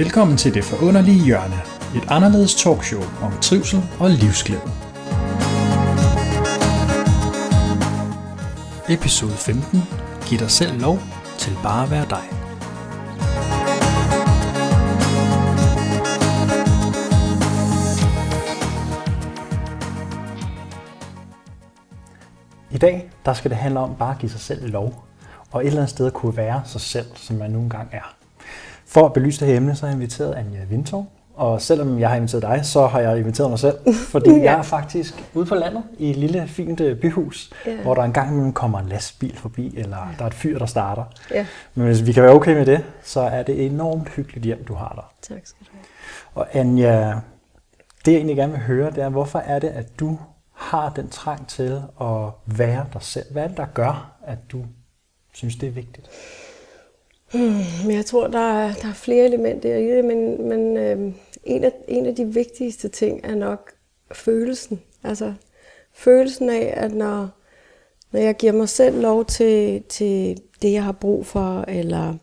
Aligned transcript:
Velkommen 0.00 0.36
til 0.36 0.54
Det 0.54 0.64
Forunderlige 0.64 1.24
Hjørne, 1.24 1.60
et 1.96 2.10
anderledes 2.10 2.54
talkshow 2.54 3.02
om 3.22 3.32
trivsel 3.42 3.80
og 3.98 4.10
livsglæde. 4.10 4.70
Episode 8.88 9.32
15. 9.32 9.82
Giv 10.26 10.38
dig 10.38 10.50
selv 10.50 10.80
lov 10.80 10.98
til 11.38 11.52
bare 11.62 11.84
at 11.84 11.90
være 11.90 12.06
dig. 12.10 12.24
I 22.70 22.78
dag 22.78 23.10
der 23.24 23.32
skal 23.32 23.50
det 23.50 23.58
handle 23.58 23.80
om 23.80 23.96
bare 23.96 24.14
at 24.14 24.18
give 24.18 24.30
sig 24.30 24.40
selv 24.40 24.70
lov, 24.70 25.04
og 25.52 25.60
et 25.60 25.66
eller 25.66 25.80
andet 25.80 25.90
sted 25.90 26.06
at 26.06 26.12
kunne 26.12 26.36
være 26.36 26.62
sig 26.64 26.80
selv, 26.80 27.06
som 27.16 27.36
man 27.36 27.50
nu 27.50 27.58
engang 27.58 27.88
er. 27.92 28.19
For 28.90 29.06
at 29.06 29.12
belyse 29.12 29.40
det 29.40 29.48
her 29.48 29.56
emne, 29.56 29.76
så 29.76 29.80
har 29.80 29.88
jeg 29.88 29.94
inviteret 29.94 30.34
Anja 30.34 30.64
Vintov. 30.64 31.06
Og 31.34 31.62
selvom 31.62 31.98
jeg 31.98 32.08
har 32.08 32.16
inviteret 32.16 32.42
dig, 32.42 32.60
så 32.62 32.86
har 32.86 33.00
jeg 33.00 33.18
inviteret 33.18 33.50
mig 33.50 33.58
selv, 33.58 33.78
fordi 34.12 34.30
ja. 34.30 34.42
jeg 34.42 34.58
er 34.58 34.62
faktisk 34.62 35.30
ude 35.34 35.46
på 35.46 35.54
landet 35.54 35.82
i 35.98 36.10
et 36.10 36.16
lille 36.16 36.48
fint 36.48 36.80
øh, 36.80 37.00
byhus, 37.00 37.50
ja. 37.66 37.82
hvor 37.82 37.94
der 37.94 38.02
engang 38.02 38.30
imellem 38.30 38.52
kommer 38.52 38.78
en 38.78 38.88
lastbil 38.88 39.36
forbi, 39.36 39.78
eller 39.78 39.96
ja. 39.96 40.04
der 40.18 40.22
er 40.22 40.26
et 40.26 40.34
fyr, 40.34 40.58
der 40.58 40.66
starter. 40.66 41.04
Ja. 41.30 41.46
Men 41.74 41.86
hvis 41.86 42.06
vi 42.06 42.12
kan 42.12 42.22
være 42.22 42.32
okay 42.32 42.54
med 42.54 42.66
det, 42.66 42.84
så 43.02 43.20
er 43.20 43.42
det 43.42 43.66
enormt 43.66 44.08
hyggeligt 44.08 44.44
hjem, 44.44 44.64
du 44.64 44.74
har 44.74 44.92
der. 44.94 45.34
Tak 45.34 45.46
skal 45.46 45.66
du 45.66 45.72
have. 45.72 45.84
Og 46.34 46.56
Anja, 46.56 47.20
det 48.04 48.12
jeg 48.12 48.14
egentlig 48.14 48.36
gerne 48.36 48.52
vil 48.52 48.62
høre, 48.62 48.90
det 48.90 48.98
er, 48.98 49.08
hvorfor 49.08 49.38
er 49.38 49.58
det, 49.58 49.68
at 49.68 50.00
du 50.00 50.18
har 50.54 50.92
den 50.96 51.08
trang 51.08 51.48
til 51.48 51.82
at 52.00 52.30
være 52.46 52.86
dig 52.92 53.02
selv? 53.02 53.32
Hvad 53.32 53.42
er 53.42 53.48
det, 53.48 53.56
der 53.56 53.66
gør, 53.74 54.12
at 54.26 54.38
du 54.52 54.64
synes, 55.32 55.56
det 55.56 55.66
er 55.66 55.72
vigtigt? 55.72 56.10
Hmm, 57.34 57.86
men 57.86 57.96
jeg 57.96 58.06
tror, 58.06 58.26
der 58.26 58.38
er, 58.38 58.72
der 58.72 58.88
er 58.88 58.94
flere 58.94 59.24
elementer 59.24 59.76
i 59.76 59.96
det, 59.96 60.04
men, 60.04 60.48
men 60.48 60.76
øh, 60.76 61.12
en, 61.44 61.64
af, 61.64 61.72
en 61.88 62.06
af 62.06 62.14
de 62.14 62.26
vigtigste 62.26 62.88
ting 62.88 63.20
er 63.24 63.34
nok 63.34 63.72
følelsen. 64.12 64.80
Altså 65.04 65.34
følelsen 65.92 66.50
af, 66.50 66.74
at 66.76 66.94
når, 66.94 67.28
når 68.12 68.20
jeg 68.20 68.36
giver 68.36 68.52
mig 68.52 68.68
selv 68.68 69.00
lov 69.00 69.24
til, 69.24 69.82
til 69.88 70.40
det, 70.62 70.72
jeg 70.72 70.84
har 70.84 70.92
brug 70.92 71.26
for, 71.26 71.64
eller 71.68 72.14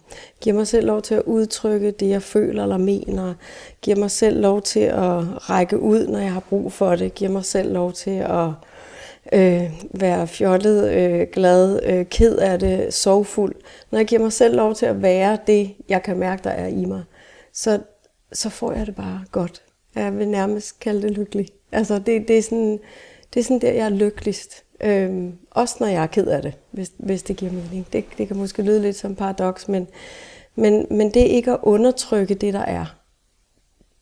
giver 0.41 0.55
mig 0.55 0.67
selv 0.67 0.88
lov 0.88 1.02
til 1.02 1.16
at 1.16 1.23
udtrykke 1.25 1.91
det, 1.91 2.09
jeg 2.09 2.23
føler 2.23 2.63
eller 2.63 2.78
mener, 2.78 3.33
giver 3.81 3.97
mig 3.97 4.11
selv 4.11 4.41
lov 4.41 4.61
til 4.61 4.80
at 4.80 5.50
række 5.50 5.80
ud, 5.80 6.08
når 6.08 6.19
jeg 6.19 6.33
har 6.33 6.39
brug 6.50 6.72
for 6.72 6.95
det, 6.95 7.16
giver 7.16 7.31
mig 7.31 7.45
selv 7.45 7.73
lov 7.73 7.94
til 7.94 8.19
at 8.19 8.50
øh, 9.33 9.72
være 9.94 10.28
fjollet, 10.28 10.92
øh, 10.92 11.28
glad, 11.33 11.80
øh, 11.83 12.06
ked 12.06 12.38
af 12.38 12.59
det, 12.59 12.94
sorgfuld. 12.94 13.56
Når 13.92 14.00
jeg 14.00 14.08
giver 14.08 14.22
mig 14.22 14.34
selv 14.34 14.56
lov 14.56 14.75
til 14.75 14.86
at 14.86 15.02
være 15.02 15.38
det, 15.47 15.75
jeg 15.89 16.03
kan 16.03 16.17
mærke, 16.17 16.44
der 16.44 16.50
er 16.50 16.67
i 16.67 16.86
mig, 16.86 17.03
så, 17.53 17.80
så 18.34 18.50
får 18.50 18.72
jeg 18.72 18.86
det 18.86 18.95
bare 18.95 19.22
godt. 19.31 19.61
Jeg 19.95 20.17
vil 20.17 20.28
nærmest 20.28 20.80
kalde 20.80 21.02
det 21.02 21.11
lykkelig. 21.11 21.47
Altså, 21.72 22.00
det, 22.00 22.28
det, 22.28 22.38
er, 22.38 22.42
sådan, 22.42 22.80
det 23.34 23.39
er 23.39 23.44
sådan 23.44 23.61
der, 23.61 23.72
jeg 23.72 23.86
er 23.86 23.89
lykkeligst. 23.89 24.64
Øhm, 24.84 25.34
også 25.52 25.75
når 25.80 25.88
jeg 25.88 26.03
er 26.03 26.08
ked 26.08 26.28
af 26.28 26.41
det, 26.41 26.53
hvis, 26.72 26.91
hvis 26.97 27.23
det 27.23 27.38
giver 27.38 27.52
mening. 27.52 27.88
Det, 27.94 28.06
det 28.17 28.28
kan 28.28 28.38
måske 28.38 28.62
lyde 28.62 28.81
lidt 28.81 28.95
som 28.95 29.16
paradoks, 29.16 29.67
men, 29.67 29.88
men, 30.56 30.88
men 30.91 31.14
det 31.14 31.19
ikke 31.19 31.52
at 31.52 31.59
undertrykke 31.62 32.34
det, 32.34 32.53
der 32.53 32.59
er, 32.59 32.86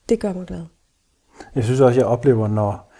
det 0.09 0.19
gør 0.19 0.33
mig 0.33 0.45
glad. 0.45 0.61
Jeg 1.55 1.63
synes 1.63 1.79
også, 1.79 1.99
jeg 1.99 2.07
oplever, 2.07 2.47
når, 2.47 2.91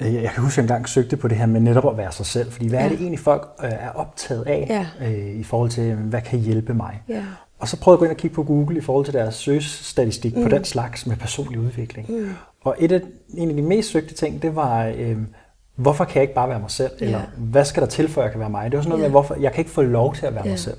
jeg 0.00 0.30
kan 0.34 0.42
huske, 0.42 0.52
at 0.52 0.56
jeg 0.56 0.62
engang 0.62 0.88
søgte 0.88 1.16
på 1.16 1.28
det 1.28 1.36
her 1.36 1.46
med 1.46 1.60
netop 1.60 1.88
at 1.90 1.96
være 1.96 2.12
sig 2.12 2.26
selv. 2.26 2.52
Fordi 2.52 2.68
hvad 2.68 2.78
ja. 2.78 2.84
er 2.84 2.88
det 2.88 3.00
egentlig, 3.00 3.20
folk 3.20 3.48
øh, 3.64 3.70
er 3.70 3.90
optaget 3.90 4.46
af 4.46 4.86
ja. 5.00 5.06
øh, 5.06 5.40
i 5.40 5.42
forhold 5.42 5.70
til, 5.70 5.94
hvad 5.94 6.20
kan 6.20 6.38
hjælpe 6.38 6.74
mig? 6.74 7.02
Ja. 7.08 7.22
Og 7.58 7.68
så 7.68 7.80
prøvede 7.80 7.96
jeg 7.96 7.96
at 7.96 7.98
gå 7.98 8.04
ind 8.04 8.10
og 8.10 8.16
kigge 8.16 8.34
på 8.34 8.42
Google 8.42 8.78
i 8.78 8.80
forhold 8.80 9.04
til 9.04 9.14
deres 9.14 9.34
søgestatistik 9.34 10.36
mm. 10.36 10.42
på 10.42 10.48
den 10.48 10.64
slags 10.64 11.06
med 11.06 11.16
personlig 11.16 11.60
udvikling. 11.60 12.10
Mm. 12.10 12.30
Og 12.64 12.76
et 12.78 12.92
af, 12.92 13.00
en 13.34 13.48
af 13.50 13.56
de 13.56 13.62
mest 13.62 13.90
søgte 13.90 14.14
ting, 14.14 14.42
det 14.42 14.56
var, 14.56 14.92
øh, 14.96 15.16
hvorfor 15.76 16.04
kan 16.04 16.14
jeg 16.14 16.22
ikke 16.22 16.34
bare 16.34 16.48
være 16.48 16.60
mig 16.60 16.70
selv? 16.70 16.92
Eller 17.00 17.20
hvad 17.36 17.64
skal 17.64 17.82
der 17.82 17.88
til, 17.88 18.08
for 18.08 18.20
at 18.20 18.24
jeg 18.24 18.32
kan 18.32 18.40
være 18.40 18.50
mig? 18.50 18.70
Det 18.70 18.76
var 18.76 18.82
sådan 18.82 18.90
noget 18.90 19.02
ja. 19.02 19.08
med, 19.08 19.10
hvorfor 19.10 19.36
jeg 19.40 19.52
kan 19.52 19.60
ikke 19.60 19.70
få 19.70 19.82
lov 19.82 20.14
til 20.14 20.26
at 20.26 20.34
være 20.34 20.44
ja. 20.44 20.50
mig 20.50 20.58
selv. 20.58 20.78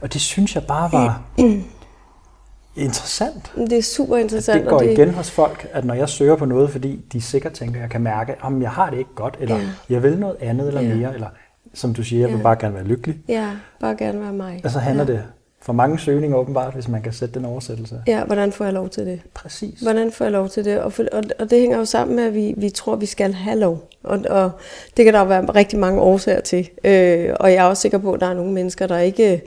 Og 0.00 0.12
det 0.12 0.20
synes 0.20 0.54
jeg 0.54 0.64
bare 0.68 0.92
var... 0.92 1.22
Interessant. 2.76 3.52
Det 3.56 3.72
er 3.72 3.82
super 3.82 4.16
interessant. 4.16 4.56
At 4.56 4.62
det 4.62 4.70
går 4.70 4.78
det... 4.78 4.92
igen 4.92 5.10
hos 5.10 5.30
folk, 5.30 5.68
at 5.72 5.84
når 5.84 5.94
jeg 5.94 6.08
søger 6.08 6.36
på 6.36 6.44
noget, 6.44 6.70
fordi 6.70 7.04
de 7.12 7.20
sikkert 7.20 7.52
tænker, 7.52 7.76
at 7.76 7.82
jeg 7.82 7.90
kan 7.90 8.00
mærke, 8.00 8.32
at 8.32 8.60
jeg 8.60 8.70
har 8.70 8.90
det 8.90 8.98
ikke 8.98 9.14
godt, 9.14 9.36
eller 9.40 9.56
ja. 9.56 9.62
jeg 9.90 10.02
vil 10.02 10.18
noget 10.18 10.36
andet 10.40 10.68
eller 10.68 10.80
ja. 10.80 10.94
mere, 10.94 11.14
eller 11.14 11.28
som 11.74 11.94
du 11.94 12.02
siger, 12.02 12.20
jeg 12.20 12.28
vil 12.28 12.36
ja. 12.36 12.42
bare 12.42 12.56
gerne 12.60 12.74
være 12.74 12.84
lykkelig. 12.84 13.18
Ja, 13.28 13.50
bare 13.80 13.96
gerne 13.96 14.20
være 14.20 14.32
mig. 14.32 14.60
Og 14.64 14.70
så 14.70 14.78
handler 14.78 15.04
ja. 15.04 15.12
det 15.12 15.22
for 15.62 15.72
mange 15.72 15.98
søgninger 15.98 16.36
åbenbart, 16.36 16.74
hvis 16.74 16.88
man 16.88 17.02
kan 17.02 17.12
sætte 17.12 17.34
den 17.34 17.44
oversættelse. 17.44 18.02
Ja, 18.06 18.24
hvordan 18.24 18.52
får 18.52 18.64
jeg 18.64 18.74
lov 18.74 18.88
til 18.88 19.06
det? 19.06 19.20
Præcis. 19.34 19.80
Hvordan 19.80 20.12
får 20.12 20.24
jeg 20.24 20.32
lov 20.32 20.48
til 20.48 20.64
det? 20.64 20.80
Og, 20.80 20.92
for, 20.92 21.04
og, 21.12 21.22
og 21.38 21.50
det 21.50 21.60
hænger 21.60 21.78
jo 21.78 21.84
sammen 21.84 22.16
med, 22.16 22.24
at 22.24 22.34
vi, 22.34 22.54
vi 22.56 22.70
tror, 22.70 22.96
vi 22.96 23.06
skal 23.06 23.32
have 23.32 23.58
lov. 23.58 23.88
Og, 24.06 24.20
og 24.30 24.50
det 24.96 25.04
kan 25.04 25.14
der 25.14 25.20
jo 25.20 25.26
være 25.26 25.44
rigtig 25.44 25.78
mange 25.78 26.00
årsager 26.00 26.40
til. 26.40 26.70
Øh, 26.84 27.34
og 27.40 27.52
jeg 27.52 27.64
er 27.64 27.68
også 27.68 27.80
sikker 27.80 27.98
på, 27.98 28.12
at 28.12 28.20
der 28.20 28.26
er 28.26 28.34
nogle 28.34 28.52
mennesker, 28.52 28.86
der 28.86 28.98
ikke 28.98 29.42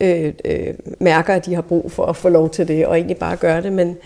øh, 0.00 0.32
øh, 0.44 0.74
mærker, 1.00 1.34
at 1.34 1.46
de 1.46 1.54
har 1.54 1.62
brug 1.62 1.92
for 1.92 2.06
at 2.06 2.16
få 2.16 2.28
lov 2.28 2.50
til 2.50 2.68
det, 2.68 2.86
og 2.86 2.96
egentlig 2.96 3.16
bare 3.16 3.36
gøre 3.36 3.62
det. 3.62 3.72
Men, 3.72 3.96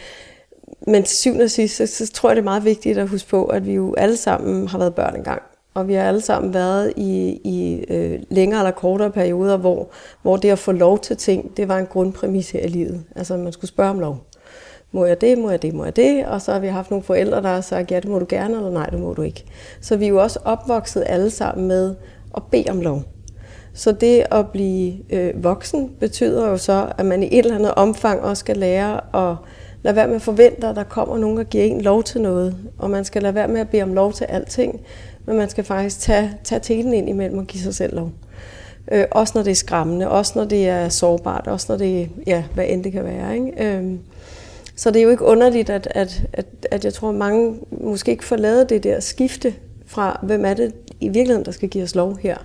men 0.86 1.02
til 1.02 1.16
syvende 1.16 1.44
og 1.44 1.50
sidst, 1.50 1.76
så, 1.76 1.86
så 1.86 2.12
tror 2.12 2.28
jeg, 2.28 2.36
det 2.36 2.42
er 2.42 2.44
meget 2.44 2.64
vigtigt 2.64 2.98
at 2.98 3.08
huske 3.08 3.28
på, 3.28 3.44
at 3.44 3.66
vi 3.66 3.72
jo 3.72 3.94
alle 3.94 4.16
sammen 4.16 4.68
har 4.68 4.78
været 4.78 4.94
børn 4.94 5.16
engang. 5.16 5.42
Og 5.74 5.88
vi 5.88 5.94
har 5.94 6.08
alle 6.08 6.20
sammen 6.20 6.54
været 6.54 6.92
i, 6.96 7.40
i 7.44 7.84
øh, 7.88 8.18
længere 8.30 8.60
eller 8.60 8.70
kortere 8.70 9.10
perioder, 9.10 9.56
hvor, 9.56 9.88
hvor 10.22 10.36
det 10.36 10.50
at 10.50 10.58
få 10.58 10.72
lov 10.72 10.98
til 10.98 11.16
ting, 11.16 11.56
det 11.56 11.68
var 11.68 11.78
en 11.78 11.86
grundpræmis 11.86 12.50
her 12.50 12.60
i 12.60 12.68
livet. 12.68 13.04
Altså 13.16 13.36
man 13.36 13.52
skulle 13.52 13.68
spørge 13.68 13.90
om 13.90 14.00
lov. 14.00 14.18
Må 14.94 15.04
jeg 15.04 15.20
det, 15.20 15.38
må 15.38 15.50
jeg 15.50 15.62
det, 15.62 15.74
må 15.74 15.84
jeg 15.84 15.96
det? 15.96 16.26
Og 16.26 16.42
så 16.42 16.52
har 16.52 16.58
vi 16.58 16.66
haft 16.66 16.90
nogle 16.90 17.04
forældre, 17.04 17.42
der 17.42 17.48
har 17.48 17.60
sagt, 17.60 17.90
ja, 17.90 18.00
det 18.00 18.10
må 18.10 18.18
du 18.18 18.26
gerne, 18.28 18.56
eller 18.56 18.70
nej, 18.70 18.86
det 18.86 19.00
må 19.00 19.14
du 19.14 19.22
ikke. 19.22 19.44
Så 19.80 19.96
vi 19.96 20.04
er 20.04 20.08
jo 20.08 20.22
også 20.22 20.38
opvokset 20.44 21.04
alle 21.06 21.30
sammen 21.30 21.68
med 21.68 21.94
at 22.36 22.42
bede 22.50 22.70
om 22.70 22.80
lov. 22.80 23.02
Så 23.72 23.92
det 23.92 24.24
at 24.30 24.48
blive 24.48 24.94
øh, 25.10 25.44
voksen 25.44 25.90
betyder 26.00 26.48
jo 26.48 26.56
så, 26.56 26.92
at 26.98 27.06
man 27.06 27.22
i 27.22 27.26
et 27.26 27.38
eller 27.38 27.54
andet 27.54 27.74
omfang 27.74 28.20
også 28.20 28.40
skal 28.40 28.56
lære 28.56 29.00
at 29.30 29.36
lade 29.82 29.96
være 29.96 30.06
med 30.06 30.16
at 30.16 30.22
forvente, 30.22 30.66
at 30.66 30.76
der 30.76 30.82
kommer 30.82 31.18
nogen, 31.18 31.38
og 31.38 31.46
giver 31.46 31.64
en 31.64 31.80
lov 31.80 32.02
til 32.02 32.20
noget. 32.20 32.56
Og 32.78 32.90
man 32.90 33.04
skal 33.04 33.22
lade 33.22 33.34
være 33.34 33.48
med 33.48 33.60
at 33.60 33.68
bede 33.68 33.82
om 33.82 33.94
lov 33.94 34.12
til 34.12 34.24
alting, 34.24 34.80
men 35.26 35.36
man 35.36 35.48
skal 35.48 35.64
faktisk 35.64 36.00
tage, 36.00 36.32
tage 36.44 36.60
telen 36.60 36.94
ind 36.94 37.08
imellem 37.08 37.38
og 37.38 37.46
give 37.46 37.62
sig 37.62 37.74
selv 37.74 37.96
lov. 37.96 38.10
Øh, 38.92 39.04
også 39.10 39.32
når 39.36 39.42
det 39.42 39.50
er 39.50 39.54
skræmmende, 39.54 40.10
også 40.10 40.32
når 40.36 40.44
det 40.44 40.68
er 40.68 40.88
sårbart, 40.88 41.46
også 41.46 41.66
når 41.68 41.76
det 41.76 42.02
er, 42.02 42.06
ja, 42.26 42.44
hvad 42.54 42.64
end 42.68 42.84
det 42.84 42.92
kan 42.92 43.04
være. 43.04 43.34
Ikke? 43.34 43.76
Øh, 43.76 43.94
så 44.76 44.90
det 44.90 44.98
er 44.98 45.02
jo 45.02 45.10
ikke 45.10 45.24
underligt, 45.24 45.70
at, 45.70 45.88
at, 45.90 46.22
at, 46.32 46.46
at 46.70 46.84
jeg 46.84 46.94
tror, 46.94 47.08
at 47.08 47.14
mange 47.14 47.58
måske 47.70 48.10
ikke 48.10 48.24
får 48.24 48.36
lavet 48.36 48.68
det 48.68 48.84
der 48.84 49.00
skifte 49.00 49.54
fra, 49.86 50.20
hvem 50.22 50.44
er 50.44 50.54
det 50.54 50.72
i 51.00 51.08
virkeligheden, 51.08 51.44
der 51.44 51.50
skal 51.50 51.68
give 51.68 51.84
os 51.84 51.94
lov 51.94 52.18
her. 52.18 52.36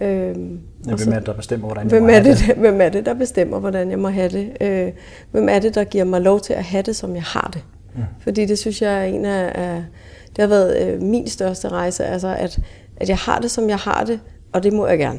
Øhm, 0.00 0.60
ja, 0.86 0.94
hvem 0.94 1.12
er 1.12 1.18
det, 1.18 1.26
der 1.26 1.32
bestemmer, 1.32 1.66
hvordan 1.66 1.84
jeg 1.84 1.90
hvem 1.90 2.02
må 2.02 2.08
er 2.08 2.22
det, 2.22 2.38
det? 2.38 2.56
Hvem 2.64 2.80
er 2.80 2.88
det, 2.88 3.06
der 3.06 3.14
bestemmer, 3.14 3.58
hvordan 3.58 3.90
jeg 3.90 3.98
må 3.98 4.08
have 4.08 4.28
det? 4.28 4.56
Øh, 4.60 4.92
hvem 5.30 5.48
er 5.48 5.58
det, 5.58 5.74
der 5.74 5.84
giver 5.84 6.04
mig 6.04 6.20
lov 6.20 6.40
til 6.40 6.52
at 6.52 6.64
have 6.64 6.82
det, 6.82 6.96
som 6.96 7.14
jeg 7.14 7.22
har 7.22 7.50
det? 7.54 7.64
Mm. 7.94 8.02
Fordi 8.20 8.46
det 8.46 8.58
synes 8.58 8.82
jeg 8.82 9.00
er 9.00 9.04
en 9.04 9.24
af, 9.24 9.52
af 9.54 9.84
det 10.36 10.42
har 10.42 10.46
været 10.46 10.88
øh, 10.88 11.02
min 11.02 11.28
største 11.28 11.68
rejse, 11.68 12.04
altså 12.04 12.36
at, 12.38 12.58
at 12.96 13.08
jeg 13.08 13.16
har 13.16 13.38
det, 13.38 13.50
som 13.50 13.68
jeg 13.68 13.78
har 13.78 14.04
det, 14.04 14.20
og 14.52 14.62
det 14.62 14.72
må 14.72 14.86
jeg 14.86 14.98
gerne. 14.98 15.18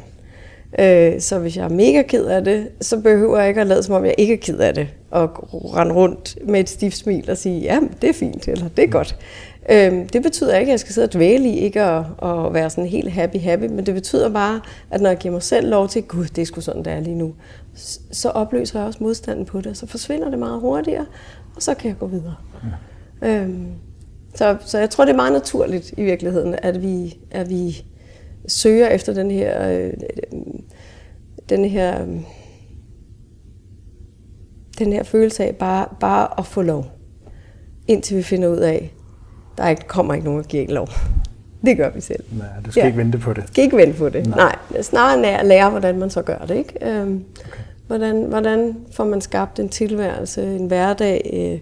Øh, 0.79 1.21
så 1.21 1.39
hvis 1.39 1.57
jeg 1.57 1.65
er 1.65 1.69
mega 1.69 2.01
ked 2.01 2.25
af 2.25 2.43
det, 2.43 2.67
så 2.81 2.97
behøver 2.97 3.39
jeg 3.39 3.47
ikke 3.47 3.61
at 3.61 3.67
lade 3.67 3.83
som 3.83 3.95
om 3.95 4.05
jeg 4.05 4.15
ikke 4.17 4.33
er 4.33 4.37
ked 4.37 4.57
af 4.57 4.73
det, 4.73 4.87
og 5.11 5.29
rende 5.75 5.93
rundt 5.93 6.37
med 6.47 6.59
et 6.59 6.69
stift 6.69 6.97
smil 6.97 7.29
og 7.29 7.37
sige, 7.37 7.59
ja, 7.59 7.79
det 8.01 8.09
er 8.09 8.13
fint, 8.13 8.47
eller 8.47 8.67
det 8.67 8.83
er 8.83 8.87
godt. 8.87 9.17
Øhm, 9.69 10.07
det 10.07 10.23
betyder 10.23 10.57
ikke, 10.57 10.69
at 10.69 10.71
jeg 10.71 10.79
skal 10.79 10.93
sidde 10.93 11.05
og 11.05 11.13
dvæle 11.13 11.49
i 11.49 11.59
ikke 11.59 11.81
at, 11.81 12.03
at 12.23 12.53
være 12.53 12.69
sådan 12.69 12.89
helt 12.89 13.09
happy-happy, 13.09 13.67
men 13.67 13.85
det 13.85 13.93
betyder 13.93 14.29
bare, 14.29 14.61
at 14.91 15.01
når 15.01 15.09
jeg 15.09 15.17
giver 15.17 15.31
mig 15.31 15.43
selv 15.43 15.69
lov 15.69 15.87
til, 15.87 16.03
gud, 16.03 16.25
det 16.25 16.41
er 16.41 16.45
sgu 16.45 16.61
sådan, 16.61 16.85
det 16.85 16.93
er 16.93 16.99
lige 16.99 17.15
nu, 17.15 17.33
så 18.11 18.29
opløser 18.29 18.79
jeg 18.79 18.87
også 18.87 19.03
modstanden 19.03 19.45
på 19.45 19.61
det, 19.61 19.77
så 19.77 19.87
forsvinder 19.87 20.29
det 20.29 20.39
meget 20.39 20.59
hurtigere, 20.59 21.05
og 21.55 21.61
så 21.61 21.73
kan 21.73 21.89
jeg 21.89 21.97
gå 21.99 22.07
videre. 22.07 22.35
Ja. 23.21 23.27
Øhm, 23.27 23.67
så, 24.35 24.57
så 24.65 24.79
jeg 24.79 24.89
tror, 24.89 25.05
det 25.05 25.11
er 25.11 25.15
meget 25.15 25.33
naturligt 25.33 25.93
i 25.97 26.03
virkeligheden, 26.03 26.55
at 26.61 26.81
vi, 26.81 27.17
at 27.31 27.49
vi 27.49 27.85
søger 28.47 28.87
efter 28.87 29.13
den 29.13 29.31
her, 29.31 29.69
øh, 29.69 29.93
den 31.49 31.65
her, 31.65 32.05
den 34.79 34.93
her 34.93 35.03
følelse 35.03 35.43
af 35.43 35.55
bare, 35.55 35.87
bare 35.99 36.39
at 36.39 36.45
få 36.45 36.61
lov, 36.61 36.85
indtil 37.87 38.17
vi 38.17 38.23
finder 38.23 38.47
ud 38.47 38.57
af, 38.57 38.93
der 39.57 39.69
ikke, 39.69 39.87
kommer 39.87 40.13
ikke 40.13 40.25
nogen, 40.25 40.41
der 40.41 40.47
giver 40.47 40.73
lov. 40.73 40.87
Det 41.65 41.77
gør 41.77 41.89
vi 41.89 42.01
selv. 42.01 42.23
Nej, 42.31 42.47
du 42.65 42.71
skal 42.71 42.81
ja. 42.81 42.87
ikke 42.87 42.97
vente 42.97 43.17
på 43.17 43.33
det. 43.33 43.43
skal 43.47 43.63
ikke 43.63 43.77
vente 43.77 43.97
på 43.97 44.09
det. 44.09 44.27
Nej. 44.27 44.55
Nej. 44.71 44.81
Snarere 44.81 45.39
at 45.39 45.45
lære, 45.45 45.69
hvordan 45.69 45.99
man 45.99 46.09
så 46.09 46.21
gør 46.21 46.37
det. 46.37 46.55
Ikke? 46.55 46.89
Øhm, 46.89 47.23
okay. 47.47 47.59
hvordan, 47.87 48.23
hvordan 48.23 48.75
får 48.91 49.05
man 49.05 49.21
skabt 49.21 49.59
en 49.59 49.69
tilværelse, 49.69 50.55
en 50.55 50.67
hverdag? 50.67 51.31
Øh, 51.33 51.59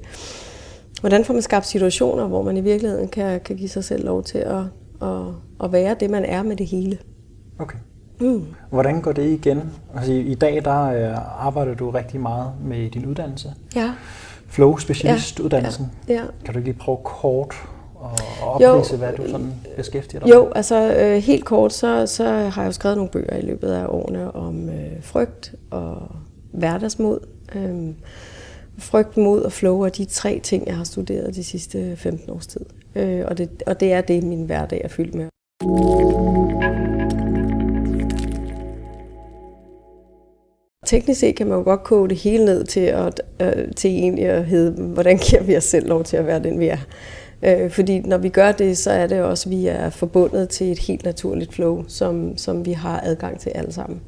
hvordan 1.01 1.25
får 1.25 1.33
man 1.33 1.41
skabt 1.41 1.65
situationer, 1.65 2.27
hvor 2.27 2.41
man 2.41 2.57
i 2.57 2.61
virkeligheden 2.61 3.07
kan, 3.07 3.39
kan 3.39 3.55
give 3.55 3.69
sig 3.69 3.83
selv 3.83 4.05
lov 4.05 4.23
til 4.23 4.37
at, 4.37 4.63
at, 5.03 5.33
at 5.63 5.71
være 5.71 5.95
det, 5.99 6.09
man 6.09 6.25
er 6.25 6.43
med 6.43 6.55
det 6.55 6.67
hele? 6.67 6.97
Okay. 7.59 7.77
Mm. 8.19 8.45
Hvordan 8.69 9.01
går 9.01 9.11
det 9.11 9.29
igen? 9.29 9.61
Altså, 9.95 10.11
I 10.11 10.35
dag 10.35 10.65
der 10.65 10.83
øh, 10.83 11.45
arbejder 11.47 11.75
du 11.75 11.89
rigtig 11.89 12.19
meget 12.19 12.51
med 12.65 12.89
din 12.89 13.05
uddannelse. 13.05 13.53
Ja 13.75 13.93
flow 14.53 14.77
specialistuddannelsen. 14.77 15.91
Ja. 16.07 16.13
Ja. 16.13 16.21
Kan 16.45 16.53
du 16.53 16.59
ikke 16.59 16.69
lige 16.69 16.79
prøve 16.79 16.97
kort 17.03 17.55
at 18.03 18.21
oprise, 18.41 18.97
hvad 18.97 19.13
du 19.13 19.27
sådan 19.27 19.53
beskæftiger 19.75 20.19
dig 20.19 20.29
Jo, 20.29 20.51
altså 20.55 20.95
øh, 20.95 21.17
helt 21.17 21.45
kort, 21.45 21.73
så, 21.73 22.05
så 22.05 22.23
har 22.23 22.61
jeg 22.61 22.67
jo 22.67 22.71
skrevet 22.71 22.97
nogle 22.97 23.11
bøger 23.11 23.37
i 23.37 23.41
løbet 23.41 23.67
af 23.71 23.85
årene 23.87 24.35
om 24.35 24.69
øh, 24.69 25.01
frygt 25.01 25.55
og 25.71 25.97
hverdagsmod. 26.51 27.19
Øh, 27.55 27.93
frygt, 28.77 29.17
mod 29.17 29.41
og 29.41 29.51
flow 29.51 29.81
er 29.81 29.89
de 29.89 30.05
tre 30.05 30.39
ting, 30.43 30.67
jeg 30.67 30.77
har 30.77 30.83
studeret 30.83 31.35
de 31.35 31.43
sidste 31.43 31.95
15 31.95 32.29
års 32.29 32.47
tid. 32.47 32.65
Øh, 32.95 33.25
og, 33.27 33.37
det, 33.37 33.63
og 33.65 33.79
det 33.79 33.93
er 33.93 34.01
det, 34.01 34.23
min 34.23 34.45
hverdag 34.45 34.81
er 34.83 34.87
fyldt 34.87 35.15
med. 35.15 35.27
Teknisk 40.85 41.19
set 41.19 41.35
kan 41.35 41.47
man 41.47 41.57
jo 41.57 41.63
godt 41.63 41.83
koge 41.83 42.09
det 42.09 42.17
hele 42.17 42.45
ned 42.45 42.63
til, 42.63 42.79
at, 42.79 43.21
øh, 43.41 43.71
til 43.75 43.91
egentlig 43.91 44.25
at 44.25 44.45
hedde, 44.45 44.83
hvordan 44.83 45.17
giver 45.29 45.43
vi 45.43 45.57
os 45.57 45.63
selv 45.63 45.87
lov 45.87 46.03
til 46.03 46.17
at 46.17 46.27
være 46.27 46.43
den, 46.43 46.59
vi 46.59 46.67
er. 46.67 46.77
Øh, 47.43 47.71
fordi 47.71 47.99
når 47.99 48.17
vi 48.17 48.29
gør 48.29 48.51
det, 48.51 48.77
så 48.77 48.91
er 48.91 49.07
det 49.07 49.21
også, 49.21 49.49
at 49.49 49.55
vi 49.55 49.67
er 49.67 49.89
forbundet 49.89 50.49
til 50.49 50.71
et 50.71 50.79
helt 50.79 51.05
naturligt 51.05 51.53
flow, 51.53 51.83
som, 51.87 52.37
som 52.37 52.65
vi 52.65 52.71
har 52.71 53.01
adgang 53.03 53.39
til 53.39 53.49
alle 53.49 53.73
sammen. 53.73 54.01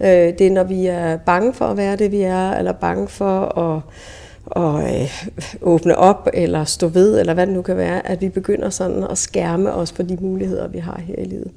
Øh, 0.00 0.08
det 0.08 0.40
er, 0.40 0.50
når 0.50 0.64
vi 0.64 0.86
er 0.86 1.16
bange 1.16 1.52
for 1.52 1.64
at 1.64 1.76
være 1.76 1.96
det, 1.96 2.12
vi 2.12 2.20
er, 2.20 2.50
eller 2.50 2.72
bange 2.72 3.08
for 3.08 3.58
at 3.58 3.80
og 4.46 4.82
øh, 4.82 5.26
åbne 5.62 5.96
op 5.96 6.28
eller 6.34 6.64
stå 6.64 6.88
ved, 6.88 7.20
eller 7.20 7.34
hvad 7.34 7.46
det 7.46 7.54
nu 7.54 7.62
kan 7.62 7.76
være, 7.76 8.06
at 8.06 8.20
vi 8.20 8.28
begynder 8.28 8.70
sådan 8.70 9.04
at 9.10 9.18
skærme 9.18 9.72
os 9.72 9.92
for 9.92 10.02
de 10.02 10.16
muligheder, 10.20 10.68
vi 10.68 10.78
har 10.78 11.00
her 11.06 11.14
i 11.18 11.24
livet. 11.24 11.50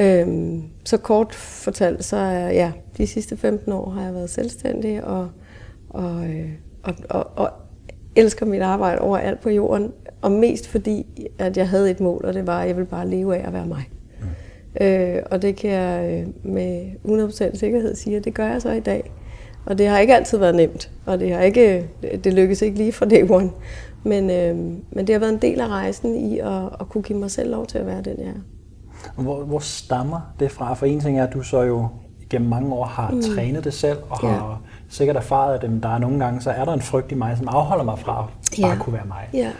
Øhm, 0.00 0.62
så 0.84 0.96
kort 0.96 1.34
fortalt, 1.34 2.04
så 2.04 2.16
er 2.16 2.50
ja, 2.50 2.72
de 2.96 3.06
sidste 3.06 3.36
15 3.36 3.72
år 3.72 3.90
har 3.90 4.02
jeg 4.04 4.14
været 4.14 4.30
selvstændig 4.30 5.04
og, 5.04 5.28
og, 5.88 6.24
øh, 6.24 6.50
og, 6.82 6.94
og, 7.08 7.26
og 7.36 7.50
elsker 8.16 8.46
mit 8.46 8.62
arbejde 8.62 9.00
overalt 9.00 9.40
på 9.40 9.50
jorden, 9.50 9.92
og 10.22 10.32
mest 10.32 10.68
fordi, 10.68 11.06
at 11.38 11.56
jeg 11.56 11.68
havde 11.68 11.90
et 11.90 12.00
mål, 12.00 12.24
og 12.24 12.34
det 12.34 12.46
var, 12.46 12.60
at 12.60 12.68
jeg 12.68 12.76
ville 12.76 12.88
bare 12.88 13.08
leve 13.08 13.36
af 13.36 13.46
at 13.46 13.52
være 13.52 13.66
mig. 13.66 13.90
Mm. 14.20 14.86
Øh, 14.86 15.22
og 15.30 15.42
det 15.42 15.56
kan 15.56 15.70
jeg 15.70 16.24
øh, 16.44 16.52
med 16.52 16.86
100% 17.04 17.56
sikkerhed 17.56 17.94
sige, 17.94 18.16
at 18.16 18.24
det 18.24 18.34
gør 18.34 18.46
jeg 18.46 18.62
så 18.62 18.70
i 18.70 18.80
dag. 18.80 19.12
Og 19.70 19.78
det 19.78 19.88
har 19.88 19.98
ikke 19.98 20.14
altid 20.14 20.38
været 20.38 20.54
nemt, 20.54 20.90
og 21.06 21.20
det 21.20 21.34
har 21.34 21.40
ikke 21.40 21.88
det 22.24 22.34
lykkes 22.34 22.62
ikke 22.62 22.78
lige 22.78 22.92
fra 22.92 23.06
day 23.06 23.30
one. 23.30 23.50
Men, 24.02 24.30
øh, 24.30 24.56
men 24.90 25.06
det 25.06 25.10
har 25.10 25.18
været 25.18 25.32
en 25.32 25.42
del 25.42 25.60
af 25.60 25.68
rejsen 25.68 26.16
i 26.16 26.38
at, 26.38 26.62
at 26.80 26.88
kunne 26.88 27.02
give 27.02 27.18
mig 27.18 27.30
selv 27.30 27.50
lov 27.50 27.66
til 27.66 27.78
at 27.78 27.86
være 27.86 28.02
den, 28.02 28.18
jeg 28.18 28.26
er. 28.26 29.22
Hvor, 29.22 29.44
hvor 29.44 29.58
stammer 29.58 30.20
det 30.40 30.50
fra? 30.50 30.74
For 30.74 30.86
en 30.86 31.00
ting 31.00 31.18
er, 31.18 31.26
at 31.26 31.32
du 31.32 31.42
så 31.42 31.62
jo 31.62 31.88
gennem 32.30 32.48
mange 32.50 32.74
år 32.74 32.84
har 32.84 33.10
mm. 33.10 33.22
trænet 33.22 33.64
det 33.64 33.74
selv, 33.74 33.98
og 34.10 34.18
ja. 34.22 34.28
har 34.28 34.60
sikkert 34.88 35.16
erfaret, 35.16 35.54
at 35.54 35.70
der 35.82 35.94
er 35.94 35.98
nogle 35.98 36.24
gange, 36.24 36.40
så 36.40 36.50
er 36.50 36.64
der 36.64 36.72
en 36.72 36.82
frygt 36.82 37.12
i 37.12 37.14
mig, 37.14 37.36
som 37.36 37.48
afholder 37.48 37.84
mig 37.84 37.98
fra 37.98 38.26
at 38.52 38.60
bare 38.62 38.70
ja. 38.70 38.78
kunne 38.78 38.94
være 38.94 39.06
mig. 39.06 39.28
Ja. 39.32 39.50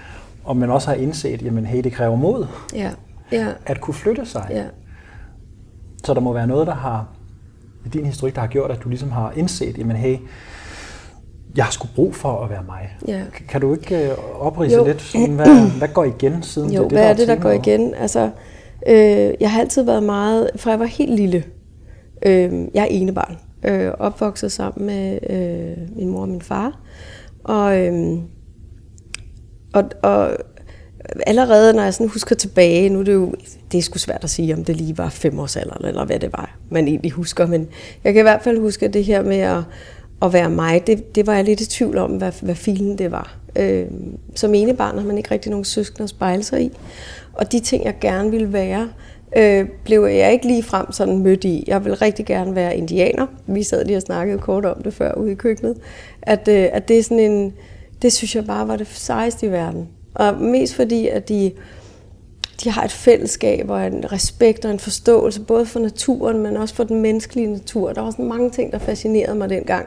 Og 0.45 0.57
man 0.57 0.71
også 0.71 0.89
har 0.89 0.95
indset, 0.95 1.47
at 1.47 1.67
hey, 1.67 1.85
det 1.85 1.93
kræver 1.93 2.17
mod 2.17 2.47
ja. 2.75 2.91
Ja. 3.33 3.47
at 3.67 3.81
kunne 3.81 3.95
flytte 3.95 4.27
sig. 4.27 4.47
Ja. 4.51 4.65
Så 6.05 6.15
der 6.15 6.21
må 6.21 6.33
være 6.33 6.47
noget, 6.47 6.67
der 6.67 6.75
har 6.75 7.07
i 7.87 7.89
din 7.89 8.05
historik, 8.07 8.35
der 8.35 8.41
har 8.41 8.49
gjort, 8.49 8.71
at 8.71 8.83
du 8.85 8.89
ligesom 8.89 9.11
har 9.11 9.33
indset, 9.37 9.79
jamen 9.79 9.97
hey, 9.97 10.17
jeg 11.57 11.65
har 11.65 11.73
sgu 11.73 11.89
brug 11.95 12.15
for 12.15 12.45
at 12.45 12.51
være 12.51 12.63
mig. 12.67 12.97
Ja. 13.09 13.23
Kan 13.49 13.61
du 13.61 13.75
ikke 13.75 14.11
øh, 14.11 14.17
oprise 14.41 14.77
jo. 14.77 14.85
lidt, 14.85 15.03
sådan, 15.03 15.35
hvad, 15.35 15.79
hvad 15.79 15.89
går 15.89 16.05
igen 16.05 16.43
siden 16.43 16.73
jo, 16.73 16.83
det? 16.83 16.93
hvad 16.93 17.11
er 17.11 17.15
det, 17.15 17.29
der 17.29 17.37
går 17.37 17.51
igen? 17.51 17.95
Altså, 17.95 18.31
øh, 18.87 19.35
jeg 19.41 19.53
har 19.53 19.61
altid 19.61 19.83
været 19.83 20.03
meget, 20.03 20.51
fra 20.57 20.71
jeg 20.71 20.81
var 20.81 20.87
helt 20.87 21.15
lille, 21.15 21.45
øh, 22.27 22.53
jeg 22.75 22.83
er 22.83 22.89
ene 22.91 23.15
barn, 23.15 23.39
øh, 23.65 23.93
opvokset 23.99 24.53
sammen 24.53 24.87
med 24.87 25.19
øh, 25.31 25.97
min 25.97 26.09
mor 26.09 26.21
og 26.21 26.29
min 26.29 26.43
far, 26.43 26.81
og, 27.45 27.87
øh, 27.87 28.19
og, 29.75 29.85
og 30.03 30.37
allerede 31.27 31.73
når 31.73 31.83
jeg 31.83 31.95
sådan 31.95 32.09
husker 32.09 32.37
tilbage, 32.37 32.89
nu 32.89 33.01
er 33.01 33.05
det 33.05 33.15
jo, 33.15 33.35
det 33.73 33.79
er 33.79 33.83
sgu 33.83 33.99
svært 33.99 34.25
at 34.25 34.31
sige, 34.31 34.55
om 34.55 34.65
det 34.65 34.77
lige 34.77 34.99
var 34.99 35.09
femårsalderen, 35.09 35.85
eller 35.85 36.05
hvad 36.05 36.19
det 36.19 36.33
var, 36.33 36.59
man 36.71 36.89
egentlig 36.89 37.11
husker, 37.11 37.47
men 37.47 37.69
jeg 38.05 38.13
kan 38.13 38.21
i 38.21 38.23
hvert 38.23 38.43
fald 38.43 38.59
huske 38.59 38.89
det 38.89 39.05
her 39.05 39.23
med 39.23 39.39
at, 39.39 39.63
at 40.23 40.33
være 40.33 40.51
mig, 40.51 40.87
det, 40.87 41.15
det 41.15 41.27
var 41.27 41.35
jeg 41.35 41.45
lidt 41.45 41.61
i 41.61 41.69
tvivl 41.69 41.99
om, 41.99 42.11
hvad, 42.11 42.33
hvad 42.43 42.55
filen 42.55 42.99
det 42.99 43.11
var. 43.11 43.37
Øh, 43.57 43.87
som 44.35 44.55
ene 44.55 44.75
barn 44.75 44.99
har 44.99 45.07
man 45.07 45.19
ikke 45.19 45.31
rigtig 45.31 45.51
nogen 45.51 45.65
søskende 45.65 46.03
at 46.03 46.11
spejle 46.11 46.43
sig 46.43 46.63
i, 46.63 46.73
og 47.33 47.53
de 47.53 47.61
ting, 47.61 47.85
jeg 47.85 47.95
gerne 48.01 48.31
ville 48.31 48.53
være, 48.53 48.89
øh, 49.37 49.69
blev 49.85 50.05
jeg 50.05 50.33
ikke 50.33 50.47
lige 50.47 50.63
frem 50.63 50.93
sådan 50.93 51.19
mødt 51.19 51.45
i. 51.45 51.65
Jeg 51.67 51.85
ville 51.85 51.95
rigtig 51.95 52.27
gerne 52.27 52.55
være 52.55 52.77
indianer. 52.77 53.27
Vi 53.47 53.63
sad 53.63 53.85
lige 53.85 53.97
og 53.97 54.03
snakkede 54.03 54.39
kort 54.39 54.65
om 54.65 54.83
det 54.83 54.95
før 54.95 55.15
ude 55.15 55.33
i 55.33 55.35
køkkenet. 55.35 55.77
At, 56.23 56.49
øh, 56.49 56.69
at 56.73 56.89
det 56.89 56.99
er 56.99 57.03
sådan 57.03 57.19
en, 57.19 57.53
det 58.03 58.13
synes 58.13 58.37
jeg 58.37 58.47
bare 58.47 58.69
var 58.69 58.77
det 58.77 58.87
sejeste 58.87 59.47
i 59.47 59.51
verden. 59.51 59.89
Og 60.15 60.37
mest 60.37 60.75
fordi, 60.75 61.09
at 61.09 61.29
de, 61.29 61.53
de 62.65 62.71
har 62.71 62.85
et 62.85 62.93
fællesskab 62.93 63.71
og 63.71 63.87
en 63.87 64.13
respekt 64.13 64.65
og 64.65 64.71
en 64.71 64.79
forståelse, 64.79 65.41
både 65.41 65.67
for 65.67 65.81
naturen, 65.81 66.43
men 66.43 66.57
også 66.57 66.75
for 66.75 66.85
den 66.85 67.01
menneskelige 67.01 67.47
natur. 67.47 67.93
Der 67.93 68.01
var 68.01 68.11
sådan 68.11 68.29
mange 68.29 68.51
ting, 68.51 68.73
der 68.73 68.79
fascinerede 68.79 69.35
mig 69.35 69.51
dengang. 69.51 69.87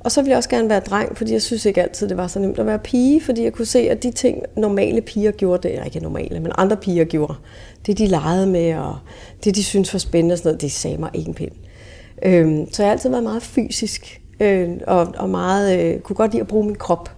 Og 0.00 0.12
så 0.12 0.20
ville 0.22 0.30
jeg 0.30 0.36
også 0.36 0.48
gerne 0.48 0.68
være 0.68 0.80
dreng, 0.80 1.16
fordi 1.16 1.32
jeg 1.32 1.42
synes 1.42 1.66
ikke 1.66 1.82
altid, 1.82 2.08
det 2.08 2.16
var 2.16 2.26
så 2.26 2.38
nemt 2.38 2.58
at 2.58 2.66
være 2.66 2.78
pige, 2.78 3.20
fordi 3.20 3.42
jeg 3.42 3.52
kunne 3.52 3.66
se, 3.66 3.78
at 3.78 4.02
de 4.02 4.10
ting, 4.10 4.42
normale 4.56 5.00
piger 5.00 5.30
gjorde, 5.30 5.68
det 5.68 5.78
er 5.78 5.84
ikke 5.84 6.00
normale, 6.00 6.40
men 6.40 6.52
andre 6.58 6.76
piger 6.76 7.04
gjorde, 7.04 7.34
det 7.86 7.98
de 7.98 8.06
legede 8.06 8.46
med, 8.46 8.74
og 8.74 8.96
det 9.44 9.56
de 9.56 9.64
synes 9.64 9.94
var 9.94 9.98
spændende, 9.98 10.32
og 10.32 10.38
sådan 10.38 10.48
noget, 10.48 10.60
det 10.60 10.72
sagde 10.72 10.98
mig 10.98 11.10
ikke 11.14 11.28
en 11.28 11.34
pind. 11.34 11.52
Øhm, 12.22 12.72
så 12.72 12.82
jeg 12.82 12.88
har 12.88 12.92
altid 12.92 13.10
været 13.10 13.22
meget 13.22 13.42
fysisk, 13.42 14.20
øh, 14.40 14.70
og, 14.86 15.14
og 15.18 15.30
meget, 15.30 15.80
øh, 15.80 16.00
kunne 16.00 16.16
godt 16.16 16.32
lide 16.32 16.40
at 16.40 16.48
bruge 16.48 16.66
min 16.66 16.74
krop. 16.74 17.10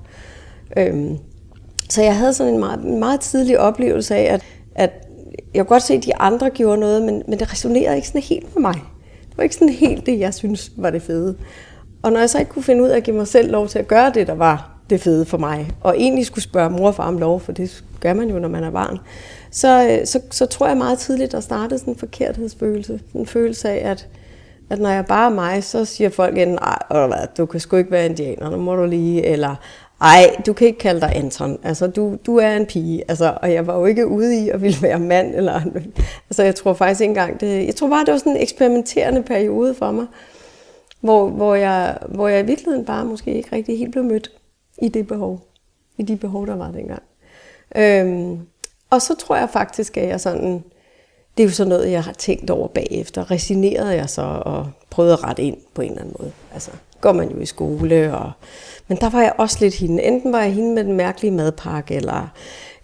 Øhm, 0.77 1.19
så 1.91 2.03
jeg 2.03 2.17
havde 2.17 2.35
sådan 2.35 2.55
en 2.55 2.61
meget, 2.61 2.85
meget 2.85 3.21
tidlig 3.21 3.59
oplevelse 3.59 4.15
af, 4.15 4.35
at, 4.35 4.43
at 4.75 4.91
jeg 5.55 5.67
kunne 5.67 5.75
godt 5.75 5.83
se, 5.83 5.95
at 5.95 6.05
de 6.05 6.17
andre 6.17 6.51
gjorde 6.51 6.81
noget, 6.81 7.03
men, 7.03 7.23
men 7.29 7.39
det 7.39 7.53
resonerede 7.53 7.97
ikke 7.97 8.09
sådan 8.09 8.23
helt 8.23 8.55
med 8.55 8.61
mig. 8.61 8.75
Det 9.29 9.37
var 9.37 9.43
ikke 9.43 9.55
sådan 9.55 9.69
helt 9.69 10.07
det, 10.07 10.19
jeg 10.19 10.35
synes 10.35 10.73
var 10.77 10.91
det 10.91 11.03
fede. 11.03 11.37
Og 12.03 12.13
når 12.13 12.21
jeg 12.21 12.31
så 12.31 12.39
ikke 12.39 12.51
kunne 12.51 12.63
finde 12.63 12.83
ud 12.83 12.89
af 12.89 12.97
at 12.97 13.03
give 13.03 13.17
mig 13.17 13.29
selv 13.29 13.51
lov 13.51 13.69
til 13.69 13.79
at 13.79 13.89
gøre 13.89 14.13
det, 14.15 14.27
der 14.27 14.35
var 14.35 14.71
det 14.91 15.01
fede 15.01 15.25
for 15.25 15.39
mig, 15.39 15.71
og 15.81 15.95
egentlig 15.99 16.27
skulle 16.27 16.45
spørge 16.45 16.71
mor 16.71 16.87
og 16.87 16.95
far 16.95 17.09
om 17.09 17.19
lov, 17.19 17.41
for 17.41 17.53
det 17.53 17.85
gør 18.01 18.15
man 18.15 18.31
jo, 18.31 18.39
når 18.39 18.49
man 18.49 18.65
er 18.65 18.71
barn, 18.71 18.99
så, 19.51 19.89
øh, 19.91 20.07
så, 20.07 20.21
så 20.31 20.47
tror 20.47 20.67
jeg 20.67 20.77
meget 20.77 20.99
tidligt, 20.99 21.33
der 21.33 21.41
startede 21.41 21.79
sådan 21.79 21.93
en 21.93 21.99
forkerthedsfølelse. 21.99 23.01
En 23.15 23.27
følelse 23.27 23.69
af, 23.69 23.91
at, 23.91 24.09
at 24.71 24.79
når 24.79 24.91
jeg 24.91 25.07
bare 25.07 25.31
er 25.31 25.35
mig, 25.35 25.65
så 25.65 25.85
siger 25.85 26.11
folk 26.11 26.39
enten, 26.39 26.59
nej, 26.91 27.27
du 27.39 27.47
kan 27.47 27.61
sgu 27.61 27.77
ikke 27.77 27.91
være 27.91 28.07
indianer, 28.07 28.51
nu 28.51 28.57
må 28.57 28.77
du 28.77 28.85
lige, 28.85 29.27
eller 29.27 29.55
ej, 30.01 30.37
du 30.47 30.53
kan 30.53 30.67
ikke 30.67 30.79
kalde 30.79 31.01
dig 31.01 31.13
Anton. 31.17 31.59
Altså, 31.63 31.87
du, 31.87 32.17
du 32.27 32.37
er 32.37 32.57
en 32.57 32.67
pige. 32.67 33.05
Altså, 33.09 33.39
og 33.43 33.53
jeg 33.53 33.67
var 33.67 33.79
jo 33.79 33.85
ikke 33.85 34.07
ude 34.07 34.45
i 34.45 34.49
at 34.49 34.63
ville 34.63 34.83
være 34.83 34.99
mand. 34.99 35.35
Eller, 35.35 35.61
altså, 36.31 36.43
jeg 36.43 36.55
tror 36.55 36.73
faktisk 36.73 37.01
ikke 37.01 37.11
engang 37.11 37.41
det... 37.41 37.67
Jeg 37.67 37.77
tror 37.77 37.89
bare, 37.89 38.05
det 38.05 38.13
var 38.13 38.19
sådan 38.19 38.37
en 38.37 38.43
eksperimenterende 38.43 39.23
periode 39.23 39.75
for 39.75 39.91
mig, 39.91 40.07
hvor, 41.01 41.29
hvor, 41.29 41.55
jeg, 41.55 41.99
hvor 42.09 42.29
jeg 42.29 42.41
i 42.41 42.47
virkeligheden 42.47 42.85
bare 42.85 43.05
måske 43.05 43.35
ikke 43.35 43.57
rigtig 43.57 43.79
helt 43.79 43.93
blev 43.93 44.05
mødt 44.05 44.31
i 44.79 44.89
det 44.89 45.07
behov. 45.07 45.41
I 45.99 46.03
de 46.03 46.17
behov, 46.17 46.47
der 46.47 46.57
var 46.57 46.71
dengang. 46.71 47.03
Øhm, 47.77 48.41
og 48.91 49.03
så 49.03 49.15
tror 49.15 49.37
jeg 49.37 49.51
faktisk, 49.51 49.97
at 49.97 50.09
jeg 50.09 50.21
sådan... 50.21 50.65
Det 51.37 51.43
er 51.43 51.47
jo 51.47 51.53
sådan 51.53 51.69
noget, 51.69 51.91
jeg 51.91 52.05
har 52.05 52.13
tænkt 52.13 52.51
over 52.51 52.69
bagefter. 52.69 53.31
Resinerede 53.31 53.95
jeg 53.95 54.11
så 54.11 54.23
og 54.23 54.71
prøvede 54.91 55.13
at 55.13 55.25
rette 55.25 55.43
ind 55.43 55.57
på 55.75 55.83
en 55.83 55.91
eller 55.91 56.03
anden 56.03 56.17
måde. 56.19 56.33
Altså, 56.53 56.71
går 57.05 57.13
man 57.13 57.31
jo 57.31 57.39
i 57.39 57.47
skole 57.47 58.17
og 58.17 58.33
men 58.89 58.99
der 58.99 59.11
var 59.11 59.23
jeg 59.23 59.33
også 59.39 59.57
lidt 59.61 59.75
hende. 59.75 60.03
Enten 60.03 60.33
var 60.33 60.41
jeg 60.41 60.53
hende 60.53 60.75
med 60.75 60.85
den 60.85 60.93
mærkelige 60.93 61.31
madpakke, 61.31 61.95
eller, 61.95 62.33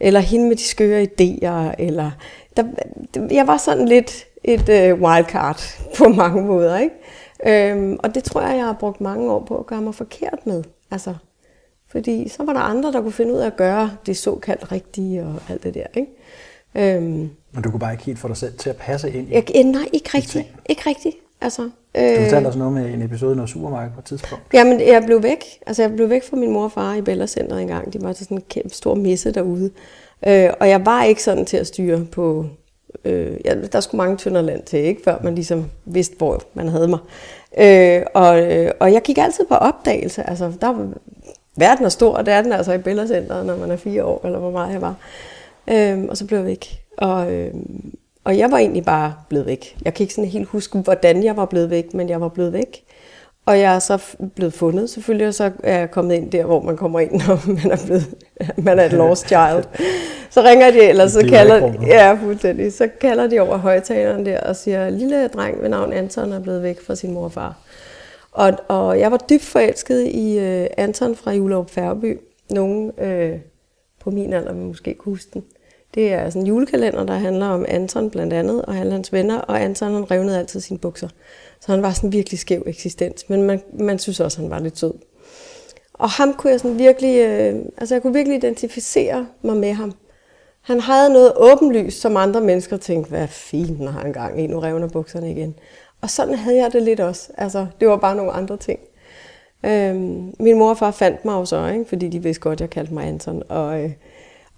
eller 0.00 0.21
hende 0.21 0.49
med 0.49 0.57
de 0.57 0.62
skøre 0.62 1.03
idéer, 1.03 1.75
eller... 1.79 2.11
Der, 2.57 2.65
jeg 3.31 3.47
var 3.47 3.57
sådan 3.57 3.89
lidt 3.89 4.25
et 4.45 4.69
uh, 4.69 5.03
wildcard 5.03 5.62
på 5.99 6.09
mange 6.09 6.43
måder, 6.43 6.79
ikke? 6.79 6.95
Øhm, 7.47 7.99
og 8.03 8.15
det 8.15 8.25
tror 8.25 8.41
jeg, 8.41 8.57
jeg 8.57 8.65
har 8.65 8.77
brugt 8.81 9.00
mange 9.00 9.33
år 9.33 9.45
på 9.45 9.59
at 9.59 9.67
gøre 9.67 9.83
mig 9.83 9.95
forkert 9.95 10.47
med. 10.47 10.65
Altså, 10.91 11.15
fordi 11.89 12.29
så 12.29 12.45
var 12.45 12.53
der 12.53 12.61
andre, 12.61 12.93
der 12.93 13.00
kunne 13.00 13.12
finde 13.12 13.35
ud 13.35 13.39
af 13.39 13.47
at 13.47 13.57
gøre 13.57 13.91
det 14.07 14.17
såkaldt 14.17 14.73
rigtige 14.73 15.23
og 15.23 15.35
alt 15.49 15.62
det 15.62 15.75
der, 15.75 15.87
ikke? 15.95 16.97
Øhm, 16.97 17.31
Men 17.53 17.62
du 17.65 17.71
kunne 17.71 17.81
bare 17.81 17.93
ikke 17.93 18.05
helt 18.05 18.19
få 18.19 18.29
dig 18.29 18.37
selv 18.37 18.59
til 18.59 18.71
at 18.71 18.77
passe 18.77 19.11
ind 19.12 19.29
i 19.29 19.33
jeg, 19.33 19.65
Nej, 19.65 19.89
ikke 19.93 20.11
rigtigt. 20.15 20.47
Ikke 20.69 20.83
rigtigt. 20.87 21.17
Altså, 21.41 21.62
øh, 21.62 21.71
du 21.94 22.23
fortalte 22.23 22.47
os 22.47 22.56
noget 22.56 22.73
med 22.73 22.94
en 22.94 23.02
episode 23.02 23.32
i 23.32 23.37
noget 23.37 23.50
supermarked 23.50 23.94
på 23.94 24.00
et 24.00 24.04
tidspunkt. 24.04 24.44
Jamen, 24.52 24.80
jeg 24.80 25.02
blev 25.06 25.23
væk. 25.23 25.44
Altså, 25.66 25.82
jeg 25.82 25.92
blev 25.92 26.11
væk 26.11 26.25
fra 26.25 26.37
min 26.37 26.50
mor 26.50 26.64
og 26.64 26.73
far 26.73 26.94
i 26.94 27.00
Bella 27.00 27.26
Center 27.26 27.56
en 27.56 27.68
gang. 27.68 27.92
De 27.92 28.02
var 28.02 28.12
til 28.12 28.25
sådan 28.25 28.37
en 28.37 28.44
kæmpe 28.49 28.75
stor 28.75 28.94
messe 28.94 29.32
derude. 29.32 29.70
Øh, 30.26 30.50
og 30.61 30.68
jeg 30.68 30.87
var 30.87 31.04
ikke 31.04 31.23
sådan 31.23 31.44
til 31.44 31.56
at 31.56 31.66
styre 31.66 32.04
på... 32.12 32.47
Øh, 33.04 33.37
ja, 33.44 33.54
der 33.73 33.80
skulle 33.80 33.99
mange 33.99 34.16
tynder 34.16 34.42
land 34.42 34.62
til, 34.62 34.78
ikke? 34.78 35.02
Før 35.04 35.18
man 35.25 35.35
ligesom 35.35 35.64
vidste, 35.85 36.16
hvor 36.18 36.42
man 36.54 36.68
havde 36.68 36.88
mig. 36.88 36.99
Øh, 37.59 38.02
og, 38.14 38.52
øh, 38.52 38.70
og 38.80 38.92
jeg 38.92 39.02
gik 39.02 39.18
altid 39.18 39.44
på 39.49 39.54
opdagelse. 39.54 40.30
Altså, 40.30 40.52
der 40.61 40.88
verden 41.56 41.85
er 41.85 41.88
stor, 41.88 42.14
og 42.14 42.26
det 42.26 42.35
er 42.35 42.42
den 42.42 42.52
altså 42.52 42.73
i 42.73 42.78
Bella 42.78 43.06
Center, 43.06 43.42
når 43.42 43.56
man 43.56 43.70
er 43.70 43.76
fire 43.76 44.04
år, 44.04 44.20
eller 44.25 44.38
hvor 44.38 44.50
meget 44.50 44.73
jeg 44.73 44.80
var. 44.80 44.94
Øh, 45.70 46.04
og 46.09 46.16
så 46.16 46.26
blev 46.26 46.38
jeg 46.38 46.47
væk. 46.47 46.82
Og, 46.97 47.32
øh, 47.32 47.54
og 48.25 48.39
jeg 48.39 48.50
var 48.50 48.59
egentlig 48.59 48.85
bare 48.85 49.15
blevet 49.29 49.47
væk. 49.47 49.77
Jeg 49.85 49.95
kan 49.95 50.05
ikke 50.05 50.15
sådan 50.15 50.31
helt 50.31 50.49
huske, 50.49 50.79
hvordan 50.79 51.25
jeg 51.25 51.37
var 51.37 51.45
blevet 51.45 51.71
væk, 51.71 51.95
men 51.95 52.09
jeg 52.09 52.21
var 52.21 52.29
blevet 52.29 52.53
væk. 52.53 52.85
Og 53.47 53.59
jeg 53.59 53.75
er 53.75 53.79
så 53.79 53.99
blevet 54.35 54.53
fundet 54.53 54.91
selvfølgelig, 54.91 55.27
og 55.27 55.35
så 55.35 55.50
er 55.62 55.79
jeg 55.79 55.91
kommet 55.91 56.15
ind 56.15 56.31
der, 56.31 56.45
hvor 56.45 56.62
man 56.62 56.77
kommer 56.77 57.00
ind, 57.00 57.11
når 57.27 57.47
man 57.47 57.71
er, 57.71 57.85
blevet, 57.87 58.15
man 58.57 58.79
er 58.79 58.85
et 58.85 58.93
lost 58.93 59.27
child. 59.27 59.65
Så 60.31 60.43
ringer 60.43 60.71
de, 60.71 60.81
eller 60.81 61.07
så 61.07 61.27
kalder, 61.29 61.73
ja, 61.87 62.12
fuldstændig, 62.23 62.73
så 62.73 62.89
kalder 63.00 63.27
de 63.27 63.41
over 63.41 63.57
højtaleren 63.57 64.27
der 64.27 64.41
og 64.41 64.57
siger, 64.57 64.91
lille 64.91 65.29
dreng 65.29 65.62
ved 65.62 65.69
navn 65.69 65.93
Anton 65.93 66.33
er 66.33 66.41
blevet 66.41 66.62
væk 66.62 66.81
fra 66.81 66.95
sin 66.95 67.15
mor 67.15 67.25
og 67.25 67.33
far. 67.33 67.59
Og, 68.33 68.53
og 68.69 68.99
jeg 68.99 69.11
var 69.11 69.17
dybt 69.31 69.43
forelsket 69.43 70.07
i 70.07 70.39
uh, 70.39 70.67
Anton 70.77 71.17
fra 71.17 71.33
Julerup 71.33 71.71
Færby. 71.71 72.21
Nogen 72.50 72.93
uh, 72.99 73.41
på 74.00 74.11
min 74.11 74.33
alder 74.33 74.55
måske 74.55 74.95
kunne 74.95 75.12
huske 75.12 75.31
den. 75.35 75.45
Det 75.94 76.12
er 76.12 76.30
sådan 76.30 76.42
en 76.42 76.47
julekalender, 76.47 77.04
der 77.04 77.14
handler 77.14 77.47
om 77.47 77.64
Anton 77.68 78.11
blandt 78.11 78.32
andet, 78.32 78.62
og 78.62 78.76
alle 78.76 78.92
hans 78.92 79.12
venner, 79.12 79.38
og 79.38 79.62
Anton 79.62 79.94
han 79.94 80.11
revnede 80.11 80.38
altid 80.38 80.61
sine 80.61 80.78
bukser. 80.78 81.09
Så 81.61 81.73
han 81.73 81.82
var 81.82 81.92
sådan 81.92 82.09
en 82.09 82.12
virkelig 82.12 82.38
skæv 82.38 82.62
eksistens, 82.66 83.28
men 83.28 83.42
man, 83.42 83.62
man 83.73 83.99
synes 83.99 84.20
også, 84.20 84.40
han 84.40 84.50
var 84.50 84.59
lidt 84.59 84.78
sød. 84.78 84.92
Og 85.92 86.11
ham 86.11 86.35
kunne 86.35 86.50
jeg 86.50 86.61
sådan 86.61 86.78
virkelig, 86.78 87.18
øh, 87.18 87.54
altså 87.76 87.94
jeg 87.94 88.02
kunne 88.02 88.12
virkelig 88.12 88.37
identificere 88.37 89.26
mig 89.42 89.56
med 89.56 89.73
ham. 89.73 89.92
Han 90.61 90.80
havde 90.80 91.12
noget 91.12 91.32
åbenlyst, 91.37 92.00
som 92.00 92.16
andre 92.16 92.40
mennesker 92.40 92.76
tænkte, 92.76 93.09
hvad 93.09 93.28
fint, 93.28 93.80
når 93.80 93.90
han 93.90 94.12
gang 94.12 94.40
i, 94.40 94.47
nu 94.47 94.59
revner 94.61 94.88
bukserne 94.88 95.30
igen. 95.30 95.54
Og 96.00 96.11
sådan 96.11 96.35
havde 96.35 96.56
jeg 96.56 96.73
det 96.73 96.82
lidt 96.82 97.00
også. 97.00 97.32
Altså, 97.38 97.66
det 97.80 97.88
var 97.88 97.97
bare 97.97 98.16
nogle 98.16 98.32
andre 98.32 98.56
ting. 98.56 98.80
Øhm, 99.66 100.35
min 100.38 100.59
mor 100.59 100.70
og 100.70 100.78
far 100.78 100.90
fandt 100.90 101.25
mig 101.25 101.35
også, 101.35 101.68
ikke? 101.68 101.85
fordi 101.85 102.09
de 102.09 102.23
vidste 102.23 102.40
godt, 102.40 102.56
at 102.56 102.61
jeg 102.61 102.70
kaldte 102.70 102.94
mig 102.94 103.06
Anton. 103.06 103.42
Og, 103.49 103.82
øh, 103.82 103.90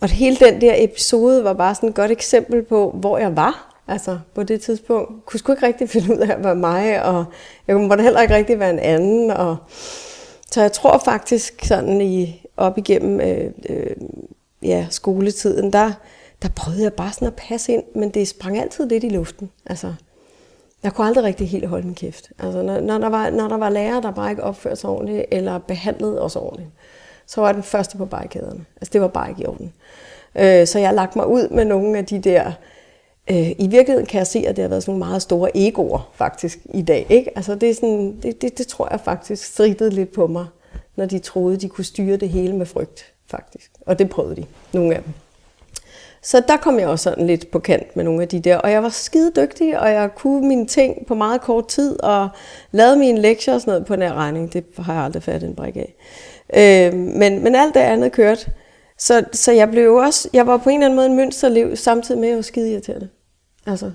og 0.02 0.08
hele 0.08 0.36
den 0.36 0.60
der 0.60 0.74
episode 0.76 1.44
var 1.44 1.52
bare 1.52 1.74
sådan 1.74 1.88
et 1.88 1.94
godt 1.94 2.10
eksempel 2.10 2.62
på, 2.62 2.90
hvor 3.00 3.18
jeg 3.18 3.36
var. 3.36 3.82
Altså 3.88 4.18
på 4.34 4.42
det 4.42 4.60
tidspunkt. 4.60 5.10
Jeg 5.10 5.16
kunne 5.26 5.40
sgu 5.40 5.52
ikke 5.52 5.66
rigtig 5.66 5.88
finde 5.88 6.14
ud 6.14 6.18
af 6.18 6.32
at 6.32 6.44
være 6.44 6.54
mig, 6.54 7.04
og 7.04 7.24
jeg 7.66 7.76
måtte 7.76 8.04
heller 8.04 8.20
ikke 8.20 8.34
rigtig 8.34 8.58
være 8.58 8.70
en 8.70 8.78
anden. 8.78 9.30
Og, 9.30 9.56
så 10.50 10.60
jeg 10.60 10.72
tror 10.72 10.98
faktisk 11.04 11.64
sådan 11.64 12.00
i, 12.00 12.44
op 12.56 12.78
igennem 12.78 13.20
øh, 13.20 13.50
øh, 13.68 13.96
ja, 14.62 14.86
skoletiden, 14.90 15.72
der, 15.72 15.92
der 16.42 16.48
prøvede 16.56 16.82
jeg 16.82 16.92
bare 16.92 17.12
sådan 17.12 17.28
at 17.28 17.34
passe 17.34 17.72
ind, 17.72 17.82
men 17.94 18.10
det 18.10 18.28
sprang 18.28 18.58
altid 18.58 18.88
lidt 18.88 19.04
i 19.04 19.08
luften. 19.08 19.50
Altså, 19.66 19.94
jeg 20.82 20.92
kunne 20.92 21.06
aldrig 21.06 21.24
rigtig 21.24 21.48
helt 21.48 21.68
holde 21.68 21.86
min 21.86 21.94
kæft. 21.94 22.30
Altså, 22.38 22.62
når, 22.62 22.80
når, 22.80 22.98
der 22.98 23.08
var, 23.08 23.30
når 23.30 23.48
der 23.48 23.56
var 23.56 23.70
lærere, 23.70 24.02
der 24.02 24.10
bare 24.10 24.30
ikke 24.30 24.44
opførte 24.44 24.76
sig 24.76 24.90
ordentligt, 24.90 25.24
eller 25.30 25.58
behandlede 25.58 26.22
os 26.22 26.36
ordentligt, 26.36 26.70
så 27.26 27.40
var 27.40 27.48
jeg 27.48 27.54
den 27.54 27.62
første 27.62 27.96
på 27.96 28.04
barrikaderne. 28.04 28.64
Altså, 28.76 28.90
det 28.92 29.00
var 29.00 29.08
bare 29.08 29.30
ikke 29.30 29.42
i 29.42 29.46
orden. 29.46 29.72
Øh, 30.34 30.66
så 30.66 30.78
jeg 30.78 30.88
har 30.88 30.94
lagt 30.94 31.16
mig 31.16 31.26
ud 31.26 31.48
med 31.48 31.64
nogle 31.64 31.98
af 31.98 32.06
de 32.06 32.18
der... 32.18 32.52
Øh, 33.30 33.50
I 33.50 33.66
virkeligheden 33.70 34.06
kan 34.06 34.18
jeg 34.18 34.26
se, 34.26 34.44
at 34.46 34.56
det 34.56 34.62
har 34.62 34.68
været 34.68 34.82
sådan 34.82 34.92
nogle 34.92 35.08
meget 35.08 35.22
store 35.22 35.56
egoer, 35.56 36.10
faktisk, 36.14 36.58
i 36.74 36.82
dag. 36.82 37.06
Ikke? 37.08 37.30
Altså, 37.36 37.54
det, 37.54 37.70
er 37.70 37.74
sådan, 37.74 38.16
det, 38.22 38.42
det, 38.42 38.58
det 38.58 38.66
tror 38.66 38.88
jeg 38.90 39.00
faktisk 39.00 39.44
stridede 39.44 39.90
lidt 39.90 40.12
på 40.12 40.26
mig, 40.26 40.46
når 40.96 41.06
de 41.06 41.18
troede, 41.18 41.56
de 41.56 41.68
kunne 41.68 41.84
styre 41.84 42.16
det 42.16 42.28
hele 42.28 42.56
med 42.56 42.66
frygt, 42.66 43.12
faktisk. 43.26 43.70
Og 43.86 43.98
det 43.98 44.10
prøvede 44.10 44.36
de, 44.36 44.46
nogle 44.72 44.94
af 44.96 45.02
dem. 45.02 45.12
Så 46.24 46.42
der 46.48 46.56
kom 46.56 46.78
jeg 46.78 46.88
også 46.88 47.02
sådan 47.02 47.26
lidt 47.26 47.50
på 47.50 47.58
kant 47.58 47.96
med 47.96 48.04
nogle 48.04 48.22
af 48.22 48.28
de 48.28 48.40
der. 48.40 48.56
Og 48.56 48.70
jeg 48.70 48.82
var 48.82 48.88
skide 48.88 49.32
dygtig, 49.36 49.80
og 49.80 49.90
jeg 49.90 50.14
kunne 50.14 50.48
mine 50.48 50.66
ting 50.66 51.06
på 51.06 51.14
meget 51.14 51.40
kort 51.40 51.68
tid, 51.68 52.02
og 52.02 52.28
lavede 52.72 52.96
mine 52.96 53.20
lektier 53.20 53.54
og 53.54 53.60
sådan 53.60 53.70
noget 53.70 53.86
på 53.86 53.96
nær 53.96 54.12
regning. 54.12 54.52
Det 54.52 54.64
har 54.78 54.94
jeg 54.94 55.02
aldrig 55.02 55.22
fattet 55.22 55.48
en 55.48 55.54
brik 55.54 55.76
af. 55.76 55.94
Øh, 56.56 56.94
men, 56.94 57.42
men 57.42 57.54
alt 57.54 57.74
det 57.74 57.80
andet 57.80 58.12
kørte. 58.12 58.50
Så, 58.98 59.24
så 59.32 59.52
jeg 59.52 59.70
blev 59.70 59.94
også, 59.94 60.28
jeg 60.32 60.46
var 60.46 60.56
på 60.56 60.70
en 60.70 60.76
eller 60.76 60.86
anden 60.86 60.96
måde 60.96 61.06
en 61.06 61.16
mønsterliv, 61.16 61.76
samtidig 61.76 62.20
med 62.20 62.28
at 62.28 62.30
jeg 62.30 62.36
var 62.36 62.42
skide 62.42 62.72
irriterende. 62.72 63.08
Altså, 63.66 63.90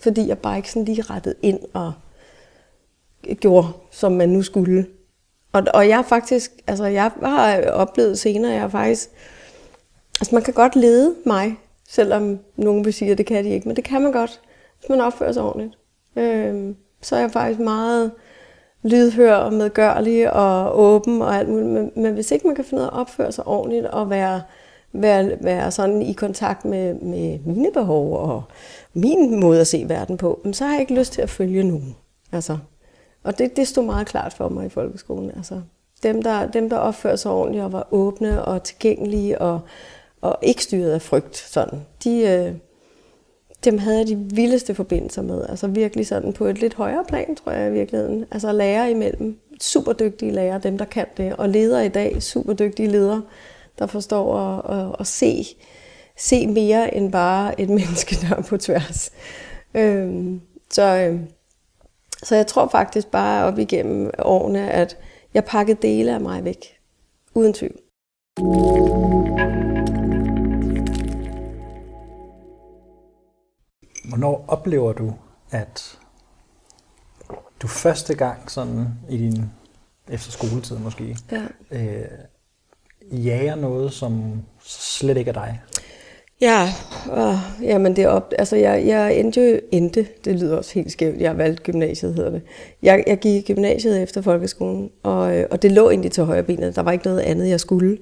fordi 0.00 0.28
jeg 0.28 0.38
bare 0.38 0.56
ikke 0.56 0.70
sådan 0.70 0.84
lige 0.84 1.02
rettede 1.02 1.34
ind 1.42 1.60
og 1.74 1.92
gjorde, 3.40 3.68
som 3.90 4.12
man 4.12 4.28
nu 4.28 4.42
skulle. 4.42 4.86
Og, 5.52 5.62
og 5.74 5.88
jeg 5.88 6.04
faktisk, 6.04 6.52
altså 6.66 6.84
jeg 6.84 7.10
har 7.22 7.70
oplevet 7.70 8.18
senere, 8.18 8.52
jeg 8.52 8.60
har 8.60 8.68
faktisk, 8.68 9.10
altså 10.20 10.34
man 10.34 10.42
kan 10.42 10.54
godt 10.54 10.76
lede 10.76 11.14
mig, 11.26 11.56
selvom 11.88 12.38
nogen 12.56 12.84
vil 12.84 12.92
sige, 12.92 13.10
at 13.10 13.18
det 13.18 13.26
kan 13.26 13.44
de 13.44 13.50
ikke, 13.50 13.68
men 13.68 13.76
det 13.76 13.84
kan 13.84 14.02
man 14.02 14.12
godt, 14.12 14.40
hvis 14.78 14.88
man 14.88 15.00
opfører 15.00 15.32
sig 15.32 15.42
ordentligt. 15.42 15.78
Øh, 16.16 16.74
så 17.02 17.16
er 17.16 17.20
jeg 17.20 17.30
faktisk 17.30 17.60
meget 17.60 18.10
lydhør 18.82 19.34
og 19.34 19.52
medgørlig 19.52 20.32
og 20.32 20.78
åben 20.78 21.22
og 21.22 21.36
alt 21.36 21.48
muligt. 21.48 21.68
Men, 21.68 21.92
men 21.96 22.14
hvis 22.14 22.30
ikke 22.30 22.46
man 22.46 22.56
kan 22.56 22.64
finde 22.64 22.82
ud 22.82 22.88
af 22.88 22.90
at 22.90 23.00
opføre 23.00 23.32
sig 23.32 23.46
ordentligt 23.46 23.86
og 23.86 24.10
være, 24.10 24.42
være, 24.92 25.30
være 25.40 25.70
sådan 25.70 26.02
i 26.02 26.12
kontakt 26.12 26.64
med, 26.64 26.94
med 26.94 27.38
mine 27.38 27.72
behov 27.72 28.16
og 28.16 28.42
min 28.94 29.40
måde 29.40 29.60
at 29.60 29.66
se 29.66 29.84
verden 29.88 30.16
på, 30.16 30.40
så 30.52 30.64
har 30.64 30.72
jeg 30.72 30.80
ikke 30.80 30.94
lyst 30.94 31.12
til 31.12 31.22
at 31.22 31.30
følge 31.30 31.62
nogen. 31.62 31.96
Altså, 32.32 32.58
og 33.24 33.38
det, 33.38 33.56
det 33.56 33.68
stod 33.68 33.84
meget 33.84 34.06
klart 34.06 34.32
for 34.32 34.48
mig 34.48 34.66
i 34.66 34.68
folkeskolen. 34.68 35.30
Altså, 35.36 35.60
dem, 36.02 36.22
der, 36.22 36.46
dem, 36.46 36.70
der 36.70 36.76
opførte 36.76 37.16
sig 37.16 37.30
ordentligt 37.30 37.64
og 37.64 37.72
var 37.72 37.88
åbne 37.90 38.44
og 38.44 38.62
tilgængelige 38.62 39.40
og, 39.40 39.60
og 40.20 40.38
ikke 40.42 40.62
styret 40.62 40.90
af 40.90 41.02
frygt, 41.02 41.36
sådan, 41.36 41.80
de, 42.04 42.20
øh, 42.20 42.54
dem 43.64 43.78
havde 43.78 43.98
jeg 43.98 44.06
de 44.06 44.16
vildeste 44.16 44.74
forbindelser 44.74 45.22
med. 45.22 45.46
Altså 45.48 45.66
virkelig 45.66 46.06
sådan 46.06 46.32
på 46.32 46.44
et 46.46 46.60
lidt 46.60 46.74
højere 46.74 47.04
plan, 47.08 47.36
tror 47.36 47.52
jeg 47.52 47.70
i 47.70 47.72
virkeligheden. 47.72 48.24
Altså 48.30 48.52
lærer 48.52 48.86
imellem. 48.86 49.38
Super 49.60 49.92
dygtige 49.92 50.32
lærere, 50.32 50.58
dem 50.58 50.78
der 50.78 50.84
kan 50.84 51.06
det. 51.16 51.36
Og 51.36 51.48
ledere 51.48 51.86
i 51.86 51.88
dag, 51.88 52.22
super 52.22 52.52
dygtige 52.52 52.88
ledere, 52.88 53.22
der 53.78 53.86
forstår 53.86 54.36
at, 54.36 54.78
at, 54.78 54.96
at 55.00 55.06
se, 55.06 55.46
se 56.16 56.46
mere 56.46 56.94
end 56.94 57.12
bare 57.12 57.60
et 57.60 57.68
menneske, 57.80 58.16
der 58.26 58.36
er 58.36 58.42
på 58.42 58.56
tværs. 58.56 59.12
Øhm, 59.74 60.40
så, 60.70 60.82
øhm, 60.82 61.26
så 62.22 62.36
jeg 62.36 62.46
tror 62.46 62.68
faktisk 62.68 63.06
bare 63.06 63.44
op 63.44 63.58
igennem 63.58 64.10
årene, 64.18 64.70
at 64.70 64.96
jeg 65.34 65.44
pakkede 65.44 65.78
dele 65.82 66.14
af 66.14 66.20
mig 66.20 66.44
væk. 66.44 66.76
Uden 67.34 67.52
tvivl. 67.52 67.76
Hvornår 74.10 74.44
oplever 74.48 74.92
du, 74.92 75.14
at 75.50 75.98
du 77.62 77.66
første 77.66 78.14
gang 78.14 78.50
sådan 78.50 78.86
i 79.08 79.16
din 79.16 79.44
efter 80.08 80.32
skoletid 80.32 80.78
måske, 80.78 81.16
ja. 81.32 81.42
øh, 81.70 82.08
jager 83.24 83.54
noget, 83.54 83.92
som 83.92 84.42
slet 84.62 85.16
ikke 85.16 85.28
er 85.28 85.32
dig? 85.32 85.60
Ja, 86.40 86.68
øh, 87.16 87.38
jamen 87.62 87.96
det 87.96 88.04
er 88.04 88.08
op, 88.08 88.32
altså 88.38 88.56
jeg, 88.56 88.86
jeg 88.86 89.16
endte 89.16 89.50
jo, 89.50 89.60
endte, 89.72 90.06
det 90.24 90.40
lyder 90.40 90.56
også 90.56 90.74
helt 90.74 90.92
skævt, 90.92 91.20
jeg 91.20 91.38
valgte 91.38 91.62
gymnasiet 91.62 92.14
hedder 92.14 92.30
det. 92.30 92.42
Jeg, 92.82 93.04
jeg 93.06 93.18
gik 93.18 93.50
i 93.50 93.52
gymnasiet 93.52 94.02
efter 94.02 94.22
folkeskolen, 94.22 94.90
og, 95.02 95.36
øh, 95.36 95.46
og 95.50 95.62
det 95.62 95.72
lå 95.72 95.90
egentlig 95.90 96.12
til 96.12 96.24
højre 96.24 96.42
benet, 96.42 96.76
der 96.76 96.82
var 96.82 96.92
ikke 96.92 97.04
noget 97.04 97.20
andet, 97.20 97.48
jeg 97.48 97.60
skulle. 97.60 97.98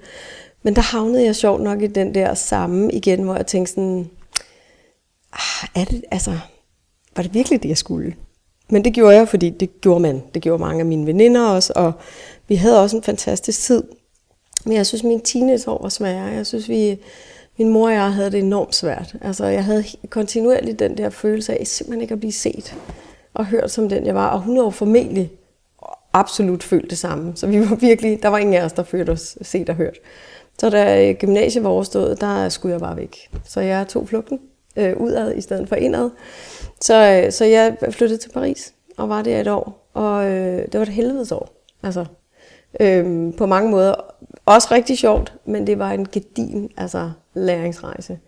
Men 0.62 0.76
der 0.76 0.82
havnede 0.82 1.24
jeg 1.24 1.36
sjovt 1.36 1.62
nok 1.62 1.82
i 1.82 1.86
den 1.86 2.14
der 2.14 2.34
samme 2.34 2.92
igen, 2.92 3.22
hvor 3.22 3.36
jeg 3.36 3.46
tænkte 3.46 3.72
sådan, 3.72 4.10
Ah, 5.32 5.82
er 5.82 5.84
det, 5.84 6.04
altså, 6.10 6.38
var 7.16 7.22
det 7.22 7.34
virkelig 7.34 7.62
det, 7.62 7.68
jeg 7.68 7.78
skulle? 7.78 8.14
Men 8.70 8.84
det 8.84 8.94
gjorde 8.94 9.16
jeg, 9.16 9.28
fordi 9.28 9.50
det 9.50 9.80
gjorde 9.80 10.00
man. 10.00 10.22
Det 10.34 10.42
gjorde 10.42 10.60
mange 10.60 10.80
af 10.80 10.86
mine 10.86 11.06
veninder 11.06 11.48
også, 11.48 11.72
og 11.76 11.92
vi 12.48 12.54
havde 12.54 12.82
også 12.82 12.96
en 12.96 13.02
fantastisk 13.02 13.60
tid. 13.60 13.82
Men 14.64 14.76
jeg 14.76 14.86
synes, 14.86 15.02
min 15.04 15.20
teenageår 15.20 15.82
var 15.82 15.88
svære. 15.88 16.24
Jeg 16.24 16.46
synes, 16.46 16.68
vi, 16.68 16.98
min 17.58 17.68
mor 17.68 17.86
og 17.86 17.94
jeg 17.94 18.12
havde 18.12 18.30
det 18.30 18.38
enormt 18.38 18.74
svært. 18.74 19.16
Altså, 19.20 19.44
jeg 19.44 19.64
havde 19.64 19.84
kontinuerligt 20.10 20.78
den 20.78 20.98
der 20.98 21.10
følelse 21.10 21.60
af 21.60 21.66
simpelthen 21.66 22.02
ikke 22.02 22.14
at 22.14 22.20
blive 22.20 22.32
set 22.32 22.76
og 23.34 23.46
hørt 23.46 23.70
som 23.70 23.88
den, 23.88 24.06
jeg 24.06 24.14
var. 24.14 24.28
Og 24.28 24.40
hun 24.40 24.58
var 24.58 24.70
formentlig 24.70 25.30
absolut 26.12 26.62
følt 26.62 26.90
det 26.90 26.98
samme. 26.98 27.32
Så 27.36 27.46
vi 27.46 27.60
var 27.60 27.74
virkelig, 27.74 28.22
der 28.22 28.28
var 28.28 28.38
ingen 28.38 28.54
af 28.54 28.64
os, 28.64 28.72
der 28.72 28.82
følte 28.82 29.10
os 29.10 29.38
set 29.42 29.68
og 29.68 29.74
hørt. 29.74 29.98
Så 30.58 30.70
da 30.70 31.12
gymnasiet 31.12 31.64
var 31.64 31.70
overstået, 31.70 32.20
der 32.20 32.48
skulle 32.48 32.72
jeg 32.72 32.80
bare 32.80 32.96
væk. 32.96 33.16
Så 33.44 33.60
jeg 33.60 33.88
tog 33.88 34.08
flugten 34.08 34.40
øh, 34.78 34.96
udad 34.96 35.34
i 35.36 35.40
stedet 35.40 35.68
for 35.68 35.76
indad. 35.76 36.10
Så, 36.80 37.22
øh, 37.24 37.32
så 37.32 37.44
jeg 37.44 37.76
flyttede 37.90 38.20
til 38.20 38.30
Paris 38.30 38.74
og 38.96 39.08
var 39.08 39.22
der 39.22 39.40
et 39.40 39.48
år. 39.48 39.90
Og 39.94 40.30
øh, 40.30 40.62
det 40.72 40.74
var 40.74 40.82
et 40.82 40.88
helvedes 40.88 41.32
år. 41.32 41.48
Altså, 41.82 42.04
øh, 42.80 43.34
på 43.34 43.46
mange 43.46 43.70
måder. 43.70 43.94
Også 44.46 44.68
rigtig 44.70 44.98
sjovt, 44.98 45.34
men 45.44 45.66
det 45.66 45.78
var 45.78 45.90
en 45.90 46.08
gedin 46.08 46.70
altså, 46.76 47.10
læringsrejse. 47.34 48.18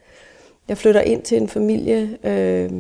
Jeg 0.69 0.79
flytter 0.79 1.01
ind 1.01 1.23
til 1.23 1.37
en 1.37 1.49
familie, 1.49 2.19
øh, 2.25 2.71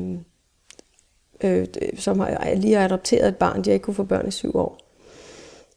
øh, 1.41 1.67
som 1.99 2.21
har 2.21 2.55
lige 2.55 2.75
har 2.75 2.85
adopteret 2.85 3.29
et 3.29 3.37
barn. 3.37 3.65
De 3.65 3.71
har 3.71 3.75
ikke 3.75 3.85
kunne 3.85 3.95
få 3.95 4.05
børn 4.05 4.29
i 4.29 4.31
syv 4.31 4.57
år. 4.57 4.79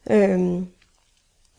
Øh, 0.10 0.62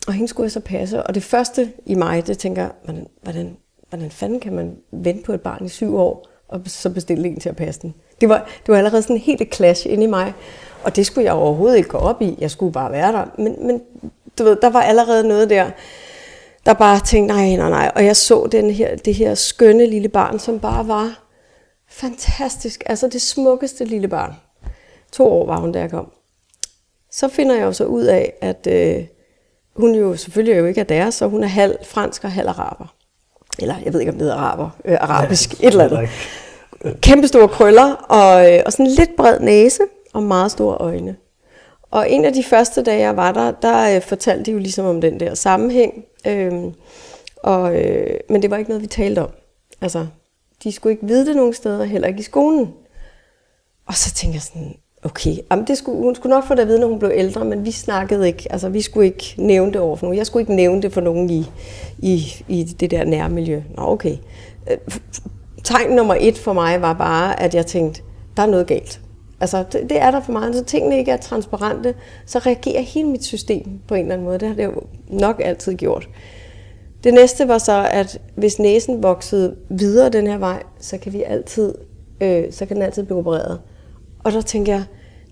og 0.06 0.12
hende 0.12 0.28
skulle 0.28 0.44
jeg 0.44 0.52
så 0.52 0.60
passe. 0.60 1.02
Og 1.02 1.14
det 1.14 1.22
første 1.22 1.72
i 1.86 1.94
mig, 1.94 2.26
det 2.26 2.38
tænker, 2.38 2.68
hvordan, 2.84 3.06
hvordan, 3.22 3.56
hvordan 3.96 4.10
fanden 4.10 4.40
kan 4.40 4.52
man 4.52 4.76
vente 4.90 5.22
på 5.22 5.32
et 5.32 5.40
barn 5.40 5.64
i 5.64 5.68
syv 5.68 5.96
år, 5.96 6.26
og 6.48 6.60
så 6.66 6.90
bestille 6.90 7.28
en 7.28 7.40
til 7.40 7.48
at 7.48 7.56
passe 7.56 7.82
den? 7.82 7.94
Det 8.20 8.28
var, 8.28 8.38
det 8.38 8.68
var 8.68 8.76
allerede 8.76 9.02
sådan 9.02 9.16
helt 9.16 9.40
et 9.40 9.54
clash 9.54 9.86
inde 9.90 10.04
i 10.04 10.06
mig. 10.06 10.34
Og 10.84 10.96
det 10.96 11.06
skulle 11.06 11.24
jeg 11.24 11.32
overhovedet 11.32 11.76
ikke 11.76 11.88
gå 11.88 11.98
op 11.98 12.22
i. 12.22 12.36
Jeg 12.38 12.50
skulle 12.50 12.72
bare 12.72 12.92
være 12.92 13.12
der. 13.12 13.24
Men, 13.38 13.66
men 13.66 13.82
du 14.38 14.44
ved, 14.44 14.56
der 14.62 14.70
var 14.70 14.82
allerede 14.82 15.28
noget 15.28 15.50
der, 15.50 15.70
der 16.66 16.72
bare 16.72 17.00
tænkte, 17.00 17.34
nej, 17.34 17.56
nej, 17.56 17.70
nej. 17.70 17.92
Og 17.94 18.04
jeg 18.04 18.16
så 18.16 18.48
den 18.52 18.70
her, 18.70 18.96
det 18.96 19.14
her 19.14 19.34
skønne 19.34 19.86
lille 19.86 20.08
barn, 20.08 20.38
som 20.38 20.60
bare 20.60 20.88
var 20.88 21.24
fantastisk. 21.88 22.82
Altså 22.86 23.08
det 23.08 23.22
smukkeste 23.22 23.84
lille 23.84 24.08
barn. 24.08 24.34
To 25.12 25.28
år 25.32 25.46
var 25.46 25.60
hun, 25.60 25.72
da 25.72 25.80
jeg 25.80 25.90
kom. 25.90 26.12
så 27.10 27.28
finder 27.28 27.54
jeg 27.54 27.64
jo 27.64 27.72
så 27.72 27.84
ud 27.84 28.04
af, 28.04 28.32
at 28.40 28.66
øh, 28.66 29.04
hun 29.76 29.94
jo 29.94 30.16
selvfølgelig 30.16 30.58
jo 30.58 30.66
ikke 30.66 30.80
er 30.80 30.84
deres, 30.84 31.14
så 31.14 31.26
hun 31.26 31.44
er 31.44 31.48
halv 31.48 31.76
fransk 31.84 32.24
og 32.24 32.32
halv 32.32 32.48
araber. 32.48 32.93
Eller 33.58 33.74
jeg 33.84 33.92
ved 33.92 34.00
ikke, 34.00 34.12
om 34.12 34.18
det 34.18 34.22
hedder 34.22 34.36
araber, 34.36 34.70
øh, 34.84 34.96
arabisk, 35.00 35.62
ja, 35.62 35.68
et 35.68 35.72
eller 35.72 35.84
andet. 35.84 36.08
Kæmpe 37.00 37.28
store 37.28 37.48
krøller, 37.48 37.92
og, 37.94 38.52
øh, 38.52 38.62
og 38.66 38.72
sådan 38.72 38.86
en 38.86 38.92
lidt 38.92 39.16
bred 39.16 39.40
næse, 39.40 39.82
og 40.12 40.22
meget 40.22 40.50
store 40.50 40.76
øjne. 40.76 41.16
Og 41.90 42.10
en 42.10 42.24
af 42.24 42.32
de 42.32 42.44
første 42.44 42.82
dage, 42.82 43.00
jeg 43.00 43.16
var 43.16 43.32
der, 43.32 43.50
der 43.50 43.96
øh, 43.96 44.02
fortalte 44.02 44.44
de 44.44 44.50
jo 44.50 44.58
ligesom 44.58 44.86
om 44.86 45.00
den 45.00 45.20
der 45.20 45.34
sammenhæng. 45.34 46.04
Øh, 46.26 46.52
og, 47.36 47.76
øh, 47.76 48.16
men 48.28 48.42
det 48.42 48.50
var 48.50 48.56
ikke 48.56 48.70
noget, 48.70 48.82
vi 48.82 48.86
talte 48.86 49.22
om. 49.22 49.30
Altså, 49.80 50.06
de 50.64 50.72
skulle 50.72 50.92
ikke 50.92 51.06
vide 51.06 51.26
det 51.26 51.36
nogen 51.36 51.54
steder, 51.54 51.84
heller 51.84 52.08
ikke 52.08 52.20
i 52.20 52.22
skolen. 52.22 52.74
Og 53.86 53.94
så 53.94 54.14
tænkte 54.14 54.34
jeg 54.34 54.42
sådan, 54.42 54.76
okay, 55.04 55.36
jamen 55.50 55.66
det 55.66 55.78
skulle, 55.78 55.98
hun 55.98 56.14
skulle 56.14 56.34
nok 56.34 56.46
få 56.46 56.54
det 56.54 56.60
at 56.60 56.68
vide, 56.68 56.80
når 56.80 56.88
hun 56.88 56.98
blev 56.98 57.10
ældre, 57.14 57.44
men 57.44 57.64
vi 57.64 57.70
snakkede 57.70 58.26
ikke, 58.26 58.46
altså 58.50 58.68
vi 58.68 58.82
skulle 58.82 59.06
ikke 59.06 59.34
nævne 59.38 59.72
det 59.72 59.80
over 59.80 59.96
for 59.96 60.06
nogen. 60.06 60.18
Jeg 60.18 60.26
skulle 60.26 60.40
ikke 60.40 60.54
nævne 60.54 60.82
det 60.82 60.92
for 60.92 61.00
nogen 61.00 61.30
i, 61.30 61.50
i, 61.98 62.22
i 62.48 62.64
det 62.64 62.90
der 62.90 63.04
nærmiljø. 63.04 63.62
Nå, 63.76 63.82
okay. 63.82 64.16
Øh, 64.70 64.76
tegn 65.64 65.90
nummer 65.90 66.16
et 66.20 66.38
for 66.38 66.52
mig 66.52 66.82
var 66.82 66.92
bare, 66.92 67.42
at 67.42 67.54
jeg 67.54 67.66
tænkte, 67.66 68.02
der 68.36 68.42
er 68.42 68.46
noget 68.46 68.66
galt. 68.66 69.00
Altså, 69.40 69.64
det, 69.72 69.80
det 69.88 70.00
er 70.00 70.10
der 70.10 70.20
for 70.20 70.32
meget. 70.32 70.54
Så 70.54 70.64
tingene 70.64 70.98
ikke 70.98 71.10
er 71.10 71.16
transparente, 71.16 71.94
så 72.26 72.38
reagerer 72.38 72.82
hele 72.82 73.08
mit 73.08 73.24
system 73.24 73.80
på 73.88 73.94
en 73.94 74.00
eller 74.00 74.14
anden 74.14 74.24
måde. 74.24 74.38
Det 74.38 74.48
har 74.48 74.54
det 74.54 74.64
jo 74.64 74.82
nok 75.08 75.40
altid 75.44 75.74
gjort. 75.74 76.08
Det 77.04 77.14
næste 77.14 77.48
var 77.48 77.58
så, 77.58 77.88
at 77.92 78.20
hvis 78.34 78.58
næsen 78.58 79.02
voksede 79.02 79.56
videre 79.68 80.08
den 80.08 80.26
her 80.26 80.38
vej, 80.38 80.62
så 80.80 80.98
kan 80.98 81.12
vi 81.12 81.22
altid, 81.22 81.74
øh, 82.20 82.44
så 82.52 82.66
kan 82.66 82.76
den 82.76 82.82
altid 82.82 83.02
blive 83.02 83.18
opereret. 83.18 83.60
Og 84.24 84.32
der 84.32 84.40
tænker 84.40 84.72
jeg, 84.72 84.84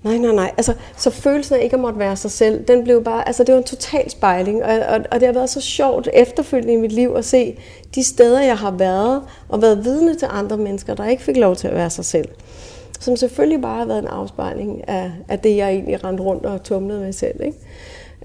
nej, 0.03 0.17
nej, 0.17 0.35
nej. 0.35 0.51
Altså, 0.57 0.75
så 0.97 1.11
følelsen 1.11 1.57
af 1.57 1.63
ikke 1.63 1.75
at 1.77 1.81
måtte 1.81 1.99
være 1.99 2.17
sig 2.17 2.31
selv, 2.31 2.65
den 2.69 2.85
blev 2.85 3.05
bare, 3.05 3.27
altså 3.27 3.45
det 3.45 3.53
var 3.53 3.59
en 3.59 3.65
total 3.65 4.11
spejling. 4.11 4.65
Og, 4.65 4.75
og, 4.89 5.01
og 5.11 5.21
det 5.21 5.27
har 5.27 5.33
været 5.33 5.51
så 5.51 5.61
sjovt 5.61 6.09
efterfølgende 6.13 6.75
i 6.75 6.77
mit 6.77 6.93
liv 6.93 7.15
at 7.17 7.25
se 7.25 7.59
de 7.95 8.05
steder, 8.05 8.43
jeg 8.43 8.59
har 8.59 8.71
været, 8.71 9.23
og 9.49 9.63
været 9.63 9.85
vidne 9.85 10.15
til 10.15 10.29
andre 10.31 10.57
mennesker, 10.57 10.95
der 10.95 11.07
ikke 11.07 11.23
fik 11.23 11.37
lov 11.37 11.57
til 11.57 11.69
at 11.69 11.75
være 11.75 11.91
sig 11.91 12.05
selv. 12.05 12.29
Som 13.01 13.17
selvfølgelig 13.17 13.63
bare 13.63 13.79
har 13.79 13.85
været 13.85 13.99
en 13.99 14.07
afspejling 14.07 14.89
af, 14.89 15.11
af 15.29 15.39
det, 15.39 15.57
jeg 15.57 15.71
egentlig 15.71 16.05
rendte 16.05 16.23
rundt 16.23 16.47
og 16.47 16.63
tumlede 16.63 17.01
med 17.01 17.13
selv. 17.13 17.41
Ikke? 17.41 17.59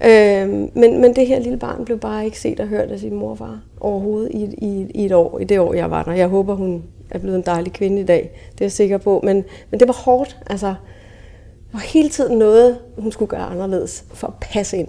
Øhm, 0.04 0.70
men, 0.74 1.00
men 1.00 1.16
det 1.16 1.26
her 1.26 1.38
lille 1.38 1.58
barn 1.58 1.84
blev 1.84 1.98
bare 1.98 2.24
ikke 2.24 2.40
set 2.40 2.60
og 2.60 2.66
hørt 2.66 2.90
af 2.90 2.98
sin 2.98 3.14
mor 3.14 3.30
og 3.30 3.38
far 3.38 3.60
overhovedet 3.80 4.30
i, 4.34 4.44
i, 4.44 4.86
i 4.94 5.04
et 5.04 5.12
år, 5.12 5.38
i 5.38 5.44
det 5.44 5.58
år, 5.58 5.74
jeg 5.74 5.90
var 5.90 6.02
der. 6.02 6.12
Jeg 6.12 6.28
håber, 6.28 6.54
hun 6.54 6.82
er 7.10 7.18
blevet 7.18 7.36
en 7.36 7.42
dejlig 7.46 7.72
kvinde 7.72 8.00
i 8.00 8.04
dag, 8.04 8.30
det 8.52 8.60
er 8.60 8.64
jeg 8.64 8.72
sikker 8.72 8.98
på. 8.98 9.20
Men, 9.24 9.44
men 9.70 9.80
det 9.80 9.88
var 9.88 9.94
hårdt, 9.94 10.38
altså. 10.46 10.66
Der 10.66 11.72
var 11.72 11.80
hele 11.80 12.08
tiden 12.08 12.38
noget, 12.38 12.78
hun 12.98 13.12
skulle 13.12 13.28
gøre 13.28 13.44
anderledes 13.44 14.04
for 14.14 14.26
at 14.26 14.32
passe 14.40 14.76
ind. 14.76 14.88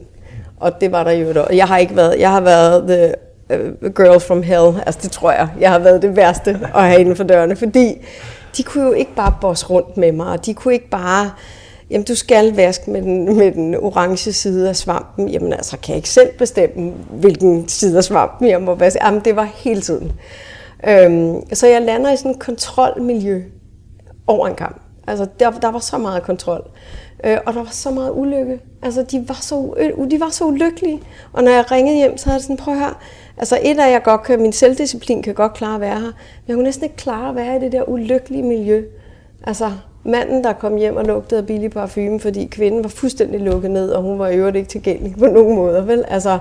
Og 0.60 0.82
det 0.82 0.92
var 0.92 1.04
der 1.04 1.12
jo. 1.12 1.46
Jeg 1.54 1.68
har 1.68 1.78
ikke 1.78 1.96
været, 1.96 2.20
jeg 2.20 2.32
har 2.32 2.42
været 2.42 2.88
the 2.88 3.14
øh, 3.50 3.94
girl 3.94 4.20
from 4.20 4.44
hell, 4.44 4.84
altså 4.86 5.00
det 5.04 5.12
tror 5.12 5.32
jeg. 5.32 5.50
Jeg 5.60 5.72
har 5.72 5.80
været 5.80 6.02
det 6.02 6.16
værste 6.16 6.60
at 6.76 6.84
have 6.84 7.02
inden 7.02 7.16
for 7.16 7.24
dørene, 7.24 7.56
fordi 7.56 8.06
de 8.58 8.64
kunne 8.64 8.84
jo 8.84 8.92
ikke 8.92 9.16
bare 9.16 9.34
bosse 9.42 9.66
rundt 9.66 9.98
med 9.98 10.12
mig, 10.12 10.28
og 10.28 10.46
de 10.46 10.54
kunne 10.54 10.74
ikke 10.74 10.90
bare 10.90 11.32
jamen 11.90 12.06
du 12.06 12.16
skal 12.16 12.56
vaske 12.56 12.92
med 12.92 13.02
den, 13.02 13.38
med 13.38 13.52
den 13.52 13.76
orange 13.76 14.34
side 14.34 14.70
af 14.70 14.76
svampen. 14.76 15.30
Jamen 15.30 15.54
altså, 15.54 15.78
kan 15.78 15.90
jeg 15.90 15.96
ikke 15.96 16.10
selv 16.10 16.30
bestemme, 16.38 16.94
hvilken 17.10 17.68
side 17.68 17.98
af 17.98 18.04
svampen 18.04 18.48
jeg 18.50 18.62
må 18.62 18.76
vaske? 18.76 19.00
Jamen 19.06 19.22
det 19.26 19.36
var 19.36 19.44
hele 19.44 19.82
tiden. 19.82 20.12
Øhm, 20.88 21.54
så 21.54 21.68
jeg 21.68 21.82
lander 21.82 22.12
i 22.12 22.18
sådan 22.18 22.32
et 22.32 22.40
kontrolmiljø 22.40 23.44
over 24.28 24.48
en 24.48 24.56
kamp. 24.56 24.82
Altså 25.08 25.28
der, 25.40 25.52
der 25.52 25.72
var 25.72 25.80
så 25.80 25.98
meget 25.98 26.24
kontrol. 26.24 26.70
Øh, 27.24 27.38
og 27.46 27.54
der 27.54 27.60
var 27.60 27.72
så 27.72 27.92
meget 27.92 28.12
ulykke. 28.16 28.60
Altså 28.82 29.04
de 29.04 29.26
var, 29.28 29.38
så, 29.42 29.74
øh, 29.78 30.12
de 30.12 30.20
var 30.20 30.30
så 30.30 30.46
ulykkelige. 30.46 31.02
Og 31.34 31.44
når 31.44 31.52
jeg 31.52 31.72
ringede 31.72 31.98
hjem, 31.98 32.18
så 32.18 32.26
havde 32.26 32.36
jeg 32.36 32.42
sådan, 32.42 32.58
prøv 32.58 32.74
at 32.74 32.80
høre, 32.80 32.94
Altså 33.40 33.60
et 33.62 33.80
af 33.80 33.92
jeg 33.92 34.04
godt 34.04 34.24
kan, 34.24 34.42
min 34.42 34.54
selvdisciplin 34.54 35.22
kan 35.22 35.34
godt 35.34 35.54
klare 35.54 35.76
at 35.76 35.82
være 35.82 36.00
her, 36.00 36.06
men 36.06 36.14
jeg 36.48 36.56
kunne 36.56 36.64
næsten 36.64 36.84
ikke 36.84 36.96
klare 36.96 37.30
at 37.30 37.36
være 37.36 37.56
i 37.56 37.60
det 37.60 37.72
der 37.72 37.90
ulykkelige 37.90 38.44
miljø. 38.44 38.84
Altså 39.44 39.72
manden, 40.04 40.44
der 40.44 40.54
kom 40.54 40.76
hjem 40.76 40.96
og 40.96 41.06
lugtede 41.06 41.40
af 41.40 41.48
billig 41.48 41.72
parfume, 41.72 42.20
fordi 42.20 42.46
kvinden 42.46 42.84
var 42.84 42.90
fuldstændig 42.90 43.40
lukket 43.40 43.72
ned, 43.72 43.90
og 43.90 44.02
hun 44.02 44.20
var 44.20 44.28
i 44.28 44.36
øvrigt 44.36 44.56
ikke 44.58 44.70
tilgængelig 44.70 45.16
på 45.18 45.26
nogen 45.26 45.56
måder, 45.56 45.82
vel? 45.82 46.06
Altså, 46.08 46.40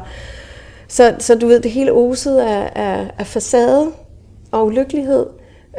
så, 0.89 1.15
så 1.19 1.35
du 1.35 1.47
ved, 1.47 1.61
det 1.61 1.71
hele 1.71 1.93
osede 1.93 2.49
af, 2.49 2.73
af, 2.75 3.11
af 3.19 3.27
facade 3.27 3.87
og 4.51 4.67
ulykkelighed 4.67 5.27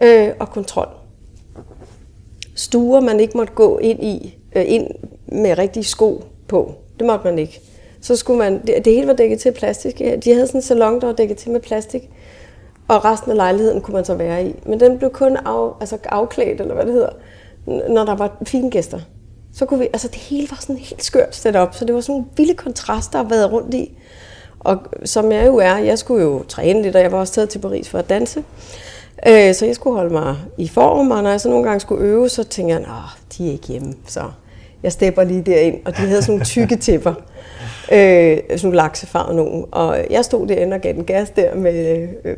øh, 0.03 0.29
og 0.39 0.49
kontrol. 0.49 0.87
Stuer, 2.55 2.99
man 2.99 3.19
ikke 3.19 3.37
måtte 3.37 3.53
gå 3.53 3.77
ind 3.77 4.03
i, 4.03 4.37
øh, 4.55 4.63
ind 4.67 4.87
med 5.27 5.57
rigtige 5.57 5.83
sko 5.83 6.23
på. 6.47 6.73
Det 6.99 7.07
måtte 7.07 7.25
man 7.25 7.39
ikke. 7.39 7.61
Så 8.01 8.15
skulle 8.15 8.39
man, 8.39 8.61
det, 8.67 8.85
det 8.85 8.93
hele 8.93 9.07
var 9.07 9.13
dækket 9.13 9.39
til 9.39 9.51
plastik. 9.51 9.99
De 9.99 10.33
havde 10.33 10.47
sådan 10.47 10.57
en 10.57 10.61
salon, 10.61 11.01
der 11.01 11.07
var 11.07 11.13
dækket 11.13 11.37
til 11.37 11.51
med 11.51 11.59
plastik. 11.59 12.09
Og 12.87 13.05
resten 13.05 13.31
af 13.31 13.37
lejligheden 13.37 13.81
kunne 13.81 13.95
man 13.95 14.05
så 14.05 14.15
være 14.15 14.47
i. 14.47 14.55
Men 14.65 14.79
den 14.79 14.97
blev 14.97 15.09
kun 15.09 15.37
af, 15.37 15.69
altså 15.79 15.97
afklædt, 16.05 16.61
eller 16.61 16.73
hvad 16.73 16.85
det 16.85 16.93
hedder, 16.93 17.09
når 17.65 18.05
der 18.05 18.15
var 18.15 18.37
fine 18.45 18.71
gæster. 18.71 18.99
Så 19.53 19.65
kunne 19.65 19.79
vi, 19.79 19.85
altså 19.85 20.07
det 20.07 20.15
hele 20.17 20.47
var 20.51 20.57
sådan 20.61 20.77
helt 20.77 21.03
skørt 21.03 21.35
sat 21.35 21.55
op, 21.55 21.75
så 21.75 21.85
det 21.85 21.95
var 21.95 22.01
sådan 22.01 22.13
nogle 22.13 22.25
vilde 22.37 22.53
kontraster 22.53 23.19
at 23.19 23.29
være 23.29 23.47
rundt 23.47 23.73
i. 23.73 23.97
Og 24.59 24.77
som 25.05 25.31
jeg 25.31 25.47
jo 25.47 25.57
er, 25.57 25.77
jeg 25.77 25.99
skulle 25.99 26.23
jo 26.23 26.43
træne 26.43 26.81
lidt, 26.81 26.95
og 26.95 27.01
jeg 27.01 27.11
var 27.11 27.19
også 27.19 27.33
taget 27.33 27.49
til 27.49 27.59
Paris 27.59 27.89
for 27.89 27.97
at 27.97 28.09
danse. 28.09 28.43
Øh, 29.27 29.53
så 29.53 29.65
jeg 29.65 29.75
skulle 29.75 29.95
holde 29.95 30.13
mig 30.13 30.35
i 30.57 30.67
form, 30.67 31.11
og 31.11 31.23
når 31.23 31.29
jeg 31.29 31.41
så 31.41 31.49
nogle 31.49 31.63
gange 31.65 31.79
skulle 31.79 32.05
øve, 32.05 32.29
så 32.29 32.43
tænkte 32.43 32.75
jeg, 32.75 32.81
at 32.81 33.37
de 33.37 33.47
er 33.47 33.51
ikke 33.51 33.67
hjemme, 33.67 33.93
så 34.07 34.21
jeg 34.83 34.91
stepper 34.91 35.23
lige 35.23 35.41
derind. 35.41 35.75
Og 35.85 35.97
de 35.97 36.01
havde 36.01 36.21
sådan 36.21 36.33
nogle 36.33 36.45
tykke 36.45 36.75
tæpper, 36.85 37.13
øh, 37.91 38.37
sådan 38.37 38.59
nogle 38.63 38.77
laksefarvede 38.77 39.35
nogen. 39.35 39.65
Og 39.71 40.05
jeg 40.09 40.25
stod 40.25 40.47
derinde 40.47 40.75
og 40.75 40.81
gav 40.81 40.93
den 40.93 41.05
gas 41.05 41.29
der 41.29 41.55
med 41.55 42.07
øh, 42.25 42.37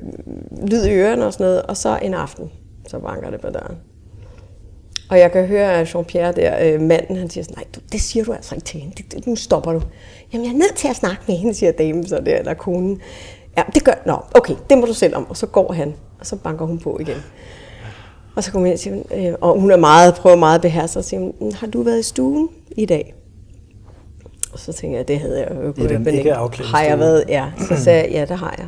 lyd 0.68 0.86
i 0.86 0.92
ørerne 0.92 1.26
og 1.26 1.34
sådan 1.34 1.46
noget, 1.46 1.62
og 1.62 1.78
så 1.78 2.00
en 2.02 2.14
aften, 2.14 2.52
så 2.88 3.00
banker 3.00 3.30
det 3.30 3.42
på 3.42 3.50
døren. 3.50 3.78
Og 5.12 5.20
jeg 5.20 5.32
kan 5.32 5.46
høre, 5.46 5.74
at 5.74 5.96
Jean-Pierre 5.96 6.32
der, 6.32 6.74
øh, 6.74 6.82
manden, 6.82 7.16
han 7.16 7.30
siger 7.30 7.44
sådan, 7.44 7.58
nej, 7.58 7.66
du, 7.76 7.80
det 7.92 8.02
siger 8.02 8.26
du 8.26 8.34
altså 8.34 8.56
ikke 8.56 8.66
til 8.66 8.80
hende, 8.80 8.96
det, 8.98 9.12
det, 9.12 9.28
nu 9.28 9.36
stopper 9.36 9.72
du. 9.72 9.82
Jamen, 10.34 10.46
jeg 10.46 10.54
er 10.54 10.58
nødt 10.58 10.76
til 10.76 10.88
at 10.88 10.96
snakke 10.96 11.24
med 11.28 11.36
hende, 11.36 11.54
siger 11.54 11.72
damen 11.72 12.08
så 12.08 12.22
der, 12.26 12.38
eller 12.38 12.54
konen. 12.54 13.02
Ja, 13.58 13.64
det 13.74 13.84
gør, 13.84 13.94
nå, 14.06 14.18
okay, 14.36 14.56
det 14.70 14.78
må 14.78 14.86
du 14.86 14.94
selv 14.94 15.16
om. 15.16 15.30
Og 15.30 15.38
så 15.38 15.46
går 15.46 15.74
han, 15.74 15.94
og 16.20 16.26
så 16.26 16.36
banker 16.36 16.66
hun 16.66 16.80
på 16.80 16.98
igen. 17.00 17.18
Og 18.36 18.44
så 18.44 18.52
kommer 18.52 18.64
hun 18.64 18.68
ind 18.68 18.74
og 18.74 18.80
siger, 18.80 19.32
øh, 19.32 19.34
og 19.42 19.60
hun 19.60 19.72
er 19.72 19.78
meget, 19.78 20.16
prøver 20.16 20.36
meget 20.36 20.56
at 20.56 20.62
beherske 20.62 21.00
og 21.00 21.04
siger, 21.04 21.20
mm, 21.20 21.52
har 21.54 21.68
du 21.68 21.82
været 21.82 22.00
i 22.00 22.04
stuen 22.04 22.50
i 22.72 22.86
dag? 22.86 23.14
Og 24.54 24.60
så 24.60 24.74
tænker 24.74 24.98
jeg, 24.98 25.08
det 25.08 25.20
havde 25.20 25.40
jeg 25.40 25.52
jo 25.52 25.68
ikke 25.68 25.82
Har 26.64 26.84
jeg 26.84 27.00
været? 27.00 27.26
Ja. 27.28 27.46
Så 27.70 27.84
sagde 27.84 28.02
jeg, 28.02 28.12
ja, 28.12 28.26
det 28.26 28.38
har 28.38 28.56
jeg. 28.58 28.68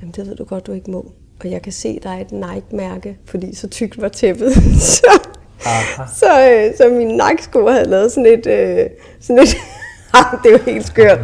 Jamen, 0.00 0.12
det 0.16 0.26
ved 0.26 0.36
du 0.36 0.44
godt, 0.44 0.66
du 0.66 0.72
ikke 0.72 0.90
må. 0.90 1.12
Og 1.40 1.50
jeg 1.50 1.62
kan 1.62 1.72
se, 1.72 2.00
der 2.02 2.10
er 2.10 2.20
et 2.20 2.32
Nike-mærke, 2.32 3.18
fordi 3.24 3.54
så 3.54 3.68
tykt 3.68 4.02
var 4.02 4.08
tæppet. 4.08 4.52
så, 4.96 5.27
så, 6.14 6.50
øh, 6.50 6.76
så 6.76 6.88
min 6.88 7.08
Nike-sko 7.08 7.68
havde 7.68 7.88
lavet 7.88 8.12
sådan 8.12 8.26
et... 8.26 8.46
Øh, 8.46 8.86
sådan 9.20 9.42
et 9.42 9.48
det 10.44 10.52
var 10.52 10.70
helt 10.70 10.86
skørt. 10.86 11.18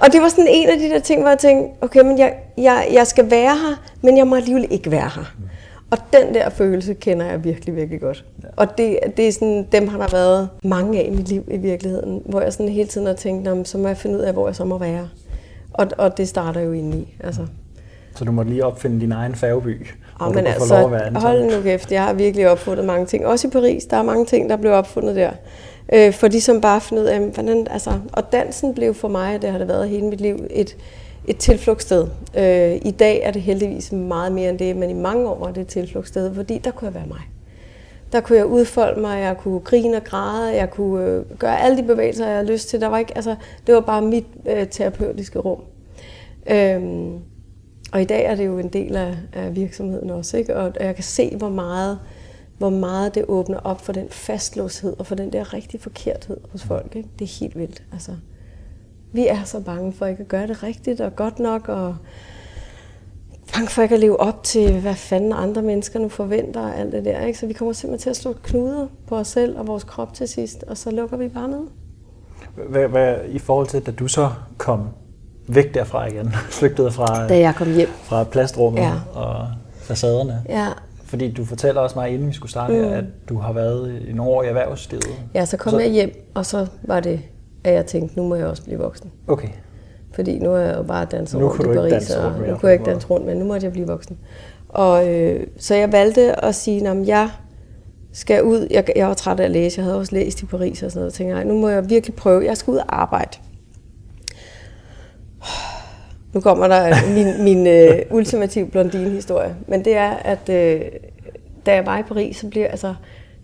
Og 0.00 0.12
det 0.12 0.22
var 0.22 0.28
sådan 0.28 0.48
en 0.50 0.68
af 0.68 0.78
de 0.78 0.88
der 0.88 0.98
ting, 0.98 1.20
hvor 1.20 1.28
jeg 1.28 1.38
tænkte, 1.38 1.84
okay, 1.84 2.00
men 2.00 2.18
jeg, 2.18 2.34
jeg, 2.58 2.88
jeg 2.92 3.06
skal 3.06 3.30
være 3.30 3.56
her, 3.56 3.84
men 4.02 4.18
jeg 4.18 4.26
må 4.26 4.36
alligevel 4.36 4.66
ikke 4.70 4.90
være 4.90 5.10
her. 5.14 5.34
Og 5.90 5.98
den 6.12 6.34
der 6.34 6.48
følelse 6.48 6.94
kender 6.94 7.26
jeg 7.26 7.44
virkelig, 7.44 7.76
virkelig 7.76 8.00
godt. 8.00 8.24
Ja. 8.42 8.48
Og 8.56 8.78
det, 8.78 8.98
det 9.16 9.28
er 9.28 9.32
sådan, 9.32 9.66
dem 9.72 9.88
har 9.88 9.98
der 9.98 10.08
været 10.08 10.48
mange 10.64 11.00
af 11.00 11.04
i 11.06 11.10
mit 11.10 11.28
liv 11.28 11.44
i 11.50 11.56
virkeligheden, 11.56 12.22
hvor 12.24 12.40
jeg 12.40 12.52
sådan 12.52 12.68
hele 12.68 12.88
tiden 12.88 13.06
har 13.06 13.14
tænkt, 13.14 13.68
så 13.68 13.78
må 13.78 13.88
jeg 13.88 13.96
finde 13.96 14.18
ud 14.18 14.22
af, 14.22 14.32
hvor 14.32 14.48
jeg 14.48 14.56
så 14.56 14.64
må 14.64 14.78
være. 14.78 15.08
Og, 15.72 15.86
og 15.98 16.18
det 16.18 16.28
starter 16.28 16.60
jo 16.60 16.72
indeni. 16.72 17.16
Altså. 17.20 17.46
Så 18.16 18.24
du 18.24 18.32
må 18.32 18.42
lige 18.42 18.64
opfinde 18.64 19.00
din 19.00 19.12
egen 19.12 19.34
færgeby, 19.34 19.86
hvor 20.16 20.28
men 20.28 20.46
altså, 20.46 20.74
lov 20.74 20.84
at 20.84 20.90
være 20.90 21.20
hold 21.20 21.56
nu 21.56 21.62
kæft, 21.62 21.92
jeg 21.92 22.04
har 22.04 22.12
virkelig 22.12 22.50
opfundet 22.50 22.84
mange 22.84 23.06
ting. 23.06 23.26
Også 23.26 23.48
i 23.48 23.50
Paris, 23.50 23.84
der 23.84 23.96
er 23.96 24.02
mange 24.02 24.26
ting, 24.26 24.50
der 24.50 24.56
blev 24.56 24.72
opfundet 24.72 25.16
der. 25.16 25.30
Øh, 25.92 26.12
for 26.12 26.28
de 26.28 26.40
som 26.40 26.60
bare 26.60 26.80
ud 26.92 27.04
af, 27.04 27.20
hvordan, 27.20 27.66
altså, 27.70 27.90
og 28.12 28.32
dansen 28.32 28.74
blev 28.74 28.94
for 28.94 29.08
mig, 29.08 29.42
det 29.42 29.50
har 29.50 29.58
det 29.58 29.68
været 29.68 29.88
hele 29.88 30.06
mit 30.06 30.20
liv, 30.20 30.46
et, 30.50 30.76
et 31.26 31.36
tilflugtssted. 31.36 32.06
Øh, 32.38 32.74
I 32.82 32.90
dag 32.90 33.20
er 33.22 33.30
det 33.30 33.42
heldigvis 33.42 33.92
meget 33.92 34.32
mere 34.32 34.50
end 34.50 34.58
det, 34.58 34.76
men 34.76 34.90
i 34.90 34.94
mange 34.94 35.28
år 35.28 35.38
var 35.38 35.52
det 35.52 35.60
et 35.60 35.66
tilflugtssted, 35.66 36.34
fordi 36.34 36.58
der 36.58 36.70
kunne 36.70 36.86
jeg 36.86 36.94
være 36.94 37.06
mig. 37.08 37.20
Der 38.12 38.20
kunne 38.20 38.38
jeg 38.38 38.46
udfolde 38.46 39.00
mig, 39.00 39.20
jeg 39.20 39.36
kunne 39.38 39.60
grine 39.60 39.96
og 39.96 40.04
græde, 40.04 40.54
jeg 40.54 40.70
kunne 40.70 41.04
øh, 41.04 41.24
gøre 41.38 41.60
alle 41.60 41.76
de 41.76 41.82
bevægelser, 41.82 42.26
jeg 42.26 42.34
havde 42.34 42.52
lyst 42.52 42.68
til. 42.68 42.80
Der 42.80 42.86
var 42.86 42.98
ikke, 42.98 43.12
altså, 43.16 43.34
det 43.66 43.74
var 43.74 43.80
bare 43.80 44.02
mit 44.02 44.26
øh, 44.46 44.66
terapeutiske 44.66 45.38
rum. 45.38 45.60
Øh, 46.50 46.80
og 47.92 48.02
i 48.02 48.04
dag 48.04 48.24
er 48.24 48.34
det 48.34 48.46
jo 48.46 48.58
en 48.58 48.68
del 48.68 48.96
af, 48.96 49.16
af 49.32 49.56
virksomheden 49.56 50.10
også, 50.10 50.36
ikke? 50.36 50.56
og 50.56 50.72
jeg 50.80 50.94
kan 50.94 51.04
se, 51.04 51.36
hvor 51.36 51.48
meget, 51.48 51.98
hvor 52.58 52.70
meget 52.70 53.14
det 53.14 53.24
åbner 53.28 53.58
op 53.58 53.80
for 53.80 53.92
den 53.92 54.08
fastlåshed 54.10 54.96
og 54.98 55.06
for 55.06 55.14
den 55.14 55.32
der 55.32 55.54
rigtig 55.54 55.80
forkerthed 55.80 56.36
hos 56.52 56.62
folk. 56.62 56.96
Ikke? 56.96 57.08
Det 57.18 57.24
er 57.24 57.38
helt 57.40 57.58
vildt. 57.58 57.82
Altså, 57.92 58.12
vi 59.12 59.26
er 59.26 59.44
så 59.44 59.60
bange 59.60 59.92
for 59.92 60.06
ikke 60.06 60.20
at 60.20 60.28
gøre 60.28 60.46
det 60.46 60.62
rigtigt 60.62 61.00
og 61.00 61.16
godt 61.16 61.38
nok, 61.38 61.68
og 61.68 61.96
bange 63.54 63.68
for 63.68 63.82
ikke 63.82 63.94
at 63.94 64.00
leve 64.00 64.20
op 64.20 64.42
til, 64.42 64.80
hvad 64.80 64.94
fanden 64.94 65.32
andre 65.32 65.62
mennesker 65.62 65.98
nu 65.98 66.08
forventer 66.08 66.60
og 66.60 66.78
alt 66.78 66.92
det 66.92 67.04
der. 67.04 67.20
Ikke? 67.20 67.38
Så 67.38 67.46
vi 67.46 67.52
kommer 67.52 67.72
simpelthen 67.72 68.02
til 68.02 68.10
at 68.10 68.16
slå 68.16 68.32
knuder 68.42 68.86
på 69.06 69.16
os 69.16 69.28
selv 69.28 69.58
og 69.58 69.66
vores 69.66 69.84
krop 69.84 70.14
til 70.14 70.28
sidst, 70.28 70.62
og 70.62 70.76
så 70.76 70.90
lukker 70.90 71.16
vi 71.16 71.28
bare 71.28 71.48
ned. 71.48 71.66
Hvad, 72.68 72.88
hvad, 72.88 73.16
I 73.28 73.38
forhold 73.38 73.66
til, 73.66 73.86
da 73.86 73.90
du 73.90 74.08
så 74.08 74.30
kom 74.58 74.88
væk 75.48 75.74
derfra 75.74 76.06
igen, 76.06 76.32
flygtede 76.58 76.90
fra, 76.90 77.28
da 77.28 77.38
jeg 77.38 77.54
kom 77.54 77.72
hjem. 77.74 77.88
fra 78.02 78.24
plastrummet 78.24 78.80
ja. 78.80 78.92
og 79.14 79.46
facaderne. 79.80 80.42
Ja. 80.48 80.66
Fordi 81.04 81.32
du 81.32 81.44
fortæller 81.44 81.80
også 81.80 81.98
mig, 81.98 82.10
inden 82.10 82.28
vi 82.28 82.32
skulle 82.32 82.50
starte 82.50 82.72
mm. 82.72 82.92
at 82.92 83.04
du 83.28 83.38
har 83.38 83.52
været 83.52 84.02
i 84.08 84.12
nogle 84.12 84.32
år 84.32 84.42
i 84.42 84.46
erhvervslivet. 84.46 85.06
Ja, 85.34 85.44
så 85.44 85.56
kom 85.56 85.70
så... 85.70 85.78
jeg 85.78 85.90
hjem, 85.90 86.30
og 86.34 86.46
så 86.46 86.66
var 86.82 87.00
det, 87.00 87.20
at 87.64 87.74
jeg 87.74 87.86
tænkte, 87.86 88.16
nu 88.16 88.28
må 88.28 88.34
jeg 88.34 88.46
også 88.46 88.62
blive 88.62 88.78
voksen. 88.78 89.10
Okay. 89.28 89.48
Fordi 90.14 90.38
nu 90.38 90.52
er 90.52 90.58
jeg 90.58 90.76
jo 90.76 90.82
bare 90.82 91.04
danset 91.10 91.40
rundt 91.40 91.62
i 91.62 91.66
Paris, 91.66 92.10
og 92.10 92.32
nu 92.32 92.56
kunne 92.56 92.68
jeg 92.68 92.72
ikke 92.72 92.90
danse 92.90 93.06
rundt, 93.06 93.26
men 93.26 93.36
nu 93.36 93.44
måtte 93.44 93.64
jeg 93.64 93.72
blive 93.72 93.86
voksen. 93.86 94.18
Og 94.68 95.08
øh, 95.08 95.46
så 95.58 95.74
jeg 95.74 95.92
valgte 95.92 96.44
at 96.44 96.54
sige, 96.54 96.88
at 96.88 97.06
jeg 97.08 97.30
skal 98.12 98.42
ud. 98.42 98.66
Jeg, 98.70 98.84
jeg 98.96 99.08
var 99.08 99.14
træt 99.14 99.40
af 99.40 99.44
at 99.44 99.50
læse. 99.50 99.78
Jeg 99.78 99.84
havde 99.84 99.98
også 99.98 100.14
læst 100.14 100.42
i 100.42 100.46
Paris 100.46 100.82
og 100.82 100.90
sådan 100.90 101.00
noget. 101.00 101.20
Jeg 101.20 101.26
tænkte, 101.26 101.44
nu 101.44 101.60
må 101.60 101.68
jeg 101.68 101.90
virkelig 101.90 102.16
prøve. 102.16 102.44
Jeg 102.44 102.56
skal 102.56 102.70
ud 102.70 102.76
og 102.76 103.00
arbejde. 103.00 103.38
Nu 106.36 106.40
kommer 106.40 106.68
der 106.68 106.94
min, 107.14 107.44
min 107.44 107.66
øh, 107.66 108.02
ultimative 108.10 108.66
blondine-historie. 108.66 109.56
Men 109.68 109.84
det 109.84 109.96
er, 109.96 110.10
at 110.10 110.48
øh, 110.48 110.80
da 111.66 111.74
jeg 111.74 111.86
var 111.86 111.98
i 111.98 112.02
Paris, 112.02 112.36
så 112.36 112.48
bliver 112.48 112.68
altså... 112.68 112.94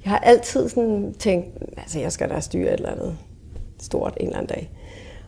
Jeg 0.04 0.10
har 0.10 0.18
altid 0.18 0.68
sådan 0.68 1.14
tænkt, 1.18 1.48
altså 1.76 1.98
jeg 1.98 2.12
skal 2.12 2.30
da 2.30 2.40
styre 2.40 2.66
et 2.66 2.72
eller 2.72 2.90
andet 2.90 3.16
stort 3.80 4.16
en 4.16 4.26
eller 4.26 4.38
anden 4.38 4.54
dag. 4.54 4.70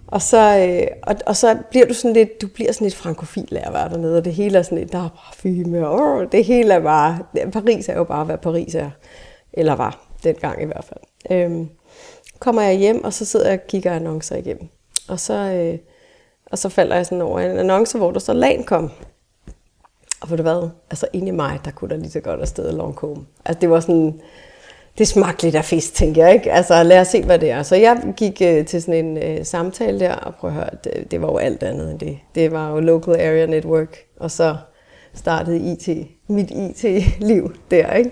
Og 0.07 0.23
så, 0.23 0.59
øh, 0.59 0.87
og, 1.03 1.17
og 1.27 1.37
så 1.37 1.57
bliver 1.71 1.87
du 1.87 1.95
sådan 1.95 2.13
lidt, 2.13 2.43
du 2.43 2.49
bliver 2.49 2.73
sådan 2.73 2.85
lidt 2.85 2.95
frankofil 2.95 3.57
af 3.57 3.67
at 3.67 3.73
være 3.73 3.89
dernede, 3.89 4.19
og 4.19 4.25
det 4.25 4.35
hele 4.35 4.59
er 4.59 4.63
sådan 4.63 4.79
lidt, 4.79 4.93
der 4.93 5.05
er 5.05 5.09
parfume, 5.25 5.89
og 5.89 6.33
det 6.33 6.45
hele 6.45 6.75
er 6.75 6.81
bare, 6.81 7.19
Paris 7.53 7.89
er 7.89 7.95
jo 7.95 8.05
bare, 8.05 8.25
hvad 8.25 8.39
Paris 8.39 8.75
er, 8.75 8.91
eller 9.53 9.75
var, 9.75 10.07
dengang 10.25 10.63
i 10.63 10.67
hvert 10.67 10.85
fald. 10.85 11.01
Øhm, 11.31 11.69
kommer 12.39 12.63
jeg 12.63 12.75
hjem, 12.75 13.05
og 13.05 13.13
så 13.13 13.25
sidder 13.25 13.49
jeg 13.49 13.61
og 13.61 13.67
kigger 13.67 13.93
annoncer 13.93 14.37
igennem. 14.37 14.69
Og 15.09 15.21
så, 15.21 15.35
øh, 15.35 15.79
og 16.55 16.59
så 16.59 16.69
falder 16.69 16.97
jeg 16.97 17.07
sådan 17.07 17.23
over 17.23 17.41
en 17.41 17.59
annonce, 17.59 17.99
hvor 17.99 18.11
der 18.11 18.21
så 18.21 18.33
LAN 18.33 18.65
kom. 18.65 18.91
Og 20.21 20.31
ved 20.31 20.37
du 20.37 20.43
hvad? 20.43 20.69
Altså 20.91 21.07
inde 21.13 21.29
i 21.29 21.31
mig, 21.31 21.61
der 21.65 21.71
kunne 21.71 21.91
der 21.91 21.97
lige 21.97 22.11
så 22.11 22.21
godt 22.21 22.41
afsted 22.41 22.73
Longcomb. 22.73 23.27
Altså 23.45 23.61
det 23.61 23.71
var 23.71 23.81
sådan, 23.81 24.21
det 24.99 25.09
smagte 25.09 25.43
lidt 25.43 25.55
af 25.55 25.65
fisk, 25.65 25.95
tænker 25.95 26.27
jeg. 26.27 26.35
Ikke? 26.35 26.53
Altså 26.53 26.83
lad 26.83 27.01
os 27.01 27.09
se, 27.09 27.25
hvad 27.25 27.39
det 27.39 27.51
er. 27.51 27.63
Så 27.63 27.77
jeg 27.77 28.15
gik 28.17 28.43
øh, 28.43 28.67
til 28.67 28.83
sådan 28.83 29.05
en 29.05 29.19
øh, 29.19 29.45
samtale 29.45 30.01
der, 30.01 30.15
og 30.15 30.35
prøv 30.35 30.51
at 30.51 30.57
høre, 30.57 30.71
det, 30.85 31.11
det 31.11 31.23
var 31.23 31.29
jo 31.29 31.37
alt 31.37 31.63
andet 31.63 31.91
end 31.91 31.99
det. 31.99 32.19
Det 32.35 32.53
var 32.53 32.71
jo 32.71 32.81
Local 32.81 33.15
Area 33.15 33.47
Network, 33.47 33.97
og 34.21 34.31
så 34.31 34.57
startede 35.15 35.59
IT, 35.73 36.09
mit 36.29 36.51
IT-liv 36.51 37.55
der. 37.71 37.93
Ikke? 37.93 38.11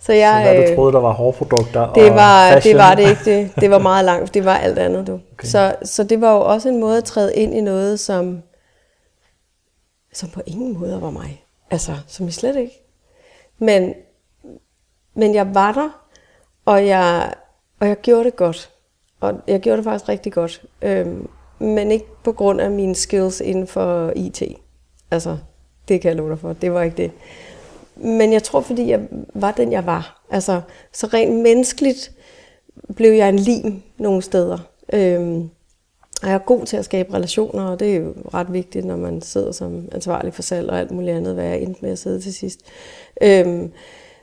Så, 0.00 0.12
jeg, 0.12 0.42
så 0.44 0.52
hvad 0.52 0.62
du 0.62 0.70
øh, 0.70 0.76
troede, 0.76 0.92
der 0.92 1.00
var 1.00 1.12
hårprodukter 1.12 1.92
det 1.92 2.14
var, 2.14 2.46
og 2.46 2.52
fashion? 2.52 2.72
Det 2.72 2.84
var 2.84 2.94
det 2.94 3.10
ikke. 3.10 3.24
Det, 3.24 3.52
det 3.60 3.70
var 3.70 3.78
meget 3.78 4.04
langt. 4.04 4.34
Det 4.34 4.44
var 4.44 4.56
alt 4.56 4.78
andet, 4.78 5.06
du. 5.06 5.20
Okay. 5.32 5.48
Så, 5.48 5.74
så 5.82 6.04
det 6.04 6.20
var 6.20 6.32
jo 6.32 6.40
også 6.40 6.68
en 6.68 6.80
måde 6.80 6.98
at 6.98 7.04
træde 7.04 7.34
ind 7.34 7.54
i 7.54 7.60
noget, 7.60 8.00
som, 8.00 8.42
som 10.12 10.28
på 10.28 10.40
ingen 10.46 10.78
måde 10.78 11.02
var 11.02 11.10
mig. 11.10 11.44
Altså, 11.70 11.92
som 12.06 12.26
jeg 12.26 12.32
slet 12.32 12.56
ikke. 12.56 12.82
Men, 13.58 13.94
men 15.14 15.34
jeg 15.34 15.54
var 15.54 15.72
der, 15.72 15.88
og 16.64 16.86
jeg, 16.86 17.32
og 17.80 17.88
jeg 17.88 17.96
gjorde 17.96 18.24
det 18.24 18.36
godt. 18.36 18.70
Og 19.20 19.34
jeg 19.46 19.60
gjorde 19.60 19.76
det 19.76 19.84
faktisk 19.84 20.08
rigtig 20.08 20.32
godt. 20.32 20.62
Øhm, 20.82 21.28
men 21.58 21.90
ikke 21.90 22.06
på 22.24 22.32
grund 22.32 22.60
af 22.60 22.70
mine 22.70 22.94
skills 22.94 23.40
inden 23.40 23.66
for 23.66 24.12
IT. 24.16 24.42
Altså, 25.10 25.38
det 25.88 26.00
kan 26.00 26.08
jeg 26.08 26.16
love 26.16 26.30
dig 26.30 26.38
for. 26.38 26.52
Det 26.52 26.72
var 26.72 26.82
ikke 26.82 26.96
det. 26.96 27.10
Men 28.00 28.32
jeg 28.32 28.42
tror, 28.42 28.60
fordi 28.60 28.90
jeg 28.90 29.00
var 29.34 29.52
den, 29.52 29.72
jeg 29.72 29.86
var. 29.86 30.24
Altså, 30.30 30.60
så 30.92 31.06
rent 31.06 31.36
menneskeligt 31.36 32.12
blev 32.96 33.12
jeg 33.12 33.28
en 33.28 33.38
lim 33.38 33.82
nogle 33.98 34.22
steder. 34.22 34.58
Øhm, 34.92 35.50
og 36.22 36.28
jeg 36.28 36.34
er 36.34 36.38
god 36.38 36.66
til 36.66 36.76
at 36.76 36.84
skabe 36.84 37.14
relationer, 37.14 37.62
og 37.62 37.80
det 37.80 37.90
er 37.90 37.96
jo 37.96 38.14
ret 38.34 38.52
vigtigt, 38.52 38.84
når 38.84 38.96
man 38.96 39.22
sidder 39.22 39.52
som 39.52 39.88
ansvarlig 39.92 40.34
for 40.34 40.42
salg 40.42 40.70
og 40.70 40.78
alt 40.78 40.90
muligt 40.90 41.16
andet, 41.16 41.34
hvad 41.34 41.44
jeg 41.44 41.60
endte 41.60 41.82
med 41.82 41.92
at 41.92 41.98
sidde 41.98 42.20
til 42.20 42.34
sidst. 42.34 42.60
Øhm, 43.22 43.72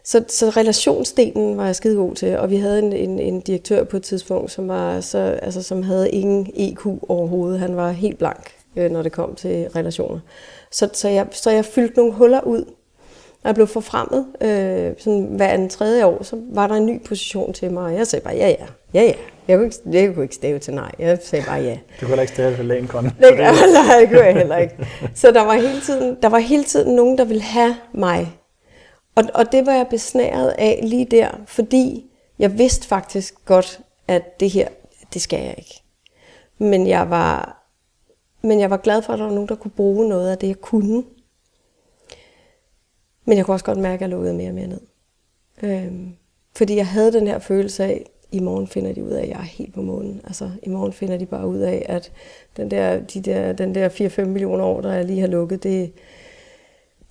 så, 0.03 0.23
så 0.27 0.49
relationsdelen 0.49 1.57
var 1.57 1.65
jeg 1.65 1.75
skide 1.75 1.95
god 1.95 2.15
til, 2.15 2.37
og 2.37 2.49
vi 2.49 2.55
havde 2.55 2.79
en, 2.79 2.93
en, 2.93 3.19
en 3.19 3.41
direktør 3.41 3.83
på 3.83 3.97
et 3.97 4.03
tidspunkt, 4.03 4.51
som, 4.51 4.67
var 4.67 5.01
så, 5.01 5.17
altså, 5.17 5.63
som 5.63 5.83
havde 5.83 6.09
ingen 6.09 6.47
EQ 6.55 6.85
overhovedet. 6.85 7.59
Han 7.59 7.75
var 7.75 7.91
helt 7.91 8.17
blank, 8.17 8.51
øh, 8.75 8.91
når 8.91 9.01
det 9.01 9.11
kom 9.11 9.35
til 9.35 9.69
relationer. 9.75 10.19
Så, 10.71 10.89
så, 10.93 11.09
jeg, 11.09 11.27
så 11.31 11.51
jeg 11.51 11.65
fyldte 11.65 11.97
nogle 11.97 12.13
huller 12.13 12.41
ud, 12.41 12.65
når 13.43 13.49
jeg 13.49 13.55
blev 13.55 13.67
forfremmet, 13.67 14.25
øh, 14.41 14.93
sådan 14.97 15.27
hver 15.35 15.47
anden 15.47 15.69
tredje 15.69 16.05
år, 16.05 16.23
så 16.23 16.37
var 16.49 16.67
der 16.67 16.75
en 16.75 16.85
ny 16.85 17.03
position 17.03 17.53
til 17.53 17.71
mig, 17.71 17.83
og 17.83 17.93
jeg 17.93 18.07
sagde 18.07 18.23
bare, 18.23 18.35
ja, 18.35 18.47
ja, 18.49 18.65
ja, 18.93 19.01
ja. 19.01 19.13
Jeg 19.47 19.57
kunne, 19.57 19.65
ikke, 19.65 19.77
jeg 19.91 20.13
kunne 20.13 20.23
ikke 20.23 20.35
stave 20.35 20.59
til 20.59 20.73
nej, 20.73 20.91
jeg 20.99 21.19
sagde 21.23 21.45
bare 21.45 21.61
ja. 21.61 21.77
Du 22.01 22.05
kunne 22.05 22.21
ikke 22.21 22.33
stave 22.33 22.55
til 22.55 22.65
lægenkon. 22.65 23.03
Nej, 23.19 23.99
det 23.99 24.09
kunne 24.09 24.23
jeg 24.25 24.33
heller 24.33 24.57
ikke. 24.57 24.87
Så 25.15 25.31
der 25.31 25.41
var 25.41 25.53
hele 25.53 25.81
tiden, 25.81 26.17
der 26.21 26.29
var 26.29 26.39
hele 26.39 26.63
tiden 26.63 26.95
nogen, 26.95 27.17
der 27.17 27.25
ville 27.25 27.43
have 27.43 27.75
mig. 27.93 28.33
Og, 29.15 29.23
og 29.33 29.51
det 29.51 29.65
var 29.65 29.73
jeg 29.73 29.87
besnæret 29.89 30.55
af 30.57 30.79
lige 30.83 31.05
der, 31.05 31.29
fordi 31.45 32.05
jeg 32.39 32.57
vidste 32.57 32.87
faktisk 32.87 33.45
godt, 33.45 33.79
at 34.07 34.39
det 34.39 34.49
her, 34.49 34.67
det 35.13 35.21
skal 35.21 35.39
jeg 35.39 35.55
ikke. 35.57 35.81
Men 36.57 36.87
jeg 36.87 37.09
var, 37.09 37.63
men 38.41 38.59
jeg 38.59 38.69
var 38.69 38.77
glad 38.77 39.01
for, 39.01 39.13
at 39.13 39.19
der 39.19 39.25
var 39.25 39.33
nogen, 39.33 39.49
der 39.49 39.55
kunne 39.55 39.71
bruge 39.71 40.09
noget 40.09 40.31
af 40.31 40.37
det, 40.37 40.47
jeg 40.47 40.61
kunne. 40.61 41.03
Men 43.27 43.37
jeg 43.37 43.45
kunne 43.45 43.55
også 43.55 43.65
godt 43.65 43.77
mærke, 43.77 43.95
at 43.95 44.01
jeg 44.01 44.09
lukkede 44.09 44.33
mere 44.33 44.49
og 44.49 44.55
mere 44.55 44.67
ned. 44.67 44.79
Øhm, 45.63 46.13
fordi 46.55 46.75
jeg 46.75 46.87
havde 46.87 47.13
den 47.13 47.27
her 47.27 47.39
følelse 47.39 47.83
af, 47.83 48.05
i 48.31 48.39
morgen 48.39 48.67
finder 48.67 48.93
de 48.93 49.03
ud 49.03 49.09
af, 49.09 49.21
at 49.21 49.29
jeg 49.29 49.37
er 49.37 49.43
helt 49.43 49.73
på 49.73 49.81
månen. 49.81 50.21
Altså, 50.23 50.51
i 50.63 50.69
morgen 50.69 50.93
finder 50.93 51.17
de 51.17 51.25
bare 51.25 51.47
ud 51.47 51.57
af, 51.57 51.85
at 51.89 52.11
den 52.57 52.71
der, 52.71 52.99
de 52.99 53.21
der, 53.21 53.53
den 53.53 53.75
der 53.75 53.89
4-5 53.89 54.25
millioner 54.25 54.63
år, 54.63 54.81
der 54.81 54.93
jeg 54.93 55.05
lige 55.05 55.19
har 55.19 55.27
lukket, 55.27 55.63
det, 55.63 55.91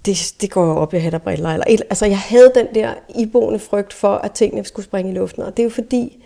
det, 0.07 0.35
det 0.41 0.51
går 0.51 0.75
op, 0.75 0.95
i 0.95 0.99
hat 0.99 1.15
og 1.15 1.23
briller. 1.23 1.51
Eller, 1.51 1.67
altså, 1.67 2.07
jeg 2.07 2.19
havde 2.19 2.53
den 2.55 2.67
der 2.75 2.95
iboende 3.19 3.59
frygt 3.59 3.93
for, 3.93 4.15
at 4.15 4.33
tingene 4.33 4.65
skulle 4.65 4.87
springe 4.87 5.13
i 5.13 5.15
luften. 5.15 5.43
Og 5.43 5.57
det 5.57 5.63
er 5.63 5.65
jo 5.65 5.71
fordi, 5.71 6.25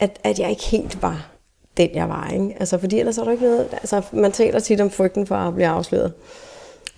at, 0.00 0.18
at 0.24 0.38
jeg 0.38 0.50
ikke 0.50 0.64
helt 0.64 1.02
var 1.02 1.30
den, 1.76 1.94
jeg 1.94 2.08
var. 2.08 2.30
Ikke? 2.30 2.56
Altså, 2.60 2.78
fordi 2.78 2.98
ellers 2.98 3.18
er 3.18 3.24
der 3.24 3.30
ikke 3.30 3.44
noget... 3.44 3.68
Altså, 3.72 4.02
man 4.12 4.32
taler 4.32 4.60
tit 4.60 4.80
om 4.80 4.90
frygten 4.90 5.26
for 5.26 5.34
at 5.34 5.54
blive 5.54 5.68
afsløret. 5.68 6.12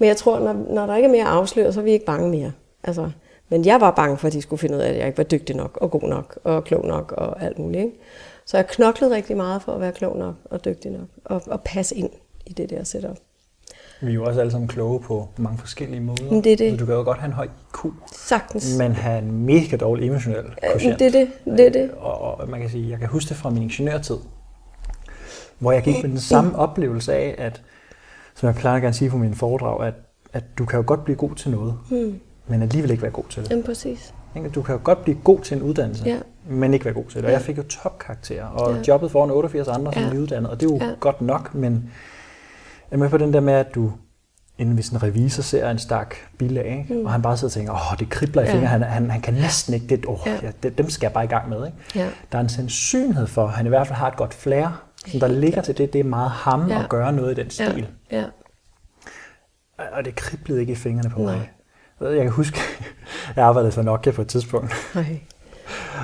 Men 0.01 0.09
jeg 0.09 0.17
tror, 0.17 0.39
når, 0.39 0.53
når 0.53 0.87
der 0.87 0.97
ikke 0.97 1.07
er 1.07 1.13
mere 1.13 1.25
afsløret, 1.25 1.75
så 1.75 1.81
er 1.81 1.85
vi 1.85 1.91
ikke 1.91 2.05
bange 2.05 2.31
mere. 2.31 2.53
Altså, 2.85 3.11
men 3.49 3.65
jeg 3.65 3.81
var 3.81 3.91
bange 3.91 4.17
for, 4.17 4.27
at 4.27 4.33
de 4.33 4.43
skulle 4.43 4.61
finde 4.61 4.77
ud 4.77 4.81
af, 4.81 4.89
at 4.89 4.97
jeg 4.97 5.07
ikke 5.07 5.19
var 5.19 5.25
dygtig 5.25 5.57
nok, 5.57 5.79
og 5.81 5.91
god 5.91 6.03
nok, 6.03 6.39
og 6.45 6.65
klog 6.65 6.87
nok, 6.87 7.13
og 7.13 7.43
alt 7.43 7.59
muligt. 7.59 7.85
Ikke? 7.85 7.97
Så 8.45 8.57
jeg 8.57 8.67
knoklede 8.67 9.15
rigtig 9.15 9.37
meget 9.37 9.63
for 9.63 9.73
at 9.73 9.81
være 9.81 9.93
klog 9.93 10.19
nok, 10.19 10.35
og 10.45 10.65
dygtig 10.65 10.91
nok, 10.91 11.09
og, 11.25 11.43
og 11.47 11.61
passe 11.61 11.97
ind 11.97 12.11
i 12.47 12.53
det 12.53 12.71
der 12.71 12.85
setup. 12.85 13.17
Vi 14.01 14.11
er 14.11 14.15
jo 14.15 14.25
også 14.25 14.41
alle 14.41 14.53
sammen 14.53 14.69
kloge 14.69 15.01
på 15.01 15.29
mange 15.37 15.59
forskellige 15.59 16.01
måder. 16.01 16.31
Men 16.31 16.45
det 16.45 16.53
er 16.53 16.57
det. 16.57 16.81
Du 16.81 16.87
kan 16.87 16.95
jo 16.95 17.03
godt 17.03 17.19
have 17.19 17.27
en 17.27 17.33
høj 17.33 17.45
IQ. 17.45 17.93
Sagtens. 18.13 18.79
Men 18.79 18.93
have 18.93 19.19
en 19.19 19.45
mega 19.47 19.77
dårlig 19.77 20.07
emotionel 20.07 20.45
quotient. 20.71 20.99
Det 20.99 21.07
er 21.07 21.11
det. 21.11 21.29
det, 21.45 21.67
er 21.67 21.71
det. 21.71 21.91
Og, 21.91 22.21
og, 22.21 22.49
man 22.49 22.61
kan 22.61 22.71
sige, 22.71 22.91
jeg 22.91 22.99
kan 22.99 23.09
huske 23.09 23.29
det 23.29 23.37
fra 23.37 23.51
min 23.51 23.63
ingeniørtid, 23.63 24.17
hvor 25.59 25.73
jeg 25.73 25.83
gik 25.83 26.03
med 26.03 26.11
den 26.11 26.21
samme 26.21 26.59
oplevelse 26.59 27.15
af, 27.15 27.35
at, 27.39 27.63
som 28.41 28.47
jeg 28.47 28.55
plejer 28.55 28.77
at 28.77 28.83
gerne 28.83 28.95
sige 28.95 29.11
på 29.11 29.17
mine 29.17 29.35
foredrag, 29.35 29.87
at 29.87 29.95
at 30.33 30.45
du 30.59 30.65
kan 30.65 30.77
jo 30.77 30.85
godt 30.87 31.05
blive 31.05 31.17
god 31.17 31.35
til 31.35 31.51
noget, 31.51 31.75
mm. 31.91 32.21
men 32.47 32.63
alligevel 32.63 32.91
ikke 32.91 33.03
være 33.03 33.13
god 33.13 33.25
til 33.31 33.43
det. 33.43 33.51
Jamen 33.51 33.65
præcis. 33.65 34.15
Du 34.55 34.63
kan 34.63 34.75
jo 34.75 34.81
godt 34.85 35.03
blive 35.03 35.19
god 35.25 35.41
til 35.41 35.57
en 35.57 35.63
uddannelse, 35.63 36.05
ja. 36.07 36.19
men 36.49 36.75
ikke 36.75 36.85
være 36.85 36.95
god 36.95 37.05
til 37.05 37.17
det. 37.17 37.25
Og 37.25 37.33
jeg 37.33 37.41
fik 37.41 37.59
jo 37.59 37.63
topkarakterer, 37.63 38.47
og 38.47 38.75
ja. 38.75 38.83
jobbet 38.89 39.11
foran 39.11 39.31
88 39.31 39.69
andre 39.69 39.93
som 39.93 40.03
ja. 40.03 40.13
nyuddannet, 40.13 40.51
og 40.51 40.61
det 40.61 40.71
er 40.71 40.75
jo 40.75 40.79
ja. 40.81 40.95
godt 41.01 41.21
nok, 41.21 41.55
men 41.55 41.73
jeg 42.91 42.97
er 42.97 42.99
med 42.99 43.09
på 43.09 43.19
den 43.19 43.33
der 43.33 43.41
med, 43.41 43.53
at 43.53 43.75
du, 43.75 43.93
inden 44.59 44.75
hvis 44.75 44.89
en 44.89 45.03
revisor 45.03 45.43
ser 45.43 45.71
en 45.71 45.79
stak 45.79 46.15
bilag, 46.39 46.87
mm. 46.91 47.05
og 47.05 47.13
han 47.13 47.23
bare 47.23 47.37
sidder 47.37 47.49
og 47.49 47.53
tænker, 47.53 47.73
åh, 47.73 47.99
det 47.99 48.11
kribler 48.11 48.43
i 48.43 48.45
ja. 48.45 48.53
fingrene, 48.53 48.69
han, 48.69 48.83
han, 48.83 49.11
han 49.11 49.21
kan 49.21 49.35
næsten 49.35 49.75
ikke 49.75 49.87
det, 49.87 50.07
åh, 50.07 50.19
ja. 50.27 50.39
Ja, 50.43 50.51
det, 50.63 50.79
dem 50.79 50.91
skal 50.91 51.07
jeg 51.07 51.13
bare 51.13 51.25
i 51.25 51.29
gang 51.29 51.49
med. 51.49 51.67
Ikke? 51.67 51.79
Ja. 51.95 52.09
Der 52.33 52.39
er 52.39 52.43
en 52.43 52.49
sandsynlighed 52.49 53.27
for, 53.27 53.47
at 53.47 53.53
han 53.53 53.67
i 53.67 53.69
hvert 53.69 53.87
fald 53.87 53.97
har 53.97 54.09
et 54.09 54.17
godt 54.17 54.35
flair, 54.35 54.83
som 55.07 55.21
der 55.21 55.29
ligger 55.29 55.63
til 55.63 55.79
det, 55.79 55.93
det 55.93 55.99
er 55.99 56.05
meget 56.05 56.31
ham 56.31 56.69
ja. 56.69 56.83
at 56.83 56.89
gøre 56.89 57.13
noget 57.13 57.39
i 57.39 57.43
den 57.43 57.51
stil. 57.51 57.87
Ja. 58.11 58.19
Ja 58.19 58.25
og 59.93 60.05
det 60.05 60.15
kriblede 60.15 60.61
ikke 60.61 60.73
i 60.73 60.77
fingrene 60.77 61.11
på 61.11 61.21
mig. 61.21 61.51
Nej. 62.01 62.11
Jeg 62.11 62.23
kan 62.23 62.33
huske, 62.33 62.59
jeg 63.37 63.45
arbejdede 63.45 63.73
for 63.73 63.83
Nokia 63.83 64.13
på 64.13 64.23
et 64.23 64.29
tidspunkt. 64.29 64.73
Nej. 64.95 65.21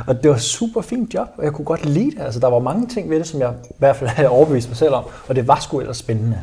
Og 0.06 0.22
det 0.22 0.30
var 0.30 0.37
et 0.37 0.42
super 0.42 0.80
fint 0.80 1.14
job, 1.14 1.28
og 1.37 1.44
jeg 1.44 1.52
kunne 1.52 1.64
godt 1.64 1.87
lide 1.87 2.11
det. 2.11 2.20
Altså, 2.20 2.40
der 2.40 2.48
var 2.48 2.59
mange 2.59 2.87
ting 2.87 3.11
ved 3.11 3.18
det, 3.18 3.26
som 3.26 3.40
jeg 3.40 3.54
i 3.70 3.74
hvert 3.78 3.96
fald 3.96 4.11
havde 4.11 4.28
overbevist 4.28 4.68
mig 4.68 4.76
selv 4.76 4.94
om, 4.94 5.04
og 5.28 5.37
det 5.37 5.48
var 5.48 5.59
sgu 5.61 5.80
ellers 5.80 5.96
spændende. 5.96 6.42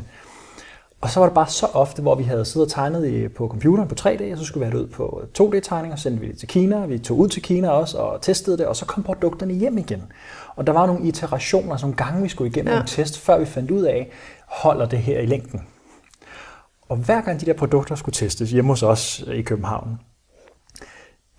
Og 1.04 1.10
så 1.10 1.20
var 1.20 1.28
det 1.28 1.34
bare 1.34 1.48
så 1.48 1.66
ofte, 1.66 2.02
hvor 2.02 2.16
vi 2.16 2.24
havde 2.24 2.46
siddet 2.46 2.68
og 2.68 2.72
tegnet 2.72 3.08
i, 3.08 3.28
på 3.28 3.48
computeren 3.48 3.88
på 3.88 3.96
3D, 4.00 4.32
og 4.32 4.38
så 4.38 4.46
skulle 4.46 4.66
vi 4.66 4.72
have 4.72 4.80
det 4.80 4.86
ud 4.86 4.90
på 4.90 5.22
2D-tegninger, 5.40 5.96
sendte 5.96 6.22
vi 6.22 6.28
det 6.28 6.38
til 6.38 6.48
Kina, 6.48 6.86
vi 6.86 7.00
tog 7.00 7.18
ud 7.18 7.28
til 7.28 7.42
Kina 7.42 7.70
også 7.70 7.98
og 7.98 8.22
testede 8.22 8.58
det, 8.58 8.66
og 8.66 8.76
så 8.76 8.86
kom 8.86 9.04
produkterne 9.04 9.54
hjem 9.54 9.78
igen. 9.78 10.04
Og 10.56 10.68
der 10.68 10.74
var 10.74 10.86
nogle 10.86 11.08
iterationer, 11.08 11.78
som 11.78 11.94
gange 11.94 12.22
vi 12.24 12.30
skulle 12.30 12.52
igennem 12.52 12.74
ja. 12.74 12.82
en 12.82 12.88
test, 12.88 13.20
før 13.20 13.40
vi 13.40 13.46
fandt 13.46 13.72
ud 13.72 13.82
af, 13.82 14.12
holder 14.48 14.86
det 14.86 15.00
her 15.00 15.20
i 15.20 15.26
længden. 15.26 15.62
Og 16.90 16.98
hver 16.98 17.22
gang 17.22 17.42
de 17.42 17.46
der 17.46 17.54
produkter 17.54 17.96
skulle 17.96 18.16
testes 18.16 18.52
hjemme 18.52 18.72
hos 18.72 18.84
os 18.84 19.24
i 19.34 19.42
København, 19.42 20.00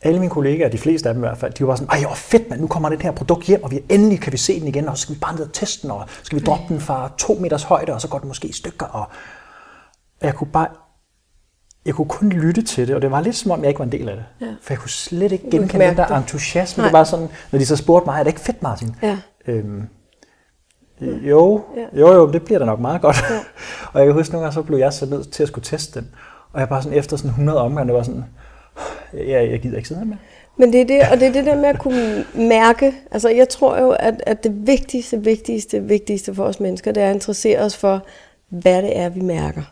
alle 0.02 0.20
mine 0.20 0.30
kollegaer, 0.30 0.68
de 0.68 0.78
fleste 0.78 1.08
af 1.08 1.14
dem 1.14 1.24
i 1.24 1.26
hvert 1.26 1.38
fald, 1.38 1.52
de 1.52 1.64
var 1.64 1.68
bare 1.68 1.76
sådan, 1.76 1.90
ej, 1.90 2.06
hvor 2.06 2.14
fedt, 2.14 2.50
man, 2.50 2.58
nu 2.58 2.66
kommer 2.66 2.88
det 2.88 3.02
her 3.02 3.12
produkt 3.12 3.46
hjem, 3.46 3.62
og 3.62 3.70
vi 3.70 3.80
endelig 3.88 4.20
kan 4.20 4.32
vi 4.32 4.38
se 4.38 4.60
den 4.60 4.68
igen, 4.68 4.88
og 4.88 4.96
så 4.98 5.02
skal 5.02 5.14
vi 5.14 5.20
bare 5.20 5.34
ned 5.34 5.42
og 5.42 5.52
teste 5.52 5.82
den, 5.82 5.90
og 5.90 6.04
så 6.08 6.24
skal 6.24 6.38
vi 6.40 6.44
droppe 6.44 6.64
den 6.68 6.80
fra 6.80 7.10
to 7.18 7.34
meters 7.34 7.62
højde, 7.62 7.94
og 7.94 8.00
så 8.00 8.08
går 8.08 8.18
den 8.18 8.28
måske 8.28 8.48
i 8.48 8.52
stykker, 8.52 8.86
og 8.86 9.08
jeg 10.24 10.34
kunne 10.34 10.50
bare, 10.52 10.68
jeg 11.86 11.94
kunne 11.94 12.08
kun 12.08 12.28
lytte 12.28 12.62
til 12.62 12.88
det, 12.88 12.96
og 12.96 13.02
det 13.02 13.10
var 13.10 13.20
lidt 13.20 13.36
som 13.36 13.50
om, 13.50 13.60
jeg 13.60 13.68
ikke 13.68 13.78
var 13.78 13.84
en 13.84 13.92
del 13.92 14.08
af 14.08 14.16
det. 14.16 14.24
Ja. 14.40 14.46
For 14.62 14.74
jeg 14.74 14.78
kunne 14.78 14.90
slet 14.90 15.32
ikke 15.32 15.50
genkende 15.50 15.86
den 15.86 15.96
der 15.96 16.16
entusiasme. 16.16 16.80
Nej. 16.80 16.88
Det 16.88 16.92
var 16.92 17.04
sådan, 17.04 17.28
når 17.52 17.58
de 17.58 17.66
så 17.66 17.76
spurgte 17.76 18.06
mig, 18.06 18.18
er 18.18 18.22
det 18.22 18.30
ikke 18.30 18.40
fedt, 18.40 18.62
Martin? 18.62 18.96
Ja. 19.02 19.18
Øhm, 19.46 19.88
jo, 21.00 21.64
ja. 21.76 22.00
jo, 22.00 22.12
jo, 22.12 22.32
det 22.32 22.42
bliver 22.42 22.58
da 22.58 22.64
nok 22.64 22.80
meget 22.80 23.00
godt. 23.00 23.16
Ja. 23.30 23.38
og 23.92 24.00
jeg 24.00 24.06
kan 24.06 24.14
huske, 24.14 24.32
nogle 24.32 24.44
gange 24.44 24.54
så 24.54 24.62
blev 24.62 24.78
jeg 24.78 24.92
så 24.92 25.06
nødt 25.06 25.32
til 25.32 25.42
at 25.42 25.48
skulle 25.48 25.64
teste 25.64 26.00
den. 26.00 26.10
Og 26.52 26.60
jeg 26.60 26.68
bare 26.68 26.82
sådan 26.82 26.98
efter 26.98 27.16
sådan 27.16 27.30
100 27.30 27.60
omgange, 27.60 27.86
det 27.86 27.96
var 27.96 28.02
sådan, 28.02 28.24
jeg, 29.12 29.50
jeg 29.50 29.60
gider 29.60 29.76
ikke 29.76 29.88
sidde 29.88 30.00
her 30.00 30.06
med. 30.06 30.16
Men 30.56 30.72
det 30.72 30.80
er 30.80 30.86
det, 30.86 31.00
og 31.12 31.20
det 31.20 31.28
er 31.28 31.32
det 31.32 31.46
der 31.46 31.56
med 31.56 31.64
at 31.64 31.78
kunne 31.78 32.24
mærke. 32.34 32.94
Altså 33.10 33.28
jeg 33.28 33.48
tror 33.48 33.78
jo, 33.78 33.90
at, 33.90 34.22
at 34.26 34.44
det 34.44 34.66
vigtigste, 34.66 35.24
vigtigste, 35.24 35.82
vigtigste 35.82 36.34
for 36.34 36.44
os 36.44 36.60
mennesker, 36.60 36.92
det 36.92 37.02
er 37.02 37.08
at 37.08 37.14
interessere 37.14 37.60
os 37.60 37.76
for, 37.76 38.02
hvad 38.48 38.82
det 38.82 38.98
er, 38.98 39.08
vi 39.08 39.20
mærker, 39.20 39.62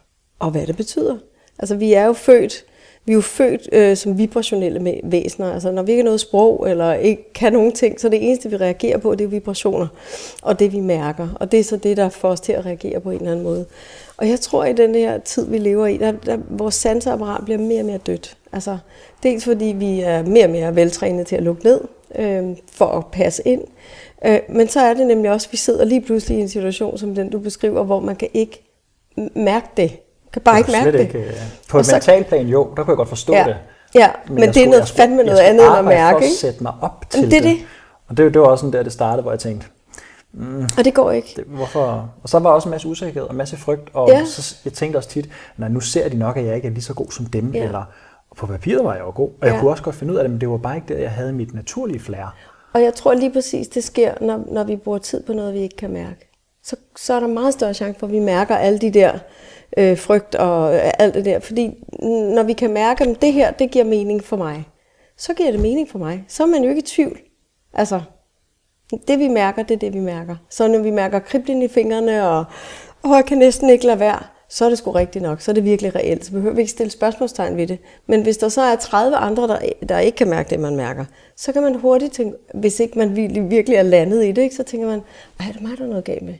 og 0.42 0.50
hvad 0.50 0.66
det 0.66 0.76
betyder. 0.76 1.16
Altså 1.58 1.74
vi 1.74 1.92
er 1.92 2.04
jo 2.04 2.12
født, 2.12 2.64
vi 3.04 3.12
er 3.12 3.14
jo 3.14 3.20
født 3.20 3.68
øh, 3.72 3.96
som 3.96 4.18
vibrationelle 4.18 5.00
væsener. 5.04 5.52
Altså 5.52 5.70
når 5.70 5.82
vi 5.82 5.92
ikke 5.92 6.02
har 6.02 6.04
noget 6.04 6.20
sprog, 6.20 6.70
eller 6.70 6.94
ikke 6.94 7.32
kan 7.32 7.52
nogen 7.52 7.72
ting, 7.72 8.00
så 8.00 8.08
det 8.08 8.28
eneste, 8.28 8.50
vi 8.50 8.56
reagerer 8.56 8.98
på, 8.98 9.14
det 9.14 9.24
er 9.24 9.28
vibrationer, 9.28 9.86
og 10.42 10.58
det 10.58 10.72
vi 10.72 10.80
mærker. 10.80 11.28
Og 11.40 11.52
det 11.52 11.60
er 11.60 11.64
så 11.64 11.76
det, 11.76 11.96
der 11.96 12.08
får 12.08 12.28
os 12.28 12.40
til 12.40 12.52
at 12.52 12.66
reagere 12.66 13.00
på 13.00 13.10
en 13.10 13.16
eller 13.16 13.30
anden 13.32 13.44
måde. 13.44 13.66
Og 14.16 14.28
jeg 14.28 14.40
tror, 14.40 14.64
i 14.64 14.72
den 14.72 14.94
her 14.94 15.18
tid, 15.18 15.46
vi 15.46 15.58
lever 15.58 15.86
i, 15.86 15.96
der, 15.96 16.12
der 16.12 16.38
vores 16.48 16.74
sanseapparat 16.74 17.44
bliver 17.44 17.58
mere 17.58 17.80
og 17.80 17.86
mere 17.86 17.98
dødt. 17.98 18.36
Altså, 18.52 18.78
dels 19.22 19.44
fordi 19.44 19.64
vi 19.64 20.00
er 20.00 20.22
mere 20.22 20.44
og 20.44 20.50
mere 20.50 20.76
veltrænet 20.76 21.26
til 21.26 21.36
at 21.36 21.42
lukke 21.42 21.64
ned, 21.64 21.80
øh, 22.18 22.56
for 22.72 22.86
at 22.86 23.06
passe 23.06 23.42
ind. 23.44 23.62
Øh, 24.26 24.40
men 24.48 24.68
så 24.68 24.80
er 24.80 24.94
det 24.94 25.06
nemlig 25.06 25.30
også, 25.30 25.48
at 25.48 25.52
vi 25.52 25.56
sidder 25.56 25.84
lige 25.84 26.00
pludselig 26.00 26.38
i 26.38 26.40
en 26.40 26.48
situation, 26.48 26.98
som 26.98 27.14
den 27.14 27.30
du 27.30 27.38
beskriver, 27.38 27.82
hvor 27.84 28.00
man 28.00 28.16
kan 28.16 28.28
ikke 28.34 28.62
mærke 29.34 29.66
det. 29.76 29.92
Kan 30.32 30.42
bare 30.42 30.58
ikke 30.58 30.72
mærke 30.72 30.92
det. 30.92 31.00
Ikke, 31.00 31.18
øh, 31.18 31.32
på 31.68 31.78
et 31.78 31.88
mentalt 31.92 32.26
plan, 32.26 32.46
jo, 32.46 32.72
der 32.76 32.82
kunne 32.82 32.90
jeg 32.92 32.96
godt 32.96 33.08
forstå 33.08 33.32
ja, 33.32 33.44
det. 33.44 33.56
Ja, 33.94 34.10
men, 34.26 34.34
men 34.34 34.48
det 34.54 34.62
er 34.62 34.68
noget 34.68 34.88
fandme 34.88 35.22
noget 35.22 35.38
andet 35.38 35.66
end 35.66 35.76
at 35.76 35.84
mærke. 35.84 35.96
Jeg 36.02 36.14
skulle 36.16 36.36
sætte 36.36 36.62
mig 36.62 36.72
op 36.80 37.04
til 37.10 37.30
det. 37.30 37.38
Er 37.38 37.42
det. 37.42 37.56
Og 38.08 38.16
det, 38.16 38.34
det 38.34 38.40
var 38.40 38.46
også 38.46 38.62
sådan 38.62 38.72
der, 38.72 38.82
det 38.82 38.92
startede, 38.92 39.22
hvor 39.22 39.30
jeg 39.30 39.40
tænkte, 39.40 39.66
Mm, 40.34 40.64
og 40.78 40.84
det 40.84 40.94
går 40.94 41.10
ikke. 41.10 41.32
Det, 41.36 41.44
hvorfor? 41.44 42.10
Og 42.22 42.28
så 42.28 42.38
var 42.38 42.50
også 42.50 42.68
en 42.68 42.70
masse 42.70 42.88
usikkerhed 42.88 43.22
og 43.22 43.30
en 43.30 43.36
masse 43.36 43.56
frygt, 43.56 43.90
og 43.92 44.08
ja. 44.08 44.24
så, 44.24 44.56
jeg 44.64 44.72
tænkte 44.72 44.96
også 44.96 45.08
tit, 45.08 45.28
nej, 45.56 45.68
nu 45.68 45.80
ser 45.80 46.08
de 46.08 46.18
nok, 46.18 46.36
at 46.36 46.44
jeg 46.44 46.56
ikke 46.56 46.68
er 46.68 46.72
lige 46.72 46.82
så 46.82 46.94
god 46.94 47.10
som 47.10 47.26
dem, 47.26 47.50
ja. 47.54 47.64
eller 47.64 47.84
på 48.36 48.46
papiret 48.46 48.84
var 48.84 48.94
jeg 48.94 49.00
jo 49.00 49.12
god, 49.14 49.28
og 49.40 49.46
jeg 49.46 49.54
ja. 49.54 49.60
kunne 49.60 49.70
også 49.70 49.82
godt 49.82 49.96
finde 49.96 50.12
ud 50.12 50.18
af 50.18 50.24
det, 50.24 50.30
men 50.30 50.40
det 50.40 50.50
var 50.50 50.56
bare 50.56 50.76
ikke 50.76 50.94
der, 50.94 51.00
jeg 51.00 51.10
havde 51.10 51.32
mit 51.32 51.54
naturlige 51.54 52.00
flair. 52.00 52.34
Og 52.72 52.82
jeg 52.82 52.94
tror 52.94 53.14
lige 53.14 53.32
præcis, 53.32 53.68
det 53.68 53.84
sker, 53.84 54.14
når, 54.20 54.44
når 54.50 54.64
vi 54.64 54.76
bruger 54.76 54.98
tid 54.98 55.22
på 55.22 55.32
noget, 55.32 55.54
vi 55.54 55.58
ikke 55.58 55.76
kan 55.76 55.90
mærke. 55.90 56.30
Så, 56.64 56.76
så 56.96 57.14
er 57.14 57.20
der 57.20 57.26
meget 57.26 57.54
større 57.54 57.74
chance 57.74 58.00
for, 58.00 58.06
at 58.06 58.12
vi 58.12 58.18
mærker 58.18 58.56
alle 58.56 58.78
de 58.78 58.90
der 58.90 59.12
øh, 59.76 59.98
frygt 59.98 60.34
og 60.34 60.74
øh, 60.74 60.90
alt 60.98 61.14
det 61.14 61.24
der. 61.24 61.40
Fordi 61.40 61.74
når 62.34 62.42
vi 62.42 62.52
kan 62.52 62.72
mærke, 62.72 63.04
at 63.04 63.22
det 63.22 63.32
her, 63.32 63.50
det 63.50 63.70
giver 63.70 63.84
mening 63.84 64.24
for 64.24 64.36
mig, 64.36 64.64
så 65.16 65.34
giver 65.34 65.50
det 65.50 65.60
mening 65.60 65.88
for 65.88 65.98
mig. 65.98 66.24
Så 66.28 66.42
er 66.42 66.46
man 66.46 66.62
jo 66.62 66.68
ikke 66.68 66.82
i 66.82 66.86
tvivl. 66.86 67.18
Altså, 67.74 68.00
det 69.08 69.18
vi 69.18 69.28
mærker, 69.28 69.62
det 69.62 69.74
er 69.74 69.78
det 69.78 69.94
vi 69.94 70.00
mærker. 70.00 70.36
Så 70.50 70.68
når 70.68 70.78
vi 70.78 70.90
mærker 70.90 71.18
kriblen 71.18 71.62
i 71.62 71.68
fingrene, 71.68 72.28
og 72.28 72.44
åh, 73.04 73.10
jeg 73.10 73.24
kan 73.24 73.38
næsten 73.38 73.70
ikke 73.70 73.86
lade 73.86 74.00
være, 74.00 74.22
så 74.48 74.64
er 74.64 74.68
det 74.68 74.78
sgu 74.78 74.90
rigtigt 74.90 75.22
nok. 75.22 75.40
Så 75.40 75.50
er 75.50 75.54
det 75.54 75.64
virkelig 75.64 75.94
reelt. 75.94 76.24
Så 76.24 76.32
behøver 76.32 76.54
vi 76.54 76.60
ikke 76.60 76.70
stille 76.70 76.90
spørgsmålstegn 76.90 77.56
ved 77.56 77.66
det. 77.66 77.78
Men 78.06 78.22
hvis 78.22 78.36
der 78.36 78.48
så 78.48 78.62
er 78.62 78.76
30 78.76 79.16
andre, 79.16 79.48
der, 79.48 79.58
der 79.88 79.98
ikke 79.98 80.16
kan 80.16 80.28
mærke 80.28 80.50
det, 80.50 80.60
man 80.60 80.76
mærker, 80.76 81.04
så 81.36 81.52
kan 81.52 81.62
man 81.62 81.74
hurtigt 81.74 82.12
tænke, 82.12 82.36
hvis 82.54 82.80
ikke 82.80 82.98
man 82.98 83.16
virkelig 83.50 83.76
er 83.76 83.82
landet 83.82 84.24
i 84.24 84.32
det, 84.32 84.42
ikke, 84.42 84.54
så 84.54 84.62
tænker 84.62 84.86
man, 84.86 85.02
ej, 85.40 85.46
er 85.48 85.52
det 85.52 85.62
mig, 85.62 85.78
der 85.78 85.84
er 85.84 85.88
noget 85.88 86.04
galt 86.04 86.22
med? 86.22 86.34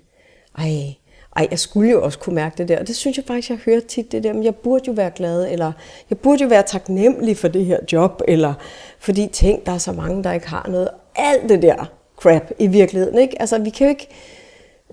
Ej, 0.59 0.95
ej, 1.37 1.49
jeg 1.51 1.59
skulle 1.59 1.91
jo 1.91 2.05
også 2.05 2.19
kunne 2.19 2.35
mærke 2.35 2.59
det 2.59 2.69
der. 2.69 2.79
Og 2.79 2.87
det 2.87 2.97
synes 2.97 3.17
jeg 3.17 3.25
faktisk, 3.25 3.51
jeg 3.51 3.59
hører 3.65 3.81
tit 3.81 4.13
det 4.13 4.25
der, 4.25 4.33
men 4.33 4.45
jeg 4.45 4.55
burde 4.55 4.85
jo 4.87 4.93
være 4.93 5.11
glad, 5.11 5.53
eller 5.53 5.73
jeg 6.11 6.19
burde 6.19 6.43
jo 6.43 6.49
være 6.49 6.63
taknemmelig 6.63 7.37
for 7.37 7.49
det 7.49 7.65
her 7.65 7.79
job, 7.93 8.23
eller 8.29 8.55
fordi 8.99 9.27
tænk, 9.27 9.67
der 9.67 9.73
er 9.73 9.79
så 9.79 9.93
mange, 9.93 10.25
der 10.25 10.33
ikke 10.33 10.49
har 10.49 10.69
noget. 10.71 10.89
Alt 11.17 11.49
det 11.49 11.63
der 11.63 11.91
crap 12.17 12.51
i 12.59 12.67
virkeligheden. 12.67 13.19
Ikke? 13.19 13.41
Altså, 13.41 13.59
vi 13.59 13.71
kan 13.71 13.87
jo 13.87 13.89
ikke, 13.89 14.09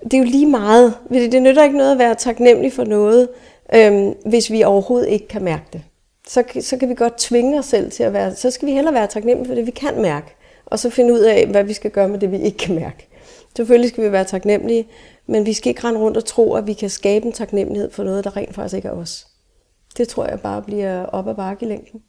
det 0.04 0.14
er 0.14 0.18
jo 0.18 0.24
lige 0.24 0.46
meget. 0.46 0.94
Det 1.10 1.42
nytter 1.42 1.64
ikke 1.64 1.76
noget 1.76 1.92
at 1.92 1.98
være 1.98 2.14
taknemmelig 2.14 2.72
for 2.72 2.84
noget, 2.84 3.28
øhm, 3.74 4.14
hvis 4.26 4.50
vi 4.50 4.62
overhovedet 4.62 5.08
ikke 5.08 5.28
kan 5.28 5.44
mærke 5.44 5.64
det. 5.72 5.82
Så, 6.28 6.44
så 6.60 6.76
kan 6.76 6.88
vi 6.88 6.94
godt 6.94 7.18
tvinge 7.18 7.58
os 7.58 7.66
selv 7.66 7.90
til 7.90 8.02
at 8.02 8.12
være, 8.12 8.34
så 8.34 8.50
skal 8.50 8.68
vi 8.68 8.72
hellere 8.72 8.94
være 8.94 9.06
taknemmelige 9.06 9.48
for 9.48 9.54
det, 9.54 9.66
vi 9.66 9.70
kan 9.70 10.02
mærke, 10.02 10.34
og 10.66 10.78
så 10.78 10.90
finde 10.90 11.12
ud 11.12 11.18
af, 11.18 11.46
hvad 11.46 11.64
vi 11.64 11.72
skal 11.72 11.90
gøre 11.90 12.08
med 12.08 12.18
det, 12.18 12.30
vi 12.32 12.36
ikke 12.36 12.58
kan 12.58 12.74
mærke. 12.74 13.08
Selvfølgelig 13.56 13.90
skal 13.90 14.04
vi 14.04 14.12
være 14.12 14.24
taknemmelige, 14.24 14.88
men 15.30 15.46
vi 15.46 15.52
skal 15.52 15.70
ikke 15.70 15.84
rende 15.84 16.00
rundt 16.00 16.16
og 16.16 16.24
tro, 16.24 16.54
at 16.54 16.66
vi 16.66 16.72
kan 16.72 16.90
skabe 16.90 17.26
en 17.26 17.32
taknemmelighed 17.32 17.90
for 17.90 18.04
noget, 18.04 18.24
der 18.24 18.36
rent 18.36 18.54
faktisk 18.54 18.74
ikke 18.74 18.88
er 18.88 18.92
os. 18.92 19.26
Det 19.96 20.08
tror 20.08 20.26
jeg 20.26 20.40
bare 20.40 20.62
bliver 20.62 21.06
op 21.06 21.28
ad 21.28 21.34
bakke 21.34 21.66
i 21.66 21.68
længden. 21.68 22.02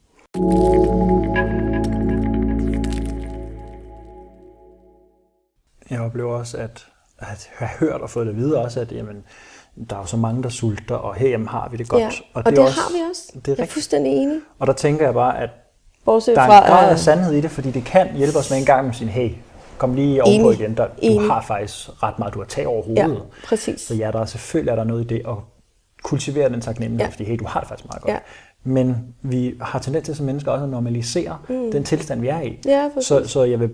Jeg 5.90 6.00
oplever 6.00 6.34
også, 6.34 6.56
at, 6.56 6.86
at 7.18 7.50
jeg 7.60 7.68
har 7.68 7.76
hørt 7.78 8.00
og 8.00 8.10
fået 8.10 8.26
det 8.26 8.36
videre 8.36 8.62
også, 8.62 8.80
at 8.80 8.92
jamen, 8.92 9.24
der 9.90 9.96
er 9.96 10.00
jo 10.00 10.06
så 10.06 10.16
mange, 10.16 10.42
der 10.42 10.48
sulter, 10.48 10.94
og 10.94 11.14
herhjemme 11.14 11.48
har 11.48 11.68
vi 11.68 11.76
det 11.76 11.88
godt. 11.88 12.02
Ja, 12.02 12.08
og, 12.08 12.14
og 12.34 12.44
det, 12.44 12.56
det 12.56 12.58
også, 12.58 12.80
har 12.80 12.90
vi 12.92 13.10
også. 13.10 13.32
Det 13.34 13.48
er 13.48 13.54
jeg 13.58 13.64
er 13.64 13.66
fuldstændig 13.66 14.12
enig. 14.12 14.40
Og 14.58 14.66
der 14.66 14.72
tænker 14.72 15.04
jeg 15.04 15.14
bare, 15.14 15.38
at 15.38 15.50
Bortset 16.04 16.36
der 16.36 16.42
er 16.42 16.62
en 16.62 16.68
grad 16.68 16.90
af 16.90 16.98
sandhed 16.98 17.32
i 17.32 17.40
det, 17.40 17.50
fordi 17.50 17.70
det 17.70 17.84
kan 17.84 18.16
hjælpe 18.16 18.38
os 18.38 18.50
med 18.50 18.58
en 18.58 18.64
gang 18.64 18.86
med 18.86 18.94
sin, 18.94 19.08
hey, 19.08 19.30
kom 19.78 19.94
lige 19.94 20.24
ovenpå 20.24 20.50
igen, 20.50 20.76
der, 20.76 20.86
du 21.02 21.18
har 21.18 21.42
faktisk 21.42 22.02
ret 22.02 22.18
meget, 22.18 22.34
du 22.34 22.38
har 22.38 22.46
taget 22.46 22.66
over 22.66 22.82
hovedet. 22.82 23.02
Ja, 23.02 23.20
præcis. 23.44 23.80
Så 23.80 23.94
ja, 23.94 24.10
der 24.12 24.20
er 24.20 24.24
selvfølgelig 24.24 24.70
er 24.72 24.76
der 24.76 24.84
noget 24.84 25.04
i 25.04 25.06
det 25.06 25.22
at 25.28 25.34
kultivere 26.02 26.48
den 26.48 26.60
taknemmelighed, 26.60 27.06
ja. 27.06 27.12
fordi 27.12 27.24
hey, 27.24 27.36
du 27.36 27.44
har 27.46 27.60
det 27.60 27.68
faktisk 27.68 27.88
meget 27.88 28.02
godt. 28.02 28.12
Ja. 28.12 28.18
Men 28.64 29.14
vi 29.22 29.54
har 29.60 29.78
tendens 29.78 30.04
til 30.04 30.16
som 30.16 30.26
mennesker 30.26 30.52
også 30.52 30.64
at 30.64 30.70
normalisere 30.70 31.38
mm. 31.48 31.72
den 31.72 31.84
tilstand, 31.84 32.20
vi 32.20 32.28
er 32.28 32.40
i. 32.40 32.58
Ja, 32.66 32.90
så, 33.00 33.28
så 33.28 33.44
jeg 33.44 33.60
vil 33.60 33.70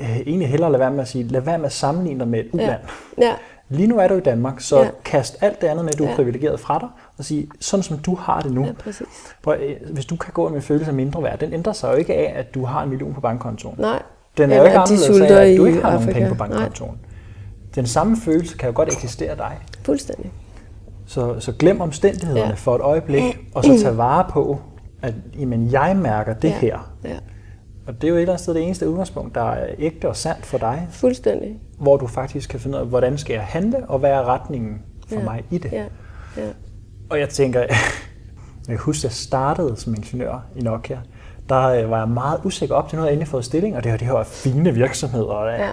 øh, 0.00 0.20
egentlig 0.20 0.48
hellere 0.48 0.72
lade 0.72 0.80
være 0.80 0.90
med 0.90 1.00
at 1.00 1.08
sige, 1.08 1.28
lad 1.28 1.40
være 1.40 1.58
med 1.58 1.66
at 1.66 1.72
sammenligne 1.72 2.20
dig 2.20 2.28
med 2.28 2.40
et 2.40 2.48
uland. 2.52 2.80
Ja. 3.18 3.26
Ja. 3.26 3.34
Lige 3.68 3.86
nu 3.86 3.98
er 3.98 4.08
du 4.08 4.14
i 4.14 4.20
Danmark, 4.20 4.60
så 4.60 4.78
ja. 4.78 4.88
kast 5.04 5.36
alt 5.40 5.60
det 5.60 5.66
andet 5.66 5.84
med, 5.84 5.92
du 5.92 6.04
er 6.04 6.08
ja. 6.08 6.16
privilegeret 6.16 6.60
fra 6.60 6.78
dig, 6.78 6.88
og 7.18 7.24
sige, 7.24 7.48
sådan 7.60 7.82
som 7.82 7.98
du 7.98 8.14
har 8.14 8.40
det 8.40 8.52
nu. 8.52 8.64
Ja, 8.64 8.72
præcis. 8.72 9.06
Prøv, 9.42 9.56
øh, 9.60 9.76
hvis 9.92 10.06
du 10.06 10.16
kan 10.16 10.32
gå 10.32 10.48
med 10.48 10.60
følelse 10.60 10.88
af 10.88 10.94
mindre 10.94 11.22
værd, 11.22 11.38
den 11.38 11.52
ændrer 11.52 11.72
sig 11.72 11.92
jo 11.92 11.96
ikke 11.96 12.14
af, 12.14 12.38
at 12.38 12.54
du 12.54 12.64
har 12.64 12.82
en 12.82 12.88
million 12.88 13.14
på 13.14 13.20
bankkontoen. 13.20 13.74
Nej. 13.78 14.02
Den 14.36 14.50
er 14.50 14.56
jo 14.56 14.64
ikke 14.64 14.78
anderledes 14.78 15.30
af, 15.30 15.50
at 15.50 15.58
du 15.58 15.64
ikke 15.64 15.82
har 15.82 15.90
Afrika. 15.90 16.04
nogen 16.04 16.14
penge 16.14 16.28
på 16.28 16.34
bankkontoen. 16.34 16.90
Nej. 16.90 17.10
Den 17.74 17.86
samme 17.86 18.16
følelse 18.16 18.56
kan 18.56 18.68
jo 18.68 18.76
godt 18.76 18.88
eksistere 18.88 19.36
dig. 19.36 19.58
Fuldstændig. 19.84 20.32
Så, 21.06 21.40
så 21.40 21.52
glem 21.52 21.80
omstændighederne 21.80 22.48
ja. 22.48 22.54
for 22.54 22.74
et 22.74 22.80
øjeblik, 22.80 23.38
og 23.54 23.64
så 23.64 23.82
tag 23.82 23.96
vare 23.96 24.26
på, 24.30 24.60
at 25.02 25.14
jamen, 25.38 25.72
jeg 25.72 25.96
mærker 25.96 26.34
det 26.34 26.48
ja. 26.48 26.58
her. 26.58 26.94
Ja. 27.04 27.16
Og 27.86 27.94
det 27.94 28.04
er 28.04 28.08
jo 28.08 28.14
et 28.14 28.20
eller 28.20 28.32
andet 28.32 28.42
sted 28.42 28.54
det 28.54 28.62
eneste 28.62 28.88
udgangspunkt, 28.88 29.34
der 29.34 29.50
er 29.50 29.74
ægte 29.78 30.08
og 30.08 30.16
sandt 30.16 30.46
for 30.46 30.58
dig. 30.58 30.88
Fuldstændig. 30.90 31.60
Hvor 31.78 31.96
du 31.96 32.06
faktisk 32.06 32.50
kan 32.50 32.60
finde 32.60 32.76
ud 32.76 32.82
af, 32.82 32.88
hvordan 32.88 33.18
skal 33.18 33.34
jeg 33.34 33.42
handle, 33.42 33.88
og 33.88 33.98
hvad 33.98 34.10
er 34.10 34.24
retningen 34.24 34.82
for 35.08 35.18
ja. 35.18 35.24
mig 35.24 35.44
i 35.50 35.58
det. 35.58 35.72
Ja. 35.72 35.84
Ja. 36.36 36.48
Og 37.10 37.18
jeg 37.18 37.28
tænker, 37.28 37.60
jeg 38.68 38.76
husker, 38.76 39.08
jeg 39.08 39.12
startede 39.12 39.76
som 39.76 39.94
ingeniør 39.94 40.46
i 40.56 40.60
Nokia. 40.60 40.98
Der 41.48 41.66
øh, 41.66 41.90
var 41.90 41.98
jeg 41.98 42.08
meget 42.08 42.40
usikker 42.44 42.74
op 42.74 42.88
til 42.88 42.96
noget, 42.96 43.06
jeg 43.06 43.12
endelig 43.12 43.28
fået 43.28 43.44
stilling, 43.44 43.76
og 43.76 43.84
det 43.84 43.92
var 43.92 43.98
de 43.98 44.04
her 44.04 44.22
fine 44.24 44.74
virksomheder. 44.74 45.24
Og 45.24 45.50
ja. 45.58 45.68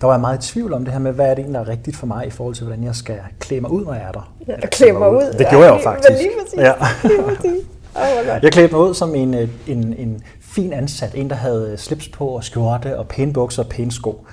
Der 0.00 0.06
var 0.06 0.14
jeg 0.14 0.20
meget 0.20 0.44
i 0.44 0.52
tvivl 0.52 0.72
om 0.72 0.84
det 0.84 0.92
her 0.92 1.00
med, 1.00 1.12
hvad 1.12 1.30
er 1.30 1.34
det 1.34 1.46
der 1.46 1.60
er 1.60 1.68
rigtigt 1.68 1.96
for 1.96 2.06
mig 2.06 2.26
i 2.26 2.30
forhold 2.30 2.54
til, 2.54 2.66
hvordan 2.66 2.84
jeg 2.84 2.94
skal 2.94 3.18
klæde 3.38 3.60
mig 3.60 3.70
ud, 3.70 3.84
når 3.84 3.94
jeg 3.94 4.02
er 4.02 4.12
der. 4.12 4.34
Ja, 4.48 4.66
klæde 4.66 4.92
mig 4.92 5.10
ud. 5.10 5.34
Det 5.38 5.46
gjorde 5.50 5.64
jeg 5.66 5.74
jo 5.74 5.80
faktisk. 5.84 6.10
Lige 6.10 6.30
præcis. 6.42 6.58
Ja. 6.58 6.72
Lige 7.08 7.22
præcis. 7.22 7.66
Oh, 7.94 8.42
jeg 8.42 8.52
klædte 8.52 8.74
mig 8.74 8.82
ud 8.82 8.94
som 8.94 9.14
en, 9.14 9.34
øh, 9.34 9.48
en, 9.66 9.94
en 9.98 10.22
fin 10.40 10.72
ansat, 10.72 11.14
en 11.14 11.30
der 11.30 11.36
havde 11.36 11.76
slips 11.76 12.08
på 12.08 12.26
og 12.26 12.44
skjorte 12.44 12.98
og 12.98 13.08
pæne 13.08 13.32
bukser 13.32 13.62
og 13.62 13.68
pæne 13.68 13.92
sko. 13.92 14.26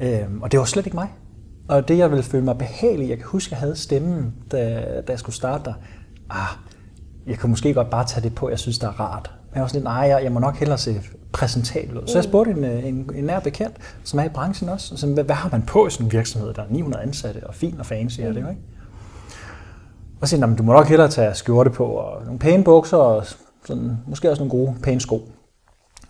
Øhm, 0.00 0.42
og 0.42 0.52
det 0.52 0.60
var 0.60 0.64
slet 0.64 0.86
ikke 0.86 0.96
mig. 0.96 1.08
Og 1.68 1.88
det, 1.88 1.98
jeg 1.98 2.10
ville 2.10 2.22
føle 2.22 2.44
mig 2.44 2.58
behagelig, 2.58 3.08
jeg 3.08 3.16
kan 3.16 3.26
huske, 3.26 3.52
jeg 3.52 3.58
havde 3.58 3.76
stemmen, 3.76 4.34
da, 4.52 4.58
da 5.06 5.12
jeg 5.12 5.18
skulle 5.18 5.36
starte 5.36 5.64
der. 5.64 5.74
Ah, 6.30 6.56
jeg 7.26 7.38
kunne 7.38 7.50
måske 7.50 7.74
godt 7.74 7.90
bare 7.90 8.06
tage 8.06 8.22
det 8.22 8.34
på, 8.34 8.48
jeg 8.48 8.58
synes, 8.58 8.78
det 8.78 8.86
er 8.86 9.00
rart. 9.00 9.30
Men 9.52 9.56
jeg 9.56 9.62
var 9.62 9.68
sådan 9.68 9.78
lidt, 9.78 9.84
nej, 9.84 10.08
jeg, 10.08 10.24
jeg 10.24 10.32
må 10.32 10.40
nok 10.40 10.56
hellere 10.56 10.78
se 10.78 11.00
præsentabel 11.32 11.98
ud. 11.98 12.06
Så 12.06 12.18
jeg 12.18 12.24
spurgte 12.24 12.50
en, 12.50 12.64
øh, 12.64 12.84
en, 12.84 13.10
en 13.14 13.24
nær 13.24 13.40
bekendt, 13.40 13.76
som 14.04 14.18
er 14.18 14.24
i 14.24 14.28
branchen 14.28 14.68
også, 14.68 14.96
så, 14.96 15.06
hvad, 15.06 15.24
hvad 15.24 15.34
har 15.34 15.48
man 15.52 15.62
på 15.62 15.86
i 15.86 15.90
sådan 15.90 16.06
en 16.06 16.12
virksomhed, 16.12 16.54
der 16.54 16.62
er 16.62 16.66
900 16.70 17.02
ansatte 17.02 17.46
og 17.46 17.54
fin 17.54 17.76
og 17.78 17.86
fancy, 17.86 18.20
mm. 18.20 18.26
er 18.26 18.32
det 18.32 18.40
jo 18.40 18.48
ikke? 18.48 18.60
Og 20.20 20.28
så 20.28 20.36
siger 20.36 20.54
du 20.54 20.62
må 20.62 20.72
nok 20.72 20.86
hellere 20.86 21.08
tage 21.08 21.34
skjorte 21.34 21.70
på 21.70 21.84
og 21.84 22.24
nogle 22.24 22.38
pæne 22.38 22.64
bukser 22.64 22.96
og 22.96 23.26
sådan, 23.66 23.98
måske 24.06 24.30
også 24.30 24.44
nogle 24.44 24.50
gode, 24.50 24.76
pæne 24.82 25.00
sko. 25.00 25.28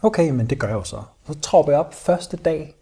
Okay, 0.02 0.30
men 0.30 0.46
det 0.46 0.58
gør 0.58 0.68
jeg 0.68 0.74
jo 0.74 0.84
så. 0.84 1.02
Så 1.26 1.40
tropper 1.40 1.72
jeg 1.72 1.80
op 1.80 1.94
første 1.94 2.36
dag, 2.36 2.74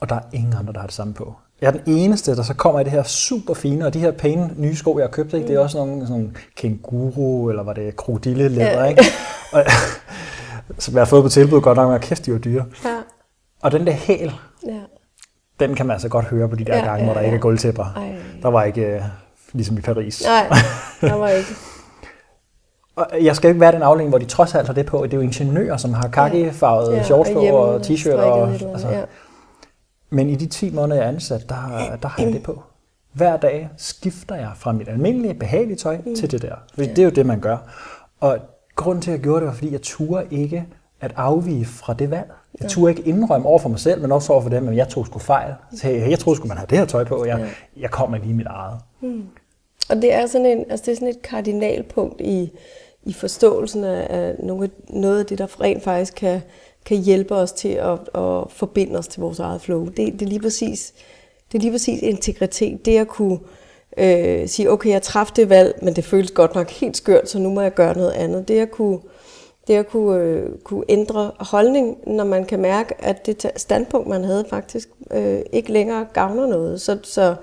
og 0.00 0.08
der 0.08 0.14
er 0.14 0.22
ingen 0.32 0.52
andre, 0.52 0.72
der 0.72 0.80
har 0.80 0.86
det 0.86 0.94
samme 0.94 1.14
på. 1.14 1.34
Jeg 1.62 1.68
er 1.68 1.72
den 1.72 1.82
eneste, 1.86 2.36
der 2.36 2.42
så 2.42 2.54
kommer 2.54 2.80
i 2.80 2.84
det 2.84 2.92
her 2.92 3.02
super 3.02 3.54
fine, 3.54 3.86
og 3.86 3.94
de 3.94 3.98
her 3.98 4.10
pæne 4.10 4.50
nye 4.56 4.76
sko, 4.76 4.98
jeg 4.98 5.04
har 5.04 5.10
købt, 5.10 5.32
ikke? 5.34 5.48
det 5.48 5.54
er 5.54 5.58
mm. 5.58 5.64
også 5.64 5.78
nogle, 5.78 6.00
sådan 6.00 6.10
nogle 6.10 6.30
kenguru, 6.56 7.50
eller 7.50 7.62
var 7.62 7.72
det 7.72 7.96
krokodille 7.96 8.48
læder, 8.48 8.84
ikke? 8.84 9.04
Og, 9.52 9.64
som 10.78 10.94
jeg 10.94 11.00
har 11.00 11.06
fået 11.06 11.22
på 11.22 11.28
tilbud, 11.28 11.60
godt 11.60 11.76
nok 11.76 11.90
med 11.90 12.00
kæft, 12.00 12.26
de 12.26 12.32
var 12.32 12.38
dyre. 12.38 12.64
Ja. 12.84 12.96
Og 13.62 13.72
den 13.72 13.86
der 13.86 13.92
hæl, 13.92 14.32
Ja. 14.66 14.80
den 15.60 15.74
kan 15.74 15.86
man 15.86 15.94
altså 15.94 16.08
godt 16.08 16.24
høre 16.24 16.48
på 16.48 16.56
de 16.56 16.64
der 16.64 16.76
Ja, 16.76 16.84
gange, 16.84 16.98
ja, 16.98 17.04
hvor 17.04 17.14
der 17.14 17.20
ja. 17.20 17.26
ikke 17.26 17.36
er 17.36 17.40
gulvtæpper. 17.40 17.84
Ej. 17.96 18.14
Der 18.42 18.48
var 18.48 18.62
ikke 18.64 18.82
øh, 18.82 19.02
ligesom 19.52 19.78
i 19.78 19.80
Paris. 19.80 20.24
Nej, 20.24 20.58
der 21.10 21.14
var 21.14 21.28
ikke. 21.28 21.48
Og 22.96 23.06
jeg 23.22 23.36
skal 23.36 23.48
ikke 23.48 23.60
være 23.60 23.72
den 23.72 23.82
afdeling, 23.82 24.08
hvor 24.10 24.18
de 24.18 24.24
trods 24.24 24.54
alt 24.54 24.66
har 24.66 24.74
det 24.74 24.86
på. 24.86 25.02
Det 25.02 25.12
er 25.12 25.16
jo 25.16 25.22
ingeniører, 25.22 25.76
som 25.76 25.94
har 25.94 26.08
kakkefarvede 26.08 26.96
ja, 26.96 27.02
shorts 27.02 27.30
på 27.30 27.40
og 27.40 27.80
t-shirt. 27.80 28.14
Og, 28.14 28.48
altså, 28.50 28.88
ja. 28.88 29.02
Men 30.12 30.30
i 30.30 30.34
de 30.34 30.46
10 30.46 30.70
måneder, 30.70 30.96
jeg 31.00 31.04
er 31.04 31.08
ansat, 31.14 31.48
der, 31.48 31.54
har- 31.54 31.96
der 31.96 32.08
har 32.08 32.22
jeg 32.22 32.32
det 32.32 32.42
på. 32.42 32.62
Hver 33.12 33.36
dag 33.36 33.68
skifter 33.76 34.34
jeg 34.34 34.50
fra 34.56 34.72
mit 34.72 34.88
almindelige, 34.88 35.34
behagelige 35.34 35.76
tøj 35.76 35.96
mm. 36.06 36.14
til 36.14 36.30
det 36.30 36.42
der. 36.42 36.54
Fordi 36.74 36.88
det 36.88 36.98
er 36.98 37.02
jo 37.04 37.10
det, 37.10 37.26
man 37.26 37.40
gør. 37.40 37.56
Og 38.20 38.38
grunden 38.76 39.02
til, 39.02 39.10
at 39.10 39.16
jeg 39.16 39.22
gjorde 39.22 39.40
det, 39.40 39.46
var, 39.46 39.54
fordi 39.54 39.72
jeg 39.72 39.82
turde 39.82 40.26
ikke 40.30 40.66
at 41.00 41.12
afvige 41.16 41.64
fra 41.64 41.94
det 41.94 42.10
valg. 42.10 42.30
Jeg 42.60 42.70
turde 42.70 42.90
ikke 42.90 43.02
indrømme 43.08 43.48
over 43.48 43.58
for 43.58 43.68
mig 43.68 43.80
selv, 43.80 44.00
men 44.02 44.12
også 44.12 44.32
over 44.32 44.42
for 44.42 44.48
dem, 44.48 44.68
at 44.68 44.76
jeg 44.76 44.88
tog 44.88 45.06
sgu 45.06 45.18
fejl. 45.18 45.54
Så 45.76 45.88
jeg, 45.88 46.10
jeg 46.10 46.18
troede, 46.18 46.36
skulle 46.36 46.48
man 46.48 46.56
have 46.58 46.66
det 46.70 46.78
her 46.78 46.84
tøj 46.84 47.04
på. 47.04 47.24
Jeg, 47.26 47.50
jeg 47.76 47.90
kom 47.90 48.10
med 48.10 48.20
lige 48.20 48.34
mit 48.34 48.46
eget. 48.46 48.78
Og 49.90 49.96
det 49.96 50.12
er 50.14 50.26
sådan, 50.26 50.46
en, 50.46 50.64
altså 50.70 50.84
det 50.86 50.92
er 50.92 50.96
sådan 50.96 51.08
et 51.08 51.22
kardinalpunkt 51.22 52.20
i, 52.20 52.52
i 53.04 53.12
forståelsen 53.12 53.84
af, 53.84 54.06
af 54.10 54.34
nogle, 54.38 54.70
noget 54.88 55.20
af 55.20 55.26
det, 55.26 55.38
der 55.38 55.60
rent 55.60 55.82
faktisk 55.84 56.14
kan, 56.14 56.40
kan 56.84 56.96
hjælpe 56.96 57.34
os 57.34 57.52
til 57.52 57.68
at, 57.68 57.98
at 58.14 58.44
forbinde 58.48 58.98
os 58.98 59.08
til 59.08 59.20
vores 59.20 59.38
eget 59.38 59.60
flow. 59.60 59.84
Det, 59.84 59.96
det, 59.96 60.22
er 60.22 60.26
lige 60.26 60.40
præcis, 60.40 60.92
det 61.52 61.58
er 61.58 61.62
lige 61.62 61.72
præcis 61.72 62.02
integritet. 62.02 62.86
Det 62.86 62.98
at 62.98 63.08
kunne 63.08 63.38
øh, 63.96 64.48
sige, 64.48 64.70
okay, 64.70 64.90
jeg 64.90 65.02
træffede 65.02 65.40
det 65.40 65.50
valg, 65.50 65.78
men 65.82 65.96
det 65.96 66.04
føles 66.04 66.30
godt 66.30 66.54
nok 66.54 66.70
helt 66.70 66.96
skørt, 66.96 67.30
så 67.30 67.38
nu 67.38 67.50
må 67.50 67.60
jeg 67.60 67.74
gøre 67.74 67.96
noget 67.96 68.12
andet. 68.12 68.48
Det 68.48 68.58
at 68.58 68.70
kunne, 68.70 68.98
det 69.66 69.74
at 69.74 69.88
kunne, 69.88 70.22
øh, 70.22 70.50
kunne 70.64 70.84
ændre 70.88 71.30
holdning, 71.38 71.98
når 72.06 72.24
man 72.24 72.44
kan 72.44 72.60
mærke, 72.60 73.04
at 73.04 73.26
det 73.26 73.46
standpunkt, 73.56 74.08
man 74.08 74.24
havde 74.24 74.44
faktisk 74.50 74.88
øh, 75.10 75.40
ikke 75.52 75.72
længere 75.72 76.06
gavner 76.12 76.46
noget. 76.46 76.80
Så, 76.80 76.98
så 77.02 77.34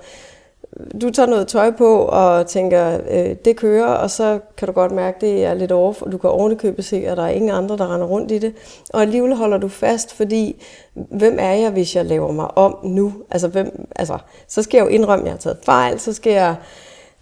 du 1.02 1.10
tager 1.10 1.26
noget 1.26 1.48
tøj 1.48 1.70
på 1.70 1.96
og 1.96 2.46
tænker, 2.46 2.98
øh, 3.10 3.36
det 3.44 3.56
kører, 3.56 3.86
og 3.86 4.10
så 4.10 4.38
kan 4.56 4.68
du 4.68 4.72
godt 4.72 4.92
mærke, 4.92 5.16
det 5.20 5.44
er 5.44 5.54
lidt 5.54 5.72
over, 5.72 5.92
du 5.92 6.18
kan 6.18 6.30
ovenikøbet 6.30 6.84
se, 6.84 6.96
at 7.06 7.16
der 7.16 7.22
er 7.22 7.28
ingen 7.28 7.50
andre, 7.50 7.76
der 7.76 7.94
render 7.94 8.06
rundt 8.06 8.30
i 8.30 8.38
det. 8.38 8.54
Og 8.92 9.02
alligevel 9.02 9.34
holder 9.34 9.58
du 9.58 9.68
fast, 9.68 10.14
fordi 10.14 10.62
hvem 10.94 11.36
er 11.40 11.52
jeg, 11.52 11.70
hvis 11.70 11.96
jeg 11.96 12.04
laver 12.04 12.32
mig 12.32 12.58
om 12.58 12.76
nu? 12.84 13.12
Altså, 13.30 13.48
hvem, 13.48 13.86
altså 13.96 14.18
så 14.48 14.62
skal 14.62 14.78
jeg 14.78 14.84
jo 14.84 14.88
indrømme, 14.88 15.22
at 15.22 15.26
jeg 15.26 15.32
har 15.32 15.38
taget 15.38 15.58
fejl, 15.64 16.00
så 16.00 16.12
skal 16.12 16.32
jeg... 16.32 16.54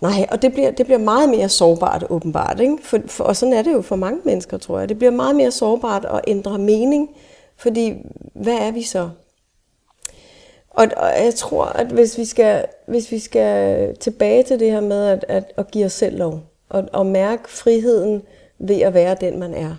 Nej, 0.00 0.26
og 0.30 0.42
det 0.42 0.52
bliver, 0.52 0.70
det 0.70 0.86
bliver 0.86 0.98
meget 0.98 1.28
mere 1.28 1.48
sårbart, 1.48 2.04
åbenbart. 2.10 2.60
Ikke? 2.60 2.76
For, 2.82 2.98
for, 3.06 3.24
og 3.24 3.36
sådan 3.36 3.52
er 3.52 3.62
det 3.62 3.72
jo 3.72 3.82
for 3.82 3.96
mange 3.96 4.20
mennesker, 4.24 4.58
tror 4.58 4.78
jeg. 4.78 4.88
Det 4.88 4.98
bliver 4.98 5.10
meget 5.10 5.36
mere 5.36 5.50
sårbart 5.50 6.04
at 6.04 6.20
ændre 6.26 6.58
mening, 6.58 7.10
fordi 7.56 7.94
hvad 8.34 8.54
er 8.54 8.70
vi 8.70 8.82
så? 8.82 9.08
Og, 10.70 10.86
og 10.96 11.24
jeg 11.24 11.34
tror, 11.34 11.64
at 11.64 11.86
hvis 11.86 12.18
vi 12.18 12.24
skal, 12.24 12.64
hvis 12.86 13.12
vi 13.12 13.18
skal 13.18 13.96
tilbage 13.96 14.42
til 14.42 14.60
det 14.60 14.70
her 14.70 14.80
med 14.80 15.06
at, 15.06 15.24
at, 15.28 15.52
at 15.56 15.70
give 15.70 15.84
os 15.84 15.92
selv 15.92 16.18
lov, 16.18 16.40
og, 16.68 16.88
og 16.92 17.06
mærke 17.06 17.48
friheden 17.48 18.22
ved 18.58 18.80
at 18.80 18.94
være 18.94 19.16
den, 19.20 19.38
man 19.38 19.54
er, 19.54 19.76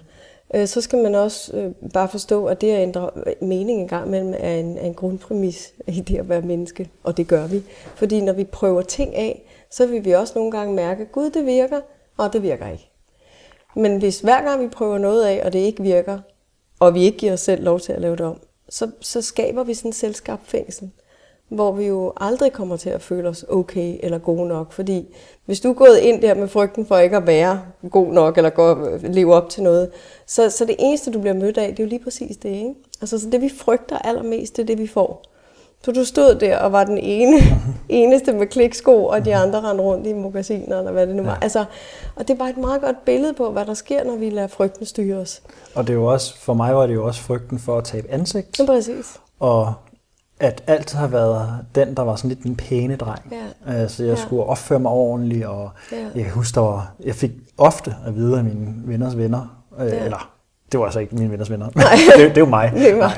øh, 0.53 0.67
så 0.67 0.81
skal 0.81 1.03
man 1.03 1.15
også 1.15 1.57
øh, 1.57 1.71
bare 1.93 2.09
forstå, 2.09 2.45
at 2.45 2.61
det 2.61 2.71
at 2.71 2.81
ændre 2.81 3.09
mening 3.41 3.81
en 3.81 3.87
gang 3.87 4.07
imellem 4.07 4.33
er 4.37 4.53
en, 4.53 4.77
er 4.77 4.85
en 4.85 4.93
grundpræmis 4.93 5.73
i 5.87 6.01
det 6.01 6.17
at 6.17 6.29
være 6.29 6.41
menneske, 6.41 6.89
og 7.03 7.17
det 7.17 7.27
gør 7.27 7.47
vi. 7.47 7.63
Fordi 7.95 8.21
når 8.21 8.33
vi 8.33 8.43
prøver 8.43 8.81
ting 8.81 9.15
af, 9.15 9.43
så 9.71 9.85
vil 9.85 10.05
vi 10.05 10.11
også 10.11 10.33
nogle 10.35 10.51
gange 10.51 10.75
mærke, 10.75 11.01
at 11.01 11.11
gud, 11.11 11.29
det 11.29 11.45
virker, 11.45 11.81
og 12.17 12.33
det 12.33 12.43
virker 12.43 12.67
ikke. 12.67 12.89
Men 13.75 13.97
hvis 13.97 14.19
hver 14.19 14.41
gang 14.43 14.63
vi 14.63 14.67
prøver 14.67 14.97
noget 14.97 15.25
af, 15.25 15.41
og 15.45 15.53
det 15.53 15.59
ikke 15.59 15.83
virker, 15.83 16.19
og 16.79 16.93
vi 16.93 17.03
ikke 17.03 17.17
giver 17.17 17.33
os 17.33 17.39
selv 17.39 17.63
lov 17.63 17.79
til 17.79 17.93
at 17.93 18.01
lave 18.01 18.15
det 18.15 18.25
om, 18.25 18.39
så, 18.69 18.91
så 18.99 19.21
skaber 19.21 19.63
vi 19.63 19.73
sådan 19.73 19.89
en 19.89 19.93
selvskabt 19.93 20.47
fængsel, 20.47 20.89
hvor 21.49 21.71
vi 21.71 21.85
jo 21.85 22.13
aldrig 22.17 22.53
kommer 22.53 22.77
til 22.77 22.89
at 22.89 23.01
føle 23.01 23.29
os 23.29 23.45
okay 23.49 23.97
eller 24.03 24.17
gode 24.17 24.47
nok. 24.47 24.71
Fordi 24.71 25.15
hvis 25.45 25.59
du 25.59 25.69
er 25.69 25.73
gået 25.73 25.97
ind 25.97 26.21
der 26.21 26.33
med 26.33 26.47
frygten 26.47 26.85
for 26.85 26.97
ikke 26.97 27.17
at 27.17 27.27
være 27.27 27.61
god 27.91 28.13
nok 28.13 28.37
eller 28.37 28.49
gå, 28.49 28.97
leve 29.03 29.35
op 29.35 29.49
til 29.49 29.63
noget, 29.63 29.91
så, 30.25 30.49
så 30.49 30.65
det 30.65 30.75
eneste, 30.79 31.11
du 31.11 31.19
bliver 31.19 31.33
mødt 31.33 31.57
af, 31.57 31.69
det 31.69 31.79
er 31.79 31.83
jo 31.83 31.89
lige 31.89 32.03
præcis 32.03 32.37
det. 32.37 32.49
Ikke? 32.49 32.73
Altså, 33.01 33.19
så 33.19 33.29
det 33.29 33.41
vi 33.41 33.49
frygter 33.49 33.97
allermest, 33.97 34.57
det 34.57 34.61
er 34.61 34.67
det, 34.67 34.77
vi 34.77 34.87
får. 34.87 35.25
Så 35.83 35.91
du 35.91 36.05
stod 36.05 36.35
der 36.35 36.57
og 36.57 36.71
var 36.71 36.83
den 36.83 36.97
ene, 36.97 37.37
eneste 37.89 38.33
med 38.33 38.47
kliksko, 38.47 39.05
og 39.05 39.25
de 39.25 39.35
andre 39.35 39.61
rendte 39.61 39.83
rundt 39.83 40.07
i 40.07 40.13
magasiner, 40.13 40.77
eller 40.79 40.91
hvad 40.91 41.07
det 41.07 41.15
nu 41.15 41.23
var. 41.23 41.29
Ja. 41.31 41.37
Altså, 41.41 41.65
og 42.15 42.27
det 42.27 42.39
var 42.39 42.45
et 42.45 42.57
meget 42.57 42.81
godt 42.81 43.05
billede 43.05 43.33
på, 43.33 43.51
hvad 43.51 43.65
der 43.65 43.73
sker, 43.73 44.03
når 44.03 44.15
vi 44.15 44.29
lader 44.29 44.47
frygten 44.47 44.85
styre 44.85 45.17
os. 45.17 45.41
Og 45.75 45.87
det 45.87 45.93
er 45.93 45.97
jo 45.97 46.05
også, 46.05 46.39
for 46.39 46.53
mig 46.53 46.75
var 46.75 46.87
det 46.87 46.93
jo 46.93 47.05
også 47.05 47.21
frygten 47.21 47.59
for 47.59 47.77
at 47.77 47.83
tabe 47.83 48.11
ansigt. 48.11 48.59
Ja, 48.59 48.65
præcis. 48.65 49.19
Og 49.39 49.73
at 50.39 50.63
altid 50.67 50.97
har 50.97 51.07
været 51.07 51.49
den, 51.75 51.93
der 51.97 52.03
var 52.03 52.15
sådan 52.15 52.29
lidt 52.29 52.43
den 52.43 52.55
pæne 52.55 52.95
dreng. 52.95 53.33
Ja. 53.67 53.71
Altså, 53.73 54.03
jeg 54.03 54.15
Ja. 54.17 54.21
skulle 54.21 54.43
opføre 54.43 54.79
mig 54.79 54.91
ordentligt, 54.91 55.45
og 55.45 55.69
Ja. 55.91 55.97
jeg 56.15 56.23
kan 56.23 56.33
huske, 56.33 56.55
der 56.55 56.61
var, 56.61 56.91
jeg 57.05 57.15
fik 57.15 57.31
ofte 57.57 57.95
at 58.07 58.15
vide 58.15 58.37
af 58.37 58.43
mine 58.43 58.67
venners 58.85 59.17
venner, 59.17 59.61
øh, 59.79 59.87
Ja. 59.87 60.03
eller 60.05 60.29
det 60.71 60.79
var 60.79 60.85
altså 60.85 60.99
ikke 60.99 61.15
mine 61.15 61.31
venners 61.31 61.49
venner, 61.51 61.69
det, 61.69 61.75
det 62.17 62.37
er 62.37 62.39
jo 62.41 62.45
mig. 62.45 62.71
Det 62.75 62.89
er 62.91 62.95
mig. 62.95 63.11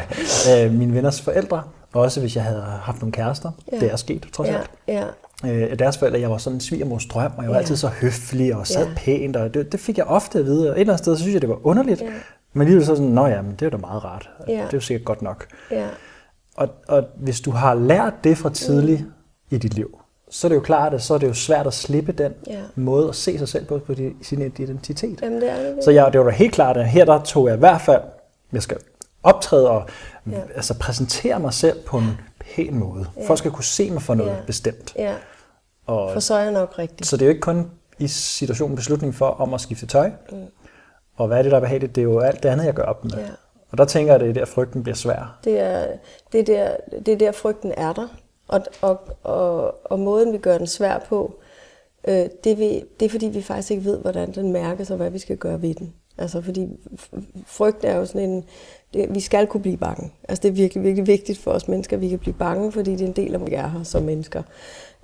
Nej. 0.48 0.66
Øh, 0.66 0.74
mine 0.74 0.94
venners 0.94 1.22
forældre, 1.22 1.62
også 1.94 2.20
hvis 2.20 2.36
jeg 2.36 2.44
havde 2.44 2.62
haft 2.62 3.02
nogle 3.02 3.12
kærester, 3.12 3.52
Ja. 3.72 3.80
det 3.80 3.92
er 3.92 3.96
sket 3.96 4.28
trods 4.34 4.50
Ja, 4.50 4.56
alt. 4.58 4.70
ja, 4.88 5.04
Øh, 5.46 5.80
deres 5.80 5.98
forældre, 5.98 6.20
jeg 6.20 6.32
var 6.32 6.38
sådan 6.38 6.58
en 6.58 6.62
svigermors 6.62 7.06
drøm, 7.06 7.32
og 7.38 7.44
jeg 7.44 7.50
var 7.50 7.56
Ja. 7.56 7.60
altid 7.62 7.76
så 7.76 7.88
høflig 7.88 8.56
og 8.56 8.68
sad 8.68 8.86
Ja. 8.88 8.94
pænt, 8.98 9.36
og 9.36 9.54
det, 9.54 9.72
det 9.72 9.80
fik 9.80 9.98
jeg 9.98 10.06
ofte 10.06 10.40
at 10.40 10.46
vide, 10.46 10.70
og 10.70 10.76
et 10.76 10.80
eller 10.82 10.94
andet 10.94 11.04
sted, 11.06 11.16
så 11.16 11.22
synes 11.22 11.34
jeg, 11.34 11.42
det 11.42 11.50
var 11.50 11.66
underligt, 11.68 12.02
Ja. 12.02 12.08
men 12.54 12.62
alligevel 12.62 12.86
så 12.86 12.96
sådan, 12.96 13.12
nå 13.12 13.26
ja, 13.28 13.42
men 13.42 13.52
det 13.60 13.66
er 13.66 13.70
da 13.70 13.78
meget 13.78 14.04
rart, 14.04 14.30
Ja. 14.48 14.54
det 14.54 14.60
er 14.62 14.68
jo 14.74 14.80
sikkert 14.80 15.06
godt 15.06 15.22
nok. 15.22 15.46
ja. 15.72 15.88
Og, 16.58 16.70
og 16.88 17.04
hvis 17.16 17.42
du 17.42 17.52
har 17.52 17.74
lært 17.74 18.14
det 18.24 18.38
fra 18.38 18.50
tidligt 18.50 19.02
mm. 19.02 19.12
i 19.50 19.58
dit 19.58 19.74
liv, 19.74 19.98
så 20.30 20.48
er 20.48 20.50
det 20.50 20.56
jo 20.56 20.62
klart, 20.62 20.94
at 20.94 21.02
så 21.02 21.14
er 21.14 21.18
det 21.18 21.28
jo 21.28 21.34
svært 21.34 21.68
at 21.68 21.74
slippe 21.74 22.12
den 22.12 22.32
Ja. 22.48 22.60
måde 22.76 23.10
at 23.10 23.16
se 23.16 23.38
sig 23.38 23.48
selv 23.48 23.66
på, 23.66 23.78
på 23.88 23.94
sin 24.22 24.42
identitet. 24.42 25.20
Jamen, 25.22 25.42
det 25.42 25.52
er 25.52 25.56
det. 25.76 25.84
Så 25.84 25.92
jeg, 25.92 26.10
det 26.14 26.20
var 26.20 26.26
da 26.26 26.32
helt 26.32 26.54
klart, 26.54 26.78
at 26.78 26.88
her 26.90 27.06
der 27.06 27.22
tog 27.24 27.48
jeg 27.48 27.56
i 27.56 27.60
hvert 27.60 27.82
fald, 27.82 28.02
jeg 28.54 28.62
skal 28.64 28.78
optræde 29.24 29.70
og 29.70 29.84
Ja. 30.32 30.40
altså 30.56 30.74
præsentere 30.80 31.40
mig 31.40 31.54
selv 31.54 31.80
på 31.86 31.98
en 31.98 32.18
pæn 32.40 32.76
måde. 32.76 33.06
Ja. 33.18 33.28
Folk 33.28 33.40
skal 33.40 33.52
kunne 33.52 33.64
se 33.64 33.92
mig 33.92 34.02
for 34.02 34.14
noget 34.14 34.32
Ja. 34.32 34.36
bestemt. 34.48 34.94
Ja, 34.96 35.16
Og, 35.86 36.14
for 36.14 36.20
så 36.20 36.34
er 36.36 36.42
jeg 36.44 36.52
nok 36.52 36.80
rigtigt. 36.80 37.08
så 37.10 37.18
det 37.18 37.22
er 37.22 37.26
jo 37.28 37.30
ikke 37.30 37.42
kun 37.42 37.72
i 38.00 38.08
situationen 38.08 38.76
beslutning 38.76 39.16
for 39.16 39.26
om 39.26 39.54
at 39.54 39.62
skifte 39.62 39.86
tøj. 39.86 40.12
Mm. 40.32 40.38
Og 41.16 41.28
hvad 41.28 41.38
er 41.38 41.42
det, 41.42 41.52
der 41.52 41.58
er 41.58 41.62
behageligt? 41.62 41.96
Det 41.96 42.02
er 42.02 42.06
jo 42.06 42.20
alt 42.20 42.44
det 42.44 42.50
andet, 42.50 42.66
jeg 42.66 42.74
gør 42.74 42.84
op 42.84 43.04
med. 43.04 43.12
Ja. 43.14 43.26
Og 43.72 43.78
der 43.78 43.86
tænker 43.86 44.14
jeg, 44.14 44.22
at 44.22 44.22
det 44.22 44.30
er 44.30 44.34
der, 44.34 44.52
frygten 44.52 44.84
bliver 44.84 44.96
svær. 44.96 45.40
Det 45.44 45.60
er, 45.60 45.88
det 46.32 46.40
er, 46.40 46.44
der, 46.44 47.00
det 47.00 47.14
er 47.14 47.18
der, 47.18 47.32
frygten 47.32 47.74
er 47.78 47.94
der. 47.94 48.08
Og, 48.48 48.62
og, 48.82 49.00
og, 49.24 49.76
og 49.92 50.00
måden, 50.00 50.34
vi 50.34 50.38
gør 50.38 50.58
den 50.58 50.68
svær 50.68 51.00
på, 51.00 51.36
øh, 52.08 52.26
det, 52.44 52.58
vi, 52.58 52.84
det 53.00 53.06
er 53.06 53.10
fordi, 53.10 53.26
vi 53.26 53.42
faktisk 53.42 53.72
ikke 53.72 53.84
ved, 53.86 53.98
hvordan 53.98 54.32
den 54.32 54.52
mærkes, 54.54 54.92
og 54.92 54.98
hvad 54.98 55.10
vi 55.10 55.20
skal 55.20 55.38
gøre 55.38 55.62
ved 55.62 55.74
den. 55.76 55.94
Altså, 56.18 56.42
fordi 56.42 56.68
f- 56.94 57.20
frygt 57.46 57.86
er 57.86 57.96
jo 57.96 58.06
sådan 58.06 58.30
en... 58.30 58.44
Det, 58.94 59.16
vi 59.16 59.20
skal 59.20 59.48
kunne 59.48 59.62
blive 59.62 59.78
bange. 59.78 60.12
Altså, 60.30 60.42
det 60.42 60.50
er 60.50 60.54
virkelig, 60.54 60.84
virkelig 60.84 61.08
vigtigt 61.08 61.40
for 61.40 61.52
os 61.52 61.68
mennesker, 61.68 61.98
at 61.98 62.02
vi 62.02 62.10
kan 62.10 62.20
blive 62.20 62.34
bange, 62.34 62.72
fordi 62.72 62.92
det 62.92 63.02
er 63.02 63.08
en 63.08 63.14
del 63.14 63.34
af, 63.34 63.40
hvor 63.40 63.48
vi 63.48 63.56
er 63.56 63.68
her 63.68 63.84
som 63.84 64.04
mennesker. 64.04 64.44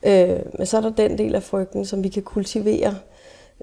Øh, 0.06 0.40
men 0.58 0.66
så 0.66 0.78
er 0.78 0.82
der 0.82 0.90
den 0.90 1.18
del 1.18 1.36
af 1.36 1.44
frygten, 1.44 1.86
som 1.86 2.04
vi 2.04 2.10
kan 2.10 2.24
kultivere 2.24 2.96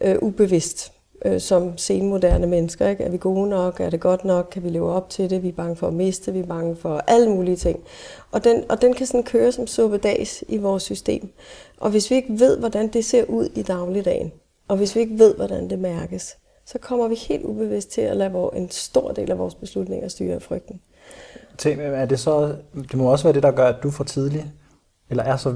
øh, 0.02 0.16
ubevidst 0.22 0.92
øh, 1.24 1.40
som 1.40 1.78
senmoderne 1.78 2.46
mennesker. 2.46 2.88
Ikke? 2.88 3.04
Er 3.04 3.10
vi 3.10 3.18
gode 3.18 3.48
nok? 3.48 3.80
Er 3.80 3.90
det 3.90 4.00
godt 4.00 4.24
nok? 4.24 4.48
Kan 4.52 4.64
vi 4.64 4.68
leve 4.68 4.92
op 4.92 5.10
til 5.10 5.30
det? 5.30 5.42
Vi 5.42 5.48
er 5.48 5.52
bange 5.52 5.76
for 5.76 5.86
at 5.86 5.94
miste. 5.94 6.32
Vi 6.32 6.38
er 6.38 6.46
bange 6.46 6.76
for 6.76 7.02
alle 7.06 7.30
mulige 7.30 7.56
ting. 7.56 7.80
Og 8.30 8.44
den, 8.44 8.64
og 8.68 8.82
den 8.82 8.94
kan 8.94 9.06
sådan 9.06 9.22
køre 9.22 9.52
som 9.52 9.66
suppedags 9.66 10.44
i 10.48 10.56
vores 10.56 10.82
system. 10.82 11.28
Og 11.80 11.90
hvis 11.90 12.10
vi 12.10 12.16
ikke 12.16 12.38
ved, 12.40 12.58
hvordan 12.58 12.88
det 12.88 13.04
ser 13.04 13.24
ud 13.24 13.48
i 13.54 13.62
dagligdagen, 13.62 14.32
og 14.68 14.76
hvis 14.76 14.96
vi 14.96 15.00
ikke 15.00 15.18
ved, 15.18 15.34
hvordan 15.34 15.70
det 15.70 15.78
mærkes, 15.78 16.36
så 16.66 16.78
kommer 16.78 17.08
vi 17.08 17.14
helt 17.14 17.44
ubevidst 17.44 17.90
til 17.90 18.00
at 18.00 18.16
lade 18.16 18.32
vor, 18.32 18.50
en 18.50 18.70
stor 18.70 19.12
del 19.12 19.30
af 19.30 19.38
vores 19.38 19.54
beslutninger 19.54 20.08
styre 20.08 20.34
af 20.34 20.42
frygten. 20.42 20.80
Tænk, 21.58 21.80
er 21.80 22.06
det, 22.06 22.20
så, 22.20 22.56
det 22.74 22.94
må 22.94 23.10
også 23.10 23.24
være 23.24 23.34
det, 23.34 23.42
der 23.42 23.50
gør, 23.50 23.66
at 23.66 23.82
du 23.82 23.90
får 23.90 24.04
tidligt, 24.04 24.44
eller 25.10 25.22
er 25.22 25.36
så 25.36 25.54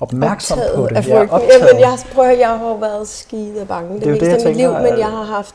opmærksom 0.00 0.58
optaget 0.58 0.76
på 0.76 0.86
det. 0.86 0.96
Af 0.96 1.04
frygten. 1.04 1.30
optaget. 1.30 1.62
Jamen, 1.68 1.80
jeg, 1.80 1.98
prøv 2.12 2.24
at 2.24 2.30
høre, 2.30 2.48
jeg 2.48 2.58
har 2.58 2.76
været 2.76 3.08
skide 3.08 3.66
bange 3.66 3.94
det, 3.94 4.02
Det 4.02 4.10
meste 4.10 4.26
af 4.30 4.38
jeg 4.38 4.46
mit 4.46 4.56
liv, 4.56 4.70
men 4.70 4.98
jeg 4.98 5.10
har 5.10 5.24
haft... 5.24 5.54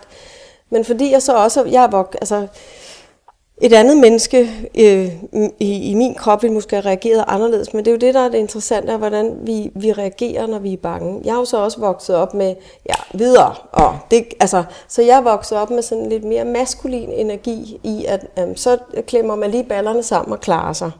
Men 0.69 0.85
fordi 0.85 1.11
jeg 1.11 1.21
så 1.21 1.35
også... 1.43 1.65
Jeg 1.65 1.83
er 1.83 1.87
vok, 1.87 2.15
altså, 2.21 2.47
et 3.61 3.73
andet 3.73 3.97
menneske 3.97 4.69
øh, 4.77 5.11
i, 5.59 5.91
i 5.91 5.93
min 5.93 6.15
krop 6.15 6.43
ville 6.43 6.53
måske 6.53 6.75
have 6.75 6.85
reageret 6.85 7.25
anderledes, 7.27 7.73
men 7.73 7.85
det 7.85 7.91
er 7.91 7.95
jo 7.95 7.97
det, 7.97 8.13
der 8.13 8.19
er 8.19 8.29
det 8.29 8.37
interessante, 8.37 8.91
er, 8.91 8.97
hvordan 8.97 9.37
vi, 9.41 9.71
vi 9.75 9.91
reagerer, 9.91 10.47
når 10.47 10.59
vi 10.59 10.73
er 10.73 10.77
bange. 10.77 11.21
Jeg 11.25 11.33
har 11.33 11.39
jo 11.39 11.45
så 11.45 11.57
også 11.57 11.79
vokset 11.79 12.15
op 12.15 12.33
med, 12.33 12.55
ja, 12.89 13.17
videre, 13.17 13.55
og 13.71 13.97
det, 14.11 14.25
altså, 14.39 14.63
så 14.87 15.01
jeg 15.01 15.17
er 15.17 15.21
vokset 15.21 15.57
op 15.57 15.69
med 15.69 15.81
sådan 15.81 16.09
lidt 16.09 16.23
mere 16.23 16.45
maskulin 16.45 17.09
energi 17.09 17.79
i, 17.83 18.05
at 18.05 18.25
øh, 18.39 18.55
så 18.55 18.77
klemmer 19.07 19.35
man 19.35 19.51
lige 19.51 19.63
ballerne 19.63 20.03
sammen 20.03 20.33
og 20.33 20.39
klarer 20.39 20.73
sig. 20.73 20.91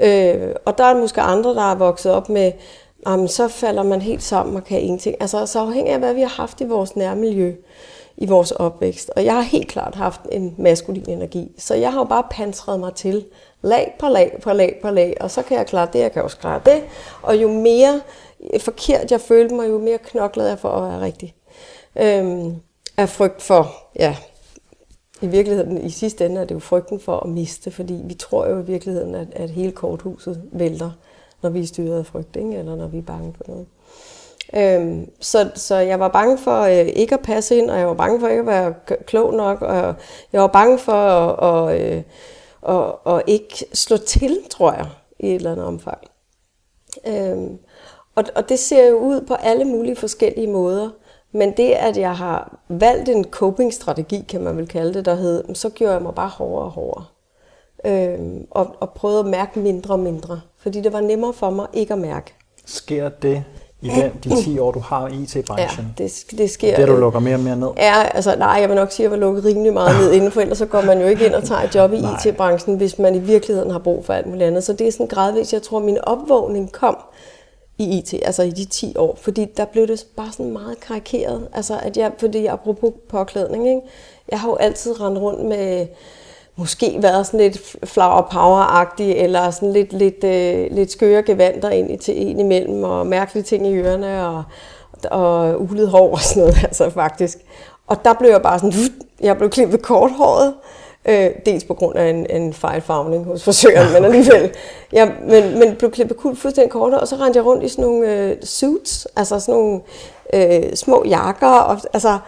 Øh, 0.00 0.54
og 0.64 0.78
der 0.78 0.84
er 0.84 1.00
måske 1.00 1.20
andre, 1.20 1.54
der 1.54 1.70
er 1.70 1.74
vokset 1.74 2.12
op 2.12 2.28
med, 2.28 2.52
jamen, 3.06 3.28
så 3.28 3.48
falder 3.48 3.82
man 3.82 4.02
helt 4.02 4.22
sammen 4.22 4.56
og 4.56 4.64
kan 4.64 4.80
ingenting. 4.80 5.16
Altså, 5.20 5.46
så 5.46 5.58
afhængig 5.58 5.92
af, 5.92 5.98
hvad 5.98 6.14
vi 6.14 6.20
har 6.20 6.28
haft 6.28 6.60
i 6.60 6.64
vores 6.64 6.96
nærmiljø, 6.96 7.54
i 8.20 8.26
vores 8.26 8.50
opvækst. 8.50 9.10
Og 9.16 9.24
jeg 9.24 9.34
har 9.34 9.42
helt 9.42 9.68
klart 9.68 9.94
haft 9.94 10.20
en 10.32 10.54
maskulin 10.58 11.04
energi. 11.08 11.52
Så 11.58 11.74
jeg 11.74 11.92
har 11.92 12.00
jo 12.00 12.04
bare 12.04 12.24
pansret 12.30 12.80
mig 12.80 12.94
til 12.94 13.24
lag 13.62 13.94
på 13.98 14.08
lag 14.08 14.38
på 14.42 14.52
lag 14.52 14.78
på 14.82 14.90
lag, 14.90 15.16
og 15.20 15.30
så 15.30 15.42
kan 15.42 15.58
jeg 15.58 15.66
klare 15.66 15.88
det, 15.92 15.98
jeg 15.98 16.12
kan 16.12 16.22
også 16.22 16.36
klare 16.36 16.60
det. 16.64 16.82
Og 17.22 17.42
jo 17.42 17.52
mere 17.52 18.00
forkert 18.60 19.10
jeg 19.10 19.20
følte 19.20 19.54
mig, 19.54 19.68
jo 19.68 19.78
mere 19.78 19.98
knoklede 19.98 20.48
jeg 20.48 20.58
for 20.58 20.68
at 20.68 20.90
være 20.90 21.00
rigtig. 21.00 21.34
Øhm, 21.96 22.54
af 22.96 23.08
frygt 23.08 23.42
for, 23.42 23.74
ja, 23.96 24.16
i 25.22 25.26
virkeligheden, 25.26 25.84
i 25.84 25.90
sidste 25.90 26.26
ende 26.26 26.40
er 26.40 26.44
det 26.44 26.54
jo 26.54 26.60
frygten 26.60 27.00
for 27.00 27.16
at 27.16 27.28
miste, 27.28 27.70
fordi 27.70 28.00
vi 28.04 28.14
tror 28.14 28.48
jo 28.48 28.58
i 28.58 28.64
virkeligheden, 28.64 29.14
at, 29.14 29.28
at 29.32 29.50
hele 29.50 29.72
korthuset 29.72 30.42
vælter, 30.52 30.90
når 31.42 31.50
vi 31.50 31.60
er 31.60 31.66
styret 31.66 31.98
af 31.98 32.06
frygt, 32.06 32.36
ikke? 32.36 32.56
eller 32.56 32.76
når 32.76 32.86
vi 32.86 32.98
er 32.98 33.02
bange 33.02 33.34
for 33.36 33.44
noget. 33.48 33.66
Øhm, 34.56 35.10
så, 35.20 35.50
så 35.54 35.76
jeg 35.76 36.00
var 36.00 36.08
bange 36.08 36.38
for 36.38 36.60
øh, 36.60 36.86
ikke 36.86 37.14
at 37.14 37.20
passe 37.20 37.56
ind, 37.56 37.70
og 37.70 37.78
jeg 37.78 37.86
var 37.86 37.94
bange 37.94 38.20
for 38.20 38.28
ikke 38.28 38.40
at 38.40 38.46
være 38.46 38.74
klog 39.06 39.34
nok, 39.34 39.62
og 39.62 39.94
jeg 40.32 40.40
var 40.40 40.46
bange 40.46 40.78
for 40.78 40.92
at, 40.92 41.36
og, 41.36 41.80
øh, 41.80 42.02
og, 42.60 43.06
og 43.06 43.22
ikke 43.26 43.64
slå 43.72 43.96
til, 43.96 44.38
tror 44.50 44.72
jeg, 44.72 44.86
i 45.18 45.28
et 45.28 45.34
eller 45.34 45.52
andet 45.52 45.66
omfang. 45.66 45.98
Øhm, 47.06 47.58
og, 48.14 48.24
og 48.34 48.48
det 48.48 48.58
ser 48.58 48.88
jo 48.88 48.98
ud 48.98 49.20
på 49.20 49.34
alle 49.34 49.64
mulige 49.64 49.96
forskellige 49.96 50.46
måder. 50.46 50.90
Men 51.32 51.56
det, 51.56 51.72
at 51.72 51.96
jeg 51.96 52.16
har 52.16 52.58
valgt 52.68 53.08
en 53.08 53.24
coping-strategi, 53.24 54.24
kan 54.28 54.40
man 54.40 54.56
vel 54.56 54.68
kalde 54.68 54.94
det, 54.94 55.04
der 55.04 55.14
hed, 55.14 55.54
så 55.54 55.70
gjorde 55.70 55.92
jeg 55.92 56.02
mig 56.02 56.14
bare 56.14 56.28
hårdere 56.28 56.64
og 56.64 56.70
hårdere. 56.70 57.04
Øhm, 57.86 58.46
og, 58.50 58.76
og 58.80 58.90
prøvede 58.90 59.20
at 59.20 59.26
mærke 59.26 59.58
mindre 59.60 59.94
og 59.94 60.00
mindre. 60.00 60.40
Fordi 60.58 60.80
det 60.80 60.92
var 60.92 61.00
nemmere 61.00 61.32
for 61.32 61.50
mig 61.50 61.66
ikke 61.72 61.92
at 61.92 61.98
mærke. 61.98 62.34
Sker 62.66 63.08
det 63.08 63.44
i 63.82 63.88
den, 63.88 64.12
de 64.24 64.42
10 64.42 64.58
år, 64.58 64.70
du 64.70 64.78
har 64.78 65.08
i 65.08 65.22
IT-branchen? 65.22 65.94
Ja, 65.98 66.04
det, 66.04 66.24
det 66.30 66.50
sker. 66.50 66.76
Det, 66.76 66.88
du 66.88 66.96
lukker 66.96 67.20
mere 67.20 67.34
og 67.34 67.40
mere 67.40 67.56
ned? 67.56 67.68
Ja, 67.76 68.02
altså 68.02 68.36
nej, 68.38 68.58
jeg 68.60 68.68
vil 68.68 68.76
nok 68.76 68.92
sige, 68.92 69.06
at 69.06 69.12
jeg 69.12 69.20
var 69.20 69.26
lukket 69.26 69.44
rimelig 69.44 69.72
meget 69.72 70.00
ned 70.00 70.12
inden, 70.12 70.32
for 70.32 70.40
ellers 70.40 70.58
så 70.58 70.66
går 70.66 70.80
man 70.80 71.00
jo 71.00 71.06
ikke 71.06 71.26
ind 71.26 71.34
og 71.34 71.44
tager 71.44 71.62
et 71.62 71.74
job 71.74 71.92
i 71.92 71.96
IT-branchen, 72.28 72.76
hvis 72.76 72.98
man 72.98 73.14
i 73.14 73.18
virkeligheden 73.18 73.70
har 73.70 73.78
brug 73.78 74.04
for 74.04 74.12
alt 74.12 74.26
muligt 74.26 74.44
andet. 74.44 74.64
Så 74.64 74.72
det 74.72 74.88
er 74.88 74.92
sådan 74.92 75.06
gradvist, 75.06 75.52
jeg 75.52 75.62
tror, 75.62 75.78
at 75.78 75.84
min 75.84 75.98
opvågning 76.02 76.72
kom 76.72 76.96
i 77.78 77.98
IT, 77.98 78.14
altså 78.22 78.42
i 78.42 78.50
de 78.50 78.64
10 78.64 78.94
år, 78.96 79.18
fordi 79.20 79.46
der 79.56 79.64
blev 79.64 79.88
det 79.88 80.06
bare 80.16 80.32
sådan 80.32 80.52
meget 80.52 80.80
karikeret. 80.80 81.48
Altså, 81.52 81.78
at 81.82 81.96
jeg, 81.96 82.12
fordi 82.18 82.46
apropos 82.46 82.92
påklædning, 83.08 83.68
ikke? 83.68 83.80
jeg 84.30 84.40
har 84.40 84.48
jo 84.48 84.56
altid 84.56 85.00
rendt 85.00 85.18
rundt 85.18 85.44
med, 85.44 85.86
måske 86.58 86.98
været 87.00 87.26
sådan 87.26 87.40
lidt 87.40 87.76
flower 87.84 88.22
power-agtig, 88.22 89.16
eller 89.22 89.50
sådan 89.50 89.72
lidt, 89.72 89.92
lidt, 89.92 90.24
øh, 90.24 90.66
lidt 90.70 90.92
skøre 90.92 91.22
gevanter 91.22 91.70
ind 91.70 91.90
i 91.90 91.96
til 91.96 92.26
en 92.30 92.40
imellem, 92.40 92.84
og 92.84 93.06
mærkelige 93.06 93.44
ting 93.44 93.66
i 93.66 93.76
ørerne, 93.76 94.26
og, 94.26 94.44
og 95.10 95.62
ulet 95.62 95.88
hår 95.88 96.12
og 96.12 96.20
sådan 96.20 96.40
noget, 96.42 96.64
altså 96.68 96.90
faktisk. 96.90 97.38
Og 97.86 98.04
der 98.04 98.12
blev 98.14 98.30
jeg 98.30 98.42
bare 98.42 98.58
sådan, 98.58 98.72
jeg 99.20 99.36
blev 99.36 99.50
klippet 99.50 99.82
korthåret, 99.82 100.54
Øh, 101.08 101.30
dels 101.46 101.64
på 101.64 101.74
grund 101.74 101.98
af 101.98 102.10
en, 102.10 102.26
en 102.30 102.52
fejlfarvning 102.52 103.24
hos 103.24 103.44
forsøgeren, 103.44 103.92
men 103.92 104.04
alligevel. 104.04 104.50
Ja, 104.92 105.08
men, 105.28 105.58
men 105.58 105.76
blev 105.76 105.90
klippet 105.90 106.16
kul 106.16 106.36
fuldstændig 106.36 106.72
kort, 106.72 106.94
og 106.94 107.08
så 107.08 107.16
rendte 107.16 107.36
jeg 107.36 107.46
rundt 107.46 107.64
i 107.64 107.68
sådan 107.68 107.84
nogle 107.84 108.12
øh, 108.12 108.36
suits, 108.42 109.06
altså 109.16 109.40
sådan 109.40 109.54
nogle 109.54 109.80
øh, 110.34 110.74
små 110.74 111.04
jakker. 111.06 111.48
Og, 111.48 111.80
altså, 111.92 112.18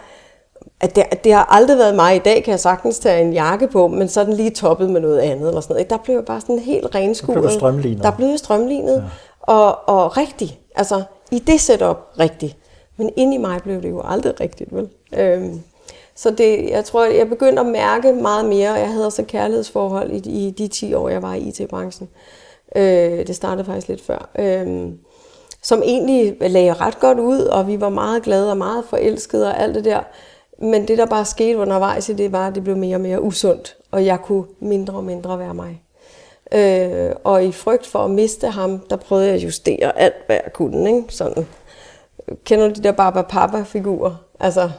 at 0.81 0.95
det, 0.95 1.23
det 1.23 1.33
har 1.33 1.45
aldrig 1.45 1.77
været 1.77 1.95
mig. 1.95 2.15
I 2.15 2.19
dag 2.19 2.43
kan 2.43 2.51
jeg 2.51 2.59
sagtens 2.59 2.99
tage 2.99 3.21
en 3.21 3.33
jakke 3.33 3.67
på, 3.67 3.87
men 3.87 4.07
så 4.07 4.23
den 4.23 4.33
lige 4.33 4.49
toppet 4.49 4.89
med 4.89 5.01
noget 5.01 5.19
andet. 5.19 5.47
Eller 5.47 5.61
sådan 5.61 5.73
noget. 5.73 5.89
Der 5.89 5.97
blev 5.97 6.15
jeg 6.15 6.25
bare 6.25 6.41
sådan 6.41 6.59
helt 6.59 6.95
renskuret. 6.95 7.35
Der 7.35 7.41
blev 7.41 7.51
strømlignet. 7.51 8.03
Der 8.03 8.11
blev 8.11 8.37
strømlignet. 8.37 8.95
Ja. 8.95 9.53
Og, 9.53 9.89
og 9.89 10.17
rigtig. 10.17 10.59
Altså, 10.75 11.03
i 11.31 11.39
det 11.39 11.61
setup 11.61 11.97
rigtig. 12.19 12.57
Men 12.97 13.09
ind 13.15 13.33
i 13.33 13.37
mig 13.37 13.59
blev 13.63 13.81
det 13.81 13.89
jo 13.89 14.01
aldrig 14.05 14.39
rigtigt, 14.39 14.75
vel? 14.75 14.89
Øhm, 15.17 15.61
så 16.15 16.31
det, 16.31 16.69
jeg 16.69 16.85
tror, 16.85 17.05
jeg 17.05 17.29
begyndte 17.29 17.59
at 17.59 17.65
mærke 17.65 18.13
meget 18.13 18.45
mere, 18.45 18.71
og 18.71 18.79
jeg 18.79 18.89
havde 18.89 19.05
også 19.05 19.21
et 19.21 19.27
kærlighedsforhold 19.27 20.11
i, 20.11 20.47
i 20.47 20.51
de 20.51 20.67
10 20.67 20.93
år, 20.93 21.09
jeg 21.09 21.21
var 21.21 21.33
i 21.33 21.39
IT-branchen. 21.39 22.09
Øh, 22.75 23.27
det 23.27 23.35
startede 23.35 23.65
faktisk 23.65 23.87
lidt 23.87 24.01
før. 24.01 24.29
Øh, 24.39 24.91
som 25.63 25.81
egentlig 25.85 26.37
lagde 26.41 26.73
ret 26.73 26.99
godt 26.99 27.19
ud, 27.19 27.39
og 27.39 27.67
vi 27.67 27.81
var 27.81 27.89
meget 27.89 28.23
glade 28.23 28.51
og 28.51 28.57
meget 28.57 28.83
forelskede 28.89 29.47
og 29.47 29.59
alt 29.59 29.75
det 29.75 29.85
der. 29.85 29.99
Men 30.61 30.87
det, 30.87 30.97
der 30.97 31.05
bare 31.05 31.25
skete 31.25 31.57
undervejs 31.57 32.09
i 32.09 32.13
det, 32.13 32.31
var, 32.31 32.47
at 32.47 32.55
det 32.55 32.63
blev 32.63 32.77
mere 32.77 32.95
og 32.95 33.01
mere 33.01 33.21
usundt, 33.21 33.77
og 33.91 34.05
jeg 34.05 34.19
kunne 34.21 34.45
mindre 34.59 34.93
og 34.93 35.03
mindre 35.03 35.39
være 35.39 35.53
mig. 35.53 35.81
Øh, 36.53 37.11
og 37.23 37.45
i 37.45 37.51
frygt 37.51 37.87
for 37.87 37.99
at 37.99 38.09
miste 38.09 38.47
ham, 38.47 38.79
der 38.89 38.95
prøvede 38.95 39.27
jeg 39.27 39.35
at 39.35 39.43
justere 39.43 39.99
alt, 39.99 40.15
hvad 40.25 40.35
jeg 40.43 40.53
kunne. 40.53 40.89
Ikke? 40.89 41.03
Sådan. 41.09 41.47
Kender 42.45 42.67
du 42.67 42.73
de 42.73 42.83
der 42.83 42.91
Baba-Papa-figurer? 42.91 44.15
Altså, 44.39 44.69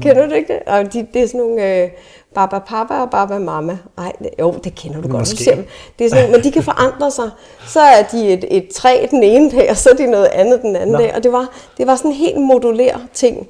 Kender 0.00 0.26
du 0.26 0.34
ikke 0.34 0.52
det? 0.52 0.62
Og 0.66 0.92
de, 0.92 1.06
det 1.14 1.22
er 1.22 1.26
sådan 1.26 1.40
nogle 1.40 1.82
øh, 1.82 1.90
Baba 2.34 2.58
Papa 2.58 2.94
og 2.94 3.10
Baba 3.10 3.38
Mama. 3.38 3.78
Nej, 3.96 4.12
jo, 4.40 4.54
det 4.64 4.74
kender 4.74 5.00
du 5.00 5.08
Måske. 5.08 5.54
godt. 5.54 5.66
Det 5.98 6.04
er 6.04 6.08
sådan, 6.10 6.30
men 6.30 6.42
de 6.42 6.52
kan 6.52 6.62
forandre 6.72 7.10
sig. 7.10 7.30
Så 7.66 7.80
er 7.80 8.02
de 8.02 8.32
et, 8.32 8.44
et 8.50 8.68
træ 8.68 9.06
den 9.10 9.22
ene 9.22 9.50
dag, 9.50 9.70
og 9.70 9.76
så 9.76 9.90
er 9.90 9.94
de 9.94 10.10
noget 10.10 10.26
andet 10.26 10.62
den 10.62 10.76
anden 10.76 10.92
Nå. 10.92 10.98
dag. 10.98 11.14
Og 11.14 11.22
det 11.22 11.32
var, 11.32 11.48
det 11.78 11.86
var 11.86 11.96
sådan 11.96 12.10
en 12.10 12.16
helt 12.16 12.40
modulær 12.40 12.96
ting. 13.12 13.48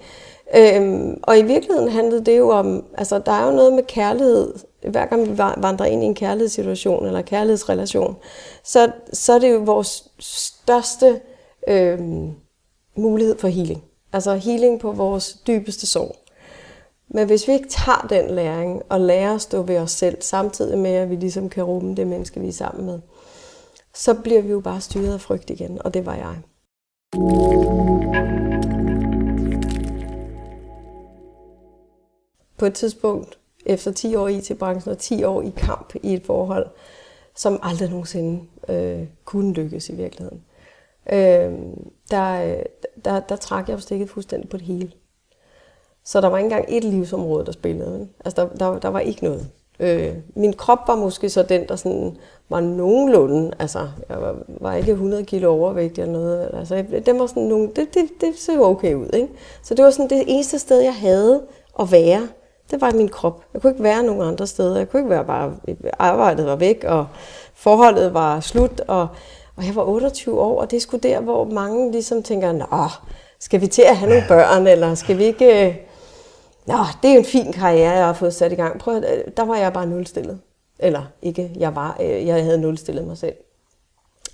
Øhm, 0.57 1.21
og 1.23 1.39
i 1.39 1.43
virkeligheden 1.43 1.89
handlede 1.89 2.25
det 2.25 2.39
jo 2.39 2.51
om, 2.51 2.85
altså 2.99 3.19
der 3.19 3.33
er 3.33 3.47
jo 3.47 3.53
noget 3.53 3.73
med 3.73 3.83
kærlighed. 3.83 4.55
Hver 4.89 5.07
gang 5.07 5.31
vi 5.31 5.39
vandrer 5.39 5.87
ind 5.87 6.03
i 6.03 6.07
en 6.07 6.15
kærlighedssituation 6.15 7.07
eller 7.07 7.23
kærlighedsrelation, 7.23 8.17
så, 8.65 8.93
så 9.13 9.33
er 9.33 9.39
det 9.39 9.53
jo 9.53 9.59
vores 9.59 10.09
største 10.19 11.21
øhm, 11.69 12.31
mulighed 12.97 13.39
for 13.39 13.49
healing. 13.49 13.83
Altså 14.13 14.35
healing 14.35 14.81
på 14.81 14.93
vores 14.93 15.39
dybeste 15.47 15.87
sorg. 15.87 16.17
Men 17.09 17.27
hvis 17.27 17.49
vi 17.49 17.53
ikke 17.53 17.69
tager 17.69 18.07
den 18.11 18.31
læring 18.31 18.83
og 18.89 19.01
lærer 19.01 19.35
at 19.35 19.41
stå 19.41 19.63
ved 19.63 19.79
os 19.79 19.91
selv, 19.91 20.23
samtidig 20.23 20.79
med 20.79 20.91
at 20.91 21.11
vi 21.11 21.17
ligesom 21.17 21.49
kan 21.49 21.65
rumme 21.65 21.95
det 21.95 22.07
menneske, 22.07 22.41
vi 22.41 22.49
er 22.49 22.53
sammen 22.53 22.87
med, 22.87 22.99
så 23.95 24.15
bliver 24.15 24.43
vi 24.43 24.51
jo 24.51 24.61
bare 24.61 24.81
styret 24.81 25.15
af 25.15 25.21
frygt 25.21 25.51
igen, 25.51 25.79
og 25.85 25.95
det 25.95 26.07
var 26.07 26.15
jeg. 26.15 26.35
På 32.65 32.69
et 32.69 32.75
tidspunkt, 32.75 33.39
efter 33.67 33.93
10 33.93 34.17
år 34.17 34.29
i 34.29 34.37
IT-branchen 34.37 34.93
og 34.93 34.99
10 34.99 35.25
år 35.25 35.43
i 35.43 35.53
kamp 35.57 35.95
i 36.03 36.15
et 36.15 36.23
forhold, 36.27 36.67
som 37.37 37.59
aldrig 37.63 37.91
nogensinde 37.91 38.45
øh, 38.69 39.07
kunne 39.25 39.53
lykkes 39.53 39.89
i 39.89 39.95
virkeligheden, 39.95 40.43
øh, 41.13 41.53
der, 42.11 42.57
der, 43.05 43.21
der 43.21 43.37
trak 43.37 43.69
jeg 43.69 43.75
jo 43.75 43.81
stikket 43.81 44.11
fuldstændig 44.11 44.51
på 44.51 44.57
det 44.57 44.67
hele. 44.67 44.93
Så 46.05 46.21
der 46.21 46.29
var 46.29 46.39
ikke 46.39 46.45
engang 46.45 46.65
et 46.69 46.85
livsområde, 46.85 47.47
der 47.47 47.53
spillede. 47.53 48.09
Altså, 48.25 48.43
der, 48.43 48.49
der, 48.49 48.79
der 48.79 48.89
var 48.89 49.01
ikke 49.01 49.25
noget. 49.25 49.51
Øh, 49.81 50.15
min 50.37 50.53
krop 50.53 50.79
var 50.87 50.97
måske 50.97 51.31
så 51.31 51.43
den, 51.43 51.69
der 51.69 51.77
sådan 51.77 52.17
var 52.49 52.61
nogenlunde, 52.61 53.53
altså 53.59 53.89
jeg 54.09 54.21
var, 54.21 54.37
var 54.49 54.75
ikke 54.75 54.93
100 54.93 55.25
kilo 55.25 55.53
overvægtig 55.53 56.03
eller 56.03 56.13
noget, 56.13 56.51
altså 56.53 56.85
det 57.07 57.19
var 57.19 57.27
sådan 57.27 57.43
nogle, 57.43 57.69
det, 57.77 57.95
det, 57.95 58.09
det 58.21 58.39
så 58.39 58.63
okay 58.63 58.95
ud, 58.95 59.09
ikke? 59.15 59.29
Så 59.63 59.75
det 59.75 59.85
var 59.85 59.91
sådan 59.91 60.11
det 60.11 60.25
eneste 60.27 60.59
sted, 60.59 60.81
jeg 60.81 60.95
havde 60.95 61.43
at 61.81 61.93
være, 61.93 62.29
det 62.71 62.81
var 62.81 62.93
min 62.93 63.09
krop. 63.09 63.45
Jeg 63.55 63.63
kunne 63.63 63.73
ikke 63.73 63.83
være 63.83 64.03
nogen 64.03 64.23
andre 64.23 64.47
steder, 64.47 64.79
jeg 64.79 64.89
kunne 64.91 65.01
ikke 65.01 65.11
være 65.11 65.25
bare, 65.25 65.53
arbejdet 65.99 66.47
var 66.47 66.57
væk, 66.57 66.85
og 66.85 67.07
forholdet 67.55 68.15
var 68.15 68.41
slut, 68.41 68.81
og 68.81 69.09
og 69.57 69.67
jeg 69.67 69.75
var 69.75 69.83
28 69.83 70.41
år, 70.41 70.61
og 70.61 70.71
det 70.71 70.77
er 70.77 70.81
sgu 70.81 70.97
der, 70.97 71.21
hvor 71.21 71.45
mange 71.45 71.93
ligesom 71.93 72.23
tænker, 72.23 72.53
nå, 72.53 72.89
skal 73.41 73.61
vi 73.61 73.67
til 73.67 73.83
at 73.83 73.97
have 73.97 74.09
nogle 74.09 74.25
børn, 74.29 74.67
eller 74.67 74.95
skal 74.95 75.19
vi 75.19 75.25
ikke... 75.25 75.67
Øh, 75.67 75.77
nå, 76.67 76.75
det 77.03 77.11
er 77.11 77.19
en 77.19 77.25
fin 77.25 77.53
karriere, 77.53 77.91
jeg 77.91 78.07
har 78.07 78.13
fået 78.13 78.35
sat 78.35 78.53
i 78.53 78.55
gang. 78.55 78.81
Prøv, 78.81 79.03
der 79.37 79.45
var 79.45 79.57
jeg 79.57 79.73
bare 79.73 79.87
nulstillet. 79.87 80.41
Eller 80.79 81.03
ikke, 81.23 81.51
jeg 81.57 81.77
var, 81.77 81.97
øh, 82.01 82.27
jeg 82.27 82.45
havde 82.45 82.59
nulstillet 82.59 83.07
mig 83.07 83.19
selv. 83.19 83.35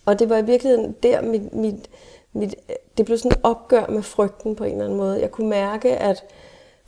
Og 0.06 0.18
det 0.18 0.28
var 0.28 0.36
i 0.36 0.44
virkeligheden 0.44 0.94
der, 1.02 1.22
mit, 1.22 1.54
mit, 1.54 1.90
mit, 2.32 2.54
det 2.98 3.06
blev 3.06 3.18
sådan 3.18 3.32
et 3.32 3.40
opgør 3.42 3.86
med 3.88 4.02
frygten 4.02 4.56
på 4.56 4.64
en 4.64 4.72
eller 4.72 4.84
anden 4.84 4.98
måde. 4.98 5.20
Jeg 5.20 5.30
kunne 5.30 5.48
mærke, 5.48 5.96
at 5.96 6.24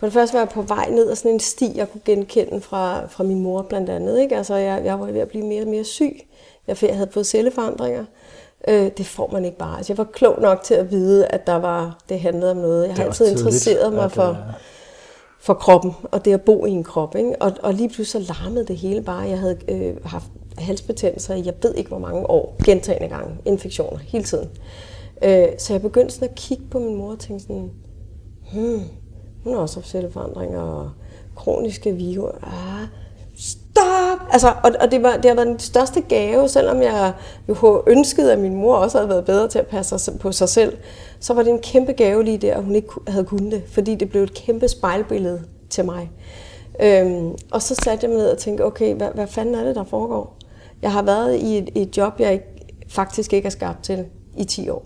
for 0.02 0.06
det 0.06 0.12
første 0.12 0.34
var 0.34 0.40
jeg 0.40 0.48
på 0.48 0.62
vej 0.62 0.90
ned 0.90 1.10
ad 1.10 1.16
sådan 1.16 1.30
en 1.30 1.40
sti, 1.40 1.72
jeg 1.74 1.90
kunne 1.92 2.00
genkende 2.04 2.60
fra, 2.60 3.06
fra 3.06 3.24
min 3.24 3.40
mor 3.40 3.62
blandt 3.62 3.90
andet. 3.90 4.20
Ikke? 4.20 4.36
Altså, 4.36 4.54
jeg, 4.54 4.84
jeg 4.84 5.00
var 5.00 5.06
ved 5.06 5.20
at 5.20 5.28
blive 5.28 5.46
mere 5.46 5.62
og 5.62 5.68
mere 5.68 5.84
syg. 5.84 6.26
Jeg 6.66 6.76
havde 6.80 7.08
fået 7.10 7.26
celleforandringer. 7.26 8.04
Øh, 8.68 8.90
det 8.96 9.06
får 9.06 9.30
man 9.32 9.44
ikke 9.44 9.58
bare. 9.58 9.76
Altså, 9.76 9.92
jeg 9.92 9.98
var 9.98 10.04
klog 10.04 10.40
nok 10.40 10.62
til 10.62 10.74
at 10.74 10.90
vide, 10.90 11.26
at 11.26 11.46
der 11.46 11.54
var, 11.54 11.98
det 12.08 12.20
handlede 12.20 12.50
om 12.50 12.56
noget. 12.56 12.88
Jeg 12.88 12.94
har 12.94 13.04
altid 13.04 13.26
tidligt, 13.26 13.40
interesseret 13.40 13.92
mig 13.92 14.12
for, 14.12 14.36
for 15.40 15.54
kroppen, 15.54 15.92
og 16.02 16.24
det 16.24 16.32
at 16.32 16.42
bo 16.42 16.66
i 16.66 16.70
en 16.70 16.84
krop. 16.84 17.16
Ikke? 17.16 17.42
Og, 17.42 17.52
og 17.62 17.74
lige 17.74 17.88
pludselig 17.88 18.26
så 18.26 18.34
larmede 18.34 18.66
det 18.66 18.76
hele 18.76 19.02
bare. 19.02 19.28
Jeg 19.28 19.38
havde 19.38 19.58
øh, 19.68 19.96
haft 20.04 20.26
halsbetændelser 20.58 21.34
jeg 21.34 21.54
ved 21.62 21.74
ikke 21.74 21.88
hvor 21.88 21.98
mange 21.98 22.30
år, 22.30 22.56
gentagende 22.64 23.08
gange, 23.08 23.36
infektioner, 23.44 23.98
hele 23.98 24.24
tiden. 24.24 24.48
Øh, 25.24 25.48
så 25.58 25.72
jeg 25.72 25.82
begyndte 25.82 26.14
sådan 26.14 26.28
at 26.28 26.34
kigge 26.34 26.64
på 26.70 26.78
min 26.78 26.96
mor 26.96 27.12
og 27.12 27.18
tænke 27.18 27.42
sådan, 27.42 27.70
hmm, 28.52 28.82
hun 29.44 29.54
har 29.54 29.60
også 29.60 29.76
haft 29.76 29.88
celleforandringer 29.88 30.60
og 30.60 30.90
kroniske 31.36 31.92
virus. 31.92 32.34
Ah, 32.42 32.86
stop! 33.36 34.18
Altså, 34.30 34.48
og, 34.48 34.70
og 34.80 34.90
det, 34.90 35.02
var, 35.02 35.16
det 35.16 35.24
har 35.24 35.34
været 35.34 35.48
den 35.48 35.58
største 35.58 36.00
gave, 36.00 36.48
selvom 36.48 36.82
jeg 36.82 37.12
jo 37.48 37.82
ønskede, 37.86 38.32
at 38.32 38.38
min 38.38 38.54
mor 38.54 38.74
også 38.74 38.98
havde 38.98 39.08
været 39.08 39.24
bedre 39.24 39.48
til 39.48 39.58
at 39.58 39.66
passe 39.66 40.12
på 40.20 40.32
sig 40.32 40.48
selv, 40.48 40.76
så 41.20 41.34
var 41.34 41.42
det 41.42 41.50
en 41.50 41.58
kæmpe 41.58 41.92
gave 41.92 42.24
lige 42.24 42.38
der, 42.38 42.56
at 42.56 42.64
hun 42.64 42.74
ikke 42.74 42.88
havde 43.08 43.24
kunnet 43.24 43.52
det, 43.52 43.62
fordi 43.66 43.94
det 43.94 44.10
blev 44.10 44.22
et 44.22 44.34
kæmpe 44.34 44.68
spejlbillede 44.68 45.42
til 45.70 45.84
mig. 45.84 46.10
Øhm, 46.82 47.34
og 47.50 47.62
så 47.62 47.74
satte 47.74 48.04
jeg 48.04 48.10
mig 48.10 48.18
ned 48.18 48.30
og 48.30 48.38
tænkte, 48.38 48.62
okay, 48.62 48.94
hvad, 48.94 49.08
hvad 49.14 49.26
fanden 49.26 49.54
er 49.54 49.64
det, 49.64 49.76
der 49.76 49.84
foregår? 49.84 50.36
Jeg 50.82 50.92
har 50.92 51.02
været 51.02 51.36
i 51.36 51.58
et, 51.58 51.70
et 51.74 51.96
job, 51.96 52.12
jeg 52.18 52.32
ikke, 52.32 52.44
faktisk 52.88 53.32
ikke 53.32 53.46
er 53.46 53.50
skabt 53.50 53.84
til 53.84 54.04
i 54.36 54.44
10 54.44 54.68
år, 54.68 54.84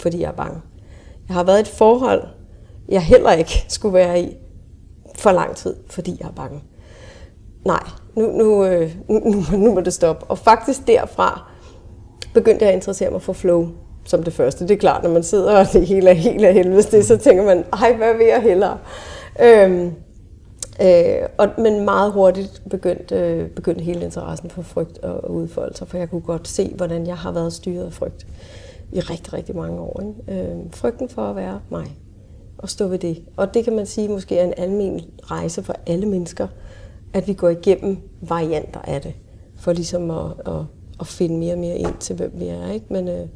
fordi 0.00 0.20
jeg 0.20 0.28
er 0.28 0.32
bange. 0.32 0.60
Jeg 1.28 1.34
har 1.34 1.44
været 1.44 1.58
i 1.58 1.60
et 1.60 1.68
forhold, 1.68 2.22
jeg 2.90 3.02
heller 3.02 3.32
ikke 3.32 3.64
skulle 3.68 3.94
være 3.94 4.20
i 4.20 4.36
for 5.18 5.32
lang 5.32 5.56
tid, 5.56 5.76
fordi 5.90 6.16
jeg 6.20 6.26
er 6.26 6.32
bange. 6.32 6.62
Nej, 7.64 7.82
nu, 8.16 8.64
øh, 8.64 8.96
nu, 9.08 9.18
nu, 9.18 9.58
nu 9.58 9.74
må 9.74 9.80
det 9.80 9.92
stoppe. 9.92 10.24
Og 10.24 10.38
faktisk 10.38 10.86
derfra 10.86 11.50
begyndte 12.34 12.64
jeg 12.64 12.72
at 12.72 12.76
interessere 12.76 13.10
mig 13.10 13.22
for 13.22 13.32
flow 13.32 13.68
som 14.04 14.22
det 14.22 14.32
første. 14.32 14.68
Det 14.68 14.74
er 14.74 14.78
klart, 14.78 15.02
når 15.02 15.10
man 15.10 15.22
sidder 15.22 15.58
og 15.58 15.66
det 15.72 15.86
hele 15.86 16.10
er 16.10 16.14
helt 16.14 16.44
af 16.44 16.54
helvede, 16.54 16.82
det, 16.82 17.04
så 17.04 17.16
tænker 17.16 17.44
man, 17.44 17.64
ej, 17.72 17.96
hvad 17.96 18.14
vil 18.14 18.26
jeg 18.26 18.42
hellere? 18.42 18.78
Øhm, 19.42 19.92
øh, 20.82 21.28
og, 21.38 21.48
men 21.58 21.84
meget 21.84 22.12
hurtigt 22.12 22.62
begyndte, 22.70 23.14
øh, 23.14 23.48
begyndte 23.48 23.84
hele 23.84 24.04
interessen 24.04 24.50
for 24.50 24.62
frygt 24.62 24.98
og 24.98 25.30
udfoldelser, 25.30 25.86
for 25.86 25.98
jeg 25.98 26.10
kunne 26.10 26.20
godt 26.20 26.48
se, 26.48 26.72
hvordan 26.76 27.06
jeg 27.06 27.16
har 27.16 27.32
været 27.32 27.52
styret 27.52 27.86
af 27.86 27.92
frygt 27.92 28.26
i 28.92 29.00
rigtig, 29.00 29.32
rigtig 29.32 29.56
mange 29.56 29.80
år. 29.80 30.02
Ikke? 30.28 30.42
Øhm, 30.42 30.72
frygten 30.72 31.08
for 31.08 31.22
at 31.22 31.36
være 31.36 31.60
mig 31.70 31.96
og 32.62 32.68
stå 32.68 32.86
ved 32.86 32.98
det. 32.98 33.22
Og 33.36 33.54
det 33.54 33.64
kan 33.64 33.76
man 33.76 33.86
sige 33.86 34.08
måske 34.08 34.38
er 34.38 34.44
en 34.44 34.54
almen 34.56 35.00
rejse 35.22 35.62
for 35.62 35.74
alle 35.86 36.06
mennesker, 36.06 36.46
at 37.12 37.28
vi 37.28 37.32
går 37.32 37.48
igennem 37.48 37.98
varianter 38.20 38.80
af 38.80 39.00
det, 39.00 39.14
for 39.56 39.72
ligesom 39.72 40.10
at, 40.10 40.26
at, 40.46 40.62
at 41.00 41.06
finde 41.06 41.38
mere 41.38 41.52
og 41.52 41.58
mere 41.58 41.76
ind 41.76 41.94
til, 42.00 42.16
hvem 42.16 42.32
vi 42.34 42.46
er. 42.46 42.70
Ikke? 42.70 42.86
Men, 42.88 43.08
øh, 43.08 43.26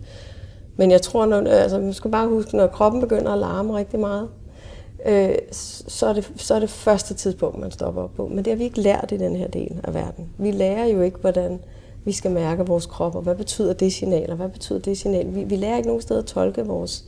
men 0.77 0.91
jeg 0.91 1.03
tror, 1.03 1.27
når, 1.27 1.49
altså, 1.49 1.79
man 1.79 1.93
skal 1.93 2.11
bare 2.11 2.29
huske, 2.29 2.57
når 2.57 2.66
kroppen 2.66 3.01
begynder 3.01 3.33
at 3.33 3.39
larme 3.39 3.77
rigtig 3.77 4.01
meget, 4.01 4.29
øh, 5.07 5.35
så, 5.89 6.07
er 6.07 6.12
det, 6.12 6.33
så 6.37 6.55
er 6.55 6.61
det 6.61 6.70
første 6.70 7.14
tidspunkt, 7.14 7.59
man 7.59 7.70
stopper 7.70 8.03
op 8.03 8.14
på. 8.14 8.27
Men 8.29 8.39
det 8.39 8.47
har 8.47 8.57
vi 8.57 8.64
ikke 8.64 8.81
lært 8.81 9.12
i 9.12 9.16
den 9.16 9.37
her 9.37 9.49
del 9.49 9.81
af 9.85 9.95
verden. 9.95 10.29
Vi 10.39 10.51
lærer 10.51 10.87
jo 10.87 11.03
ikke, 11.03 11.18
hvordan 11.18 11.61
vi 12.05 12.12
skal 12.12 12.31
mærke 12.31 12.66
vores 12.66 12.87
krop, 12.87 13.14
og 13.14 13.22
hvad 13.22 13.35
betyder 13.35 13.72
det 13.72 13.93
signal, 13.93 14.31
og 14.31 14.37
hvad 14.37 14.49
betyder 14.49 14.79
det 14.79 14.99
signal. 14.99 15.35
Vi, 15.35 15.45
vi 15.45 15.57
lærer 15.57 15.77
ikke 15.77 15.89
nogen 15.89 16.03
steder 16.03 16.20
at 16.20 16.27
tolke 16.27 16.66
vores, 16.66 17.05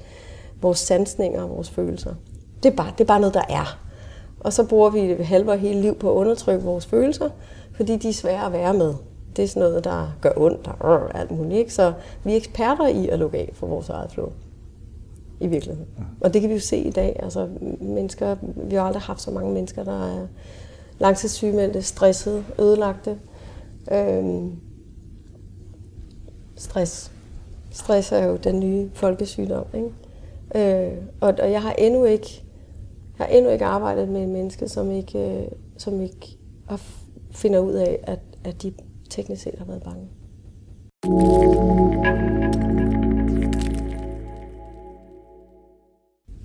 vores 0.63 0.79
sansninger 0.79 1.43
og 1.43 1.51
vores 1.51 1.71
følelser. 1.71 2.15
Det 2.63 2.73
er, 2.73 2.77
bare, 2.77 2.93
det 2.93 3.01
er 3.01 3.09
bare 3.09 3.21
noget, 3.21 3.35
der 3.35 3.45
er. 3.49 3.79
Og 4.41 4.53
så 4.53 4.65
bruger 4.65 4.91
vi 4.91 5.23
halve 5.23 5.53
og 5.53 5.59
hele 5.59 5.81
liv 5.81 5.99
på 5.99 6.11
at 6.11 6.15
undertrykke 6.15 6.65
vores 6.65 6.87
følelser, 6.87 7.31
fordi 7.73 7.97
de 7.97 8.09
er 8.09 8.13
svære 8.13 8.47
at 8.47 8.53
være 8.53 8.75
med. 8.75 8.95
Det 9.37 9.45
er 9.45 9.49
sådan 9.49 9.63
noget, 9.69 9.85
der 9.85 10.17
gør 10.21 10.33
ondt 10.37 10.67
og 10.67 10.75
rrr, 10.81 11.13
alt 11.19 11.31
muligt. 11.31 11.59
Ikke? 11.59 11.75
Så 11.75 11.93
vi 12.25 12.33
er 12.33 12.37
eksperter 12.37 12.87
i 12.87 13.09
at 13.09 13.19
lukke 13.19 13.39
af 13.39 13.51
for 13.55 13.67
vores 13.67 13.89
eget 13.89 14.13
flow. 14.13 14.33
I 15.41 15.47
virkeligheden. 15.47 15.89
Og 16.21 16.35
det 16.35 16.41
kan 16.41 16.51
vi 16.51 16.55
jo 16.55 16.61
se 16.61 16.77
i 16.77 16.91
dag. 16.91 17.21
Altså, 17.23 17.49
mennesker, 17.81 18.37
vi 18.57 18.75
har 18.75 18.83
aldrig 18.83 19.03
haft 19.03 19.23
så 19.23 19.31
mange 19.31 19.53
mennesker, 19.53 19.85
der 19.85 20.07
er 20.07 20.27
langtidssygemeldte, 20.99 21.83
stressede, 21.83 22.45
ødelagte. 22.59 23.19
Øhm, 23.93 24.53
stress. 26.57 27.13
Stress 27.71 28.13
er 28.13 28.25
jo 28.27 28.37
den 28.37 28.61
nye 28.61 28.91
folkesygdom. 28.95 29.65
Ikke? 29.75 29.89
Øh, 30.55 30.93
og, 31.21 31.35
og 31.43 31.51
jeg 31.53 31.63
har 31.63 31.73
endnu 31.73 32.05
ikke 32.05 32.43
jeg 33.19 33.27
har 33.27 33.35
endnu 33.35 33.51
ikke 33.51 33.65
arbejdet 33.65 34.09
med 34.09 34.23
et 34.23 34.29
menneske, 34.29 34.69
som 34.69 34.91
ikke, 34.91 35.19
øh, 35.19 35.49
som 35.77 36.01
ikke 36.01 36.39
finder 37.31 37.59
ud 37.59 37.73
af, 37.73 37.99
at, 38.03 38.19
at 38.45 38.63
de 38.63 38.73
teknisk 39.11 39.43
set 39.43 39.55
har 39.59 39.65
været 39.65 39.83
bange. 39.83 40.09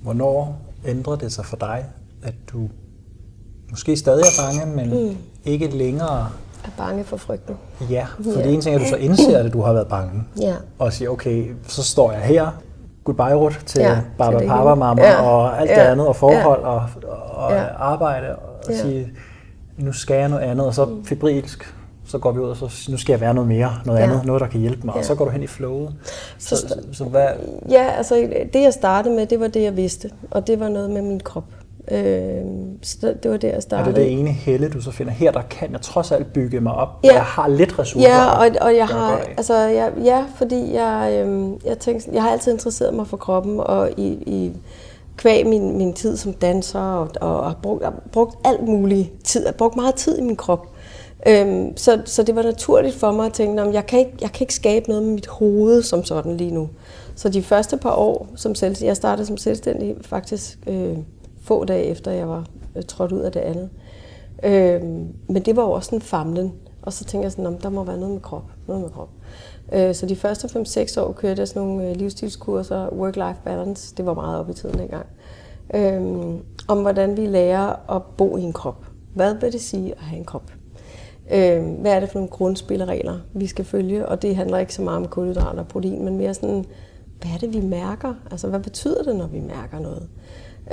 Hvornår 0.03 0.57
ændrer 0.87 1.15
det 1.15 1.31
sig 1.31 1.45
for 1.45 1.57
dig, 1.57 1.85
at 2.23 2.33
du 2.53 2.69
måske 3.69 3.97
stadig 3.97 4.21
er 4.21 4.43
bange, 4.43 4.75
men 4.75 5.07
mm. 5.09 5.17
ikke 5.45 5.67
længere 5.67 6.29
er 6.63 6.69
bange 6.77 7.03
for 7.03 7.17
frygten. 7.17 7.55
Ja, 7.89 8.07
for 8.23 8.31
ja. 8.31 8.43
det 8.43 8.53
ene 8.53 8.61
ting 8.61 8.75
er, 8.75 8.79
at 8.79 8.85
du 8.85 8.89
så 8.89 8.95
indser, 8.95 9.37
at 9.37 9.53
du 9.53 9.61
har 9.61 9.73
været 9.73 9.87
bange. 9.87 10.23
Ja. 10.41 10.55
Og 10.79 10.93
siger, 10.93 11.09
okay, 11.09 11.53
så 11.67 11.83
står 11.83 12.11
jeg 12.11 12.21
her, 12.21 12.51
goodbye 13.03 13.35
rut 13.35 13.63
til 13.65 13.81
ja, 13.81 13.97
Baba 14.17 14.47
Papa 14.47 14.75
Mama 14.75 15.01
ja. 15.01 15.21
og 15.21 15.61
alt 15.61 15.69
ja. 15.69 15.75
det 15.75 15.81
andet, 15.81 16.07
og 16.07 16.15
forhold 16.15 16.61
ja. 16.61 16.67
og, 16.67 16.83
og 17.33 17.51
ja. 17.51 17.65
arbejde, 17.77 18.35
og 18.35 18.69
ja. 18.69 18.81
sige, 18.81 19.11
nu 19.77 19.93
skal 19.93 20.15
jeg 20.15 20.29
noget 20.29 20.43
andet, 20.43 20.65
og 20.65 20.73
så 20.73 20.85
mm. 20.85 21.05
febrilsk 21.05 21.73
så 22.05 22.17
går 22.17 22.31
vi 22.31 22.39
ud 22.39 22.49
og 22.49 22.57
så 22.57 22.91
nu 22.91 22.97
skal 22.97 23.13
jeg 23.13 23.21
være 23.21 23.33
noget 23.33 23.47
mere, 23.47 23.71
noget 23.85 23.99
ja. 23.99 24.03
andet, 24.03 24.25
noget 24.25 24.41
der 24.41 24.47
kan 24.47 24.59
hjælpe 24.59 24.85
mig, 24.85 24.93
ja. 24.93 24.99
og 24.99 25.05
så 25.05 25.15
går 25.15 25.25
du 25.25 25.31
hen 25.31 25.43
i 25.43 25.47
flowet. 25.47 25.95
Så, 26.37 26.57
så, 26.57 26.79
så 26.91 27.03
hvad? 27.03 27.27
Ja, 27.69 27.91
altså 27.97 28.15
det 28.53 28.61
jeg 28.61 28.73
startede 28.73 29.15
med, 29.15 29.25
det 29.25 29.39
var 29.39 29.47
det 29.47 29.63
jeg 29.63 29.77
vidste, 29.77 30.09
og 30.31 30.47
det 30.47 30.59
var 30.59 30.69
noget 30.69 30.89
med 30.89 31.01
min 31.01 31.19
krop. 31.19 31.43
Øh, 31.91 32.41
så 32.81 33.13
det 33.23 33.31
var 33.31 33.37
det, 33.37 33.47
jeg 33.47 33.61
startede. 33.61 33.89
Er 33.89 33.93
det 33.93 34.05
det 34.05 34.19
ene 34.19 34.29
helle, 34.29 34.69
du 34.69 34.81
så 34.81 34.91
finder 34.91 35.13
her, 35.13 35.31
der 35.31 35.41
kan 35.41 35.71
jeg 35.71 35.81
trods 35.81 36.11
alt 36.11 36.33
bygge 36.33 36.61
mig 36.61 36.73
op, 36.73 36.89
ja. 37.03 37.09
og 37.09 37.15
jeg 37.15 37.23
har 37.23 37.47
lidt 37.47 37.79
ressourcer? 37.79 38.09
Ja, 38.09 38.25
og, 38.25 38.49
og 38.61 38.75
jeg 38.75 38.87
har, 38.87 39.21
altså, 39.37 39.55
jeg, 39.55 39.91
ja, 40.03 40.25
fordi 40.35 40.73
jeg, 40.73 41.23
øh, 41.25 41.49
jeg 41.65 41.79
tænkte, 41.79 42.09
jeg 42.13 42.23
har 42.23 42.29
altid 42.29 42.51
interesseret 42.51 42.93
mig 42.93 43.07
for 43.07 43.17
kroppen, 43.17 43.59
og 43.59 43.89
i, 43.97 44.07
i 44.07 44.51
kvæg 45.17 45.47
min, 45.47 45.77
min 45.77 45.93
tid 45.93 46.17
som 46.17 46.33
danser, 46.33 46.79
og, 46.79 47.09
og 47.21 47.45
har 47.45 47.59
brugt, 47.63 47.83
brugt 48.11 48.35
alt 48.45 48.63
muligt 48.63 49.09
tid, 49.23 49.45
jeg 49.45 49.55
brugt 49.55 49.75
meget 49.75 49.95
tid 49.95 50.17
i 50.17 50.21
min 50.21 50.35
krop. 50.35 50.67
Øhm, 51.27 51.77
så, 51.77 52.01
så 52.05 52.23
det 52.23 52.35
var 52.35 52.43
naturligt 52.43 52.95
for 52.95 53.11
mig 53.11 53.25
at 53.25 53.33
tænke, 53.33 53.61
at 53.61 53.73
jeg 53.73 53.85
kan, 53.85 53.99
ikke, 53.99 54.11
jeg 54.21 54.31
kan 54.31 54.43
ikke 54.43 54.53
skabe 54.53 54.89
noget 54.89 55.03
med 55.03 55.13
mit 55.13 55.27
hoved 55.27 55.81
som 55.81 56.03
sådan 56.03 56.37
lige 56.37 56.51
nu. 56.51 56.69
Så 57.15 57.29
de 57.29 57.43
første 57.43 57.77
par 57.77 57.95
år 57.95 58.27
som 58.35 58.55
selvstændig, 58.55 58.87
jeg 58.87 58.95
startede 58.95 59.27
som 59.27 59.37
selvstændig 59.37 59.95
faktisk 60.01 60.57
øh, 60.67 60.97
få 61.41 61.65
dage 61.65 61.83
efter, 61.83 62.11
jeg 62.11 62.29
var 62.29 62.45
øh, 62.75 62.83
trådt 62.83 63.11
ud 63.11 63.19
af 63.19 63.31
det 63.31 63.39
andet. 63.39 63.69
Øh, 64.43 64.83
men 65.27 65.41
det 65.45 65.55
var 65.55 65.63
jo 65.63 65.71
også 65.71 65.95
en 65.95 66.01
famlen. 66.01 66.53
Og 66.81 66.93
så 66.93 67.05
tænkte 67.05 67.23
jeg 67.23 67.31
sådan, 67.31 67.57
der 67.61 67.69
må 67.69 67.83
være 67.83 67.97
noget 67.97 68.13
med 68.13 68.21
krop. 68.21 68.51
Noget 68.67 68.81
med 68.81 68.89
krop. 68.89 69.09
Øh, 69.73 69.95
så 69.95 70.05
de 70.05 70.15
første 70.15 70.47
5-6 70.59 71.01
år 71.01 71.11
kørte 71.11 71.39
jeg 71.39 71.47
sådan 71.47 71.61
nogle 71.61 71.89
øh, 71.89 71.95
livsstilskurser, 71.95 72.87
work-life 72.87 73.43
balance. 73.45 73.95
Det 73.97 74.05
var 74.05 74.13
meget 74.13 74.39
op 74.39 74.49
i 74.49 74.53
tiden 74.53 74.77
dengang. 74.77 75.05
Øh, 75.73 76.01
om 76.67 76.81
hvordan 76.81 77.17
vi 77.17 77.25
lærer 77.25 77.95
at 77.95 78.03
bo 78.17 78.37
i 78.37 78.41
en 78.41 78.53
krop. 78.53 78.85
Hvad 79.15 79.33
vil 79.33 79.51
det 79.51 79.61
sige 79.61 79.91
at 79.91 80.01
have 80.01 80.19
en 80.19 80.25
krop? 80.25 80.51
Øh, 81.33 81.63
hvad 81.63 81.91
er 81.91 81.99
det 81.99 82.09
for 82.09 82.19
nogle 82.19 82.29
grundspilleregler, 82.29 83.19
vi 83.33 83.47
skal 83.47 83.65
følge? 83.65 84.07
Og 84.07 84.21
det 84.21 84.35
handler 84.35 84.57
ikke 84.57 84.73
så 84.73 84.81
meget 84.81 84.97
om 84.97 85.07
kulhydrater 85.07 85.59
og 85.59 85.67
protein, 85.67 86.05
men 86.05 86.17
mere 86.17 86.33
sådan, 86.33 86.65
hvad 87.21 87.31
er 87.31 87.37
det, 87.37 87.53
vi 87.53 87.61
mærker? 87.61 88.13
Altså, 88.31 88.47
hvad 88.47 88.59
betyder 88.59 89.03
det, 89.03 89.15
når 89.15 89.27
vi 89.27 89.39
mærker 89.39 89.79
noget? 89.79 90.09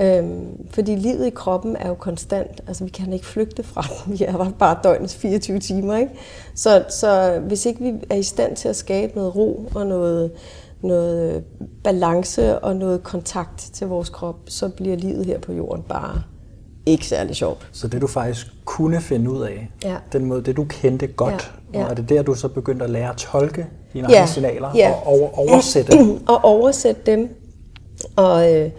Øhm, 0.01 0.67
fordi 0.71 0.97
livet 0.97 1.27
i 1.27 1.31
kroppen 1.31 1.77
er 1.77 1.89
jo 1.89 1.95
konstant. 1.95 2.61
Altså, 2.67 2.85
vi 2.85 2.91
kan 2.91 3.13
ikke 3.13 3.27
flygte 3.27 3.63
fra 3.63 3.83
den. 4.07 4.19
Vi 4.19 4.25
er 4.25 4.53
bare 4.59 4.79
døgnets 4.85 5.17
24 5.17 5.59
timer, 5.59 5.97
ikke? 5.97 6.13
Så, 6.55 6.85
så 6.89 7.41
hvis 7.47 7.67
ikke 7.67 7.81
vi 7.81 7.93
er 8.11 8.17
i 8.17 8.23
stand 8.23 8.57
til 8.57 8.69
at 8.69 8.77
skabe 8.77 9.17
noget 9.17 9.37
ro 9.37 9.71
og 9.75 9.87
noget, 9.87 10.31
noget 10.83 11.45
balance 11.85 12.59
og 12.59 12.77
noget 12.77 13.03
kontakt 13.03 13.71
til 13.73 13.87
vores 13.87 14.09
krop, 14.09 14.37
så 14.47 14.69
bliver 14.69 14.97
livet 14.97 15.27
her 15.27 15.39
på 15.39 15.53
jorden 15.53 15.83
bare 15.89 16.23
ikke 16.89 17.07
særlig 17.07 17.37
sjovt. 17.37 17.69
Så 17.73 17.89
det 17.89 18.01
du 18.01 18.07
faktisk 18.07 18.47
kunne 18.65 19.01
finde 19.01 19.31
ud 19.31 19.43
af, 19.43 19.71
ja. 19.85 19.97
den 20.13 20.25
måde, 20.25 20.43
det 20.43 20.57
du 20.57 20.65
kendte 20.65 21.07
godt, 21.07 21.53
ja. 21.75 21.79
Ja. 21.79 21.85
og 21.85 21.91
er 21.91 21.95
det 21.95 22.09
der, 22.09 22.23
du 22.23 22.35
så 22.35 22.49
begyndte 22.49 22.85
at 22.85 22.91
lære 22.91 23.11
at 23.11 23.17
tolke 23.17 23.67
dine 23.93 24.11
ja. 24.11 24.17
egne 24.17 24.29
signaler 24.29 24.71
ja. 24.75 24.91
og 24.91 25.07
over, 25.07 25.39
oversætte? 25.39 25.93
og 26.29 26.45
oversætte 26.45 27.01
dem. 27.07 27.29
Og, 28.17 28.55
øh, 28.55 28.71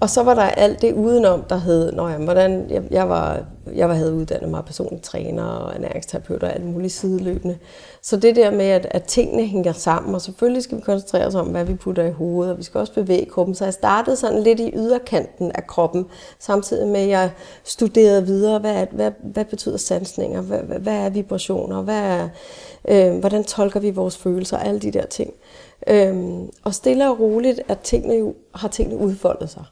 og 0.00 0.10
så 0.10 0.22
var 0.22 0.34
der 0.34 0.42
alt 0.42 0.82
det 0.82 0.94
udenom, 0.94 1.42
der 1.42 1.56
hed, 1.56 1.92
når 1.92 2.08
jeg, 2.08 2.18
hvordan, 2.18 2.70
jeg, 2.70 2.82
jeg, 2.90 3.08
var, 3.08 3.40
jeg 3.74 3.88
havde 3.88 4.14
uddannet 4.14 4.50
mig 4.50 4.64
personlig 4.64 5.02
træner 5.02 5.44
og 5.44 5.74
ernæringsterapeut 5.74 6.42
og 6.42 6.54
alt 6.54 6.64
muligt 6.64 6.92
sideløbende. 6.92 7.58
Så 8.02 8.16
det 8.16 8.36
der 8.36 8.50
med, 8.50 8.64
at, 8.64 8.86
at 8.90 9.04
tingene 9.04 9.46
hænger 9.46 9.72
sammen, 9.72 10.14
og 10.14 10.20
selvfølgelig 10.20 10.62
skal 10.62 10.76
vi 10.76 10.82
koncentrere 10.82 11.26
os 11.26 11.34
om, 11.34 11.46
hvad 11.46 11.64
vi 11.64 11.74
putter 11.74 12.04
i 12.04 12.10
hovedet, 12.10 12.52
og 12.52 12.58
vi 12.58 12.62
skal 12.62 12.78
også 12.78 12.92
bevæge 12.92 13.26
kroppen. 13.26 13.54
Så 13.54 13.64
jeg 13.64 13.74
startede 13.74 14.16
sådan 14.16 14.42
lidt 14.42 14.60
i 14.60 14.72
yderkanten 14.74 15.52
af 15.52 15.66
kroppen, 15.66 16.06
samtidig 16.38 16.88
med, 16.88 17.00
at 17.00 17.08
jeg 17.08 17.30
studerede 17.64 18.26
videre, 18.26 18.58
hvad, 18.58 18.86
hvad, 18.90 19.10
hvad 19.22 19.44
betyder 19.44 19.76
sansninger, 19.76 20.40
hvad, 20.40 20.58
hvad, 20.58 20.78
hvad 20.78 20.96
er 20.96 21.10
vibrationer, 21.10 21.82
hvad 21.82 22.00
er, 22.00 22.28
øh, 22.88 23.18
hvordan 23.18 23.44
tolker 23.44 23.80
vi 23.80 23.90
vores 23.90 24.16
følelser, 24.16 24.58
alle 24.58 24.80
de 24.80 24.90
der 24.90 25.06
ting. 25.06 25.30
Øhm, 25.86 26.50
og 26.64 26.74
stille 26.74 27.10
og 27.10 27.20
roligt, 27.20 27.60
at 27.68 27.78
tingene 27.78 28.14
jo, 28.14 28.34
har 28.54 28.68
tingene 28.68 29.00
udfoldet 29.00 29.50
sig. 29.50 29.64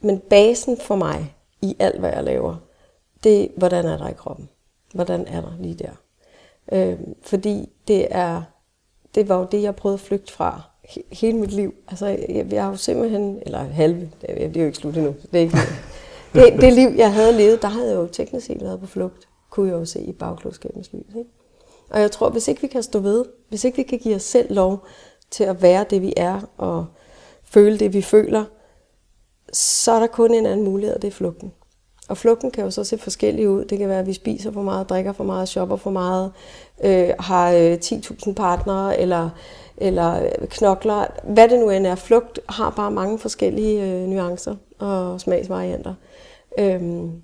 Men 0.00 0.18
basen 0.18 0.76
for 0.76 0.96
mig 0.96 1.34
i 1.62 1.76
alt, 1.78 2.00
hvad 2.00 2.10
jeg 2.10 2.24
laver, 2.24 2.56
det 3.24 3.42
er, 3.42 3.48
hvordan 3.56 3.86
er 3.86 3.96
der 3.96 4.08
i 4.08 4.12
kroppen? 4.12 4.48
Hvordan 4.94 5.26
er 5.26 5.40
der 5.40 5.52
lige 5.60 5.74
der? 5.74 5.90
Øh, 6.72 6.98
fordi 7.22 7.68
det 7.88 8.06
er, 8.10 8.42
det 9.14 9.28
var 9.28 9.38
jo 9.38 9.46
det, 9.52 9.62
jeg 9.62 9.76
prøvede 9.76 9.94
at 9.94 10.00
flygte 10.00 10.32
fra 10.32 10.62
hele 11.12 11.38
mit 11.38 11.52
liv. 11.52 11.74
Altså, 11.88 12.06
jeg, 12.06 12.46
jeg 12.50 12.62
har 12.62 12.70
jo 12.70 12.76
simpelthen, 12.76 13.42
eller 13.46 13.58
halve, 13.58 14.10
det 14.20 14.56
er 14.56 14.60
jo 14.60 14.66
ikke 14.66 14.78
slut 14.78 14.96
endnu, 14.96 15.14
det 15.32 15.38
er 15.38 15.42
ikke 15.42 15.58
det, 16.34 16.60
det 16.60 16.72
liv, 16.72 16.88
jeg 16.96 17.12
havde 17.12 17.32
levet, 17.32 17.62
der 17.62 17.68
havde 17.68 17.88
jeg 17.88 17.96
jo 17.96 18.06
teknisk 18.06 18.46
set 18.46 18.62
været 18.62 18.80
på 18.80 18.86
flugt, 18.86 19.28
kunne 19.50 19.68
jeg 19.68 19.78
jo 19.78 19.84
se 19.84 20.00
i 20.00 20.12
bagklodskabens 20.12 20.92
lys. 20.92 21.14
Ikke? 21.16 21.30
Og 21.90 22.00
jeg 22.00 22.10
tror, 22.10 22.30
hvis 22.30 22.48
ikke 22.48 22.60
vi 22.60 22.66
kan 22.66 22.82
stå 22.82 22.98
ved, 22.98 23.24
hvis 23.48 23.64
ikke 23.64 23.76
vi 23.76 23.82
kan 23.82 23.98
give 23.98 24.14
os 24.14 24.22
selv 24.22 24.54
lov 24.54 24.86
til 25.30 25.44
at 25.44 25.62
være 25.62 25.84
det, 25.90 26.02
vi 26.02 26.12
er, 26.16 26.40
og 26.56 26.86
føle 27.44 27.78
det, 27.78 27.92
vi 27.92 28.02
føler, 28.02 28.44
så 29.52 29.92
er 29.92 30.00
der 30.00 30.06
kun 30.06 30.34
en 30.34 30.46
anden 30.46 30.64
mulighed, 30.64 30.94
og 30.96 31.02
det 31.02 31.08
er 31.08 31.12
flugten. 31.12 31.52
Og 32.08 32.16
flugten 32.16 32.50
kan 32.50 32.64
jo 32.64 32.70
så 32.70 32.84
se 32.84 32.98
forskellig 32.98 33.48
ud. 33.48 33.64
Det 33.64 33.78
kan 33.78 33.88
være, 33.88 33.98
at 33.98 34.06
vi 34.06 34.12
spiser 34.12 34.52
for 34.52 34.62
meget, 34.62 34.88
drikker 34.88 35.12
for 35.12 35.24
meget, 35.24 35.48
shopper 35.48 35.76
for 35.76 35.90
meget, 35.90 36.32
øh, 36.84 37.10
har 37.20 37.52
øh, 37.52 37.78
10.000 37.84 38.32
partnere, 38.32 39.00
eller, 39.00 39.30
eller 39.76 40.22
øh, 40.22 40.48
knokler. 40.48 41.06
Hvad 41.24 41.48
det 41.48 41.60
nu 41.60 41.70
end 41.70 41.86
er. 41.86 41.94
Flugt 41.94 42.40
har 42.48 42.70
bare 42.70 42.90
mange 42.90 43.18
forskellige 43.18 43.82
øh, 43.82 44.08
nuancer 44.08 44.56
og 44.78 45.20
smagsvarianter. 45.20 45.94
Øhm, 46.58 47.22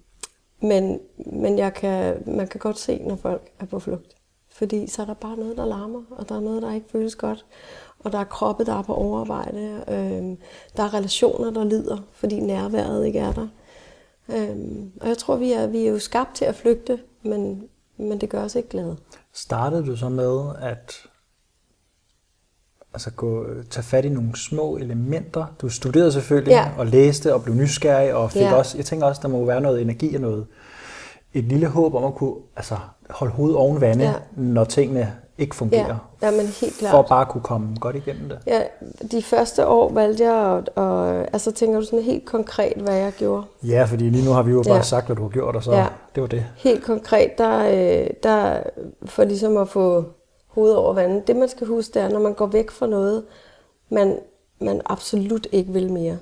men 0.60 1.00
men 1.16 1.58
jeg 1.58 1.74
kan, 1.74 2.22
man 2.26 2.48
kan 2.48 2.60
godt 2.60 2.78
se, 2.78 2.98
når 2.98 3.16
folk 3.16 3.42
er 3.60 3.66
på 3.66 3.78
flugt. 3.78 4.14
Fordi 4.50 4.86
så 4.86 5.02
er 5.02 5.06
der 5.06 5.14
bare 5.14 5.36
noget, 5.36 5.56
der 5.56 5.64
larmer, 5.64 6.02
og 6.10 6.28
der 6.28 6.36
er 6.36 6.40
noget, 6.40 6.62
der 6.62 6.74
ikke 6.74 6.86
føles 6.92 7.16
godt. 7.16 7.44
Og 8.04 8.12
der 8.12 8.18
er 8.18 8.24
kroppe, 8.24 8.64
der 8.64 8.78
er 8.78 8.82
på 8.82 8.94
overarbejde. 8.94 9.84
Øhm, 9.88 10.36
der 10.76 10.82
er 10.82 10.94
relationer, 10.94 11.50
der 11.50 11.64
lider, 11.64 11.98
fordi 12.12 12.40
nærværet 12.40 13.06
ikke 13.06 13.18
er 13.18 13.32
der. 13.32 13.48
Øhm, 14.28 14.92
og 15.00 15.08
jeg 15.08 15.18
tror, 15.18 15.36
vi 15.36 15.52
er, 15.52 15.66
vi 15.66 15.86
er 15.86 15.90
jo 15.90 15.98
skabt 15.98 16.34
til 16.34 16.44
at 16.44 16.54
flygte, 16.54 16.98
men, 17.22 17.68
men 17.96 18.20
det 18.20 18.28
gør 18.28 18.44
os 18.44 18.54
ikke 18.54 18.68
glade. 18.68 18.96
Startede 19.32 19.86
du 19.86 19.96
så 19.96 20.08
med 20.08 20.42
at 20.60 20.94
altså 22.92 23.10
gå, 23.10 23.46
tage 23.70 23.84
fat 23.84 24.04
i 24.04 24.08
nogle 24.08 24.36
små 24.36 24.76
elementer? 24.76 25.46
Du 25.60 25.68
studerede 25.68 26.12
selvfølgelig 26.12 26.52
ja. 26.52 26.70
og 26.78 26.86
læste 26.86 27.34
og 27.34 27.42
blev 27.42 27.54
nysgerrig 27.54 28.14
og 28.14 28.32
fik 28.32 28.42
ja. 28.42 28.54
også, 28.54 28.78
jeg 28.78 28.84
tænker 28.84 29.06
også, 29.06 29.20
der 29.22 29.28
må 29.28 29.44
være 29.44 29.60
noget 29.60 29.82
energi 29.82 30.14
og 30.14 30.20
noget, 30.20 30.46
et 31.34 31.44
lille 31.44 31.66
håb 31.66 31.94
om 31.94 32.04
at 32.04 32.14
kunne 32.14 32.34
altså, 32.56 32.76
holde 33.10 33.32
hovedet 33.32 33.56
oven 33.56 33.80
vande, 33.80 34.04
ja. 34.04 34.14
når 34.36 34.64
tingene 34.64 35.12
ikke 35.38 35.56
fungerer. 35.56 36.10
Ja, 36.22 36.30
men 36.30 36.46
helt 36.46 36.74
klart. 36.78 36.90
For 36.90 36.98
at 36.98 37.06
bare 37.08 37.26
kunne 37.26 37.42
komme 37.42 37.76
godt 37.80 37.96
igennem 37.96 38.28
det. 38.28 38.38
Ja, 38.46 38.62
de 39.12 39.22
første 39.22 39.66
år 39.66 39.92
valgte 39.92 40.24
jeg 40.24 40.56
at, 40.56 40.68
og, 40.68 41.08
altså 41.08 41.52
tænker 41.52 41.80
du 41.80 41.84
sådan 41.84 42.02
helt 42.02 42.24
konkret, 42.24 42.76
hvad 42.76 42.96
jeg 42.96 43.12
gjorde? 43.12 43.44
Ja, 43.62 43.84
fordi 43.84 44.10
lige 44.10 44.24
nu 44.24 44.30
har 44.30 44.42
vi 44.42 44.50
jo 44.50 44.62
bare 44.66 44.76
ja. 44.76 44.82
sagt, 44.82 45.06
hvad 45.06 45.16
du 45.16 45.22
har 45.22 45.28
gjort, 45.28 45.56
og 45.56 45.62
så 45.62 45.72
ja. 45.72 45.86
det 46.14 46.20
var 46.20 46.26
det. 46.26 46.46
Helt 46.56 46.84
konkret, 46.84 47.38
der, 47.38 47.58
øh, 47.58 48.10
der 48.22 48.62
for 49.04 49.24
ligesom 49.24 49.56
at 49.56 49.68
få 49.68 50.04
hovedet 50.46 50.76
over 50.76 50.94
vandet, 50.94 51.26
det 51.26 51.36
man 51.36 51.48
skal 51.48 51.66
huske, 51.66 51.94
det 51.94 52.02
er, 52.02 52.08
når 52.08 52.20
man 52.20 52.34
går 52.34 52.46
væk 52.46 52.70
fra 52.70 52.86
noget, 52.86 53.24
man, 53.88 54.18
man 54.60 54.80
absolut 54.86 55.46
ikke 55.52 55.72
vil 55.72 55.92
mere, 55.92 56.18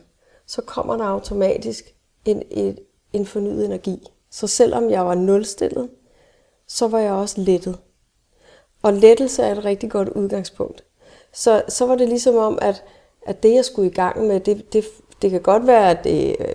så 0.46 0.62
kommer 0.62 0.96
der 0.96 1.04
automatisk 1.04 1.84
en, 2.24 2.42
en, 2.50 2.76
en 3.12 3.26
fornyet 3.26 3.64
energi. 3.64 4.06
Så 4.30 4.46
selvom 4.46 4.90
jeg 4.90 5.06
var 5.06 5.14
nulstillet, 5.14 5.90
så 6.66 6.88
var 6.88 6.98
jeg 6.98 7.12
også 7.12 7.40
lettet. 7.40 7.78
Og 8.82 8.92
lettelse 8.92 9.42
er 9.42 9.52
et 9.52 9.64
rigtig 9.64 9.90
godt 9.90 10.08
udgangspunkt. 10.08 10.84
Så, 11.32 11.62
så 11.68 11.86
var 11.86 11.94
det 11.94 12.08
ligesom 12.08 12.36
om, 12.36 12.58
at, 12.62 12.84
at 13.26 13.42
det, 13.42 13.54
jeg 13.54 13.64
skulle 13.64 13.90
i 13.90 13.94
gang 13.94 14.26
med, 14.26 14.40
det, 14.40 14.72
det, 14.72 14.84
det 15.22 15.30
kan 15.30 15.40
godt 15.40 15.66
være, 15.66 15.90
at 15.90 16.04
det, 16.04 16.36
øh, 16.40 16.54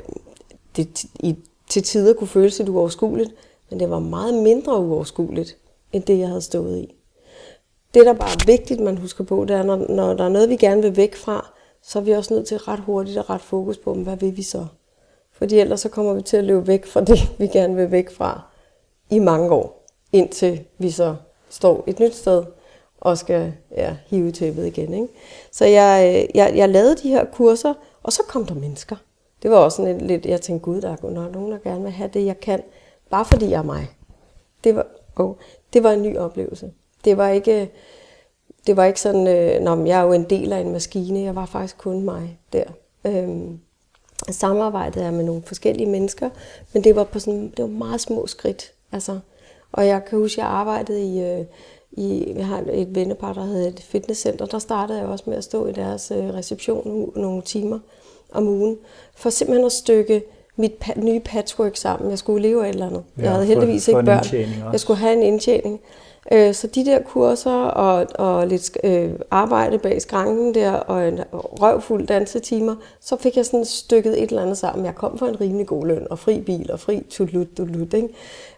det 0.76 1.06
i, 1.20 1.36
til 1.70 1.84
tider 1.84 2.14
kunne 2.14 2.28
føles 2.28 2.58
lidt 2.58 2.70
uoverskueligt, 2.70 3.32
men 3.70 3.80
det 3.80 3.90
var 3.90 4.00
meget 4.00 4.34
mindre 4.34 4.80
uoverskueligt, 4.80 5.58
end 5.94 6.04
det, 6.04 6.20
jeg 6.20 6.28
havde 6.28 6.42
stået 6.42 6.78
i. 6.78 6.96
Det, 7.94 8.06
der 8.06 8.14
bare 8.14 8.30
er 8.30 8.46
vigtigt, 8.46 8.80
man 8.80 8.98
husker 8.98 9.24
på, 9.24 9.46
det 9.46 9.56
er, 9.56 9.64
når, 9.64 9.76
når 9.76 10.14
der 10.14 10.24
er 10.24 10.30
noget, 10.30 10.50
vi 10.50 10.56
gerne 10.56 10.82
vil 10.82 10.98
væk 10.98 11.16
fra, 11.16 11.54
så 11.84 12.00
er 12.00 12.04
vi 12.04 12.12
også 12.12 12.34
nødt 12.34 12.48
til 12.48 12.58
ret 12.58 12.80
hurtigt 12.80 13.18
at 13.18 13.30
ret 13.30 13.42
fokus 13.42 13.78
på, 13.78 13.94
hvad 13.94 14.18
vil 14.18 14.38
vi 14.38 14.44
så? 14.44 14.66
Fordi 15.38 15.60
ellers 15.60 15.82
så 15.82 15.90
kommer 15.90 16.14
vi 16.14 16.22
til 16.22 16.38
at 16.38 16.44
løbe 16.44 16.68
væk 16.68 16.86
fra 16.86 17.02
det, 17.02 17.20
vi 17.40 17.48
gerne 17.48 17.76
vil 17.76 17.92
væk 17.92 18.12
fra 18.12 18.42
i 19.10 19.20
mange 19.20 19.52
år, 19.52 19.86
indtil 20.12 20.66
vi 20.78 20.92
så 20.92 21.16
står 21.50 21.84
et 21.88 22.00
nyt 22.00 22.16
sted 22.16 22.44
og 23.02 23.18
skal 23.18 23.54
ja, 23.78 23.96
hive 24.08 24.32
tæppet 24.32 24.66
igen. 24.66 24.94
Ikke? 24.94 25.08
Så 25.52 25.66
jeg, 25.66 26.16
øh, 26.16 26.36
jeg, 26.36 26.54
jeg 26.56 26.70
lavede 26.70 26.96
de 26.96 27.10
her 27.10 27.26
kurser, 27.26 27.74
og 28.04 28.14
så 28.14 28.24
kom 28.28 28.46
der 28.46 28.56
mennesker. 28.56 28.96
Det 29.44 29.52
var 29.52 29.58
også 29.58 29.76
sådan 29.76 30.02
lidt, 30.02 30.26
jeg 30.26 30.42
tænkte, 30.42 30.64
gud, 30.64 30.82
der 30.82 30.90
er 30.92 31.32
nogen, 31.32 31.52
der 31.52 31.58
gerne 31.58 31.84
vil 31.84 31.92
have 31.92 32.10
det, 32.14 32.26
jeg 32.26 32.40
kan, 32.40 32.64
bare 33.10 33.26
fordi 33.26 33.50
jeg 33.50 33.58
er 33.58 33.64
mig. 33.64 33.88
Det 34.64 34.76
var, 34.76 34.88
oh, 35.16 35.36
det 35.74 35.84
var 35.84 35.92
en 35.92 36.02
ny 36.02 36.18
oplevelse. 36.18 36.72
Det 37.06 37.18
var 37.18 37.30
ikke, 37.30 37.72
det 38.68 38.78
var 38.78 38.86
ikke 38.86 39.02
sådan, 39.02 39.28
øh, 39.28 39.62
Nå, 39.62 39.86
jeg 39.86 40.00
er 40.00 40.04
jo 40.04 40.14
en 40.14 40.24
del 40.24 40.54
af 40.54 40.60
en 40.60 40.72
maskine, 40.72 41.20
jeg 41.20 41.36
var 41.36 41.46
faktisk 41.46 41.78
kun 41.78 42.02
mig 42.02 42.40
der. 42.54 42.66
Øhm, 43.06 43.60
samarbejdet 44.30 45.04
er 45.04 45.12
med 45.12 45.24
nogle 45.24 45.42
forskellige 45.46 45.90
mennesker, 45.90 46.30
men 46.74 46.84
det 46.84 46.96
var 46.96 47.04
på 47.04 47.20
sådan, 47.20 47.54
det 47.58 47.64
var 47.64 47.68
meget 47.70 48.02
små 48.02 48.28
skridt. 48.28 48.72
Altså, 48.92 49.20
og 49.72 49.88
jeg 49.88 50.06
kan 50.06 50.20
huske, 50.20 50.42
at 50.42 50.46
jeg 50.46 50.54
arbejdede 50.54 51.02
i, 51.16 51.24
øh, 51.24 51.46
i 51.92 52.34
vi 52.36 52.42
har 52.42 52.64
et 52.72 52.96
vennepar, 52.96 53.34
der 53.34 53.44
hedder 53.46 53.68
et 53.68 53.80
fitnesscenter. 53.80 54.46
Der 54.46 54.60
startede 54.60 55.00
jeg 55.00 55.08
også 55.08 55.24
med 55.28 55.38
at 55.38 55.44
stå 55.44 55.68
i 55.68 55.72
deres 55.72 56.12
øh, 56.12 56.34
reception 56.34 57.12
nogle 57.16 57.42
timer 57.42 57.80
om 58.32 58.48
ugen, 58.48 58.78
for 59.16 59.30
simpelthen 59.30 59.66
at 59.66 59.72
stykke 59.72 60.24
mit 60.56 60.72
pa- 60.84 61.00
nye 61.00 61.20
patchwork 61.20 61.76
sammen. 61.78 62.10
Jeg 62.10 62.20
skulle 62.20 62.42
leve 62.48 62.66
af 62.66 62.70
et 62.70 62.74
eller 62.74 62.88
andet. 62.88 63.04
Ja, 63.18 63.24
jeg 63.24 63.32
havde 63.32 63.46
heldigvis 63.46 63.86
for, 63.86 63.92
for 63.92 64.00
ikke 64.00 64.06
børn. 64.06 64.72
Jeg 64.72 64.80
skulle 64.80 64.98
have 65.00 65.14
en 65.14 65.24
indtjening. 65.24 65.80
Øh, 66.32 66.54
så 66.54 66.68
de 66.68 66.86
der 66.86 67.02
kurser 67.02 67.52
og, 67.52 68.08
og 68.16 68.48
lidt 68.48 68.78
øh, 68.84 69.12
arbejde 69.32 69.80
bag 69.80 70.02
skranken 70.02 70.56
der 70.56 70.72
og 70.72 71.08
en 71.08 71.20
røvfuld 71.34 72.08
dansetimer, 72.08 72.76
så 73.00 73.18
fik 73.18 73.38
jeg 73.38 73.46
sådan 73.46 73.66
stykket 73.66 74.24
et 74.24 74.30
eller 74.30 74.42
andet 74.42 74.58
sammen. 74.58 74.86
Jeg 74.86 74.96
kom 74.96 75.18
for 75.18 75.26
en 75.26 75.42
rimelig 75.42 75.68
god 75.68 75.86
løn 75.86 76.08
og 76.10 76.20
fri 76.20 76.42
bil 76.42 76.72
og 76.72 76.80
fri 76.80 77.06
tulut, 77.10 77.48
tulut, 77.58 77.94
ikke? 77.94 78.10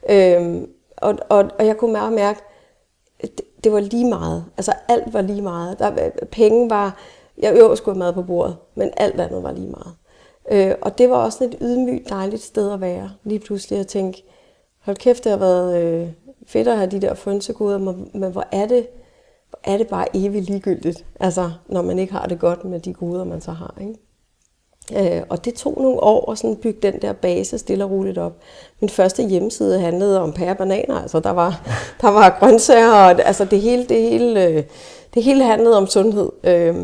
Øhm, 0.09 0.69
og, 0.97 1.17
og, 1.29 1.49
og 1.59 1.65
jeg 1.65 1.77
kunne 1.77 1.91
meget 1.91 2.13
mærke, 2.13 2.39
det, 3.21 3.41
det 3.63 3.71
var 3.71 3.79
lige 3.79 4.09
meget. 4.09 4.45
Altså 4.57 4.73
alt 4.89 5.13
var 5.13 5.21
lige 5.21 5.41
meget. 5.41 5.79
Der, 5.79 6.09
penge 6.31 6.69
var, 6.69 6.97
jeg 7.37 7.55
øver 7.57 7.75
skulle 7.75 7.95
have 7.95 7.99
mad 7.99 8.13
på 8.13 8.21
bordet, 8.21 8.57
men 8.75 8.91
alt 8.97 9.21
andet 9.21 9.43
var 9.43 9.51
lige 9.51 9.69
meget. 9.69 9.95
Øh, 10.51 10.75
og 10.81 10.97
det 10.97 11.09
var 11.09 11.15
også 11.15 11.43
et 11.43 11.57
ydmygt, 11.61 12.09
dejligt 12.09 12.43
sted 12.43 12.71
at 12.71 12.81
være. 12.81 13.11
Lige 13.23 13.39
pludselig 13.39 13.79
at 13.79 13.87
tænke, 13.87 14.23
hold 14.79 14.97
kæft, 14.97 15.23
det 15.23 15.31
har 15.31 15.39
været 15.39 15.83
øh, 15.83 16.09
fedt 16.47 16.67
at 16.67 16.77
have 16.77 16.91
de 16.91 17.01
der 17.01 17.13
frynsegoder, 17.13 17.77
men 18.13 18.31
hvor 18.31 18.45
er 18.51 18.65
det, 18.67 18.87
hvor 19.49 19.59
er 19.63 19.77
det 19.77 19.87
bare 19.87 20.05
evigt 20.13 20.45
ligegyldigt, 20.45 21.05
altså 21.19 21.51
når 21.67 21.81
man 21.81 21.99
ikke 21.99 22.13
har 22.13 22.25
det 22.25 22.39
godt 22.39 22.65
med 22.65 22.79
de 22.79 22.93
goder, 22.93 23.23
man 23.23 23.41
så 23.41 23.51
har. 23.51 23.77
Ikke? 23.81 23.95
Øh, 24.95 25.23
og 25.29 25.45
det 25.45 25.53
tog 25.53 25.81
nogle 25.81 26.03
år 26.03 26.31
at 26.31 26.37
sådan 26.37 26.55
bygge 26.55 26.79
den 26.81 27.01
der 27.01 27.13
base 27.13 27.57
stille 27.57 27.83
og 27.83 27.91
roligt 27.91 28.17
op. 28.17 28.39
Min 28.79 28.89
første 28.89 29.23
hjemmeside 29.23 29.79
handlede 29.79 30.21
om 30.21 30.33
pære 30.33 30.55
bananer, 30.55 31.01
altså 31.01 31.19
der 31.19 31.29
var, 31.29 31.67
der 32.01 32.07
var 32.07 32.37
grøntsager, 32.39 32.91
og 32.91 33.25
altså 33.25 33.45
det 33.45 33.61
hele, 33.61 33.85
det 33.85 34.01
hele, 34.01 34.45
øh, 34.45 34.63
det 35.13 35.23
hele 35.23 35.43
handlede 35.43 35.77
om 35.77 35.87
sundhed. 35.87 36.31
Øh, 36.43 36.75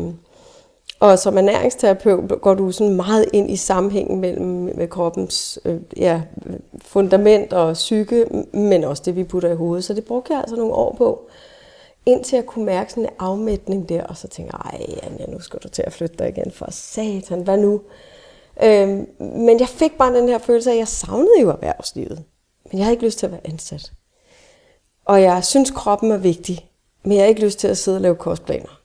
og 1.04 1.18
som 1.18 1.38
ernæringsterapeut 1.38 2.40
går 2.40 2.54
du 2.54 2.72
sådan 2.72 2.96
meget 2.96 3.26
ind 3.32 3.50
i 3.50 3.56
sammenhængen 3.56 4.20
mellem 4.20 4.46
med 4.76 4.88
kroppens 4.88 5.58
øh, 5.64 5.80
ja, 5.96 6.22
fundament 6.82 7.52
og 7.52 7.72
psyke, 7.72 8.26
men 8.52 8.84
også 8.84 9.02
det, 9.06 9.16
vi 9.16 9.24
putter 9.24 9.50
i 9.50 9.54
hovedet. 9.54 9.84
Så 9.84 9.94
det 9.94 10.04
brugte 10.04 10.32
jeg 10.32 10.40
altså 10.40 10.56
nogle 10.56 10.74
år 10.74 10.94
på, 10.98 11.28
indtil 12.06 12.36
jeg 12.36 12.46
kunne 12.46 12.64
mærke 12.64 12.90
sådan 12.90 13.04
en 13.04 13.10
afmætning 13.18 13.88
der, 13.88 14.02
og 14.02 14.16
så 14.16 14.28
tænkte 14.28 14.56
jeg, 14.56 14.70
ej 14.70 15.08
Anja, 15.10 15.26
nu 15.26 15.40
skal 15.40 15.58
du 15.62 15.68
til 15.68 15.82
at 15.86 15.92
flytte 15.92 16.16
dig 16.18 16.28
igen, 16.28 16.50
for 16.50 16.66
satan, 16.70 17.40
hvad 17.40 17.58
nu? 17.58 17.80
Øhm, 18.62 19.06
men 19.18 19.60
jeg 19.60 19.68
fik 19.68 19.98
bare 19.98 20.14
den 20.14 20.28
her 20.28 20.38
følelse 20.38 20.70
af, 20.70 20.74
at 20.74 20.78
jeg 20.78 20.88
savnede 20.88 21.40
jo 21.40 21.50
erhvervslivet, 21.50 22.22
men 22.64 22.78
jeg 22.78 22.84
havde 22.84 22.94
ikke 22.94 23.04
lyst 23.04 23.18
til 23.18 23.26
at 23.26 23.32
være 23.32 23.46
ansat. 23.46 23.92
Og 25.04 25.22
jeg 25.22 25.44
synes, 25.44 25.70
kroppen 25.70 26.10
er 26.10 26.16
vigtig, 26.16 26.70
men 27.02 27.12
jeg 27.12 27.22
har 27.22 27.28
ikke 27.28 27.44
lyst 27.44 27.58
til 27.58 27.68
at 27.68 27.78
sidde 27.78 27.96
og 27.96 28.00
lave 28.00 28.14
kostplaner. 28.14 28.83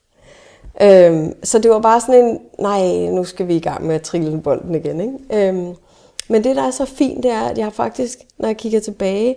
Øhm, 0.81 1.43
så 1.43 1.59
det 1.59 1.71
var 1.71 1.79
bare 1.79 2.01
sådan 2.01 2.25
en, 2.25 2.39
nej, 2.59 3.11
nu 3.11 3.23
skal 3.23 3.47
vi 3.47 3.55
i 3.55 3.59
gang 3.59 3.85
med 3.85 3.95
at 3.95 4.01
trille 4.01 4.41
bolden 4.41 4.75
igen. 4.75 5.01
Ikke? 5.01 5.47
Øhm, 5.47 5.75
men 6.29 6.43
det, 6.43 6.55
der 6.55 6.63
er 6.63 6.71
så 6.71 6.85
fint, 6.85 7.23
det 7.23 7.31
er, 7.31 7.41
at 7.41 7.57
jeg 7.57 7.73
faktisk, 7.73 8.19
når 8.37 8.47
jeg 8.47 8.57
kigger 8.57 8.79
tilbage, 8.79 9.35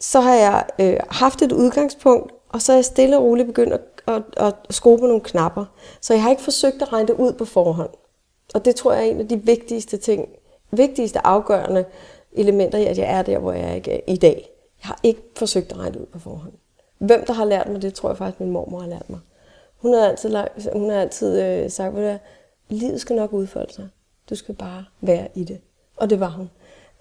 så 0.00 0.20
har 0.20 0.34
jeg 0.34 0.64
øh, 0.78 0.96
haft 1.08 1.42
et 1.42 1.52
udgangspunkt, 1.52 2.32
og 2.48 2.62
så 2.62 2.72
er 2.72 2.76
jeg 2.76 2.84
stille 2.84 3.18
og 3.18 3.24
roligt 3.24 3.46
begyndt 3.46 3.72
at, 3.72 3.80
at, 4.06 4.22
at 4.36 4.54
skrue 4.70 4.98
på 4.98 5.06
nogle 5.06 5.20
knapper. 5.20 5.64
Så 6.00 6.14
jeg 6.14 6.22
har 6.22 6.30
ikke 6.30 6.42
forsøgt 6.42 6.82
at 6.82 6.92
regne 6.92 7.08
det 7.08 7.14
ud 7.14 7.32
på 7.32 7.44
forhånd. 7.44 7.90
Og 8.54 8.64
det 8.64 8.76
tror 8.76 8.92
jeg 8.92 9.06
er 9.06 9.10
en 9.10 9.20
af 9.20 9.28
de 9.28 9.42
vigtigste 9.42 9.96
ting, 9.96 10.28
vigtigste 10.70 11.26
afgørende 11.26 11.84
elementer 12.32 12.78
i, 12.78 12.86
at 12.86 12.98
jeg 12.98 13.18
er 13.18 13.22
der, 13.22 13.38
hvor 13.38 13.52
jeg 13.52 13.82
er 13.88 14.00
i 14.06 14.16
dag. 14.16 14.50
Jeg 14.82 14.88
har 14.88 15.00
ikke 15.02 15.22
forsøgt 15.36 15.72
at 15.72 15.78
regne 15.78 15.94
det 15.94 16.00
ud 16.00 16.06
på 16.06 16.18
forhånd. 16.18 16.52
Hvem 16.98 17.24
der 17.26 17.32
har 17.32 17.44
lært 17.44 17.68
mig 17.68 17.82
det, 17.82 17.94
tror 17.94 18.08
jeg 18.08 18.18
faktisk, 18.18 18.40
min 18.40 18.50
mormor 18.50 18.80
har 18.80 18.88
lært 18.88 19.10
mig. 19.10 19.18
Hun 19.84 19.94
har 19.94 20.08
altid, 20.08 20.36
hun 20.72 20.90
har 20.90 21.00
altid 21.00 21.42
øh, 21.42 21.70
sagt, 21.70 21.98
at 21.98 22.20
livet 22.68 23.00
skal 23.00 23.16
nok 23.16 23.32
udfolde 23.32 23.72
sig. 23.72 23.88
Du 24.30 24.34
skal 24.34 24.54
bare 24.54 24.84
være 25.00 25.28
i 25.34 25.44
det. 25.44 25.60
Og 25.96 26.10
det 26.10 26.20
var 26.20 26.30
hun. 26.30 26.50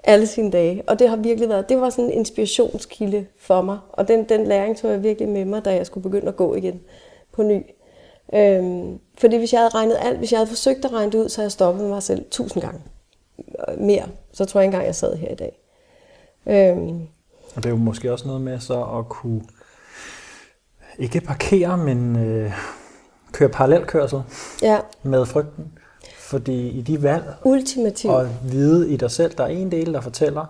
Alle 0.03 0.27
sine 0.27 0.51
dage. 0.51 0.83
Og 0.87 0.99
det 0.99 1.09
har 1.09 1.15
virkelig 1.15 1.49
været, 1.49 1.69
det 1.69 1.81
var 1.81 1.89
sådan 1.89 2.05
en 2.05 2.11
inspirationskilde 2.11 3.25
for 3.39 3.61
mig. 3.61 3.79
Og 3.91 4.07
den, 4.07 4.29
den 4.29 4.47
læring 4.47 4.77
tog 4.77 4.91
jeg 4.91 5.03
virkelig 5.03 5.29
med 5.29 5.45
mig, 5.45 5.65
da 5.65 5.75
jeg 5.75 5.85
skulle 5.85 6.03
begynde 6.03 6.27
at 6.27 6.35
gå 6.35 6.55
igen 6.55 6.81
på 7.31 7.43
ny. 7.43 7.61
Øhm, 8.33 8.99
fordi 9.17 9.37
hvis 9.37 9.53
jeg 9.53 9.59
havde 9.61 9.73
regnet 9.75 9.97
alt, 9.99 10.17
hvis 10.17 10.31
jeg 10.31 10.39
havde 10.39 10.49
forsøgt 10.49 10.85
at 10.85 10.93
regne 10.93 11.11
det 11.11 11.17
ud, 11.17 11.29
så 11.29 11.37
havde 11.37 11.45
jeg 11.45 11.51
stoppet 11.51 11.89
mig 11.89 12.03
selv 12.03 12.25
tusind 12.31 12.63
gange 12.63 12.81
mere. 13.77 14.05
Så 14.31 14.45
tror 14.45 14.59
jeg 14.59 14.65
ikke 14.65 14.75
engang, 14.75 14.85
jeg 14.85 14.95
sad 14.95 15.15
her 15.15 15.29
i 15.29 15.35
dag. 15.35 15.59
Øhm, 16.45 17.01
og 17.55 17.63
det 17.63 17.65
er 17.65 17.69
jo 17.69 17.75
måske 17.75 18.11
også 18.11 18.27
noget 18.27 18.41
med 18.41 18.59
så 18.59 18.83
at 18.83 19.09
kunne 19.09 19.41
ikke 20.99 21.21
parkere, 21.21 21.77
men 21.77 22.15
øh, 22.15 22.51
køre 23.31 23.49
parallelkørsel 23.49 24.21
ja. 24.61 24.79
med 25.03 25.25
frygten. 25.25 25.65
Fordi 26.17 26.67
i 26.67 26.81
de 26.81 27.03
valg, 27.03 27.23
Ultimativt. 27.43 28.13
og 28.13 28.27
vide 28.43 28.89
i 28.89 28.97
dig 28.97 29.11
selv, 29.11 29.33
der 29.37 29.43
er 29.43 29.47
en 29.47 29.71
del, 29.71 29.93
der 29.93 30.01
fortæller, 30.01 30.45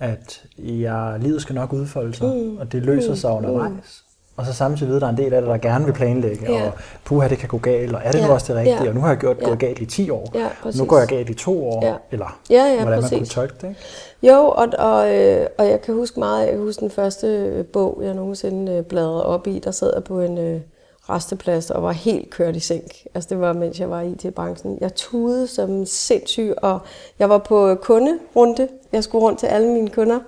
at 0.00 0.44
ja, 0.58 1.16
livet 1.16 1.42
skal 1.42 1.54
nok 1.54 1.72
udfolde 1.72 2.14
sig, 2.14 2.26
mm. 2.26 2.56
og 2.56 2.72
det 2.72 2.82
løser 2.82 3.10
mm. 3.10 3.16
sig 3.16 3.30
undervejs. 3.30 4.03
Og 4.36 4.46
så 4.46 4.52
samtidig 4.52 4.88
ved, 4.88 4.96
at 4.96 5.00
der 5.00 5.06
er 5.06 5.10
en 5.10 5.16
del 5.16 5.34
af 5.34 5.42
det, 5.42 5.50
der 5.50 5.56
gerne 5.56 5.84
vil 5.84 5.92
planlægge, 5.92 6.52
ja. 6.52 6.66
og 6.66 6.72
puha, 7.04 7.28
det 7.28 7.38
kan 7.38 7.48
gå 7.48 7.58
galt, 7.58 7.94
og 7.94 8.00
er 8.04 8.12
det 8.12 8.18
ja. 8.18 8.26
nu 8.26 8.32
også 8.32 8.52
det 8.52 8.56
rigtige, 8.60 8.82
ja. 8.82 8.88
og 8.88 8.94
nu 8.94 9.00
har 9.00 9.08
jeg 9.08 9.18
gjort 9.18 9.36
ja. 9.40 9.44
gået 9.44 9.58
galt 9.58 9.78
i 9.78 9.86
10 9.86 10.10
år, 10.10 10.30
ja, 10.34 10.48
nu 10.78 10.84
går 10.84 10.98
jeg 10.98 11.08
galt 11.08 11.30
i 11.30 11.34
to 11.34 11.68
år, 11.68 11.86
ja. 11.86 11.94
eller 12.10 12.40
ja, 12.50 12.64
ja, 12.64 12.82
hvordan 12.82 13.00
præcis. 13.00 13.10
man 13.10 13.20
kunne 13.20 13.26
tolke 13.26 13.54
det. 13.60 13.68
Ikke? 13.68 13.80
Jo, 14.22 14.48
og, 14.48 14.68
og, 14.78 15.14
øh, 15.14 15.46
og 15.58 15.68
jeg 15.68 15.82
kan 15.82 15.94
huske 15.94 16.18
meget, 16.20 16.40
jeg 16.44 16.50
kan 16.50 16.60
huske 16.62 16.80
den 16.80 16.90
første 16.90 17.66
bog, 17.72 18.00
jeg 18.02 18.14
nogensinde 18.14 18.72
øh, 18.72 18.82
bladrede 18.82 19.26
op 19.26 19.46
i, 19.46 19.58
der 19.58 19.70
sad 19.70 19.92
jeg 19.94 20.04
på 20.04 20.20
en 20.20 20.38
øh, 20.38 20.60
resteplads 21.08 21.70
og 21.70 21.82
var 21.82 21.92
helt 21.92 22.30
kørt 22.30 22.56
i 22.56 22.60
sænk. 22.60 23.06
Altså 23.14 23.28
det 23.28 23.40
var, 23.40 23.52
mens 23.52 23.80
jeg 23.80 23.90
var 23.90 24.00
i 24.00 24.10
IT-branchen. 24.10 24.78
Jeg 24.80 24.94
tudede 24.94 25.46
som 25.46 25.86
sindssyg, 25.86 26.54
og 26.56 26.78
jeg 27.18 27.28
var 27.28 27.38
på 27.38 27.74
kunderunde. 27.74 28.68
Jeg 28.92 29.04
skulle 29.04 29.24
rundt 29.24 29.38
til 29.38 29.46
alle 29.46 29.68
mine 29.68 29.90
kunder. 29.90 30.18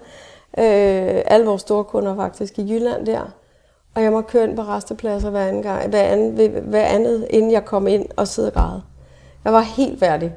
Øh, 0.59 1.23
alle 1.27 1.47
vores 1.47 1.63
store 1.63 1.85
kunder 1.85 2.17
faktisk 2.17 2.59
i 2.59 2.73
Jylland 2.73 3.07
der. 3.07 3.33
Og 3.97 4.03
jeg 4.03 4.13
må 4.13 4.21
køre 4.21 4.45
ind 4.45 4.57
på 4.57 4.63
restepladser 4.63 5.31
hver 5.31 5.47
anden 5.47 5.63
gang, 5.63 5.89
hver, 5.89 6.03
anden, 6.03 6.51
hver 6.63 6.85
andet, 6.85 7.27
inden 7.31 7.51
jeg 7.51 7.65
kom 7.65 7.87
ind 7.87 8.07
og 8.17 8.29
sidde 8.29 8.49
og 8.49 8.55
græde. 8.55 8.83
Jeg 9.45 9.53
var 9.53 9.61
helt 9.61 10.01
værdig. 10.01 10.35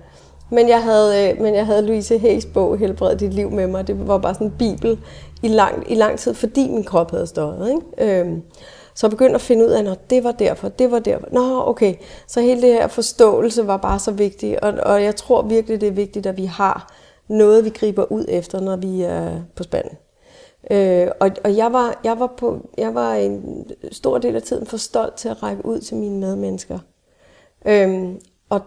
Men 0.51 0.70
jeg 0.70 0.84
havde, 0.84 1.30
øh, 1.30 1.41
men 1.41 1.55
jeg 1.55 1.66
havde 1.66 1.86
Louise 1.86 2.20
Hayes 2.20 2.45
bog, 2.45 2.78
Helbred 2.78 3.16
dit 3.16 3.34
liv 3.34 3.51
med 3.51 3.68
mig. 3.68 3.88
Det 3.88 4.07
var 4.07 4.18
bare 4.18 4.34
sådan 4.34 4.47
en 4.47 4.53
bibel 4.60 4.99
i 5.43 5.47
lang, 5.47 5.91
i 5.91 5.95
lang 5.95 6.20
tid, 6.20 6.34
fordi 6.34 6.70
min 6.70 6.84
krop 6.84 7.12
havde 7.12 7.28
stået. 7.28 7.70
Ikke? 7.70 8.20
Øhm, 8.20 8.41
så 8.95 9.07
jeg 9.07 9.12
begyndte 9.12 9.36
at 9.36 9.41
finde 9.41 9.66
ud 9.66 9.70
af, 9.70 9.91
at 9.91 10.10
det 10.10 10.24
var 10.24 10.32
derfor, 10.32 10.70
det 10.70 10.91
var 10.91 10.99
derfor. 10.99 11.28
Nå, 11.32 11.64
okay. 11.68 11.93
Så 12.28 12.41
hele 12.41 12.62
det 12.62 12.74
her 12.74 12.88
forståelse 12.88 13.68
var 13.68 13.78
bare 13.78 13.99
så 13.99 14.12
vigtigt. 14.12 14.60
Og, 14.60 14.74
og 14.84 15.03
jeg 15.03 15.16
tror 15.16 15.41
virkelig, 15.41 15.82
det 15.82 15.88
er 15.88 15.93
vigtigt, 15.93 16.26
at 16.26 16.38
vi 16.38 16.45
har 16.45 16.93
noget, 17.28 17.66
vi 17.66 17.70
griber 17.70 18.12
ud 18.12 18.26
efter, 18.28 18.60
når 18.60 18.76
vi 18.76 19.01
er 19.01 19.30
på 19.55 19.64
spanden. 19.64 19.97
Øh, 20.72 21.07
og 21.20 21.32
og 21.43 21.57
jeg, 21.57 21.74
var, 21.74 21.99
jeg, 22.03 22.20
var 22.20 22.28
på, 22.38 22.70
jeg 22.78 22.95
var 22.95 23.14
en 23.14 23.66
stor 23.91 24.18
del 24.18 24.36
af 24.36 24.41
tiden 24.41 24.66
for 24.66 24.78
stolt 24.78 25.14
til 25.16 25.30
at 25.30 25.43
række 25.43 25.66
ud 25.66 25.80
til 25.80 25.97
mine 25.97 26.20
medmennesker. 26.20 26.80
Øh, 27.66 28.10
og 28.49 28.62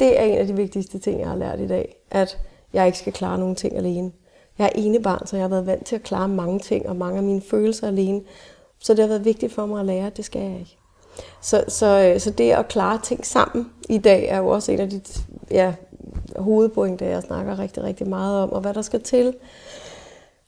det 0.00 0.20
er 0.20 0.24
en 0.24 0.38
af 0.38 0.46
de 0.46 0.56
vigtigste 0.56 0.98
ting, 0.98 1.20
jeg 1.20 1.28
har 1.28 1.36
lært 1.36 1.60
i 1.60 1.66
dag, 1.66 1.96
at 2.10 2.38
jeg 2.72 2.86
ikke 2.86 2.98
skal 2.98 3.12
klare 3.12 3.38
nogen 3.38 3.56
ting 3.56 3.76
alene. 3.76 4.12
Jeg 4.58 4.64
er 4.64 4.72
ene 4.74 5.02
barn, 5.02 5.26
så 5.26 5.36
jeg 5.36 5.44
har 5.44 5.48
været 5.48 5.66
vant 5.66 5.86
til 5.86 5.96
at 5.96 6.02
klare 6.02 6.28
mange 6.28 6.58
ting, 6.58 6.88
og 6.88 6.96
mange 6.96 7.16
af 7.16 7.22
mine 7.22 7.40
følelser 7.40 7.86
alene. 7.86 8.20
Så 8.78 8.94
det 8.94 9.00
har 9.00 9.08
været 9.08 9.24
vigtigt 9.24 9.52
for 9.52 9.66
mig 9.66 9.80
at 9.80 9.86
lære, 9.86 10.06
at 10.06 10.16
det 10.16 10.24
skal 10.24 10.42
jeg 10.42 10.58
ikke. 10.58 10.78
Så, 11.40 11.64
så, 11.68 11.86
øh, 11.86 12.20
så 12.20 12.30
det 12.30 12.50
at 12.50 12.68
klare 12.68 12.98
ting 13.02 13.26
sammen 13.26 13.70
i 13.88 13.98
dag 13.98 14.28
er 14.28 14.38
jo 14.38 14.48
også 14.48 14.72
en 14.72 14.80
af 14.80 14.90
de 14.90 15.00
ja, 15.50 15.74
hovedpointer, 16.36 17.06
jeg 17.06 17.22
snakker 17.22 17.58
rigtig, 17.58 17.82
rigtig 17.82 18.08
meget 18.08 18.42
om, 18.42 18.52
og 18.52 18.60
hvad 18.60 18.74
der 18.74 18.82
skal 18.82 19.02
til, 19.02 19.34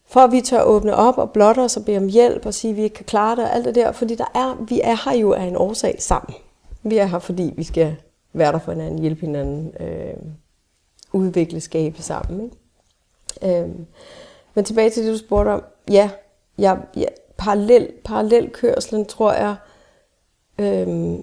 for 0.09 0.21
at 0.21 0.33
vi 0.33 0.41
tør 0.41 0.63
åbne 0.63 0.97
op 0.97 1.19
og 1.19 1.31
blotte 1.31 1.61
os 1.61 1.77
og 1.77 1.85
bede 1.85 1.97
om 1.97 2.09
hjælp 2.09 2.47
og 2.47 2.55
sige, 2.55 2.71
at 2.71 2.77
vi 2.77 2.83
ikke 2.83 2.95
kan 2.95 3.05
klare 3.05 3.37
det 3.37 3.45
og 3.45 3.55
alt 3.55 3.65
det 3.65 3.75
der, 3.75 3.93
fordi 3.93 4.15
der 4.15 4.31
er, 4.35 4.65
vi 4.69 4.81
er 4.85 5.11
her 5.11 5.19
jo 5.19 5.33
af 5.33 5.43
en 5.43 5.57
årsag 5.57 6.03
sammen. 6.03 6.35
Vi 6.83 6.97
er 6.97 7.07
her, 7.07 7.19
fordi 7.19 7.55
vi 7.57 7.65
skal 7.65 7.97
være 8.33 8.53
der 8.53 8.59
for 8.59 8.73
hinanden, 8.73 8.99
hjælpe 8.99 9.21
hinanden, 9.21 9.73
øh, 9.81 10.15
udvikle, 11.13 11.61
skabe 11.61 12.03
sammen. 12.03 12.41
Ikke? 13.43 13.61
Øh, 13.61 13.69
men 14.55 14.65
tilbage 14.65 14.91
til 14.91 15.05
det, 15.05 15.13
du 15.13 15.19
spurgte 15.19 15.51
om. 15.51 15.65
Ja, 15.91 16.11
jeg, 16.59 16.79
jeg, 16.97 17.09
parallel, 17.37 17.93
parallelkørslen 18.05 19.07
tror 19.07 19.33
jeg, 19.33 19.57
øh, 20.59 21.19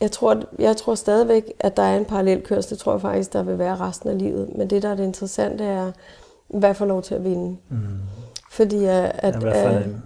jeg 0.00 0.12
tror, 0.12 0.42
jeg 0.58 0.76
tror 0.76 0.94
stadigvæk, 0.94 1.52
at 1.60 1.76
der 1.76 1.82
er 1.82 1.96
en 1.96 2.04
parallelkørsel. 2.04 2.70
Det 2.70 2.78
tror 2.78 2.92
jeg 2.92 3.00
faktisk, 3.00 3.32
der 3.32 3.42
vil 3.42 3.58
være 3.58 3.76
resten 3.76 4.08
af 4.08 4.18
livet. 4.18 4.56
Men 4.56 4.70
det, 4.70 4.82
der 4.82 4.88
er 4.88 4.94
det 4.94 5.04
interessante, 5.04 5.64
er, 5.64 5.92
hvad 6.58 6.74
får 6.74 6.86
lov 6.86 7.02
til 7.02 7.14
at 7.14 7.24
vinde. 7.24 7.56
Mm. 7.68 7.78
Fordi 8.50 8.84
at... 8.84 9.12
at 9.14 9.34
ja, 9.34 9.40
hvad, 9.40 9.62
for 9.62 9.70
en, 9.70 10.02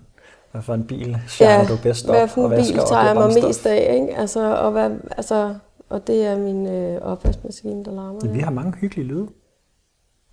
hvad 0.53 0.63
for 0.63 0.75
en 0.75 0.85
bil 0.85 1.17
ja, 1.41 1.67
du 1.69 1.77
bedst 1.83 2.09
op? 2.09 2.15
hvad 2.15 2.29
for 2.29 2.45
en 2.45 2.51
bil 2.51 2.79
tager 2.89 3.05
jeg 3.05 3.15
mig 3.15 3.43
mest 3.43 3.67
af? 3.67 3.95
Ikke? 4.01 4.17
Altså, 4.17 4.57
og, 4.57 4.73
hvad, 4.73 4.91
altså, 5.17 5.55
og 5.89 6.07
det 6.07 6.27
er 6.27 6.39
min 6.39 6.67
øh, 6.67 7.03
opvaskemaskine, 7.03 7.85
der 7.85 7.91
larmer. 7.91 8.21
Ja, 8.25 8.31
vi 8.31 8.39
har 8.39 8.51
mange 8.51 8.73
hyggelige 8.73 9.07
lyde. 9.07 9.29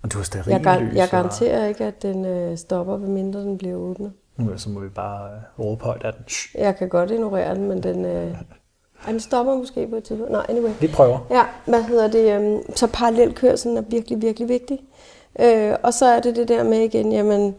Og 0.03 0.11
du 0.11 0.17
har 0.17 0.23
stadig 0.23 0.47
jeg, 0.47 0.61
gar- 0.61 0.95
jeg 0.95 1.07
garanterer 1.11 1.61
og... 1.61 1.67
ikke, 1.67 1.85
at 1.85 2.01
den 2.01 2.25
øh, 2.25 2.57
stopper, 2.57 2.97
mindre 2.97 3.39
den 3.39 3.57
bliver 3.57 3.75
åbnet. 3.75 4.11
Nu 4.37 4.57
så 4.57 4.69
må 4.69 4.79
vi 4.79 4.89
bare 4.89 5.29
øh, 5.31 5.65
råbe 5.65 5.83
højt 5.83 6.03
af 6.03 6.13
den. 6.13 6.23
Shh. 6.27 6.55
Jeg 6.59 6.75
kan 6.75 6.89
godt 6.89 7.11
ignorere 7.11 7.55
den, 7.55 7.67
men 7.67 7.83
den, 7.83 8.05
øh, 8.05 8.31
ej, 8.31 9.11
den 9.11 9.19
stopper 9.19 9.55
måske 9.55 9.87
på 9.87 9.95
et 9.95 10.03
tidspunkt. 10.03 10.31
Nå, 10.31 10.39
anyway. 10.49 10.71
Vi 10.79 10.87
prøver. 10.87 11.19
Ja, 11.29 11.43
hvad 11.65 11.83
hedder 11.83 12.07
det? 12.07 12.41
Øh, 12.41 12.59
så 12.75 12.87
parallelkørselen 12.87 13.77
er 13.77 13.81
virkelig, 13.81 14.21
virkelig 14.21 14.49
vigtig. 14.49 14.79
Øh, 15.39 15.75
og 15.83 15.93
så 15.93 16.05
er 16.05 16.19
det 16.19 16.35
det 16.35 16.47
der 16.47 16.63
med 16.63 16.79
igen, 16.79 17.11
jamen, 17.11 17.55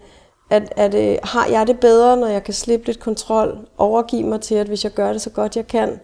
at, 0.50 0.72
at 0.76 0.94
øh, 0.94 1.18
har 1.22 1.46
jeg 1.46 1.66
det 1.66 1.80
bedre, 1.80 2.16
når 2.16 2.26
jeg 2.26 2.44
kan 2.44 2.54
slippe 2.54 2.86
lidt 2.86 3.00
kontrol, 3.00 3.58
overgive 3.78 4.22
mig 4.22 4.40
til, 4.40 4.54
at 4.54 4.66
hvis 4.66 4.84
jeg 4.84 4.92
gør 4.92 5.12
det 5.12 5.20
så 5.20 5.30
godt 5.30 5.56
jeg 5.56 5.66
kan, 5.66 6.00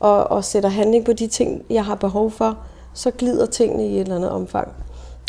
og, 0.00 0.24
og 0.24 0.44
sætter 0.44 0.68
handling 0.68 1.04
på 1.04 1.12
de 1.12 1.26
ting, 1.26 1.64
jeg 1.70 1.84
har 1.84 1.94
behov 1.94 2.30
for, 2.30 2.58
så 2.94 3.10
glider 3.10 3.46
tingene 3.46 3.88
i 3.88 3.94
et 3.94 4.00
eller 4.00 4.16
andet 4.16 4.30
omfang. 4.30 4.72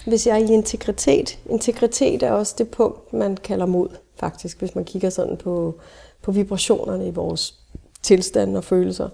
Hvis 0.05 0.27
jeg 0.27 0.33
er 0.33 0.45
i 0.45 0.53
integritet, 0.53 1.39
integritet 1.49 2.23
er 2.23 2.31
også 2.31 2.55
det 2.57 2.69
punkt, 2.69 3.13
man 3.13 3.37
kalder 3.37 3.65
mod, 3.65 3.89
faktisk, 4.19 4.59
hvis 4.59 4.75
man 4.75 4.85
kigger 4.85 5.09
sådan 5.09 5.37
på, 5.37 5.75
på 6.21 6.31
vibrationerne 6.31 7.07
i 7.07 7.11
vores 7.11 7.59
tilstand 8.03 8.57
og 8.57 8.63
følelser. 8.63 9.09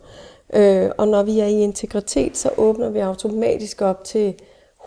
Øh, 0.54 0.90
og 0.98 1.08
når 1.08 1.24
vi 1.24 1.40
er 1.40 1.46
i 1.46 1.62
integritet, 1.62 2.38
så 2.38 2.50
åbner 2.58 2.90
vi 2.90 3.00
automatisk 3.00 3.82
op 3.82 4.04
til 4.04 4.34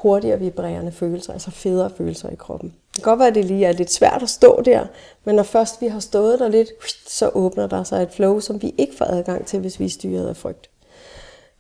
hurtigere 0.03 0.39
vibrerende 0.39 0.93
følelser, 0.93 1.33
altså 1.33 1.51
federe 1.51 1.91
følelser 1.97 2.29
i 2.29 2.35
kroppen. 2.35 2.75
Det 2.95 3.03
kan 3.03 3.11
godt 3.11 3.19
være, 3.19 3.29
at 3.29 3.35
det 3.35 3.45
lige 3.45 3.67
er 3.67 3.73
lidt 3.73 3.93
svært 3.93 4.23
at 4.23 4.29
stå 4.29 4.63
der, 4.65 4.87
men 5.25 5.35
når 5.35 5.43
først 5.43 5.81
vi 5.81 5.87
har 5.87 6.01
stået 6.01 6.39
der 6.39 6.49
lidt, 6.49 6.69
så 7.09 7.31
åbner 7.35 7.67
der 7.67 7.83
sig 7.83 8.03
et 8.03 8.11
flow, 8.11 8.41
som 8.41 8.63
vi 8.63 8.75
ikke 8.79 8.97
får 8.97 9.05
adgang 9.05 9.47
til, 9.47 9.61
hvis 9.61 9.81
vi 9.81 9.85
er 9.85 9.89
styret 9.89 10.29
af 10.29 10.37
frygt. 10.37 10.71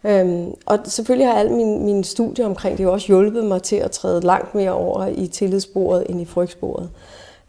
Øhm, 0.05 0.55
og 0.67 0.79
selvfølgelig 0.85 1.27
har 1.27 1.35
alle 1.35 1.53
mine, 1.53 1.79
mine 1.79 2.05
studier 2.05 2.47
omkring 2.47 2.79
det 2.79 2.85
jo 2.85 2.93
også 2.93 3.07
hjulpet 3.07 3.45
mig 3.45 3.63
til 3.63 3.77
at 3.77 3.91
træde 3.91 4.21
langt 4.21 4.55
mere 4.55 4.73
over 4.73 5.07
i 5.07 5.27
tillidssporet 5.27 6.07
end 6.09 6.21
i 6.21 6.25
frygtsporet. 6.25 6.91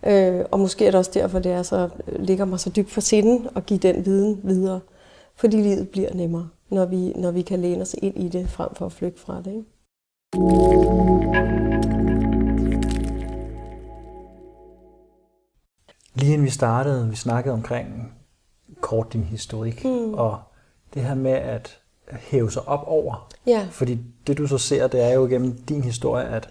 Øh, 0.06 0.46
og 0.52 0.60
måske 0.60 0.86
er 0.86 0.92
det 0.92 0.98
også 0.98 1.12
derfor, 1.14 1.40
det 1.40 1.52
er 1.52 1.64
så, 1.64 1.90
ligger 2.08 2.46
mig 2.46 2.60
så 2.60 2.70
dybt 2.70 2.92
for 2.92 3.02
sinden 3.02 3.48
at 3.56 3.66
give 3.66 3.80
den 3.80 4.06
viden 4.06 4.40
videre. 4.44 4.80
Fordi 5.36 5.58
livet 5.58 5.90
bliver 5.90 6.14
nemmere, 6.14 6.50
når 6.70 6.86
vi, 6.86 7.14
når 7.16 7.32
vi 7.32 7.42
kan 7.42 7.60
læne 7.60 7.82
os 7.82 7.96
ind 7.98 8.18
i 8.18 8.28
det, 8.28 8.50
frem 8.50 8.76
for 8.76 8.86
at 8.86 8.92
flygte 8.92 9.22
fra 9.22 9.42
det. 9.46 9.52
Ikke? 9.52 9.73
Lige 10.34 10.44
inden 16.34 16.46
vi 16.46 16.50
startede, 16.50 17.10
vi 17.10 17.16
snakkede 17.16 17.54
omkring 17.54 18.14
kort 18.82 19.14
din 19.14 19.24
historik, 19.24 19.86
mm. 19.86 20.14
og 20.14 20.40
det 20.94 21.02
her 21.02 21.16
med 21.16 21.32
at 21.32 21.80
hæve 22.12 22.52
sig 22.52 22.68
op 22.68 22.84
over. 22.88 23.28
Ja. 23.48 23.68
Fordi 23.72 24.00
det 24.28 24.38
du 24.38 24.48
så 24.48 24.58
ser, 24.58 24.88
det 24.88 25.04
er 25.04 25.14
jo 25.14 25.26
gennem 25.26 25.52
din 25.52 25.84
historie, 25.84 26.26
at 26.26 26.50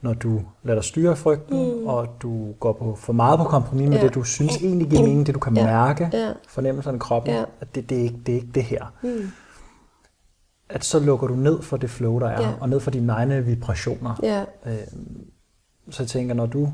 når 0.00 0.14
du 0.14 0.42
lader 0.62 0.80
dig 0.80 0.84
styre 0.84 1.16
frygten, 1.16 1.80
mm. 1.80 1.86
og 1.86 2.08
du 2.22 2.52
går 2.52 2.72
på 2.72 2.94
for 2.94 3.12
meget 3.12 3.38
på 3.38 3.44
kompromis 3.44 3.88
med 3.88 3.96
ja. 3.96 4.04
det, 4.04 4.14
du 4.14 4.22
synes 4.22 4.56
egentlig 4.56 4.88
giver 4.88 5.02
mening, 5.02 5.26
det 5.26 5.34
du 5.34 5.40
kan 5.40 5.56
ja. 5.56 5.66
mærke, 5.66 6.10
ja. 6.12 6.32
fornemmelserne 6.48 6.96
i 6.96 6.98
kroppen, 6.98 7.34
ja. 7.34 7.44
at 7.60 7.74
det, 7.74 7.90
det, 7.90 7.98
er 7.98 8.02
ikke, 8.02 8.18
det 8.26 8.32
er 8.32 8.36
ikke 8.36 8.52
det 8.54 8.64
her. 8.64 8.92
Mm 9.02 9.30
at 10.70 10.84
så 10.84 11.00
lukker 11.00 11.26
du 11.26 11.34
ned 11.34 11.62
for 11.62 11.76
det 11.76 11.90
flow, 11.90 12.18
der 12.18 12.26
er, 12.26 12.42
ja. 12.42 12.52
og 12.60 12.68
ned 12.68 12.80
for 12.80 12.90
dine 12.90 13.12
egne 13.12 13.44
vibrationer. 13.44 14.20
Ja. 14.22 14.40
Øh, 14.66 14.78
så 15.90 16.02
jeg 16.02 16.08
tænker, 16.08 16.34
når 16.34 16.46
du, 16.46 16.68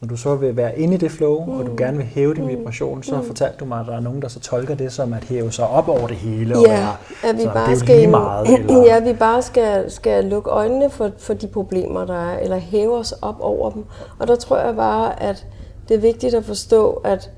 når 0.00 0.08
du 0.08 0.16
så 0.16 0.36
vil 0.36 0.56
være 0.56 0.78
inde 0.78 0.94
i 0.94 0.96
det 0.96 1.10
flow, 1.10 1.44
mm. 1.44 1.52
og 1.52 1.66
du 1.66 1.70
mm. 1.70 1.76
gerne 1.76 1.96
vil 1.96 2.06
hæve 2.06 2.34
din 2.34 2.42
mm. 2.42 2.48
vibration, 2.48 3.02
så 3.02 3.16
mm. 3.16 3.26
fortalte 3.26 3.58
du 3.58 3.64
mig, 3.64 3.80
at 3.80 3.86
der 3.86 3.96
er 3.96 4.00
nogen, 4.00 4.22
der 4.22 4.28
så 4.28 4.40
tolker 4.40 4.74
det 4.74 4.92
som 4.92 5.12
at 5.12 5.24
hæve 5.24 5.52
sig 5.52 5.68
op 5.68 5.88
over 5.88 6.06
det 6.06 6.16
hele. 6.16 6.58
Ja, 6.58 6.60
og 6.60 6.68
være, 6.68 6.96
at 7.30 7.36
vi 7.36 7.42
så 7.42 7.52
bare 7.52 7.66
det 7.66 7.74
er 7.74 7.78
skal, 7.78 7.96
lige 7.96 8.10
meget. 8.10 8.48
Eller... 8.58 8.84
Ja, 8.84 9.00
vi 9.00 9.12
bare 9.12 9.42
skal, 9.42 9.90
skal 9.90 10.24
lukke 10.24 10.50
øjnene 10.50 10.90
for, 10.90 11.10
for 11.18 11.34
de 11.34 11.46
problemer, 11.46 12.04
der 12.04 12.30
er, 12.30 12.38
eller 12.38 12.56
hæve 12.56 12.96
os 12.96 13.12
op 13.12 13.36
over 13.40 13.70
dem. 13.70 13.84
Og 14.18 14.28
der 14.28 14.36
tror 14.36 14.58
jeg 14.58 14.76
bare, 14.76 15.22
at 15.22 15.46
det 15.88 15.94
er 15.94 16.00
vigtigt 16.00 16.34
at 16.34 16.44
forstå, 16.44 16.90
at, 16.90 17.30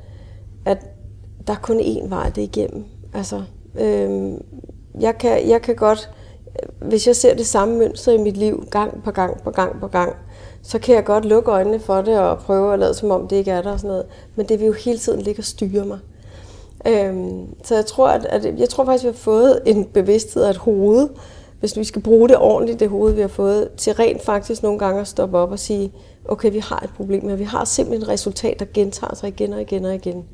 at 0.64 0.78
der 1.46 1.52
er 1.52 1.58
kun 1.62 1.80
én 1.80 2.08
vej 2.08 2.30
det 2.30 2.42
igennem. 2.42 2.84
Altså, 3.14 3.42
øhm, 3.80 4.38
jeg 5.00 5.18
kan, 5.18 5.48
jeg 5.48 5.62
kan 5.62 5.76
godt, 5.76 6.10
øh, 6.46 6.88
hvis 6.88 7.06
jeg 7.06 7.16
ser 7.16 7.34
det 7.34 7.46
samme 7.46 7.78
mønster 7.78 8.12
i 8.12 8.18
mit 8.18 8.36
liv 8.36 8.64
gang 8.70 9.02
på 9.02 9.10
gang 9.10 9.42
på 9.42 9.50
gang 9.50 9.80
på 9.80 9.86
gang, 9.86 10.16
så 10.62 10.78
kan 10.78 10.94
jeg 10.94 11.04
godt 11.04 11.24
lukke 11.24 11.50
øjnene 11.50 11.80
for 11.80 12.02
det 12.02 12.18
og 12.18 12.38
prøve 12.38 12.72
at 12.72 12.78
lade 12.78 12.94
som 12.94 13.10
om 13.10 13.28
det 13.28 13.36
ikke 13.36 13.50
er 13.50 13.62
der 13.62 13.72
og 13.72 13.80
sådan 13.80 13.88
noget. 13.88 14.06
Men 14.36 14.46
det 14.46 14.60
vil 14.60 14.66
jo 14.66 14.72
hele 14.72 14.98
tiden 14.98 15.20
ligge 15.20 15.40
og 15.40 15.44
styre 15.44 15.84
mig. 15.84 15.98
Øhm, 16.86 17.54
så 17.64 17.74
jeg 17.74 17.86
tror, 17.86 18.08
at, 18.08 18.24
at, 18.24 18.58
jeg 18.58 18.68
tror 18.68 18.84
faktisk, 18.84 19.04
at 19.04 19.08
vi 19.08 19.16
har 19.16 19.22
fået 19.22 19.60
en 19.66 19.84
bevidsthed 19.84 20.42
af 20.42 20.50
et 20.50 20.56
hoved, 20.56 21.08
hvis 21.60 21.76
vi 21.76 21.84
skal 21.84 22.02
bruge 22.02 22.28
det 22.28 22.36
ordentligt, 22.36 22.80
det 22.80 22.88
hoved, 22.88 23.12
vi 23.12 23.20
har 23.20 23.28
fået, 23.28 23.68
til 23.76 23.92
rent 23.92 24.22
faktisk 24.22 24.62
nogle 24.62 24.78
gange 24.78 25.00
at 25.00 25.08
stoppe 25.08 25.38
op 25.38 25.50
og 25.50 25.58
sige, 25.58 25.92
okay, 26.24 26.52
vi 26.52 26.58
har 26.58 26.80
et 26.84 26.90
problem, 26.96 27.28
her. 27.28 27.36
vi 27.36 27.44
har 27.44 27.64
simpelthen 27.64 28.02
et 28.02 28.08
resultat, 28.08 28.60
der 28.60 28.66
gentager 28.74 29.14
sig 29.14 29.28
igen 29.28 29.52
og 29.52 29.60
igen 29.60 29.84
og 29.84 29.94
igen. 29.94 30.24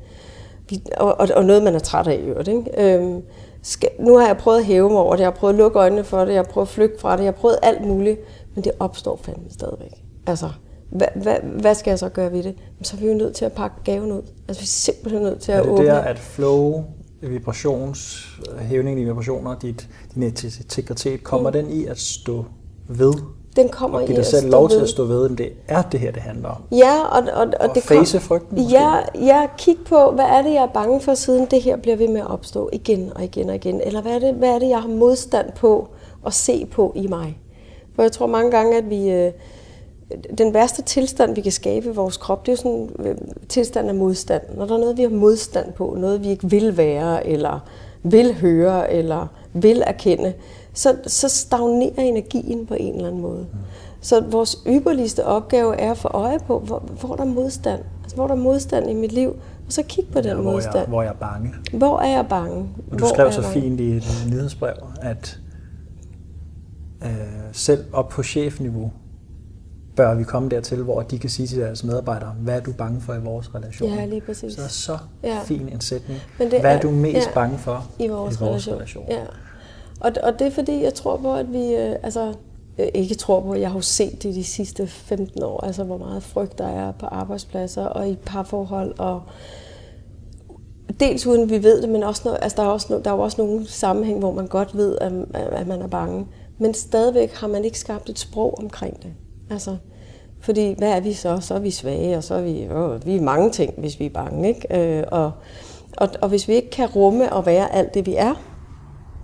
vi, 0.69 0.81
og, 0.97 1.19
og, 1.19 1.27
og 1.35 1.45
noget, 1.45 1.63
man 1.63 1.75
er 1.75 1.79
træt 1.79 2.07
af 2.07 2.13
i 2.13 2.25
øvrigt. 2.25 2.47
Ikke? 2.47 2.95
Øhm, 2.95 3.21
skal, 3.63 3.89
nu 3.99 4.17
har 4.17 4.27
jeg 4.27 4.37
prøvet 4.37 4.59
at 4.59 4.65
hæve 4.65 4.89
mig 4.89 4.99
over 4.99 5.15
det, 5.15 5.19
jeg 5.19 5.27
har 5.27 5.37
prøvet 5.37 5.53
at 5.53 5.57
lukke 5.57 5.79
øjnene 5.79 6.03
for 6.03 6.25
det, 6.25 6.33
jeg 6.33 6.37
har 6.37 6.51
prøvet 6.51 6.67
at 6.67 6.73
flygte 6.73 6.99
fra 6.99 7.11
det, 7.17 7.23
jeg 7.23 7.27
har 7.27 7.39
prøvet 7.39 7.57
alt 7.63 7.85
muligt, 7.85 8.19
men 8.55 8.63
det 8.63 8.71
opstår 8.79 9.19
fandme 9.23 9.49
stadigvæk. 9.49 10.03
Altså, 10.27 10.49
hvad, 10.89 11.07
hvad, 11.15 11.35
hvad 11.61 11.75
skal 11.75 11.91
jeg 11.91 11.99
så 11.99 12.09
gøre 12.09 12.31
ved 12.31 12.43
det? 12.43 12.55
Så 12.81 12.97
er 12.97 13.01
vi 13.01 13.07
jo 13.07 13.13
nødt 13.13 13.35
til 13.35 13.45
at 13.45 13.51
pakke 13.51 13.75
gaven 13.83 14.11
ud. 14.11 14.21
Altså, 14.47 14.61
vi 14.61 14.65
er 14.65 14.67
simpelthen 14.67 15.21
nødt 15.21 15.39
til 15.39 15.51
at 15.51 15.61
åbne. 15.61 15.87
Er 15.87 15.93
det 15.95 16.03
der, 16.03 16.09
at 16.09 16.19
flow, 16.19 16.83
vibrations, 17.21 18.27
hævningen 18.61 19.03
i 19.03 19.05
vibrationer, 19.05 19.59
dit, 19.59 19.89
din 20.15 20.23
integritet, 20.23 21.23
kommer 21.23 21.49
mm. 21.49 21.53
den 21.53 21.69
i 21.69 21.85
at 21.85 21.99
stå 21.99 22.45
ved 22.87 23.13
den 23.55 23.69
kommer 23.69 23.99
og 23.99 24.05
give 24.05 24.17
dig 24.17 24.25
selv 24.25 24.49
lov 24.49 24.69
til 24.69 24.79
at 24.79 24.89
stå 24.89 25.03
ved, 25.03 25.31
at 25.31 25.37
det 25.37 25.53
er 25.67 25.81
det 25.81 25.99
her, 25.99 26.11
det 26.11 26.21
handler 26.21 26.49
om. 26.49 26.63
Ja, 26.71 27.01
og, 27.01 27.23
og, 27.33 27.47
og, 27.59 27.69
og 27.69 27.75
det 27.75 27.83
face 27.83 28.17
kom, 28.17 28.21
frygten 28.21 28.61
måske. 28.61 28.77
Ja, 28.77 28.95
ja, 29.15 29.47
kig 29.57 29.77
på, 29.85 30.11
hvad 30.11 30.25
er 30.25 30.41
det, 30.41 30.53
jeg 30.53 30.63
er 30.63 30.73
bange 30.73 31.01
for, 31.01 31.13
siden 31.13 31.45
det 31.45 31.61
her 31.61 31.77
bliver 31.77 31.95
ved 31.95 32.07
med 32.07 32.21
at 32.21 32.27
opstå 32.27 32.69
igen 32.73 33.11
og 33.15 33.23
igen 33.23 33.49
og 33.49 33.55
igen. 33.55 33.81
Eller 33.81 34.01
hvad 34.01 34.11
er 34.11 34.19
det, 34.19 34.33
hvad 34.33 34.49
er 34.49 34.59
det 34.59 34.69
jeg 34.69 34.81
har 34.81 34.89
modstand 34.89 35.51
på 35.51 35.87
at 36.25 36.33
se 36.33 36.65
på 36.65 36.93
i 36.95 37.07
mig? 37.07 37.37
For 37.95 38.01
jeg 38.01 38.11
tror 38.11 38.27
mange 38.27 38.51
gange, 38.51 38.77
at 38.77 38.89
vi... 38.89 39.09
Øh, 39.09 39.31
den 40.37 40.53
værste 40.53 40.81
tilstand, 40.81 41.35
vi 41.35 41.41
kan 41.41 41.51
skabe 41.51 41.85
i 41.85 41.91
vores 41.91 42.17
krop, 42.17 42.45
det 42.45 42.51
er 42.51 42.55
sådan 42.55 42.89
øh, 42.99 43.15
tilstand 43.49 43.89
af 43.89 43.95
modstand. 43.95 44.41
Når 44.57 44.65
der 44.65 44.75
er 44.75 44.79
noget, 44.79 44.97
vi 44.97 45.01
har 45.01 45.09
modstand 45.09 45.73
på, 45.73 45.95
noget 45.99 46.23
vi 46.23 46.29
ikke 46.29 46.49
vil 46.49 46.77
være, 46.77 47.27
eller 47.27 47.59
vil 48.03 48.33
høre, 48.33 48.93
eller 48.93 49.27
vil 49.53 49.83
erkende, 49.87 50.33
så, 50.73 50.95
så 51.07 51.29
stagnerer 51.29 52.01
energien 52.01 52.65
på 52.65 52.73
en 52.73 52.95
eller 52.95 53.07
anden 53.07 53.21
måde. 53.21 53.47
Mm. 53.53 53.59
Så 54.01 54.23
vores 54.31 54.57
ypperligste 54.67 55.25
opgave 55.25 55.75
er 55.79 55.91
at 55.91 55.97
få 55.97 56.07
øje 56.07 56.39
på, 56.47 56.59
hvor, 56.59 56.79
hvor 56.79 57.15
der 57.15 57.23
er 57.23 57.27
modstand. 57.27 57.81
Altså, 58.01 58.15
hvor 58.15 58.27
der 58.27 58.33
er 58.33 58.39
modstand 58.39 58.89
i 58.89 58.93
mit 58.93 59.11
liv, 59.11 59.29
og 59.65 59.73
så 59.73 59.83
kigge 59.83 60.11
på 60.11 60.21
den 60.21 60.27
ja, 60.27 60.33
hvor 60.33 60.51
modstand. 60.51 60.75
Jeg, 60.75 60.85
hvor 60.87 61.01
jeg 61.01 61.09
er 61.09 61.13
bange. 61.13 61.53
Hvor 61.73 61.99
er 61.99 62.09
jeg 62.09 62.27
bange? 62.29 62.69
Og 62.91 62.99
du 62.99 63.07
skrev 63.07 63.31
så 63.31 63.41
fint 63.41 63.79
i 63.79 63.91
et 63.91 64.27
nyhedsbrev, 64.31 64.73
at 65.01 65.39
øh, 67.03 67.09
selv 67.51 67.85
op 67.93 68.09
på 68.09 68.23
chefniveau, 68.23 68.91
bør 69.95 70.15
vi 70.15 70.23
komme 70.23 70.49
dertil, 70.49 70.83
hvor 70.83 71.01
de 71.01 71.19
kan 71.19 71.29
sige 71.29 71.47
til 71.47 71.59
deres 71.59 71.83
medarbejdere, 71.83 72.35
hvad 72.39 72.55
er 72.55 72.61
du 72.61 72.71
bange 72.71 73.01
for 73.01 73.13
i 73.13 73.19
vores 73.19 73.55
relation? 73.55 73.89
Ja, 73.89 74.05
lige 74.05 74.21
præcis. 74.21 74.53
Så 74.53 74.61
er 74.61 74.67
så 74.67 74.97
ja. 75.23 75.39
fin 75.45 75.69
en 75.69 75.81
sætning. 75.81 76.19
Men 76.39 76.51
det 76.51 76.59
hvad 76.59 76.71
er, 76.71 76.77
er 76.77 76.81
du 76.81 76.91
mest 76.91 77.27
ja, 77.27 77.33
bange 77.33 77.57
for 77.57 77.85
i 77.99 78.07
vores, 78.07 78.35
i 78.35 78.39
vores 78.39 78.67
relation? 78.67 78.75
relation? 78.75 79.05
Ja. 79.09 79.23
Og, 79.99 80.11
og 80.23 80.39
det 80.39 80.47
er 80.47 80.51
fordi, 80.51 80.83
jeg 80.83 80.93
tror 80.93 81.17
på, 81.17 81.33
at 81.35 81.53
vi, 81.53 81.75
øh, 81.75 81.95
altså 82.03 82.33
øh, 82.77 82.87
ikke 82.93 83.15
tror 83.15 83.39
på, 83.39 83.55
jeg 83.55 83.69
har 83.69 83.77
jo 83.77 83.81
set 83.81 84.23
det 84.23 84.35
de 84.35 84.43
sidste 84.43 84.87
15 84.87 85.43
år, 85.43 85.65
altså 85.65 85.83
hvor 85.83 85.97
meget 85.97 86.23
frygt 86.23 86.57
der 86.57 86.67
er 86.67 86.91
på 86.91 87.05
arbejdspladser 87.05 87.85
og 87.85 88.09
i 88.09 88.15
parforhold, 88.15 88.99
og 88.99 89.21
dels 90.99 91.27
uden 91.27 91.49
vi 91.49 91.63
ved 91.63 91.81
det, 91.81 91.89
men 91.89 92.03
også 92.03 92.21
noget, 92.25 92.39
altså 92.41 92.55
der 92.55 92.63
er, 92.63 92.71
også, 92.71 93.01
der 93.03 93.11
er 93.11 93.15
jo 93.15 93.21
også 93.21 93.41
nogle 93.41 93.67
sammenhæng, 93.67 94.19
hvor 94.19 94.31
man 94.31 94.47
godt 94.47 94.77
ved, 94.77 94.97
at, 95.01 95.11
at 95.33 95.67
man 95.67 95.81
er 95.81 95.87
bange. 95.87 96.27
Men 96.57 96.73
stadigvæk 96.73 97.33
har 97.33 97.47
man 97.47 97.65
ikke 97.65 97.79
skabt 97.79 98.09
et 98.09 98.19
sprog 98.19 98.59
omkring 98.59 99.03
det. 99.03 99.13
Altså, 99.49 99.77
fordi 100.39 100.75
hvad 100.77 100.89
er 100.89 100.99
vi 100.99 101.13
så? 101.13 101.37
Så 101.41 101.53
er 101.53 101.59
vi 101.59 101.71
svage, 101.71 102.17
og 102.17 102.23
så 102.23 102.35
er 102.35 102.41
vi, 102.41 102.69
åh, 102.71 103.05
vi 103.05 103.15
er 103.15 103.21
mange 103.21 103.51
ting, 103.51 103.73
hvis 103.77 103.99
vi 103.99 104.05
er 104.05 104.09
bange. 104.09 104.47
Ikke? 104.47 104.97
Øh, 104.97 105.03
og, 105.11 105.31
og, 105.97 106.09
og 106.21 106.29
hvis 106.29 106.47
vi 106.47 106.53
ikke 106.53 106.69
kan 106.69 106.89
rumme 106.89 107.33
og 107.33 107.45
være 107.45 107.75
alt 107.75 107.93
det, 107.93 108.05
vi 108.05 108.15
er, 108.15 108.33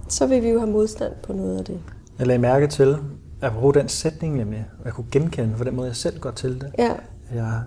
så 0.10 0.26
vil 0.26 0.44
vi 0.44 0.50
jo 0.50 0.60
have 0.60 0.72
modstand 0.72 1.14
på 1.24 1.34
noget 1.34 1.58
af 1.60 1.66
det. 1.66 1.80
Jeg 2.20 2.28
lagde 2.28 2.42
mærke 2.42 2.68
til, 2.68 2.98
at 3.42 3.52
bruge 3.54 3.74
den 3.74 3.90
sætning 3.90 4.36
nemlig, 4.36 4.66
og 4.80 4.86
jeg 4.86 4.94
kunne 4.94 5.08
genkende 5.12 5.58
for 5.58 5.64
den 5.64 5.76
måde, 5.76 5.88
jeg 5.88 5.96
selv 5.96 6.20
går 6.20 6.32
til 6.32 6.62
det. 6.62 6.72
Ja. 6.78 6.92
Jeg, 7.36 7.62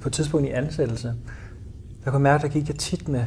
på 0.00 0.08
et 0.08 0.12
tidspunkt 0.12 0.46
i 0.46 0.50
ansættelse, 0.50 1.14
jeg 2.04 2.12
kunne 2.12 2.22
mærke, 2.22 2.44
at 2.44 2.52
der 2.52 2.58
gik 2.58 2.68
jeg 2.68 2.76
tit 2.76 3.08
med 3.08 3.24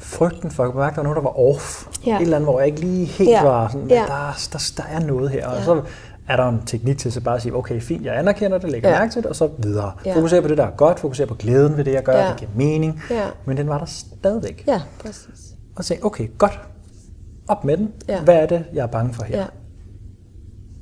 frygten 0.00 0.50
for, 0.50 0.62
at 0.62 0.66
jeg 0.66 0.72
kunne 0.72 0.80
mærke, 0.80 0.92
at 0.92 0.96
der 0.96 1.02
var 1.02 1.14
noget, 1.14 1.16
der 1.16 1.22
var 1.22 1.54
off. 1.54 1.86
Ja. 2.06 2.16
Et 2.16 2.22
eller 2.22 2.36
andet, 2.36 2.50
hvor 2.50 2.60
jeg 2.60 2.66
ikke 2.68 2.80
lige 2.80 3.04
helt 3.04 3.30
ja. 3.30 3.44
var 3.44 3.68
sådan, 3.68 3.88
ja. 3.88 3.94
der, 3.94 4.48
der, 4.52 4.72
der 4.76 4.82
er 4.82 5.00
noget 5.00 5.30
her. 5.30 5.48
Og 5.48 5.56
ja. 5.56 5.64
så 5.64 5.82
er 6.28 6.36
der 6.36 6.48
en 6.48 6.62
teknik 6.66 6.98
til 6.98 7.16
at 7.16 7.24
bare 7.24 7.40
sige, 7.40 7.54
okay, 7.54 7.80
fint, 7.80 8.04
jeg 8.04 8.18
anerkender 8.18 8.58
det, 8.58 8.70
lægger 8.70 8.88
ja. 8.88 8.98
mærke 8.98 9.12
til 9.12 9.22
det, 9.22 9.30
og 9.30 9.36
så 9.36 9.50
videre. 9.58 9.92
Ja. 10.04 10.16
Fokuser 10.16 10.40
på 10.40 10.48
det, 10.48 10.58
der 10.58 10.64
er 10.64 10.70
godt, 10.76 11.00
fokuser 11.00 11.26
på 11.26 11.34
glæden 11.34 11.76
ved 11.76 11.84
det, 11.84 11.92
jeg 11.92 12.02
gør, 12.02 12.18
ja. 12.18 12.28
det 12.28 12.36
giver 12.36 12.50
mening. 12.54 13.02
Ja. 13.10 13.26
Men 13.44 13.56
den 13.56 13.68
var 13.68 13.78
der 13.78 13.86
stadigvæk. 13.86 14.64
Ja, 14.66 14.80
præcis. 15.02 15.54
Og 15.76 15.84
så 15.84 15.96
okay, 16.02 16.28
godt, 16.38 16.60
op 17.48 17.64
med 17.64 17.76
den. 17.76 17.92
Ja. 18.08 18.20
Hvad 18.20 18.34
er 18.34 18.46
det, 18.46 18.64
jeg 18.74 18.82
er 18.82 18.86
bange 18.86 19.14
for 19.14 19.24
her? 19.24 19.38
Ja. 19.38 19.46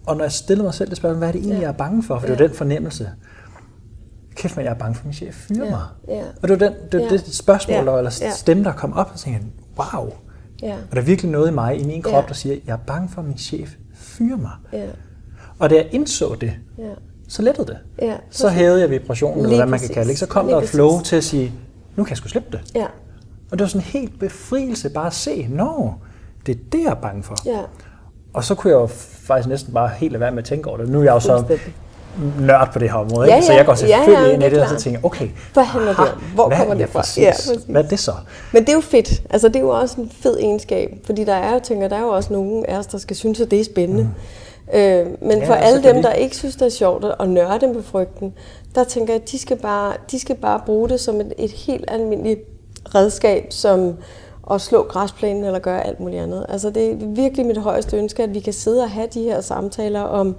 Og 0.07 0.17
når 0.17 0.25
jeg 0.25 0.33
stiller 0.33 0.65
mig 0.65 0.75
selv 0.75 0.89
det 0.89 0.97
spørgsmål, 0.97 1.19
hvad 1.19 1.29
er 1.29 1.33
det 1.33 1.39
egentlig, 1.39 1.57
ja. 1.57 1.63
jeg 1.63 1.69
er 1.69 1.77
bange 1.77 2.03
for? 2.03 2.19
For 2.19 2.27
ja. 2.27 2.33
det 2.33 2.41
er 2.41 2.47
den 2.47 2.57
fornemmelse. 2.57 3.11
Kæft, 4.35 4.57
men 4.57 4.65
jeg 4.65 4.71
er 4.71 4.79
bange 4.79 4.95
for, 4.95 5.01
at 5.01 5.05
min 5.05 5.15
chef 5.15 5.35
fyrer 5.35 5.65
ja. 5.65 5.71
mig. 5.71 5.83
Ja. 6.09 6.23
Og 6.43 6.49
det 6.49 6.61
var 6.61 6.69
den, 6.69 6.73
det, 6.93 7.01
ja. 7.01 7.09
det 7.09 7.35
spørgsmål, 7.35 7.85
ja. 7.85 7.99
eller 7.99 8.11
stemme, 8.37 8.65
der 8.65 8.73
kom 8.73 8.93
op, 8.93 9.11
og 9.13 9.19
tænkte, 9.19 9.47
wow. 9.79 10.13
Ja. 10.63 10.75
Og 10.75 10.93
der 10.97 11.01
er 11.01 11.05
virkelig 11.05 11.31
noget 11.31 11.51
i 11.51 11.55
mig, 11.55 11.81
i 11.81 11.85
min 11.85 12.03
krop, 12.03 12.25
ja. 12.25 12.29
der 12.29 12.35
siger, 12.35 12.57
jeg 12.67 12.73
er 12.73 12.79
bange 12.87 13.09
for, 13.09 13.21
at 13.21 13.29
min 13.29 13.39
chef 13.39 13.75
fyrer 13.95 14.37
mig. 14.37 14.53
Ja. 14.73 14.87
Og 15.59 15.71
da 15.71 15.75
jeg 15.75 15.89
indså 15.91 16.35
det, 16.41 16.53
ja. 16.79 16.93
så 17.29 17.43
lettede 17.43 17.67
det. 17.67 17.79
Ja, 18.03 18.17
så 18.31 18.49
hævede 18.49 18.81
jeg 18.81 18.91
vibrationen, 18.91 19.45
eller 19.45 19.57
hvad 19.57 19.67
man 19.67 19.81
kan 19.81 19.89
kalde 19.89 20.11
det. 20.11 20.19
Så 20.19 20.27
kom 20.27 20.47
Lige 20.47 20.57
der 20.57 20.63
et 20.63 20.69
flow 20.69 21.01
til 21.01 21.17
at 21.17 21.25
sige, 21.25 21.53
nu 21.97 22.05
kan 22.05 22.11
jeg 22.11 22.17
sgu 22.17 22.29
slippe 22.29 22.49
det. 22.53 22.61
Ja. 22.75 22.87
Og 23.51 23.59
det 23.59 23.61
var 23.61 23.67
sådan 23.67 23.81
en 23.81 23.85
helt 23.85 24.19
befrielse 24.19 24.91
bare 24.91 25.07
at 25.07 25.15
se, 25.15 25.47
nå, 25.51 25.95
det 26.47 26.55
er 26.55 26.61
det, 26.73 26.83
jeg 26.83 26.91
er 26.91 26.95
bange 26.95 27.23
for. 27.23 27.37
Ja. 27.47 27.61
Og 28.33 28.45
så 28.45 28.55
kunne 28.55 28.71
jeg 28.71 28.81
jo 28.81 28.87
faktisk 29.27 29.49
næsten 29.49 29.75
bare 29.75 29.89
helt 29.89 30.13
lade 30.13 30.21
være 30.21 30.31
med 30.31 30.39
at 30.39 30.45
tænke 30.45 30.69
over 30.69 30.79
det. 30.79 30.89
Nu 30.89 30.99
er 30.99 31.05
jeg 31.05 31.13
jo 31.13 31.21
så 31.21 31.59
nørd 32.41 32.73
på 32.73 32.79
det 32.79 32.91
her 32.91 32.97
område, 32.97 33.29
ja, 33.29 33.35
ja. 33.35 33.41
så 33.41 33.53
jeg 33.53 33.67
går 33.67 33.75
selvfølgelig 33.75 34.15
ja, 34.15 34.27
ja, 34.27 34.33
ind 34.33 34.43
i 34.43 34.51
det, 34.51 34.63
og 34.63 34.69
så 34.69 34.77
tænker 34.77 35.01
okay, 35.03 35.29
hvad 35.53 35.65
handler 35.65 35.91
det 35.91 35.99
om? 35.99 36.23
Hvor 36.35 36.49
kommer 36.49 36.75
det 36.75 36.89
fra? 36.89 37.03
Ja, 37.17 37.33
hvad 37.69 37.85
er 37.85 37.89
det 37.89 37.99
så? 37.99 38.13
Men 38.53 38.63
det 38.63 38.69
er 38.69 38.73
jo 38.73 38.81
fedt. 38.81 39.23
Altså, 39.31 39.49
det 39.49 39.57
er 39.57 39.61
jo 39.61 39.69
også 39.69 40.01
en 40.01 40.11
fed 40.21 40.39
egenskab, 40.39 40.91
fordi 41.05 41.25
der 41.25 41.35
er 41.35 41.55
jo, 41.55 41.61
tænker, 41.63 41.89
der 41.89 41.97
er 41.97 42.01
jo 42.01 42.09
også 42.09 42.33
nogen 42.33 42.67
af 42.67 42.79
os, 42.79 42.87
der 42.87 42.99
skal 42.99 43.17
synes, 43.17 43.41
at 43.41 43.51
det 43.51 43.61
er 43.61 43.65
spændende. 43.65 44.03
Mm. 44.03 44.79
Øh, 44.79 45.07
men 45.23 45.39
ja, 45.39 45.49
for 45.49 45.55
alle 45.55 45.83
dem, 45.83 46.03
der 46.03 46.13
ikke 46.13 46.37
synes, 46.37 46.57
det 46.57 46.67
er 46.67 46.71
sjovt 46.71 47.05
at 47.21 47.29
nørde 47.29 47.67
med 47.67 47.83
frygten, 47.83 48.35
der 48.75 48.85
tænker 48.85 49.13
jeg, 49.13 49.23
at 49.23 49.31
de 49.31 49.39
skal 49.39 49.57
bare, 49.57 49.93
de 50.11 50.21
skal 50.21 50.37
bare 50.37 50.61
bruge 50.67 50.89
det 50.89 51.01
som 51.01 51.21
et, 51.21 51.33
et 51.39 51.51
helt 51.51 51.85
almindeligt 51.89 52.41
redskab, 52.95 53.47
som 53.51 53.95
at 54.51 54.61
slå 54.61 54.83
græsplænen 54.83 55.45
eller 55.45 55.59
gøre 55.59 55.87
alt 55.87 56.01
muligt 56.01 56.23
andet. 56.23 56.47
Altså 56.49 56.71
det 56.71 56.93
er 56.93 56.97
virkelig 57.07 57.47
mit 57.47 57.59
højeste 57.59 57.97
ønske, 57.97 58.23
at 58.23 58.35
vi 58.35 58.41
kan 58.41 58.53
sidde 58.53 58.83
og 58.83 58.91
have 58.91 59.09
de 59.15 59.23
her 59.23 59.41
samtaler 59.41 60.01
om, 60.01 60.37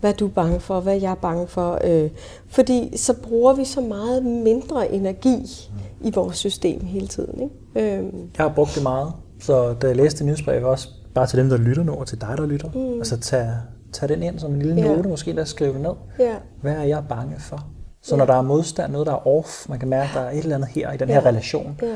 hvad 0.00 0.14
du 0.14 0.26
er 0.26 0.30
bange 0.30 0.60
for, 0.60 0.80
hvad 0.80 1.00
jeg 1.00 1.10
er 1.10 1.14
bange 1.14 1.46
for. 1.46 1.78
Øh, 1.84 2.10
fordi 2.48 2.96
så 2.96 3.14
bruger 3.22 3.54
vi 3.54 3.64
så 3.64 3.80
meget 3.80 4.24
mindre 4.24 4.92
energi 4.92 5.70
i 6.00 6.10
vores 6.10 6.36
system 6.36 6.84
hele 6.84 7.06
tiden. 7.06 7.40
Ikke? 7.42 7.96
Øh. 7.96 8.04
Jeg 8.36 8.46
har 8.46 8.52
brugt 8.54 8.74
det 8.74 8.82
meget, 8.82 9.12
så 9.40 9.72
da 9.72 9.86
jeg 9.86 9.96
læste 9.96 10.24
nyhedsbrevet 10.24 10.64
også, 10.64 10.88
bare 11.14 11.26
til 11.26 11.38
dem, 11.38 11.48
der 11.48 11.56
lytter 11.56 11.82
nu, 11.82 11.94
og 11.94 12.06
til 12.06 12.20
dig, 12.20 12.34
der 12.38 12.46
lytter, 12.46 12.68
mm. 12.74 12.98
altså 12.98 13.20
tag, 13.20 13.50
tag 13.92 14.08
den 14.08 14.22
ind 14.22 14.38
som 14.38 14.54
en 14.54 14.62
lille 14.62 14.82
ja. 14.82 14.96
note, 14.96 15.08
måske 15.08 15.32
lad 15.32 15.42
os 15.42 15.48
skrive 15.48 15.72
det 15.72 15.80
ned. 15.80 15.92
Ja. 16.18 16.34
Hvad 16.62 16.72
er 16.72 16.82
jeg 16.82 17.04
bange 17.08 17.34
for? 17.38 17.66
Så 18.02 18.14
ja. 18.14 18.18
når 18.18 18.26
der 18.26 18.34
er 18.34 18.42
modstand, 18.42 18.92
noget 18.92 19.06
der 19.06 19.12
er 19.12 19.26
off, 19.26 19.68
man 19.68 19.78
kan 19.78 19.88
mærke, 19.88 20.08
at 20.08 20.14
der 20.14 20.20
er 20.20 20.30
et 20.30 20.38
eller 20.38 20.54
andet 20.54 20.70
her 20.70 20.92
i 20.92 20.96
den 20.96 21.08
ja. 21.08 21.14
her 21.14 21.26
relation, 21.26 21.78
ja 21.82 21.86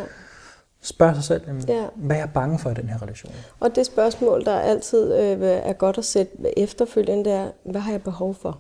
spørge 0.82 1.14
sig 1.14 1.24
selv, 1.24 1.42
jamen, 1.46 1.64
ja. 1.68 1.86
hvad 1.96 2.16
er 2.16 2.20
jeg 2.20 2.30
bange 2.34 2.58
for 2.58 2.70
i 2.70 2.74
den 2.74 2.88
her 2.88 3.02
relation? 3.02 3.32
Og 3.60 3.76
det 3.76 3.86
spørgsmål, 3.86 4.44
der 4.44 4.58
altid 4.58 5.14
øh, 5.14 5.42
er 5.42 5.72
godt 5.72 5.98
at 5.98 6.04
sætte 6.04 6.58
efterfølgende, 6.58 7.24
det 7.24 7.32
er, 7.32 7.50
hvad 7.64 7.80
har 7.80 7.90
jeg 7.90 8.02
behov 8.02 8.34
for? 8.34 8.58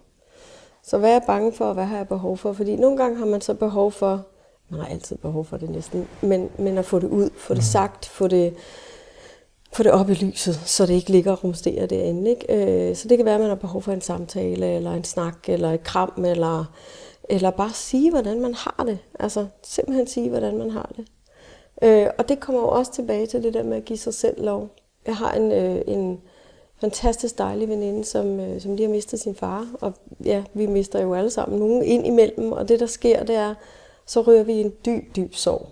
Så 0.82 0.98
hvad 0.98 1.08
er 1.08 1.14
jeg 1.14 1.22
bange 1.26 1.52
for, 1.52 1.64
og 1.64 1.74
hvad 1.74 1.84
har 1.84 1.96
jeg 1.96 2.08
behov 2.08 2.36
for? 2.36 2.52
Fordi 2.52 2.76
nogle 2.76 2.96
gange 2.96 3.18
har 3.18 3.26
man 3.26 3.40
så 3.40 3.54
behov 3.54 3.92
for, 3.92 4.26
man 4.68 4.80
har 4.80 4.86
altid 4.86 5.16
behov 5.16 5.44
for 5.44 5.56
det 5.56 5.70
næsten, 5.70 6.08
men, 6.22 6.50
men 6.58 6.78
at 6.78 6.84
få 6.84 6.98
det 6.98 7.08
ud, 7.08 7.30
få 7.36 7.54
det 7.54 7.60
mm. 7.60 7.64
sagt, 7.64 8.06
få 8.06 8.28
det, 8.28 8.54
få 9.72 9.82
det 9.82 9.92
op 9.92 10.10
i 10.10 10.14
lyset, 10.14 10.54
så 10.54 10.86
det 10.86 10.94
ikke 10.94 11.10
ligger 11.10 11.32
og 11.32 11.44
rumsterer 11.44 11.86
derinde. 11.86 12.30
Ikke? 12.30 12.90
Øh, 12.90 12.96
så 12.96 13.08
det 13.08 13.18
kan 13.18 13.24
være, 13.24 13.34
at 13.34 13.40
man 13.40 13.48
har 13.48 13.56
behov 13.56 13.82
for 13.82 13.92
en 13.92 14.00
samtale, 14.00 14.76
eller 14.76 14.92
en 14.92 15.04
snak, 15.04 15.48
eller 15.48 15.72
et 15.72 15.84
kram, 15.84 16.24
eller, 16.24 16.64
eller 17.28 17.50
bare 17.50 17.72
sige, 17.72 18.10
hvordan 18.10 18.40
man 18.40 18.54
har 18.54 18.84
det. 18.86 18.98
Altså 19.18 19.46
simpelthen 19.62 20.06
sige, 20.06 20.28
hvordan 20.28 20.58
man 20.58 20.70
har 20.70 20.92
det. 20.96 21.06
Øh, 21.82 22.06
og 22.18 22.28
det 22.28 22.40
kommer 22.40 22.60
jo 22.60 22.68
også 22.68 22.92
tilbage 22.92 23.26
til 23.26 23.42
det 23.42 23.54
der 23.54 23.62
med 23.62 23.76
at 23.76 23.84
give 23.84 23.98
sig 23.98 24.14
selv 24.14 24.44
lov. 24.44 24.68
Jeg 25.06 25.16
har 25.16 25.32
en, 25.32 25.52
øh, 25.52 25.82
en 25.86 26.20
fantastisk 26.80 27.38
dejlig 27.38 27.68
veninde, 27.68 28.04
som, 28.04 28.40
øh, 28.40 28.60
som 28.60 28.76
lige 28.76 28.86
har 28.86 28.94
mistet 28.94 29.20
sin 29.20 29.34
far. 29.34 29.66
Og 29.80 29.92
ja, 30.24 30.44
vi 30.54 30.66
mister 30.66 31.02
jo 31.02 31.14
alle 31.14 31.30
sammen 31.30 31.58
nogen 31.58 31.82
ind 31.82 32.06
imellem. 32.06 32.52
Og 32.52 32.68
det 32.68 32.80
der 32.80 32.86
sker, 32.86 33.24
det 33.24 33.36
er, 33.36 33.54
så 34.06 34.20
rører 34.20 34.42
vi 34.42 34.52
i 34.52 34.60
en 34.60 34.72
dyb, 34.86 35.16
dyb 35.16 35.34
sorg. 35.34 35.68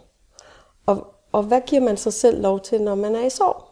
Og, 0.86 1.06
og 1.32 1.42
hvad 1.42 1.61
giver 1.66 1.82
man 1.82 1.96
sig 1.96 2.12
selv 2.12 2.42
lov 2.42 2.61
til, 2.61 2.82
når 2.82 2.94
man 2.94 3.14
er 3.14 3.26
i 3.26 3.30
sorg? 3.30 3.64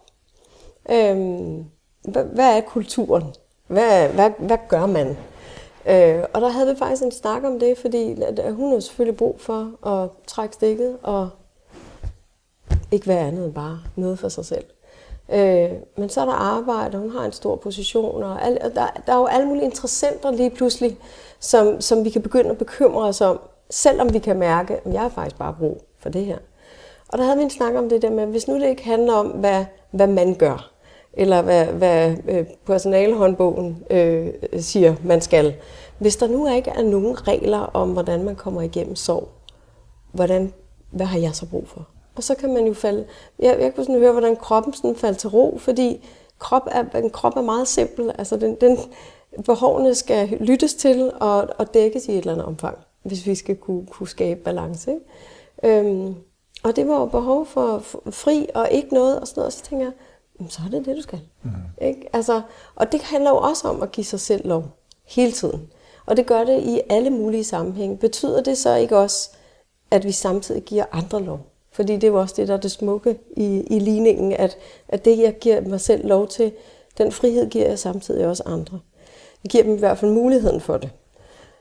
Øhm, 0.90 1.64
hvad, 2.02 2.24
hvad 2.24 2.56
er 2.56 2.60
kulturen? 2.60 3.24
Hvad, 3.66 4.08
hvad, 4.08 4.30
hvad 4.38 4.58
gør 4.68 4.86
man? 4.86 5.16
Øh, 5.88 6.24
og 6.32 6.40
der 6.40 6.48
havde 6.48 6.68
vi 6.68 6.78
faktisk 6.78 7.02
en 7.02 7.12
snak 7.12 7.44
om 7.44 7.60
det, 7.60 7.78
fordi 7.78 8.22
at 8.22 8.54
hun 8.54 8.72
har 8.72 8.80
selvfølgelig 8.80 9.16
brug 9.16 9.40
for 9.40 9.86
at 9.88 10.10
trække 10.26 10.54
stikket 10.54 10.98
og 11.02 11.30
ikke 12.96 13.08
være 13.08 13.26
andet 13.26 13.44
end 13.44 13.54
bare 13.54 13.78
noget 13.96 14.18
for 14.18 14.28
sig 14.28 14.44
selv. 14.44 14.64
Øh, 15.32 15.70
men 15.96 16.08
så 16.08 16.20
er 16.20 16.24
der 16.24 16.32
arbejde, 16.32 16.96
og 16.96 17.00
hun 17.00 17.10
har 17.10 17.24
en 17.24 17.32
stor 17.32 17.56
position, 17.56 18.22
og, 18.22 18.44
al, 18.44 18.58
og 18.64 18.74
der, 18.74 18.86
der 19.06 19.12
er 19.12 19.16
jo 19.16 19.26
alle 19.26 19.46
mulige 19.46 19.64
interessenter 19.64 20.30
lige 20.30 20.50
pludselig, 20.50 20.98
som, 21.40 21.80
som 21.80 22.04
vi 22.04 22.10
kan 22.10 22.22
begynde 22.22 22.50
at 22.50 22.58
bekymre 22.58 23.04
os 23.04 23.20
om, 23.20 23.40
selvom 23.70 24.12
vi 24.12 24.18
kan 24.18 24.38
mærke, 24.38 24.74
at 24.74 24.92
jeg 24.92 25.00
har 25.00 25.08
faktisk 25.08 25.38
bare 25.38 25.54
brug 25.58 25.82
for 25.98 26.08
det 26.08 26.24
her. 26.24 26.38
Og 27.08 27.18
der 27.18 27.24
havde 27.24 27.36
vi 27.36 27.42
en 27.42 27.50
snak 27.50 27.74
om 27.74 27.88
det 27.88 28.02
der 28.02 28.10
med, 28.10 28.26
hvis 28.26 28.48
nu 28.48 28.54
det 28.54 28.68
ikke 28.68 28.84
handler 28.84 29.12
om, 29.12 29.26
hvad, 29.26 29.64
hvad 29.90 30.06
man 30.06 30.34
gør, 30.34 30.70
eller 31.12 31.42
hvad, 31.42 31.66
hvad 31.66 32.16
øh, 32.28 32.46
personalehåndbogen 32.66 33.84
øh, 33.90 34.28
siger, 34.58 34.94
man 35.04 35.20
skal. 35.20 35.54
Hvis 35.98 36.16
der 36.16 36.26
nu 36.26 36.54
ikke 36.54 36.70
er 36.70 36.82
nogen 36.82 37.28
regler 37.28 37.58
om, 37.58 37.92
hvordan 37.92 38.24
man 38.24 38.36
kommer 38.36 38.62
igennem 38.62 38.96
sorg, 38.96 39.28
hvordan, 40.12 40.52
hvad 40.90 41.06
har 41.06 41.18
jeg 41.18 41.34
så 41.34 41.46
brug 41.46 41.68
for? 41.68 41.86
Og 42.16 42.22
så 42.22 42.34
kan 42.34 42.54
man 42.54 42.66
jo 42.66 42.74
falde... 42.74 43.04
Jeg, 43.38 43.56
jeg 43.60 43.74
kunne 43.74 43.84
sådan 43.84 44.00
høre, 44.00 44.12
hvordan 44.12 44.36
kroppen 44.36 44.72
sådan 44.72 44.96
falder 44.96 45.18
til 45.18 45.30
ro, 45.30 45.58
fordi 45.58 46.04
krop 46.38 46.68
er, 46.70 46.84
en 46.98 47.10
krop 47.10 47.36
er 47.36 47.42
meget 47.42 47.68
simpel. 47.68 48.12
Altså 48.18 48.36
den, 48.36 48.54
den, 48.54 48.78
behovene 49.44 49.94
skal 49.94 50.28
lyttes 50.28 50.74
til 50.74 51.12
og, 51.20 51.48
og 51.58 51.74
dækkes 51.74 52.08
i 52.08 52.12
et 52.12 52.18
eller 52.18 52.32
andet 52.32 52.46
omfang, 52.46 52.78
hvis 53.02 53.26
vi 53.26 53.34
skal 53.34 53.56
kunne, 53.56 53.86
kunne 53.86 54.08
skabe 54.08 54.40
balance. 54.40 54.90
Ikke? 54.90 55.78
Øhm, 55.80 56.14
og 56.64 56.76
det 56.76 56.88
var 56.88 57.00
jo 57.00 57.06
behov 57.06 57.46
for 57.46 57.78
fri 58.10 58.46
og 58.54 58.68
ikke 58.70 58.94
noget 58.94 59.20
og 59.20 59.28
sådan 59.28 59.40
noget. 59.40 59.46
Og 59.46 59.52
så 59.52 59.62
tænker 59.62 59.86
jeg, 59.86 59.92
så 60.50 60.60
er 60.66 60.70
det 60.70 60.86
det, 60.86 60.96
du 60.96 61.02
skal. 61.02 61.20
Mm. 61.42 61.50
Ikke? 61.80 62.08
Altså, 62.12 62.42
og 62.74 62.92
det 62.92 63.02
handler 63.02 63.30
jo 63.30 63.36
også 63.36 63.68
om 63.68 63.82
at 63.82 63.92
give 63.92 64.04
sig 64.04 64.20
selv 64.20 64.48
lov 64.48 64.64
hele 65.04 65.32
tiden. 65.32 65.70
Og 66.06 66.16
det 66.16 66.26
gør 66.26 66.44
det 66.44 66.62
i 66.62 66.80
alle 66.90 67.10
mulige 67.10 67.44
sammenhænge. 67.44 67.96
Betyder 67.96 68.42
det 68.42 68.58
så 68.58 68.74
ikke 68.74 68.98
også, 68.98 69.30
at 69.90 70.04
vi 70.04 70.12
samtidig 70.12 70.62
giver 70.62 70.84
andre 70.92 71.22
lov? 71.22 71.40
Fordi 71.76 71.94
det 71.94 72.04
er 72.04 72.08
jo 72.08 72.20
også 72.20 72.34
det, 72.36 72.48
der 72.48 72.54
er 72.54 72.60
det 72.60 72.70
smukke 72.70 73.18
i, 73.36 73.60
i 73.70 73.78
ligningen, 73.78 74.32
at, 74.32 74.58
at 74.88 75.04
det, 75.04 75.18
jeg 75.18 75.38
giver 75.40 75.60
mig 75.60 75.80
selv 75.80 76.08
lov 76.08 76.28
til, 76.28 76.52
den 76.98 77.12
frihed 77.12 77.50
giver 77.50 77.68
jeg 77.68 77.78
samtidig 77.78 78.26
også 78.26 78.42
andre. 78.46 78.80
Jeg 79.44 79.50
giver 79.50 79.64
dem 79.64 79.74
i 79.74 79.78
hvert 79.78 79.98
fald 79.98 80.10
muligheden 80.10 80.60
for 80.60 80.76
det. 80.76 80.90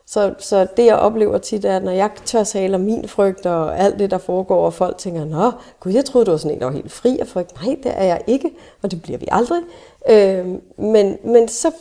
Så, 0.06 0.34
så 0.40 0.68
det, 0.78 0.86
jeg 0.86 0.96
oplever 0.96 1.38
tit, 1.38 1.66
er, 1.66 1.76
at 1.76 1.84
når 1.84 1.92
jeg 1.92 2.10
tør 2.26 2.44
tale 2.44 2.76
om 2.76 2.82
min 2.82 3.08
frygt 3.08 3.46
og 3.46 3.80
alt 3.80 4.00
det, 4.00 4.12
der 4.12 4.18
foregår, 4.18 4.66
og 4.66 4.74
folk 4.74 4.98
tænker, 4.98 5.26
nå, 5.26 5.52
gud, 5.80 5.92
jeg 5.92 6.06
troede, 6.06 6.26
du 6.26 6.32
var 6.32 6.38
sådan 6.38 6.56
en, 6.56 6.60
der 6.60 6.66
var 6.66 6.74
helt 6.74 6.92
fri 6.92 7.20
af 7.20 7.28
frygt. 7.28 7.64
Nej, 7.64 7.76
det 7.84 7.92
er 7.96 8.04
jeg 8.04 8.22
ikke, 8.28 8.52
og 8.82 8.92
det 8.92 9.02
bliver 9.02 9.18
vi 9.18 9.28
aldrig. 9.32 9.62
Øh, 10.10 10.48
men, 10.78 11.18
men 11.24 11.48
så 11.48 11.72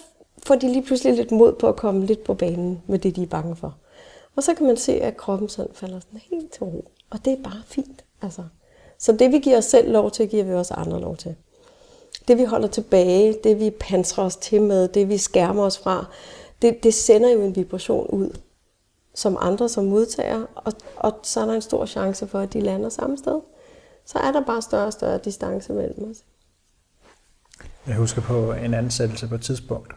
får 0.47 0.55
de 0.55 0.69
lige 0.69 0.83
pludselig 0.83 1.15
lidt 1.15 1.33
mod 1.33 1.53
på 1.53 1.69
at 1.69 1.77
komme 1.77 2.07
lidt 2.07 2.25
på 2.25 2.35
banen 2.35 2.83
med 2.87 2.99
det, 2.99 3.17
de 3.17 3.23
er 3.23 3.27
bange 3.27 3.57
for. 3.57 3.75
Og 4.37 4.43
så 4.43 4.55
kan 4.55 4.67
man 4.67 4.77
se, 4.77 4.93
at 4.93 5.17
kroppen 5.17 5.49
sådan 5.49 5.75
falder 5.75 6.01
sådan 6.01 6.21
helt 6.31 6.53
til 6.53 6.63
ro. 6.63 6.89
Og 7.11 7.25
det 7.25 7.33
er 7.33 7.43
bare 7.43 7.63
fint. 7.67 8.04
Altså. 8.25 8.43
Så 8.99 9.13
det, 9.13 9.33
vi 9.33 9.39
giver 9.39 9.59
os 9.59 9.65
selv 9.65 9.93
lov 9.93 10.11
til, 10.11 10.29
giver 10.29 10.45
vi 10.45 10.55
også 10.55 10.75
andre 10.75 11.01
lov 11.01 11.17
til. 11.17 11.35
Det, 12.29 12.39
vi 12.39 12.45
holder 12.45 12.69
tilbage, 12.69 13.37
det, 13.45 13.61
vi 13.61 13.71
pansrer 13.81 14.25
os 14.25 14.37
til 14.37 14.63
med, 14.63 14.89
det, 14.89 15.09
vi 15.09 15.19
skærmer 15.19 15.63
os 15.63 15.79
fra, 15.79 16.07
det, 16.63 16.83
det 16.83 16.95
sender 16.95 17.31
jo 17.31 17.43
en 17.43 17.57
vibration 17.57 18.07
ud, 18.07 18.39
som 19.15 19.37
andre 19.41 19.69
som 19.69 19.85
modtager, 19.85 20.47
og, 20.55 20.73
og 20.97 21.19
så 21.23 21.41
er 21.41 21.47
der 21.47 21.53
en 21.53 21.63
stor 21.63 21.87
chance 21.87 22.27
for, 22.27 22.41
at 22.41 22.53
de 22.53 22.61
lander 22.61 22.89
samme 22.89 23.19
sted. 23.19 23.41
Så 24.07 24.19
er 24.19 24.33
der 24.33 24.45
bare 24.45 24.63
større 24.63 24.87
og 24.87 24.93
større 24.93 25.19
distance 25.19 25.73
mellem 25.73 26.11
os. 26.11 26.17
Jeg 27.87 27.97
husker 27.97 28.23
på 28.23 28.53
en 28.53 28.75
ansættelse 28.75 29.29
på 29.29 29.35
et 29.35 29.43
tidspunkt. 29.43 29.93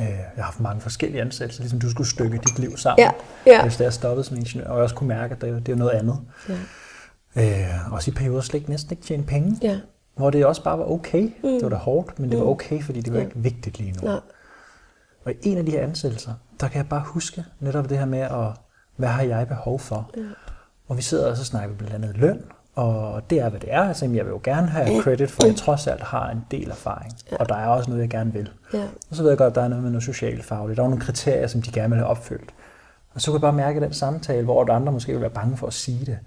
Øh, 0.00 0.06
jeg 0.06 0.30
har 0.36 0.42
haft 0.42 0.60
mange 0.60 0.80
forskellige 0.80 1.20
ansættelser, 1.20 1.62
ligesom 1.62 1.80
du 1.80 1.90
skulle 1.90 2.10
stykke 2.10 2.38
dit 2.38 2.58
liv 2.58 2.76
sammen. 2.76 3.04
Ja, 3.04 3.10
ja. 3.46 3.62
Hvis 3.62 3.76
det 3.76 3.86
er 3.86 3.90
stoppet 3.90 4.26
som 4.26 4.36
ingeniør, 4.36 4.68
og 4.68 4.74
jeg 4.74 4.82
også 4.82 4.94
kunne 4.94 5.08
mærke, 5.08 5.34
at 5.34 5.40
det, 5.40 5.68
er 5.68 5.76
noget 5.76 5.90
andet. 5.90 6.18
Ja. 6.48 6.54
Øh, 7.36 7.92
også 7.92 8.10
i 8.10 8.14
perioder 8.14 8.40
slet 8.40 8.60
ikke 8.60 8.70
næsten 8.70 8.92
ikke 8.92 9.02
tjene 9.02 9.24
penge. 9.24 9.58
Ja. 9.62 9.80
Hvor 10.16 10.30
det 10.30 10.46
også 10.46 10.62
bare 10.62 10.78
var 10.78 10.90
okay. 10.90 11.22
Mm. 11.22 11.32
Det 11.42 11.62
var 11.62 11.68
da 11.68 11.76
hårdt, 11.76 12.18
men 12.18 12.30
det 12.30 12.38
var 12.38 12.44
mm. 12.44 12.50
okay, 12.50 12.82
fordi 12.82 13.00
det 13.00 13.12
var 13.12 13.18
ja. 13.18 13.24
ikke 13.24 13.38
vigtigt 13.38 13.78
lige 13.78 13.92
nu. 14.02 14.10
Ja. 14.10 14.18
Og 15.24 15.32
i 15.32 15.48
en 15.48 15.58
af 15.58 15.66
de 15.66 15.72
her 15.72 15.82
ansættelser, 15.82 16.32
der 16.60 16.68
kan 16.68 16.76
jeg 16.76 16.88
bare 16.88 17.02
huske 17.06 17.44
netop 17.60 17.88
det 17.88 17.98
her 17.98 18.04
med, 18.04 18.18
at, 18.18 18.46
hvad 18.96 19.08
har 19.08 19.22
jeg 19.22 19.48
behov 19.48 19.78
for? 19.78 20.10
Ja. 20.16 20.22
Og 20.88 20.96
vi 20.96 21.02
sidder 21.02 21.30
og 21.30 21.36
så 21.36 21.44
snakker 21.44 21.76
blandt 21.76 21.94
andet 21.94 22.16
løn, 22.16 22.42
og 22.74 23.30
det 23.30 23.40
er, 23.40 23.48
hvad 23.48 23.60
det 23.60 23.72
er. 23.72 23.82
Altså, 23.82 24.04
jeg 24.06 24.24
vil 24.24 24.30
jo 24.30 24.40
gerne 24.44 24.66
have 24.66 25.02
credit, 25.02 25.30
for 25.30 25.46
jeg 25.46 25.56
trods 25.56 25.86
alt 25.86 26.02
har 26.02 26.30
en 26.30 26.44
del 26.50 26.70
erfaring. 26.70 27.12
Ja. 27.32 27.36
Og 27.36 27.48
der 27.48 27.54
er 27.54 27.66
også 27.66 27.90
noget, 27.90 28.02
jeg 28.02 28.10
gerne 28.10 28.32
vil. 28.32 28.50
Ja. 28.74 28.84
Og 29.10 29.16
så 29.16 29.22
ved 29.22 29.30
jeg 29.30 29.38
godt, 29.38 29.50
at 29.50 29.54
der 29.54 29.62
er 29.62 29.68
noget 29.68 29.82
med 29.82 29.90
noget 29.90 30.04
socialfagligt. 30.04 30.76
Der 30.76 30.82
er 30.82 30.88
nogle 30.88 31.04
kriterier, 31.04 31.46
som 31.46 31.62
de 31.62 31.72
gerne 31.72 31.88
vil 31.88 31.98
have 31.98 32.08
opfyldt. 32.08 32.54
Og 33.14 33.20
så 33.20 33.30
kan 33.30 33.34
jeg 33.34 33.40
bare 33.40 33.52
mærke 33.52 33.80
den 33.80 33.92
samtale, 33.92 34.44
hvor 34.44 34.64
der 34.64 34.72
andre 34.72 34.92
måske 34.92 35.12
vil 35.12 35.20
være 35.20 35.30
bange 35.30 35.56
for 35.56 35.66
at 35.66 35.72
sige 35.72 36.06
det. 36.06 36.18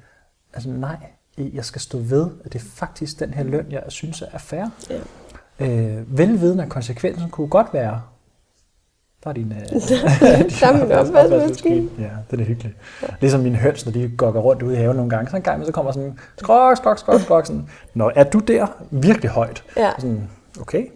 Altså 0.54 0.70
nej, 0.70 0.98
jeg 1.38 1.66
skal 1.66 1.82
stå 1.82 1.98
ved, 1.98 2.30
at 2.46 2.54
det 2.54 2.62
er 2.62 2.66
faktisk 2.66 3.20
den 3.20 3.34
her 3.34 3.44
løn, 3.44 3.66
jeg 3.72 3.84
synes 3.88 4.24
er 4.32 4.38
fair. 4.38 4.66
Ja. 4.90 5.00
Øh, 5.60 6.18
velviden 6.18 6.60
af 6.60 6.70
konsekvensen 6.70 7.30
kunne 7.30 7.48
godt 7.48 7.74
være, 7.74 8.02
der 9.24 9.30
er 9.30 9.34
din, 9.34 9.52
øh, 9.52 9.60
der 10.60 10.68
er 10.68 10.84
min 10.84 10.92
opvaskemaskine. 10.92 11.90
Ja, 12.00 12.10
det 12.32 12.40
er 12.40 12.46
hyggeligt. 12.46 12.76
Ja. 13.02 13.08
Ligesom 13.22 13.40
mine 13.40 13.56
høns, 13.56 13.86
når 13.86 13.92
de 13.92 14.12
går 14.18 14.32
rundt 14.32 14.64
ude 14.64 14.74
i 14.74 14.78
haven 14.78 14.96
nogle 14.96 15.10
gange, 15.10 15.30
så 15.32 15.36
en 15.36 15.42
gang 15.42 15.66
så 15.66 15.72
kommer 15.72 15.92
sådan, 15.92 16.20
skrok, 16.38 16.78
skrok, 16.78 17.00
skrok, 17.00 17.22
skrok, 17.22 17.46
sådan, 17.46 17.70
Nå, 17.94 18.12
er 18.16 18.24
du 18.24 18.40
der 18.40 18.68
virkelig 18.92 19.32
højt? 19.32 19.64
Ja. 19.78 19.92
Sådan, 20.00 20.30
okay. 20.62 20.88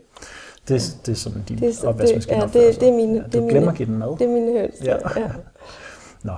Det, 0.67 0.97
det 1.05 1.11
er 1.11 1.15
sådan 1.15 1.43
din 1.47 1.59
det, 1.59 1.83
opvaskemaskine 1.83 2.37
ja, 2.37 2.45
det, 2.45 2.79
det 2.79 2.89
er 2.89 2.93
mine, 2.93 3.13
ja, 3.13 3.21
du 3.21 3.27
det 3.31 3.43
er 3.43 3.49
glemmer 3.49 3.71
at 3.71 3.77
give 3.77 3.85
den 3.85 3.97
mad. 3.97 4.17
Det 4.17 4.21
er 4.21 4.33
mine 4.33 4.59
høns. 4.59 4.75
Ja. 4.83 4.95
ja. 5.19 5.29
Nå. 6.23 6.33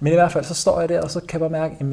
Men 0.00 0.12
i 0.12 0.16
hvert 0.16 0.32
fald, 0.32 0.44
så 0.44 0.54
står 0.54 0.80
jeg 0.80 0.88
der, 0.88 1.02
og 1.02 1.10
så 1.10 1.20
kan 1.20 1.40
jeg 1.40 1.50
bare 1.50 1.60
mærke, 1.60 1.76
at 1.80 1.86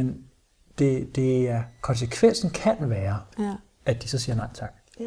det, 0.80 1.16
det 1.16 1.50
er, 1.50 1.64
konsekvensen 1.82 2.50
kan 2.50 2.76
være, 2.80 3.20
ja. 3.40 3.54
at 3.86 4.04
de 4.04 4.08
så 4.08 4.20
siger 4.20 4.36
nej 4.36 4.48
tak. 4.54 4.74
Ja. 5.00 5.06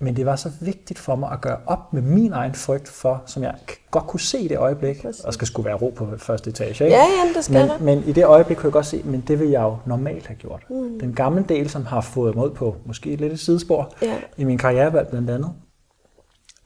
Men 0.00 0.16
det 0.16 0.26
var 0.26 0.36
så 0.36 0.50
vigtigt 0.60 0.98
for 0.98 1.16
mig 1.16 1.32
at 1.32 1.40
gøre 1.40 1.58
op 1.66 1.92
med 1.92 2.02
min 2.02 2.32
egen 2.32 2.54
frygt 2.54 2.88
for, 2.88 3.22
som 3.26 3.42
jeg 3.42 3.54
godt 3.90 4.06
kunne 4.06 4.20
se 4.20 4.38
i 4.38 4.48
det 4.48 4.58
øjeblik, 4.58 5.02
Præcis. 5.02 5.24
og 5.24 5.34
skal 5.34 5.46
skulle 5.46 5.66
være 5.66 5.74
ro 5.74 5.92
på 5.96 6.16
første 6.16 6.50
etage. 6.50 6.84
Ikke? 6.84 6.96
Ja, 6.96 7.02
ja, 7.02 7.32
det 7.34 7.44
skal 7.44 7.68
men, 7.68 7.84
men 7.84 8.08
i 8.08 8.12
det 8.12 8.24
øjeblik 8.24 8.56
kunne 8.56 8.66
jeg 8.66 8.72
godt 8.72 8.86
se, 8.86 9.02
men 9.04 9.20
det 9.20 9.40
vil 9.40 9.48
jeg 9.48 9.62
jo 9.62 9.76
normalt 9.86 10.26
have 10.26 10.36
gjort. 10.36 10.62
Mm. 10.70 10.98
Den 11.00 11.14
gamle 11.14 11.44
del, 11.48 11.70
som 11.70 11.86
har 11.86 12.00
fået 12.00 12.34
mod 12.34 12.50
på 12.50 12.76
måske 12.84 13.16
lidt 13.16 13.32
et 13.32 13.40
sidespor 13.40 13.94
ja. 14.02 14.16
i 14.36 14.44
min 14.44 14.58
karrierevalg 14.58 15.08
blandt 15.08 15.30
andet, 15.30 15.52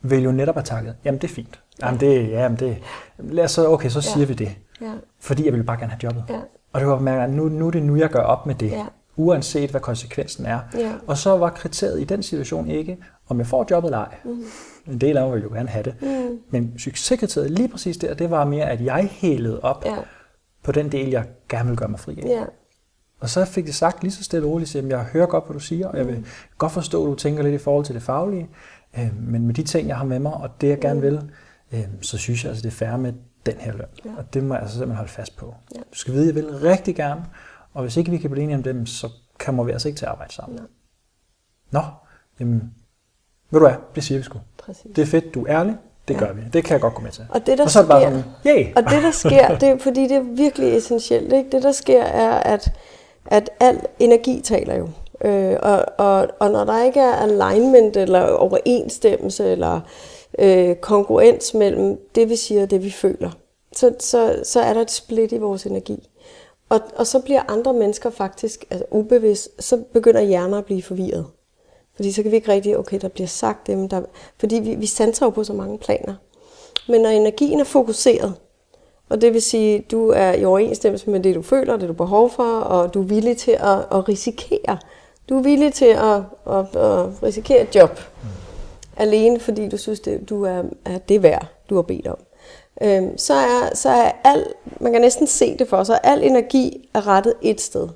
vil 0.02 0.22
jo 0.22 0.32
netop 0.32 0.54
have 0.54 0.64
takket, 0.64 0.94
jamen 1.04 1.20
det 1.20 1.30
er 1.30 1.34
fint. 1.34 1.60
Jamen 1.82 2.00
det, 2.00 2.30
jamen 2.30 2.58
det, 2.58 2.78
lad 3.18 3.44
os 3.44 3.50
så, 3.50 3.68
okay, 3.68 3.88
så 3.88 4.00
siger 4.00 4.20
ja. 4.20 4.24
vi 4.24 4.34
det. 4.34 4.56
Ja. 4.80 4.92
Fordi 5.20 5.44
jeg 5.44 5.52
vil 5.52 5.62
bare 5.62 5.78
gerne 5.78 5.92
have 5.92 6.00
jobbet. 6.02 6.24
Ja. 6.28 6.40
Og 6.72 6.80
det 6.80 6.88
var 6.88 6.98
mærke, 6.98 7.22
at 7.22 7.30
nu, 7.30 7.48
nu 7.48 7.66
er 7.66 7.70
det 7.70 7.82
nu, 7.82 7.96
jeg 7.96 8.08
gør 8.08 8.20
op 8.20 8.46
med 8.46 8.54
det. 8.54 8.70
Ja 8.70 8.86
uanset 9.16 9.70
hvad 9.70 9.80
konsekvensen 9.80 10.46
er. 10.46 10.60
Ja. 10.78 10.92
Og 11.06 11.18
så 11.18 11.36
var 11.36 11.50
kriteriet 11.50 12.00
i 12.00 12.04
den 12.04 12.22
situation 12.22 12.70
ikke, 12.70 12.98
om 13.28 13.38
jeg 13.38 13.46
får 13.46 13.66
jobbet 13.70 13.88
eller 13.88 13.98
ej. 13.98 14.16
Mm. 14.24 14.44
En 14.86 15.00
del 15.00 15.16
af 15.16 15.26
mig 15.26 15.34
vil 15.34 15.42
jo 15.42 15.48
gerne 15.48 15.68
have 15.68 15.82
det. 15.82 15.94
Mm. 16.02 16.38
Men 16.50 16.78
succeskriteriet 16.78 17.50
lige 17.50 17.68
præcis 17.68 17.96
der, 17.96 18.14
det 18.14 18.30
var 18.30 18.44
mere, 18.44 18.70
at 18.70 18.84
jeg 18.84 19.08
hælede 19.12 19.60
op 19.60 19.84
ja. 19.84 19.96
på 20.62 20.72
den 20.72 20.92
del, 20.92 21.10
jeg 21.10 21.24
gerne 21.48 21.68
vil 21.68 21.78
gøre 21.78 21.88
mig 21.88 22.00
fri 22.00 22.20
af. 22.22 22.28
Ja. 22.28 22.44
Og 23.20 23.28
så 23.28 23.44
fik 23.44 23.66
det 23.66 23.74
sagt 23.74 24.02
lige 24.02 24.12
så 24.12 24.24
stille 24.24 24.46
og 24.46 24.52
roligt, 24.52 24.76
at 24.76 24.88
jeg 24.88 25.04
hører 25.04 25.26
godt, 25.26 25.46
hvad 25.46 25.54
du 25.54 25.60
siger, 25.60 25.88
og 25.88 25.98
jeg 25.98 26.06
vil 26.06 26.16
mm. 26.16 26.24
godt 26.58 26.72
forstå, 26.72 27.04
at 27.04 27.10
du 27.10 27.14
tænker 27.14 27.42
lidt 27.42 27.54
i 27.54 27.58
forhold 27.58 27.84
til 27.84 27.94
det 27.94 28.02
faglige, 28.02 28.48
øh, 28.98 29.10
men 29.20 29.46
med 29.46 29.54
de 29.54 29.62
ting, 29.62 29.88
jeg 29.88 29.96
har 29.96 30.04
med 30.04 30.18
mig, 30.18 30.34
og 30.34 30.50
det, 30.60 30.68
jeg 30.68 30.80
gerne 30.80 31.00
mm. 31.00 31.02
vil, 31.02 31.20
øh, 31.72 31.84
så 32.00 32.18
synes 32.18 32.44
jeg, 32.44 32.50
altså, 32.50 32.62
det 32.62 32.68
er 32.68 32.86
fair 32.86 32.96
med 32.96 33.12
den 33.46 33.54
her 33.58 33.72
løn. 33.72 33.86
Ja. 34.04 34.10
Og 34.18 34.34
det 34.34 34.44
må 34.44 34.54
jeg 34.54 34.62
altså 34.62 34.74
simpelthen 34.74 34.96
holde 34.96 35.12
fast 35.12 35.36
på. 35.36 35.54
Ja. 35.74 35.80
Du 35.80 35.98
skal 35.98 36.14
vide, 36.14 36.28
at 36.28 36.36
jeg 36.36 36.44
vil 36.44 36.58
rigtig 36.58 36.96
gerne, 36.96 37.24
og 37.74 37.82
hvis 37.82 37.96
ikke 37.96 38.10
vi 38.10 38.18
kan 38.18 38.30
blive 38.30 38.42
enige 38.42 38.56
om 38.56 38.62
dem, 38.62 38.86
så 38.86 39.08
kommer 39.38 39.64
vi 39.64 39.72
altså 39.72 39.88
ikke 39.88 39.98
til 39.98 40.04
at 40.04 40.10
arbejde 40.10 40.32
sammen. 40.32 40.58
Ja. 40.58 40.64
Nå, 41.70 41.82
jamen, 42.40 42.74
ved 43.50 43.60
du 43.60 43.66
hvad, 43.66 43.76
det 43.94 44.04
siger 44.04 44.18
vi 44.18 44.24
sgu. 44.24 44.38
Præcis. 44.58 44.90
Det 44.96 45.02
er 45.02 45.06
fedt, 45.06 45.34
du 45.34 45.44
er 45.44 45.60
ærlig, 45.60 45.76
det 46.08 46.14
ja. 46.14 46.18
gør 46.18 46.32
vi. 46.32 46.42
Det 46.52 46.64
kan 46.64 46.72
jeg 46.72 46.80
godt 46.80 46.94
gå 46.94 47.02
med 47.02 47.10
til. 47.10 47.26
Og, 47.28 47.46
det, 47.46 47.58
der 47.58 47.64
og 47.64 47.70
så 47.70 47.78
er 47.78 47.82
det 47.82 47.90
bare 47.90 48.02
sådan, 48.02 48.24
yay! 48.46 48.74
Og 48.76 48.82
det, 48.82 49.02
der 49.02 49.10
sker, 49.10 49.58
det 49.58 49.68
er, 49.68 49.78
fordi 49.78 50.02
det 50.02 50.16
er 50.16 50.22
virkelig 50.22 50.76
essentielt. 50.76 51.32
Ikke? 51.32 51.50
Det, 51.50 51.62
der 51.62 51.72
sker, 51.72 52.02
er, 52.02 52.32
at, 52.32 52.72
at 53.26 53.50
al 53.60 53.80
energi 53.98 54.40
taler 54.40 54.74
jo. 54.74 54.88
Øh, 55.24 55.56
og, 55.62 55.84
og, 55.98 56.28
og 56.38 56.50
når 56.50 56.64
der 56.64 56.84
ikke 56.84 57.00
er 57.00 57.12
alignment, 57.12 57.96
eller 57.96 58.26
overensstemmelse, 58.26 59.52
eller 59.52 59.80
øh, 60.38 60.76
konkurrence 60.76 61.56
mellem 61.56 62.00
det, 62.14 62.28
vi 62.28 62.36
siger 62.36 62.62
og 62.62 62.70
det, 62.70 62.84
vi 62.84 62.90
føler, 62.90 63.30
så, 63.72 63.94
så, 63.98 64.40
så 64.44 64.60
er 64.60 64.74
der 64.74 64.80
et 64.80 64.90
split 64.90 65.32
i 65.32 65.38
vores 65.38 65.66
energi. 65.66 66.08
Og, 66.68 66.80
og 66.96 67.06
så 67.06 67.20
bliver 67.20 67.42
andre 67.48 67.72
mennesker 67.72 68.10
faktisk 68.10 68.64
altså 68.70 68.84
ubevidst, 68.90 69.62
så 69.62 69.82
begynder 69.92 70.20
hjerner 70.20 70.58
at 70.58 70.64
blive 70.64 70.82
forvirret. 70.82 71.26
Fordi 71.94 72.12
så 72.12 72.22
kan 72.22 72.30
vi 72.30 72.36
ikke 72.36 72.52
rigtig, 72.52 72.78
okay, 72.78 73.00
der 73.00 73.08
bliver 73.08 73.26
sagt 73.26 73.66
dem, 73.66 73.88
der, 73.88 74.02
fordi 74.38 74.56
vi, 74.56 74.74
vi 74.74 74.86
sanser 74.86 75.26
jo 75.26 75.30
på 75.30 75.44
så 75.44 75.52
mange 75.52 75.78
planer. 75.78 76.14
Men 76.88 77.00
når 77.00 77.08
energien 77.08 77.60
er 77.60 77.64
fokuseret, 77.64 78.34
og 79.08 79.20
det 79.20 79.32
vil 79.32 79.42
sige, 79.42 79.84
du 79.90 80.08
er 80.08 80.32
i 80.32 80.44
overensstemmelse 80.44 81.10
med 81.10 81.20
det, 81.20 81.34
du 81.34 81.42
føler, 81.42 81.72
det 81.72 81.80
du 81.80 81.86
har 81.86 81.92
behov 81.92 82.30
for, 82.30 82.60
og 82.60 82.94
du 82.94 83.02
er 83.02 83.06
villig 83.06 83.36
til 83.36 83.50
at, 83.50 83.78
at 83.92 84.08
risikere. 84.08 84.78
Du 85.28 85.38
er 85.38 85.42
villig 85.42 85.74
til 85.74 85.84
at, 85.84 86.20
at, 86.46 86.76
at 86.76 87.22
risikere 87.22 87.62
et 87.62 87.74
job. 87.74 88.00
Mm. 88.22 88.28
Alene 88.96 89.40
fordi 89.40 89.68
du 89.68 89.76
synes, 89.76 90.00
det, 90.00 90.28
du 90.28 90.42
er, 90.42 90.62
er 90.84 90.98
det 90.98 91.22
værd, 91.22 91.46
du 91.70 91.74
har 91.74 91.82
bedt 91.82 92.06
om 92.06 92.18
øhm, 92.82 93.18
så, 93.18 93.34
er, 93.34 93.74
så 93.74 93.88
er 93.88 94.12
al, 94.24 94.46
man 94.80 94.92
kan 94.92 95.00
næsten 95.00 95.26
se 95.26 95.56
det 95.58 95.68
for 95.68 95.84
sig, 95.84 96.00
al 96.02 96.22
energi 96.24 96.90
er 96.94 97.06
rettet 97.06 97.34
et 97.42 97.60
sted. 97.60 97.88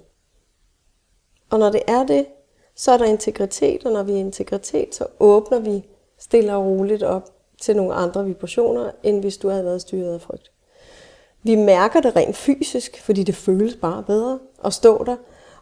Og 1.51 1.59
når 1.59 1.71
det 1.71 1.83
er 1.87 2.07
det, 2.07 2.27
så 2.77 2.93
er 2.93 2.99
der 2.99 3.05
integritet, 3.05 3.85
og 3.85 3.93
når 3.93 4.03
vi 4.03 4.13
er 4.13 4.17
integritet, 4.17 4.95
så 4.95 5.07
åbner 5.21 5.59
vi 5.59 5.85
stille 6.19 6.55
og 6.55 6.65
roligt 6.65 7.03
op 7.03 7.31
til 7.63 7.77
nogle 7.77 7.95
andre 7.95 8.25
vibrationer, 8.25 8.91
end 9.03 9.21
hvis 9.21 9.37
du 9.37 9.49
havde 9.49 9.65
været 9.65 9.81
styret 9.81 10.15
af 10.15 10.21
frygt. 10.21 10.51
Vi 11.43 11.55
mærker 11.55 12.01
det 12.01 12.17
rent 12.17 12.37
fysisk, 12.37 13.03
fordi 13.03 13.23
det 13.23 13.35
føles 13.35 13.77
bare 13.77 14.03
bedre 14.03 14.39
at 14.65 14.73
stå 14.73 15.05
der. 15.05 15.17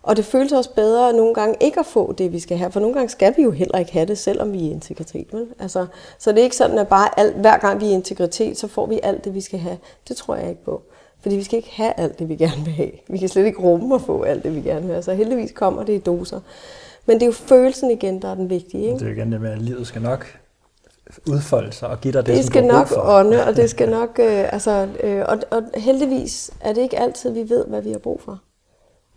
Og 0.04 0.16
det 0.16 0.24
føles 0.24 0.52
også 0.52 0.70
bedre 0.74 1.12
nogle 1.12 1.34
gange 1.34 1.56
ikke 1.60 1.80
at 1.80 1.86
få 1.86 2.12
det, 2.12 2.32
vi 2.32 2.40
skal 2.40 2.56
have. 2.56 2.72
For 2.72 2.80
nogle 2.80 2.94
gange 2.94 3.08
skal 3.08 3.34
vi 3.36 3.42
jo 3.42 3.50
heller 3.50 3.78
ikke 3.78 3.92
have 3.92 4.06
det, 4.06 4.18
selvom 4.18 4.52
vi 4.52 4.58
er 4.58 4.62
i 4.62 4.70
integritet. 4.70 5.26
Vel? 5.32 5.46
Altså, 5.58 5.86
så 6.18 6.32
det 6.32 6.38
er 6.38 6.42
ikke 6.42 6.56
sådan, 6.56 6.78
at 6.78 6.88
bare 6.88 7.18
alt, 7.18 7.36
hver 7.36 7.58
gang 7.58 7.80
vi 7.80 7.86
er 7.86 7.90
i 7.90 7.92
integritet, 7.92 8.58
så 8.58 8.68
får 8.68 8.86
vi 8.86 9.00
alt 9.02 9.24
det, 9.24 9.34
vi 9.34 9.40
skal 9.40 9.58
have. 9.58 9.78
Det 10.08 10.16
tror 10.16 10.36
jeg 10.36 10.48
ikke 10.48 10.64
på. 10.64 10.82
Fordi 11.20 11.36
vi 11.36 11.42
skal 11.42 11.56
ikke 11.56 11.70
have 11.72 11.92
alt 11.96 12.18
det, 12.18 12.28
vi 12.28 12.36
gerne 12.36 12.64
vil 12.64 12.72
have. 12.72 12.90
Vi 13.08 13.18
kan 13.18 13.28
slet 13.28 13.46
ikke 13.46 13.58
rumme 13.58 13.94
at 13.94 14.00
få 14.00 14.22
alt 14.22 14.42
det, 14.42 14.54
vi 14.54 14.60
gerne 14.60 14.82
vil 14.82 14.90
have. 14.90 15.02
Så 15.02 15.14
heldigvis 15.14 15.52
kommer 15.52 15.84
det 15.84 15.92
i 15.92 15.98
doser. 15.98 16.40
Men 17.06 17.14
det 17.14 17.22
er 17.22 17.26
jo 17.26 17.32
følelsen 17.32 17.90
igen, 17.90 18.22
der 18.22 18.30
er 18.30 18.34
den 18.34 18.50
vigtige. 18.50 18.82
Ikke? 18.82 18.94
Det 18.94 19.02
er 19.02 19.06
jo 19.06 19.12
igen 19.16 19.32
det 19.32 19.40
med, 19.40 19.50
at 19.50 19.62
livet 19.62 19.86
skal 19.86 20.02
nok 20.02 20.26
udfolde 21.28 21.72
sig 21.72 21.88
og 21.88 22.00
give 22.00 22.12
dig 22.12 22.26
det, 22.26 22.36
det 22.36 22.44
som 22.44 22.52
skal 22.52 22.62
du 22.62 22.68
nok 22.68 22.88
for. 22.88 23.00
ånde, 23.00 23.46
og 23.46 23.56
det 23.56 23.70
skal 23.70 23.88
nok, 23.98 24.18
øh, 24.18 24.52
altså, 24.52 24.88
øh, 25.02 25.24
og, 25.28 25.38
og 25.50 25.62
heldigvis 25.74 26.50
er 26.60 26.72
det 26.72 26.82
ikke 26.82 26.98
altid, 26.98 27.30
vi 27.30 27.50
ved, 27.50 27.66
hvad 27.66 27.82
vi 27.82 27.92
har 27.92 27.98
brug 27.98 28.20
for. 28.20 28.40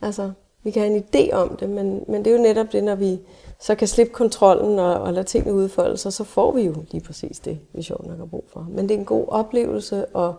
Altså, 0.02 0.32
vi 0.68 0.72
kan 0.72 0.82
have 0.82 0.96
en 0.98 1.04
idé 1.04 1.34
om 1.34 1.58
det, 1.58 1.70
men, 1.70 2.04
men 2.08 2.26
det 2.26 2.32
er 2.32 2.38
jo 2.38 2.44
netop 2.44 2.72
det, 2.72 2.84
når 2.84 2.96
vi 2.96 3.20
så 3.60 3.76
kan 3.76 3.88
slippe 3.88 4.14
kontrollen 4.14 4.80
og, 4.80 4.94
og 4.94 5.14
lade 5.14 5.26
tingene 5.26 5.54
udfolde 5.54 5.98
sig, 5.98 6.14
så 6.14 6.24
får 6.24 6.52
vi 6.52 6.62
jo 6.62 6.86
lige 6.92 7.04
præcis 7.04 7.40
det, 7.40 7.60
vi 7.74 7.82
sjovt 7.82 8.06
nok 8.06 8.18
har 8.18 8.26
brug 8.26 8.46
for. 8.54 8.68
Men 8.70 8.90
det 8.90 8.96
er 8.96 9.00
en 9.00 9.06
god 9.06 9.26
oplevelse 9.28 10.06
at, 10.18 10.32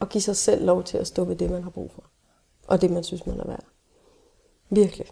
at 0.00 0.08
give 0.08 0.22
sig 0.22 0.36
selv 0.36 0.64
lov 0.64 0.82
til 0.82 0.98
at 0.98 1.06
stå 1.06 1.24
ved 1.24 1.36
det, 1.36 1.50
man 1.50 1.62
har 1.62 1.70
brug 1.70 1.90
for. 1.94 2.04
Og 2.66 2.80
det, 2.80 2.90
man 2.90 3.04
synes, 3.04 3.26
man 3.26 3.40
er 3.40 3.46
værd. 3.46 3.64
Virkelig. 4.70 5.06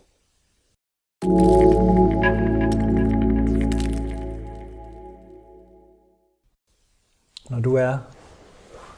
Når 7.51 7.61
du 7.61 7.75
er 7.75 7.99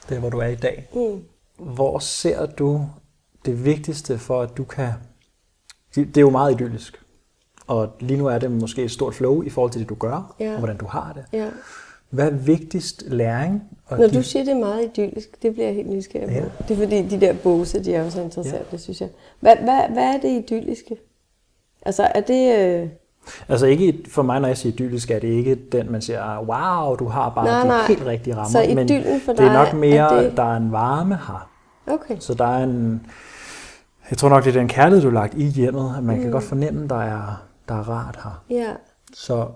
der, 0.09 0.19
hvor 0.19 0.31
du 0.31 0.39
er 0.39 0.47
i 0.47 0.57
dag, 0.57 0.89
mm. 0.95 1.25
hvor 1.59 1.99
ser 1.99 2.47
du 2.47 2.87
det 3.45 3.65
vigtigste 3.65 4.19
for, 4.19 4.43
at 4.43 4.57
du 4.57 4.65
kan... 4.65 4.93
Det 6.05 6.17
er 6.17 6.21
jo 6.21 6.31
meget 6.31 6.61
idyllisk. 6.61 7.01
Og 7.67 7.89
lige 8.01 8.19
nu 8.19 8.27
er 8.27 8.39
det 8.39 8.51
måske 8.51 8.85
et 8.85 8.91
stort 8.91 9.15
flow 9.15 9.43
i 9.43 9.51
forhold 9.51 9.73
til 9.73 9.81
det, 9.81 9.89
du 9.89 9.95
gør, 9.95 10.35
ja. 10.41 10.53
og 10.53 10.59
hvordan 10.59 10.77
du 10.77 10.87
har 10.87 11.13
det. 11.13 11.25
Ja. 11.33 11.49
Hvad 12.11 12.27
er 12.27 12.31
vigtigst 12.31 13.05
læring? 13.07 13.63
Når 13.91 14.09
du 14.09 14.23
siger, 14.23 14.45
det 14.45 14.53
er 14.53 14.59
meget 14.59 14.85
idyllisk, 14.85 15.43
det 15.43 15.53
bliver 15.53 15.67
jeg 15.67 15.75
helt 15.75 15.91
nysgerrig 15.91 16.29
på. 16.29 16.35
Ja. 16.35 16.45
Det 16.69 16.71
er 16.71 16.77
fordi, 16.77 17.03
de 17.03 17.21
der 17.21 17.33
bose, 17.33 17.85
de 17.85 17.95
er 17.95 18.05
jo 18.05 18.11
så 18.11 18.21
interessante, 18.21 18.67
ja. 18.73 18.79
synes 18.79 19.01
jeg. 19.01 19.09
Hvad, 19.41 19.57
hvad, 19.57 19.81
hvad 19.93 20.05
er 20.05 20.21
det 20.21 20.29
idylliske? 20.29 20.97
Altså, 21.83 22.03
er 22.15 22.21
det... 22.21 22.59
Øh... 22.59 22.89
Altså 23.49 23.67
ikke 23.67 24.05
for 24.09 24.23
mig, 24.23 24.41
når 24.41 24.49
jeg 24.49 24.59
siger 24.59 24.73
idyllisk, 24.73 25.11
er 25.11 25.19
det 25.19 25.29
ikke 25.29 25.55
den, 25.55 25.93
man 25.93 26.03
siger, 26.03 26.39
wow, 26.39 26.97
du 26.97 27.09
har 27.09 27.31
bare 27.31 27.45
nej, 27.45 27.63
de 27.63 27.69
nej. 27.69 27.87
helt 27.89 28.07
rigtige 28.07 28.37
rammer. 28.37 28.49
Så 28.49 28.75
men 28.75 28.89
for 29.21 29.33
dig, 29.33 29.39
det 29.39 29.47
er 29.47 29.53
nok 29.53 29.75
mere, 29.75 30.19
er 30.19 30.23
det... 30.23 30.37
der 30.37 30.53
er 30.53 30.57
en 30.57 30.73
varme 30.73 31.15
her. 31.15 31.51
Okay. 31.87 32.17
Så 32.21 32.35
der 32.35 32.47
er 32.47 32.65
en... 32.65 33.07
Jeg 34.11 34.19
tror 34.19 34.29
nok, 34.29 34.45
det 34.45 34.57
er 34.57 34.61
den 34.61 34.69
kærlighed, 34.69 35.03
du 35.03 35.09
har 35.09 35.21
lagt 35.21 35.35
i 35.35 35.45
hjemmet, 35.45 35.95
at 35.97 36.05
man 36.05 36.17
mm. 36.17 36.23
kan 36.23 36.31
godt 36.31 36.45
fornemme, 36.45 36.89
der 36.89 37.03
er, 37.03 37.47
der 37.69 37.75
er 37.75 37.89
rart 37.89 38.19
her. 38.25 38.45
Ja. 38.51 38.73
Så 39.15 39.47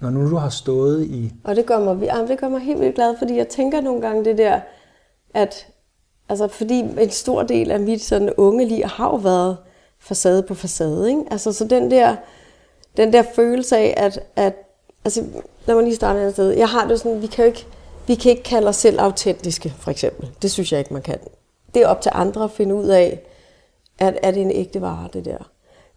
når 0.00 0.10
nu 0.10 0.30
du 0.30 0.36
har 0.36 0.48
stået 0.48 1.04
i... 1.04 1.32
Og 1.44 1.56
det 1.56 1.66
gør 1.66 1.78
mig, 1.78 2.02
ja, 2.02 2.26
det 2.28 2.38
gør 2.38 2.48
mig 2.48 2.60
helt 2.60 2.80
vildt 2.80 2.94
glad, 2.94 3.14
fordi 3.18 3.36
jeg 3.36 3.48
tænker 3.48 3.80
nogle 3.80 4.00
gange 4.00 4.24
det 4.24 4.38
der, 4.38 4.60
at 5.34 5.66
altså 6.28 6.48
fordi 6.48 6.78
en 6.78 7.10
stor 7.10 7.42
del 7.42 7.70
af 7.70 7.80
mit 7.80 8.02
sådan 8.02 8.32
unge 8.36 8.64
liv 8.64 8.84
har 8.84 9.06
jo 9.06 9.16
været 9.16 9.56
facade 9.98 10.42
på 10.42 10.54
facade. 10.54 11.08
Ikke? 11.10 11.22
Altså, 11.30 11.52
så 11.52 11.64
den 11.64 11.90
der, 11.90 12.16
den 12.96 13.12
der 13.12 13.22
følelse 13.34 13.76
af, 13.76 13.94
at, 13.96 14.20
at 14.36 14.54
altså, 15.04 15.24
lad 15.66 15.74
mig 15.74 15.84
lige 15.84 15.96
starte 15.96 16.26
et 16.26 16.32
sted. 16.32 16.50
Jeg 16.50 16.68
har 16.68 16.88
det 16.88 17.00
sådan, 17.00 17.22
vi 17.22 17.26
kan 17.26 17.44
jo 17.44 17.46
ikke, 17.46 17.66
vi 18.06 18.14
kan 18.14 18.30
ikke 18.30 18.42
kalde 18.42 18.68
os 18.68 18.76
selv 18.76 19.00
autentiske, 19.00 19.74
for 19.78 19.90
eksempel. 19.90 20.30
Det 20.42 20.50
synes 20.50 20.72
jeg 20.72 20.78
ikke, 20.78 20.92
man 20.92 21.02
kan. 21.02 21.18
Det 21.74 21.82
er 21.82 21.86
op 21.86 22.00
til 22.00 22.12
andre 22.14 22.44
at 22.44 22.50
finde 22.50 22.74
ud 22.74 22.86
af, 22.86 23.20
at 23.98 24.18
er 24.22 24.30
det 24.30 24.42
en 24.42 24.50
ægte 24.50 24.80
vare, 24.80 25.08
det 25.12 25.24
der. 25.24 25.50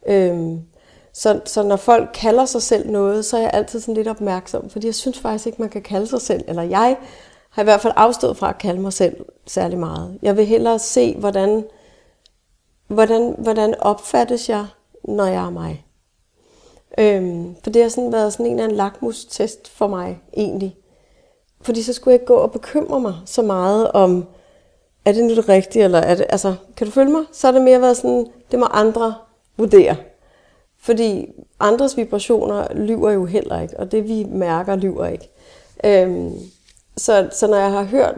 Øhm, 0.08 0.62
så, 1.14 1.42
så 1.46 1.64
når 1.64 1.76
folk 1.76 2.10
kalder 2.14 2.46
sig 2.46 2.62
selv 2.62 2.90
noget, 2.90 3.26
så 3.26 3.38
er 3.38 3.42
jeg 3.42 3.52
altid 3.54 3.80
sådan 3.80 3.94
lidt 3.94 4.08
opmærksom, 4.08 4.70
fordi 4.70 4.88
jeg 4.88 4.96
synes 4.96 5.20
faktisk 5.20 5.48
ikke, 5.48 5.62
man 5.62 5.70
kan 5.70 5.82
kalde 5.82 6.08
sig 6.08 6.22
selv, 6.22 6.44
eller 6.48 6.62
jeg 6.62 6.98
har 7.50 7.62
i 7.62 7.64
hvert 7.64 7.82
fald 7.82 7.94
afstået 7.96 8.38
fra 8.38 8.50
at 8.50 8.58
kalde 8.58 8.82
mig 8.82 8.94
selv 8.94 9.26
særlig 9.48 9.78
meget. 9.78 10.20
Jeg 10.22 10.38
vil 10.38 10.46
hellere 10.46 10.80
se, 10.80 11.16
hvordan 11.16 11.64
hvordan, 12.88 13.36
hvordan 13.38 13.76
opfattes 13.80 14.50
jeg, 14.50 14.66
når 15.04 15.26
jeg 15.26 15.46
er 15.46 15.50
mig? 15.50 15.86
Øhm, 17.00 17.56
for 17.64 17.70
det 17.70 17.82
har 17.82 17.90
sådan 17.90 18.12
været 18.12 18.34
sådan 18.34 18.46
en 18.46 18.52
eller 18.52 18.64
anden 18.64 18.78
lakmustest 18.78 19.70
for 19.70 19.88
mig, 19.88 20.22
egentlig. 20.38 20.78
Fordi 21.62 21.84
så 21.84 21.94
skulle 21.94 22.12
jeg 22.12 22.22
ikke 22.22 22.34
gå 22.34 22.36
og 22.36 22.52
bekymre 22.52 23.00
mig 23.00 23.16
så 23.26 23.42
meget 23.42 23.92
om, 23.92 24.26
er 25.08 25.12
det 25.12 25.24
nu 25.24 25.36
det 25.36 25.50
rigtige, 25.50 25.84
eller 25.84 26.00
er 26.00 26.16
det, 26.16 26.26
altså, 26.30 26.56
kan 26.78 26.88
du 26.88 26.92
følge 26.94 27.12
mig? 27.12 27.24
Så 27.32 27.48
er 27.48 27.52
det 27.52 27.62
mere 27.62 27.82
været 27.82 27.98
sådan, 27.98 28.28
det 28.52 28.60
må 28.60 28.66
andre 28.66 29.16
vurdere. 29.58 29.96
Fordi 30.80 31.30
andres 31.60 31.98
vibrationer 31.98 32.74
lyver 32.74 33.12
jo 33.12 33.26
heller 33.26 33.62
ikke, 33.62 33.80
og 33.80 33.92
det 33.92 34.08
vi 34.08 34.24
mærker 34.24 34.76
lyver 34.76 35.08
ikke. 35.08 35.30
Øhm, 35.84 36.34
så, 36.98 37.30
så 37.32 37.48
når 37.48 37.58
jeg 37.58 37.72
har 37.72 37.84
hørt 37.84 38.16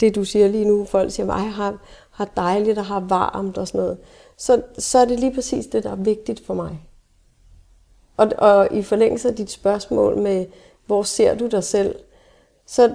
det, 0.00 0.14
du 0.14 0.24
siger 0.24 0.48
lige 0.48 0.64
nu, 0.64 0.84
folk 0.84 1.12
siger, 1.12 1.32
at 1.32 1.42
jeg 1.42 1.52
har, 1.52 1.78
har 2.10 2.30
dejligt 2.36 2.78
og 2.78 2.84
har 2.84 3.00
varmt 3.00 3.58
og 3.58 3.68
sådan 3.68 3.80
noget, 3.80 3.98
så, 4.36 4.62
så 4.78 4.98
er 4.98 5.04
det 5.04 5.20
lige 5.20 5.34
præcis 5.34 5.66
det, 5.66 5.84
der 5.84 5.90
er 5.90 5.96
vigtigt 5.96 6.46
for 6.46 6.54
mig. 6.54 6.80
Og, 8.16 8.32
og 8.38 8.68
i 8.72 8.82
forlængelse 8.82 9.28
af 9.28 9.34
dit 9.34 9.50
spørgsmål 9.50 10.18
med, 10.18 10.46
hvor 10.86 11.02
ser 11.02 11.34
du 11.34 11.46
dig 11.46 11.64
selv, 11.64 11.94
så, 12.66 12.94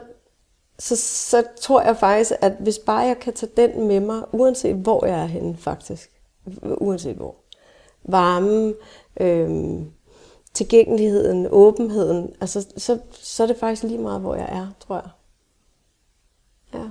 så, 0.80 0.96
så 0.96 1.44
tror 1.62 1.82
jeg 1.82 1.98
faktisk, 1.98 2.32
at 2.42 2.54
hvis 2.60 2.80
bare 2.80 3.00
jeg 3.00 3.20
kan 3.20 3.34
tage 3.34 3.52
den 3.56 3.88
med 3.88 4.00
mig, 4.00 4.24
uanset 4.32 4.76
hvor 4.76 5.06
jeg 5.06 5.22
er 5.22 5.26
henne 5.26 5.58
faktisk, 5.58 6.12
uanset 6.64 7.16
hvor, 7.16 7.36
varme, 8.04 8.74
øhm, 9.20 9.92
tilgængeligheden, 10.54 11.48
åbenheden, 11.52 12.34
altså, 12.42 12.68
så, 12.78 13.00
så 13.12 13.44
er 13.44 13.48
det 13.48 13.58
faktisk 13.58 13.84
lige 13.84 13.98
meget, 13.98 14.22
hvor 14.22 14.36
jeg 14.36 14.50
er, 14.52 14.68
tror 14.80 14.96
jeg. 14.96 15.10
Ja. 16.74 16.90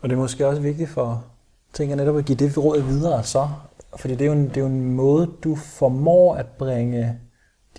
Og 0.00 0.08
det 0.08 0.16
er 0.16 0.20
måske 0.20 0.46
også 0.46 0.62
vigtigt 0.62 0.90
for 0.90 1.24
tænker 1.72 1.96
netop 1.96 2.16
at 2.16 2.24
give 2.24 2.36
det 2.36 2.58
råd 2.58 2.80
videre 2.80 3.24
så. 3.24 3.48
Fordi 3.96 4.14
det 4.14 4.20
er, 4.22 4.26
jo 4.26 4.32
en, 4.32 4.48
det 4.48 4.56
er 4.56 4.60
jo 4.60 4.66
en 4.66 4.94
måde, 4.94 5.30
du 5.44 5.54
formår 5.54 6.34
at 6.34 6.46
bringe 6.46 7.20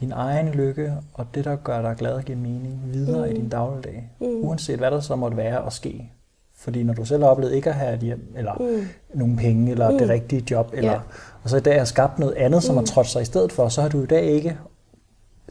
din 0.03 0.11
egen 0.11 0.47
lykke 0.47 0.93
og 1.13 1.25
det, 1.35 1.45
der 1.45 1.55
gør 1.55 1.81
dig 1.81 1.95
glad 1.97 2.13
og 2.13 2.23
giver 2.23 2.39
mening 2.39 2.81
videre 2.85 3.25
mm. 3.25 3.31
i 3.31 3.35
din 3.35 3.49
dagligdag. 3.49 4.09
Mm. 4.19 4.27
Uanset 4.27 4.79
hvad 4.79 4.91
der 4.91 4.99
så 4.99 5.15
måtte 5.15 5.37
være 5.37 5.61
og 5.61 5.73
ske. 5.73 6.11
Fordi 6.55 6.83
når 6.83 6.93
du 6.93 7.05
selv 7.05 7.23
har 7.23 7.29
oplevet 7.29 7.53
ikke 7.53 7.69
at 7.69 7.75
have 7.75 7.93
et 7.93 7.99
hjem, 7.99 8.33
eller 8.37 8.53
mm. 8.59 8.87
nogle 9.13 9.37
penge, 9.37 9.71
eller 9.71 9.91
mm. 9.91 9.97
det 9.97 10.09
rigtige 10.09 10.45
job, 10.51 10.71
eller, 10.73 10.91
ja. 10.91 10.99
og 11.43 11.49
så 11.49 11.57
i 11.57 11.59
dag 11.59 11.77
har 11.77 11.85
skabt 11.85 12.19
noget 12.19 12.33
andet, 12.33 12.63
som 12.63 12.75
mm. 12.75 12.77
har 12.79 12.85
trådt 12.85 13.07
sig 13.07 13.21
i 13.21 13.25
stedet 13.25 13.51
for, 13.51 13.69
så 13.69 13.81
har 13.81 13.89
du 13.89 14.03
i 14.03 14.05
dag 14.05 14.23
ikke, 14.23 14.57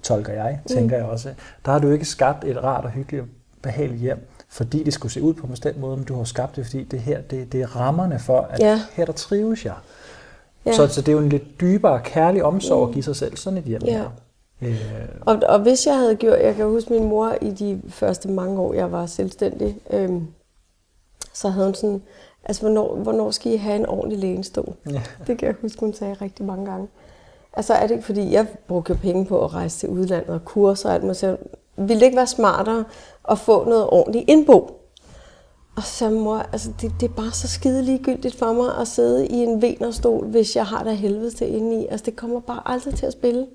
tolker 0.02 0.32
jeg, 0.32 0.60
tænker 0.66 0.96
mm. 0.96 1.02
jeg 1.02 1.10
også, 1.10 1.28
der 1.64 1.72
har 1.72 1.78
du 1.78 1.90
ikke 1.90 2.04
skabt 2.04 2.44
et 2.44 2.64
rart 2.64 2.84
og 2.84 2.90
hyggeligt 2.90 3.24
behageligt 3.62 4.00
hjem 4.00 4.28
fordi 4.52 4.82
det 4.82 4.92
skulle 4.92 5.12
se 5.12 5.22
ud 5.22 5.34
på 5.34 5.46
en 5.46 5.50
bestemt 5.50 5.80
måde, 5.80 5.96
men 5.96 6.04
du 6.04 6.16
har 6.16 6.24
skabt 6.24 6.56
det, 6.56 6.66
fordi 6.66 6.84
det 6.84 7.00
her, 7.00 7.20
det, 7.20 7.52
det 7.52 7.62
er 7.62 7.76
rammerne 7.76 8.18
for, 8.18 8.40
at 8.40 8.60
ja. 8.60 8.80
her 8.92 9.04
der 9.04 9.12
trives 9.12 9.64
jeg. 9.64 9.74
Ja. 10.66 10.72
Så, 10.72 10.86
så 10.86 11.00
det 11.00 11.08
er 11.08 11.12
jo 11.12 11.18
en 11.18 11.28
lidt 11.28 11.60
dybere 11.60 12.00
kærlig 12.04 12.44
omsorg 12.44 12.84
mm. 12.84 12.88
at 12.88 12.94
give 12.94 13.02
sig 13.02 13.16
selv 13.16 13.36
sådan 13.36 13.58
et 13.58 13.64
hjem 13.64 13.82
ja. 13.84 14.04
Øh. 14.62 14.74
Og, 15.20 15.40
og 15.48 15.58
hvis 15.58 15.86
jeg 15.86 15.98
havde 15.98 16.16
gjort, 16.16 16.38
jeg 16.38 16.54
kan 16.54 16.66
huske 16.66 16.92
min 16.92 17.08
mor 17.08 17.36
i 17.40 17.50
de 17.50 17.82
første 17.88 18.28
mange 18.28 18.60
år, 18.60 18.74
jeg 18.74 18.92
var 18.92 19.06
selvstændig, 19.06 19.78
øhm, 19.90 20.26
så 21.32 21.48
havde 21.48 21.66
hun 21.66 21.74
sådan, 21.74 22.02
altså 22.44 22.62
hvornår, 22.62 22.96
hvornår 22.96 23.30
skal 23.30 23.52
I 23.52 23.56
have 23.56 23.76
en 23.76 23.86
ordentlig 23.86 24.18
lænestol? 24.18 24.74
Ja. 24.90 25.02
Det 25.26 25.38
kan 25.38 25.46
jeg 25.48 25.54
huske, 25.62 25.80
hun 25.80 25.94
sagde 25.94 26.14
rigtig 26.14 26.46
mange 26.46 26.66
gange. 26.66 26.88
Altså 27.52 27.74
er 27.74 27.86
det 27.86 27.90
ikke, 27.94 28.06
fordi 28.06 28.32
jeg 28.32 28.46
brugte 28.68 28.94
penge 28.94 29.26
på 29.26 29.44
at 29.44 29.54
rejse 29.54 29.78
til 29.78 29.88
udlandet 29.88 30.30
og 30.30 30.44
kurser 30.44 30.88
og 30.88 30.94
alt 30.94 31.02
muligt, 31.02 31.18
så 31.18 31.36
ville 31.76 32.00
det 32.00 32.06
ikke 32.06 32.16
være 32.16 32.26
smartere 32.26 32.84
at 33.30 33.38
få 33.38 33.64
noget 33.64 33.86
ordentligt 33.90 34.30
indbo? 34.30 34.78
Og 35.76 35.82
så 35.82 36.10
mor, 36.10 36.36
altså 36.52 36.70
det, 36.80 36.92
det 37.00 37.10
er 37.10 37.14
bare 37.14 37.32
så 37.32 37.48
skide 37.48 37.82
ligegyldigt 37.82 38.34
for 38.36 38.52
mig 38.52 38.76
at 38.80 38.88
sidde 38.88 39.26
i 39.26 39.34
en 39.34 39.62
venerstol, 39.62 40.26
hvis 40.26 40.56
jeg 40.56 40.66
har 40.66 40.84
der 40.84 40.92
helvede 40.92 41.30
til 41.30 41.54
inde 41.54 41.82
i. 41.82 41.86
Altså 41.86 42.04
det 42.04 42.16
kommer 42.16 42.40
bare 42.40 42.62
aldrig 42.64 42.94
til 42.94 43.06
at 43.06 43.12
spille. 43.12 43.46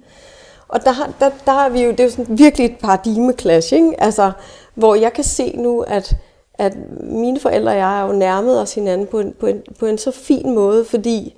Og 0.68 0.84
der, 0.84 0.94
der, 1.19 1.30
der 1.45 1.52
har 1.52 1.69
vi 1.69 1.81
jo, 1.84 1.91
det 1.91 1.99
er 1.99 2.03
jo 2.03 2.10
sådan 2.10 2.38
virkelig 2.38 2.65
et 2.65 2.77
paradigmeklash, 2.77 3.73
ikke? 3.73 3.95
Altså, 4.03 4.31
hvor 4.73 4.95
jeg 4.95 5.14
kan 5.14 5.23
se 5.23 5.56
nu, 5.57 5.81
at, 5.81 6.15
at 6.53 6.73
mine 7.02 7.39
forældre 7.39 7.72
og 7.72 7.77
jeg 7.77 7.99
er 7.99 8.06
jo 8.06 8.14
nærmet 8.14 8.61
os 8.61 8.73
hinanden 8.73 9.07
på 9.07 9.19
en, 9.19 9.34
på, 9.39 9.48
en, 9.48 9.61
på 9.80 9.85
en 9.85 9.98
så 9.98 10.11
fin 10.11 10.56
måde, 10.56 10.85
fordi 10.85 11.35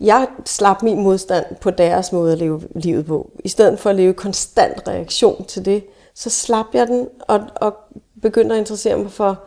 jeg 0.00 0.26
slap 0.44 0.82
min 0.82 1.02
modstand 1.02 1.44
på 1.60 1.70
deres 1.70 2.12
måde 2.12 2.32
at 2.32 2.38
leve 2.38 2.62
livet 2.74 3.06
på. 3.06 3.30
I 3.44 3.48
stedet 3.48 3.78
for 3.78 3.90
at 3.90 3.96
leve 3.96 4.12
konstant 4.12 4.88
reaktion 4.88 5.44
til 5.44 5.64
det, 5.64 5.84
så 6.14 6.30
slap 6.30 6.66
jeg 6.72 6.86
den 6.86 7.08
og, 7.20 7.40
og 7.56 7.74
begyndte 8.22 8.54
at 8.54 8.58
interessere 8.58 8.96
mig 8.96 9.10
for, 9.10 9.40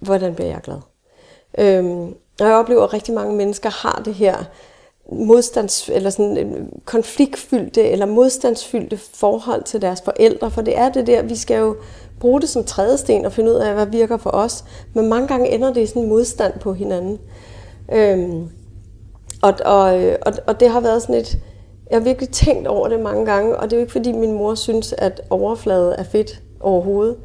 hvordan 0.00 0.34
bliver 0.34 0.50
jeg 0.50 0.60
glad. 0.60 0.78
Øhm, 1.58 2.14
og 2.40 2.46
jeg 2.46 2.54
oplever, 2.54 2.84
at 2.84 2.92
rigtig 2.92 3.14
mange 3.14 3.36
mennesker 3.36 3.70
har 3.70 4.02
det 4.04 4.14
her 4.14 4.44
modstands, 5.12 5.88
eller 5.88 6.10
sådan 6.10 6.38
øh, 6.38 6.62
konfliktfyldte 6.84 7.82
eller 7.82 8.06
modstandsfyldte 8.06 8.96
forhold 8.96 9.62
til 9.62 9.82
deres 9.82 10.02
forældre, 10.04 10.50
for 10.50 10.62
det 10.62 10.78
er 10.78 10.88
det 10.88 11.06
der, 11.06 11.22
vi 11.22 11.36
skal 11.36 11.58
jo 11.58 11.76
bruge 12.20 12.40
det 12.40 12.48
som 12.48 12.64
trædesten 12.64 13.26
og 13.26 13.32
finde 13.32 13.50
ud 13.50 13.56
af, 13.56 13.74
hvad 13.74 13.86
virker 13.86 14.16
for 14.16 14.30
os, 14.30 14.64
men 14.94 15.08
mange 15.08 15.28
gange 15.28 15.48
ender 15.48 15.72
det 15.72 15.80
i 15.80 15.86
sådan 15.86 16.02
en 16.02 16.08
modstand 16.08 16.58
på 16.60 16.72
hinanden. 16.72 17.18
Øhm, 17.92 18.48
Og, 19.42 19.54
og, 19.64 19.84
og, 20.26 20.32
og 20.46 20.60
det 20.60 20.70
har 20.70 20.80
været 20.80 21.02
sådan 21.02 21.14
et... 21.14 21.38
Jeg 21.90 21.98
har 21.98 22.04
virkelig 22.04 22.28
tænkt 22.30 22.66
over 22.68 22.88
det 22.88 23.00
mange 23.00 23.26
gange, 23.26 23.56
og 23.56 23.64
det 23.64 23.72
er 23.72 23.76
jo 23.76 23.80
ikke 23.80 23.92
fordi 23.92 24.12
min 24.12 24.32
mor 24.32 24.54
synes, 24.54 24.92
at 24.98 25.20
overflade 25.30 25.94
er 25.98 26.02
fedt 26.02 26.42
overhovedet. 26.60 27.16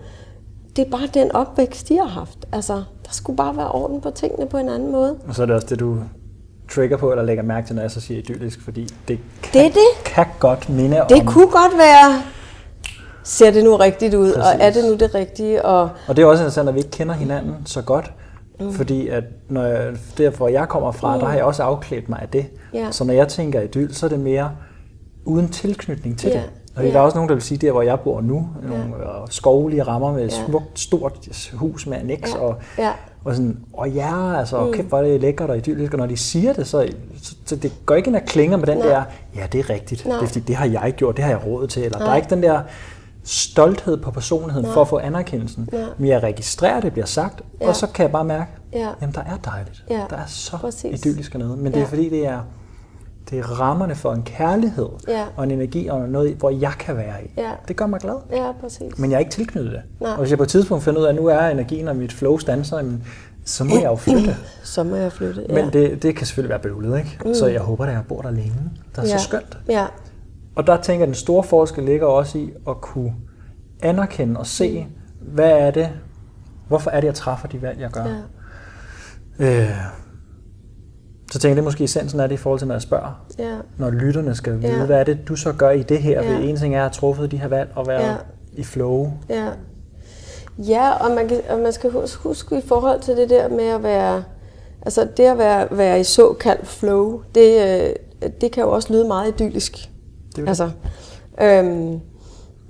Det 0.76 0.86
er 0.86 0.90
bare 0.90 1.08
den 1.14 1.32
opvækst, 1.32 1.90
de 1.90 1.98
har 1.98 2.06
haft. 2.08 2.38
Altså, 2.52 2.74
der 2.74 3.12
skulle 3.12 3.38
bare 3.38 3.58
være 3.58 3.72
orden 3.72 4.02
på 4.02 4.10
tingene 4.10 4.46
på 4.48 4.58
en 4.58 4.70
anden 4.70 4.92
måde. 4.92 5.16
Og 5.28 5.36
så 5.36 5.42
er 5.42 5.46
det 5.46 5.56
også 5.56 5.68
det, 5.70 5.80
du 5.80 5.98
trigger 6.76 6.98
på, 6.98 7.12
eller 7.12 7.24
lægger 7.24 7.44
mærke 7.44 7.68
til, 7.68 7.76
når 7.76 7.82
jeg 7.82 7.92
så 7.92 8.02
siger 8.02 8.20
idyllisk, 8.20 8.62
fordi 8.62 8.88
det 9.08 9.20
kan, 9.44 9.64
det, 9.64 9.74
det. 9.74 10.04
kan 10.06 10.26
godt 10.40 10.70
minde 10.70 10.92
det 10.92 11.02
om... 11.02 11.08
Det 11.08 11.28
kunne 11.28 11.48
godt 11.48 11.78
være, 11.78 12.22
ser 13.24 13.52
det 13.52 13.64
nu 13.64 13.76
rigtigt 13.76 14.14
ud, 14.14 14.34
Præcis. 14.34 14.54
og 14.54 14.68
er 14.68 14.72
det 14.72 14.86
nu 14.86 14.96
det 14.96 15.16
rigtige? 15.16 15.66
Og, 15.66 15.90
og 16.08 16.16
det 16.16 16.22
er 16.22 16.26
også 16.26 16.44
interessant, 16.44 16.70
at 16.70 16.76
vi 16.76 16.80
ikke 16.80 16.92
kender 16.92 17.14
hinanden 17.14 17.56
så 17.66 17.82
godt, 17.82 18.14
mm. 18.60 18.74
fordi 18.74 19.08
at 19.08 19.24
når 19.50 19.64
jeg, 19.64 19.94
derfor 20.18 20.48
jeg 20.48 20.70
kommer 20.70 20.92
fra, 20.92 21.16
mm. 21.16 21.20
der 21.20 21.28
har 21.28 21.36
jeg 21.36 21.44
også 21.44 21.64
afklædt 21.64 22.10
mig 22.10 22.20
af 22.22 22.30
det. 22.30 22.46
Yeah. 22.76 22.94
Så 22.94 23.04
når 23.04 23.14
jeg 23.14 23.28
tænker 23.28 23.62
idyll, 23.62 23.96
så 23.96 24.06
er 24.06 24.10
det 24.10 24.20
mere 24.20 24.52
uden 25.26 25.50
tilknytning 25.50 26.20
til 26.20 26.30
yeah. 26.30 26.42
det. 26.42 26.50
Og 26.76 26.84
yeah. 26.84 26.94
der 26.94 27.00
er 27.00 27.04
også 27.04 27.18
nogen, 27.18 27.30
der 27.30 27.36
vil 27.36 27.42
sige, 27.42 27.58
der 27.58 27.72
hvor 27.72 27.82
jeg 27.82 28.00
bor 28.00 28.22
nu, 28.22 28.50
nogle 28.64 28.84
yeah. 28.84 29.28
skovlige 29.30 29.84
rammer 29.84 30.14
med 30.14 30.26
et 30.26 30.34
yeah. 30.34 30.46
smukt, 30.46 30.80
stort 30.80 31.50
hus 31.54 31.88
med 31.88 31.98
annex, 31.98 32.30
yeah. 32.30 32.42
og 32.42 32.56
yeah 32.80 32.94
og 33.24 33.36
sådan, 33.36 33.58
åh 33.74 33.96
ja, 33.96 34.40
altså, 34.40 34.66
mm. 34.66 34.74
kæft, 34.74 34.88
hvor 34.88 34.98
er 34.98 35.04
det 35.04 35.22
lækkert 35.22 35.50
og 35.50 35.58
idyllisk, 35.58 35.94
og 35.94 36.00
når 36.00 36.06
de 36.06 36.18
siger 36.18 36.54
det, 36.54 36.68
så, 36.68 36.90
så, 37.22 37.36
så 37.46 37.56
det 37.56 37.72
går 37.86 37.96
ikke 37.96 38.08
ind 38.08 38.16
og 38.16 38.22
klinger 38.28 38.58
med 38.58 38.68
den 38.68 38.78
Nej. 38.78 38.88
der, 38.88 39.04
ja, 39.36 39.48
det 39.52 39.60
er 39.60 39.70
rigtigt, 39.70 40.06
Nej. 40.06 40.18
det 40.18 40.24
er 40.24 40.28
fordi, 40.28 40.40
det 40.40 40.56
har 40.56 40.66
jeg 40.66 40.94
gjort, 40.98 41.18
det 41.18 41.24
har 41.24 41.32
jeg 41.32 41.46
råd 41.46 41.68
til, 41.68 41.84
eller 41.84 41.98
Nej. 41.98 42.06
der 42.06 42.12
er 42.12 42.16
ikke 42.16 42.30
den 42.30 42.44
der 42.44 42.62
stolthed 43.24 43.98
på 43.98 44.12
personligheden 44.12 44.66
Nej. 44.66 44.74
for 44.74 44.82
at 44.82 44.88
få 44.88 44.98
anerkendelsen, 44.98 45.70
Nej. 45.72 45.82
men 45.98 46.08
jeg 46.08 46.24
registrerer, 46.24 46.80
det 46.80 46.92
bliver 46.94 47.06
sagt, 47.06 47.42
ja. 47.62 47.68
og 47.68 47.76
så 47.76 47.88
kan 47.88 48.04
jeg 48.04 48.12
bare 48.12 48.26
mærke, 48.26 48.52
ja. 48.74 48.90
jamen 49.02 49.16
der 49.16 49.22
er 49.22 49.38
dejligt, 49.46 49.84
ja. 49.90 50.06
der 50.10 50.18
er 50.18 50.26
så 50.28 50.58
Præcis. 50.58 51.06
idyllisk 51.06 51.38
noget, 51.38 51.58
men 51.58 51.72
det 51.72 51.80
ja. 51.80 51.84
er 51.84 51.88
fordi, 51.88 52.10
det 52.10 52.26
er, 52.26 52.40
det 53.32 53.40
er 53.40 53.44
rammerne 53.44 53.96
for 53.96 54.14
en 54.14 54.24
kærlighed 54.24 54.90
ja. 55.08 55.26
og 55.36 55.44
en 55.44 55.52
energi 55.52 55.88
og 55.88 56.10
noget, 56.10 56.36
hvor 56.36 56.50
jeg 56.50 56.72
kan 56.80 56.98
være 56.98 57.26
i. 57.26 57.32
Ja. 57.38 57.52
Det 57.68 57.76
gør 57.76 57.86
mig 57.86 58.00
glad. 58.00 58.16
Ja, 58.32 58.52
præcis. 58.62 58.98
Men 58.98 59.12
jeg 59.12 59.16
er 59.16 59.20
ikke 59.20 59.32
tilknyttet 59.32 59.72
det. 59.72 59.82
Nej. 60.00 60.12
Og 60.12 60.18
hvis 60.18 60.30
jeg 60.30 60.38
på 60.38 60.44
et 60.44 60.50
tidspunkt 60.50 60.84
finder 60.84 61.00
ud 61.00 61.06
af, 61.06 61.10
at 61.10 61.16
nu 61.16 61.26
er 61.26 61.48
energien 61.48 61.88
og 61.88 61.96
mit 61.96 62.14
flow 62.14 62.38
stanser, 62.38 62.84
så 63.46 63.64
må 63.64 63.76
jeg 63.76 63.84
jo 63.84 63.96
flytte. 63.96 64.36
så 64.64 64.84
må 64.84 64.96
jeg 64.96 65.12
flytte, 65.12 65.46
ja. 65.50 65.64
Men 65.64 65.74
det, 65.74 66.04
det 66.04 66.16
kan 66.16 66.28
selvfølgelig 66.28 66.50
være 66.50 66.60
bøvlet, 66.60 66.98
ikke? 66.98 67.20
Mm. 67.26 67.34
Så 67.34 67.48
jeg 67.48 67.62
håber, 67.62 67.86
at 67.86 67.94
jeg 67.94 68.04
bor 68.08 68.22
der 68.22 68.32
længe. 68.32 68.56
Der 68.96 69.02
er 69.02 69.08
ja. 69.08 69.18
så 69.18 69.24
skønt. 69.24 69.58
Ja. 69.70 69.86
Og 70.56 70.68
der 70.68 70.82
tænker 70.82 71.00
jeg, 71.00 71.02
at 71.02 71.08
den 71.08 71.16
store 71.16 71.44
forskel 71.44 71.84
ligger 71.84 72.08
også 72.08 72.38
i 72.38 72.52
at 72.68 72.82
kunne 72.82 73.16
anerkende 73.82 74.40
og 74.40 74.48
se, 74.48 74.88
mm. 74.90 75.28
hvad 75.34 75.52
er 75.52 75.72
det, 75.72 75.90
hvorfor 76.68 76.92
er 76.92 77.00
det, 77.00 77.08
jeg 77.08 77.16
træffer 77.16 77.48
de 77.48 77.62
valg, 77.62 77.80
jeg 77.80 77.90
gør. 77.90 78.06
Ja. 79.40 79.64
Øh, 79.64 79.70
så 81.32 81.40
tænker 81.40 81.50
jeg, 81.50 81.56
det 81.56 81.62
er 81.62 81.66
måske 81.66 81.84
essensen 81.84 82.20
af 82.20 82.30
det 82.30 82.36
i 82.36 82.38
forhold 82.38 82.60
til, 82.60 82.68
når 82.68 82.76
jeg 82.76 82.82
spørger. 82.82 83.26
Ja. 83.40 83.56
Når 83.78 83.90
lytterne 83.90 84.36
skal 84.36 84.62
vide, 84.62 84.78
ja. 84.78 84.86
hvad 84.86 85.00
er 85.00 85.04
det, 85.04 85.28
du 85.28 85.36
så 85.36 85.54
gør 85.54 85.70
i 85.70 85.84
det 85.84 85.98
her? 85.98 86.24
Ja. 86.24 86.40
en 86.40 86.58
ting 86.58 86.76
er 86.76 86.78
at 86.78 86.84
have 86.84 86.94
truffet 86.94 87.32
de 87.32 87.38
her 87.38 87.48
valg 87.48 87.70
og 87.76 87.88
være 87.88 88.06
ja. 88.06 88.16
i 88.54 88.64
flow. 88.64 89.12
Ja, 89.30 89.48
ja 90.58 90.92
og, 90.92 91.12
man 91.12 91.28
kan, 91.28 91.38
og 91.50 91.60
man 91.60 91.74
skal 91.74 91.92
huske, 91.92 92.24
huske 92.24 92.58
i 92.58 92.62
forhold 92.68 93.02
til 93.02 93.18
det 93.18 93.30
der 93.30 93.50
med 93.50 93.68
at 93.68 93.84
være, 93.84 94.24
altså 94.82 95.08
det 95.18 95.24
at 95.24 95.38
være, 95.38 95.68
være 95.72 96.00
i 96.00 96.04
såkaldt 96.04 96.68
flow, 96.68 97.22
det, 97.36 97.80
øh, 98.22 98.30
det 98.42 98.52
kan 98.52 98.64
jo 98.64 98.72
også 98.72 98.94
lyde 98.94 99.08
meget 99.08 99.42
idyllisk. 99.42 99.90
Det 100.36 100.48
altså, 100.48 100.70
øhm, 101.42 102.00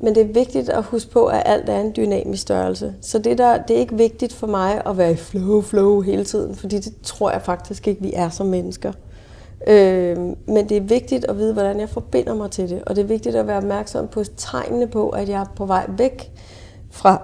men 0.03 0.15
det 0.15 0.22
er 0.22 0.34
vigtigt 0.34 0.69
at 0.69 0.84
huske 0.84 1.11
på, 1.11 1.26
at 1.26 1.44
alt 1.45 1.69
er 1.69 1.80
en 1.80 1.94
dynamisk 1.95 2.41
størrelse. 2.41 2.94
Så 3.02 3.19
det, 3.19 3.38
der, 3.38 3.57
det 3.57 3.76
er 3.76 3.80
ikke 3.80 3.98
vigtigt 3.98 4.34
for 4.34 4.48
mig 4.48 4.82
at 4.86 4.98
være 4.98 5.11
i 5.11 5.15
flow, 5.15 5.61
flow 5.61 6.02
hele 6.02 6.23
tiden, 6.23 6.56
fordi 6.56 6.80
det 6.80 6.94
tror 7.03 7.32
jeg 7.32 7.41
faktisk 7.41 7.88
ikke, 7.88 8.02
vi 8.02 8.14
er 8.15 8.30
som 8.30 8.48
mennesker. 8.48 8.91
Øh, 9.68 10.18
men 10.48 10.69
det 10.69 10.78
er 10.78 10.82
vigtigt 10.82 11.26
at 11.26 11.38
vide, 11.38 11.53
hvordan 11.53 11.80
jeg 11.80 11.90
forbinder 11.90 12.36
mig 12.36 12.52
til 12.52 12.69
det. 12.69 12.84
Og 12.86 12.95
det 12.95 13.02
er 13.02 13.07
vigtigt 13.07 13.36
at 13.36 13.48
være 13.48 13.57
opmærksom 13.57 14.07
på 14.07 14.23
tegnene 14.38 14.88
på, 14.88 15.10
at 15.10 15.30
jeg 15.30 15.41
er 15.41 15.45
på 15.56 15.65
vej 15.65 15.86
væk 15.98 16.32
fra, 16.91 17.22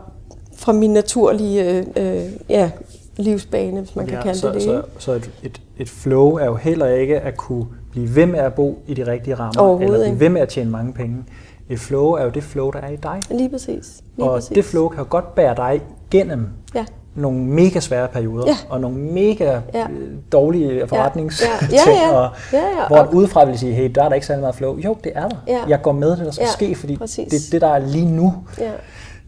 fra 0.56 0.72
min 0.72 0.94
naturlige 0.94 1.78
øh, 1.78 1.86
øh, 1.96 2.24
ja, 2.50 2.72
livsbane, 3.18 3.80
hvis 3.80 3.96
man 3.96 4.06
ja, 4.06 4.12
kan 4.12 4.24
kalde 4.24 4.40
så, 4.40 4.48
det 4.48 4.56
det. 4.56 4.64
Så, 4.64 4.82
så 4.98 5.12
et, 5.12 5.32
et, 5.44 5.62
et 5.78 5.90
flow 5.90 6.36
er 6.36 6.46
jo 6.46 6.56
heller 6.56 6.88
ikke 6.88 7.20
at 7.20 7.38
kunne 7.38 7.66
blive 7.92 8.16
ved 8.16 8.26
med 8.26 8.40
at 8.40 8.54
bo 8.54 8.80
i 8.88 8.94
de 8.94 9.08
rigtige 9.08 9.36
rammer, 9.36 9.80
eller 9.80 10.00
blive 10.00 10.20
ved 10.20 10.30
med 10.30 10.42
at 10.42 10.50
tjene 10.50 10.72
mange 10.72 10.94
penge. 10.94 11.24
Et 11.70 11.80
flow 11.80 12.12
er 12.12 12.24
jo 12.24 12.30
det 12.30 12.44
flow, 12.44 12.72
der 12.72 12.80
er 12.80 12.90
i 12.90 12.96
dig. 12.96 13.22
Lige 13.30 13.50
præcis. 13.50 14.02
Lige 14.16 14.30
og 14.30 14.36
præcis. 14.36 14.56
det 14.56 14.66
flow 14.66 14.88
kan 14.88 15.00
jo 15.00 15.06
godt 15.10 15.36
bære 15.36 15.56
dig 15.56 15.82
gennem 16.12 16.50
ja. 16.76 16.86
nogle 17.16 17.40
mega 17.40 17.80
svære 17.80 18.08
perioder, 18.08 18.48
ja. 18.48 18.56
og 18.70 18.82
nogle 18.82 18.98
mega 18.98 19.60
ja. 19.74 19.88
Øh, 19.92 20.12
dårlige 20.32 20.88
forretningsting, 20.88 21.52
ja. 21.62 21.68
Ja. 21.72 21.92
Ja, 21.92 22.08
ja. 22.08 22.18
Og, 22.18 22.30
ja, 22.54 22.58
ja. 22.58 22.88
hvor 22.88 23.10
udefra 23.14 23.46
vil 23.46 23.60
sige, 23.60 23.74
hey, 23.74 23.92
der 23.96 24.04
er 24.04 24.08
der 24.10 24.16
ikke 24.16 24.28
særlig 24.28 24.42
meget 24.42 24.56
flow. 24.56 24.78
Jo, 24.78 24.98
det 25.04 25.12
er 25.16 25.28
der. 25.28 25.38
Ja. 25.48 25.60
Jeg 25.68 25.82
går 25.82 25.92
med 25.92 26.12
det, 26.12 26.26
der 26.26 26.32
skal 26.32 26.44
ja. 26.44 26.52
ske, 26.52 26.76
fordi 26.76 26.98
præcis. 26.98 27.32
det 27.32 27.52
det, 27.52 27.62
der 27.62 27.68
er 27.68 27.80
lige 27.80 28.06
nu. 28.06 28.34
Ja 28.60 28.72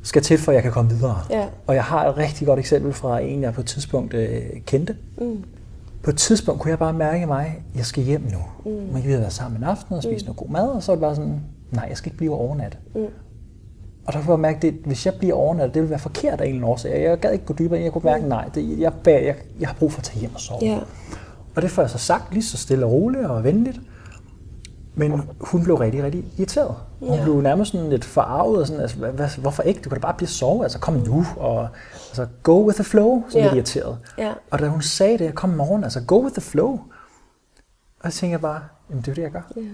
skal 0.04 0.22
til, 0.22 0.38
for 0.38 0.52
at 0.52 0.56
jeg 0.56 0.64
kan 0.64 0.72
komme 0.72 0.92
videre. 0.92 1.22
Ja. 1.30 1.46
Og 1.68 1.76
jeg 1.76 1.84
har 1.84 2.10
et 2.10 2.18
rigtig 2.18 2.48
godt 2.48 2.60
eksempel 2.60 2.94
fra 2.94 3.20
en, 3.20 3.42
jeg 3.42 3.54
på 3.54 3.62
et 3.62 3.68
tidspunkt 3.68 4.14
øh, 4.14 4.42
kendte. 4.66 4.96
Mm. 5.18 5.44
På 6.10 6.14
et 6.14 6.18
tidspunkt 6.18 6.62
kunne 6.62 6.72
jeg 6.72 6.80
bare 6.80 6.94
mærke 6.94 7.26
mig, 7.26 7.46
at 7.46 7.78
jeg 7.78 7.86
skal 7.86 8.04
hjem 8.04 8.22
nu. 8.22 8.72
Mm. 8.72 8.94
Man 8.94 9.02
kan 9.02 9.12
være 9.12 9.32
sammen 9.32 9.58
en 9.58 9.64
aften 9.64 9.96
og 9.96 10.04
spise 10.04 10.26
mm. 10.26 10.26
noget 10.26 10.38
god 10.38 10.50
mad, 10.50 10.68
og 10.68 10.84
så 10.84 10.92
er 10.92 10.96
det 10.96 11.02
bare 11.02 11.16
sådan, 11.16 11.42
nej, 11.72 11.86
jeg 11.90 11.98
skal 11.98 12.10
ikke 12.10 12.18
blive 12.18 12.34
overnat. 12.34 12.78
Mm. 12.96 13.02
Og 14.06 14.14
der 14.14 14.20
kunne 14.20 14.32
jeg 14.32 14.40
mærke, 14.40 14.68
at 14.68 14.74
hvis 14.86 15.06
jeg 15.06 15.14
bliver 15.14 15.36
overnat, 15.36 15.74
det 15.74 15.82
vil 15.82 15.90
være 15.90 16.00
forkert 16.00 16.42
af 16.42 16.48
en 16.48 16.64
årsag. 16.64 17.04
Jeg 17.04 17.20
gad 17.20 17.32
ikke 17.32 17.46
gå 17.46 17.54
dybere 17.60 17.78
ind. 17.78 17.84
Jeg 17.84 17.94
kunne 17.94 18.02
mærke, 18.06 18.24
mm. 18.24 18.30
nej, 18.30 18.50
det, 18.56 18.80
jeg, 18.80 18.94
jeg, 19.06 19.36
jeg 19.60 19.68
har 19.68 19.76
brug 19.80 19.92
for 19.92 20.00
at 20.00 20.04
tage 20.04 20.20
hjem 20.20 20.36
og 20.36 20.40
sove. 20.40 20.60
Yeah. 20.64 20.82
Og 21.56 21.62
det 21.62 21.72
får 21.72 21.82
jeg 21.82 21.90
så 21.90 21.98
sagt 21.98 22.34
lige 22.34 22.44
så 22.44 22.58
stille 22.58 22.86
og 22.86 22.92
roligt 22.92 23.26
og 23.26 23.44
venligt. 23.44 23.80
Men 25.00 25.22
hun 25.42 25.64
blev 25.64 25.76
rigtig, 25.76 26.04
rigtig 26.04 26.26
irriteret. 26.38 26.76
Hun 27.00 27.14
yeah. 27.14 27.24
blev 27.24 27.42
nærmest 27.42 27.72
sådan 27.72 27.90
lidt 27.90 28.06
forarvet. 28.06 28.62
Og 28.62 28.68
sådan, 28.68 28.82
altså, 28.82 28.98
hvad, 28.98 29.42
hvorfor 29.42 29.64
ikke? 29.64 29.82
Du 29.82 29.90
kan 29.90 29.96
da 29.96 30.02
bare 30.02 30.14
blive 30.18 30.28
sove. 30.28 30.64
Altså, 30.64 30.80
kom 30.80 30.94
nu. 30.94 31.26
Og, 31.38 31.68
altså, 32.10 32.28
go 32.44 32.66
with 32.66 32.76
the 32.76 32.84
flow. 32.84 33.24
Sådan 33.30 33.46
yeah. 33.46 33.56
lidt 33.56 33.68
irriteret. 33.76 33.98
Yeah. 34.20 34.36
Og 34.52 34.60
da 34.60 34.68
hun 34.68 34.82
sagde 34.82 35.18
det, 35.18 35.36
kom 35.36 35.50
morgen, 35.50 35.84
altså, 35.84 36.02
go 36.02 36.24
with 36.24 36.34
the 36.34 36.42
flow. 36.42 36.80
Og 38.00 38.12
så 38.12 38.20
tænkte 38.20 38.32
jeg 38.32 38.42
bare, 38.42 38.62
jamen 38.90 39.02
det 39.02 39.12
er 39.12 39.16
det, 39.16 39.22
jeg 39.22 39.32
gør. 39.32 39.52
Yeah. 39.58 39.68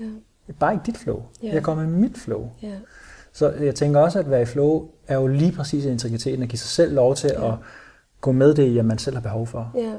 Yeah 0.00 0.12
bare 0.58 0.72
ikke 0.72 0.86
dit 0.86 0.96
flow. 0.96 1.22
Yeah. 1.44 1.54
Jeg 1.54 1.62
kommer 1.62 1.86
med 1.86 1.98
mit 1.98 2.18
flow. 2.18 2.50
Yeah. 2.64 2.74
Så 3.32 3.50
jeg 3.50 3.74
tænker 3.74 4.00
også, 4.00 4.18
at 4.18 4.30
være 4.30 4.42
i 4.42 4.44
flow 4.44 4.88
er 5.08 5.14
jo 5.14 5.26
lige 5.26 5.52
præcis 5.52 5.84
integriteten, 5.84 6.42
at 6.42 6.48
give 6.48 6.58
sig 6.58 6.68
selv 6.68 6.94
lov 6.94 7.14
til 7.14 7.30
yeah. 7.34 7.52
at 7.52 7.58
gå 8.20 8.32
med 8.32 8.54
det, 8.54 8.84
man 8.84 8.98
selv 8.98 9.16
har 9.16 9.22
behov 9.22 9.46
for. 9.46 9.72
Yeah. 9.78 9.94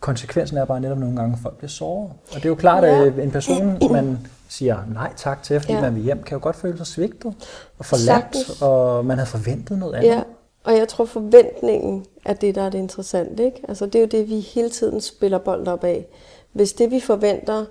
Konsekvensen 0.00 0.56
er 0.56 0.64
bare 0.64 0.80
netop 0.80 0.98
nogle 0.98 1.16
gange, 1.16 1.32
at 1.32 1.38
folk 1.42 1.56
bliver 1.56 1.68
såret. 1.68 2.10
Og 2.28 2.34
det 2.34 2.44
er 2.44 2.48
jo 2.48 2.54
klart, 2.54 2.84
at 2.84 3.12
yeah. 3.12 3.24
en 3.24 3.30
person, 3.30 3.78
man 3.92 4.26
siger 4.48 4.78
nej 4.94 5.12
tak 5.16 5.42
til, 5.42 5.60
fordi 5.60 5.72
yeah. 5.72 5.82
man 5.82 5.94
vil 5.94 6.02
hjem, 6.02 6.22
kan 6.22 6.36
jo 6.36 6.42
godt 6.42 6.56
føle 6.56 6.76
sig 6.76 6.86
svigtet 6.86 7.34
og 7.78 7.84
forladt, 7.84 8.62
og 8.62 9.04
man 9.04 9.18
havde 9.18 9.30
forventet 9.30 9.78
noget 9.78 9.94
andet. 9.94 10.08
Ja, 10.08 10.22
og 10.64 10.76
jeg 10.76 10.88
tror 10.88 11.04
forventningen 11.04 12.06
er 12.24 12.32
det, 12.32 12.54
der 12.54 12.62
er 12.62 12.70
det 12.70 12.78
interessante. 12.78 13.44
Ikke? 13.44 13.62
Altså, 13.68 13.86
det 13.86 13.94
er 13.94 14.00
jo 14.00 14.06
det, 14.06 14.28
vi 14.28 14.40
hele 14.40 14.70
tiden 14.70 15.00
spiller 15.00 15.38
bold 15.38 15.68
op 15.68 15.84
af. 15.84 16.06
Hvis 16.52 16.72
det, 16.72 16.90
vi 16.90 17.00
forventer, 17.00 17.64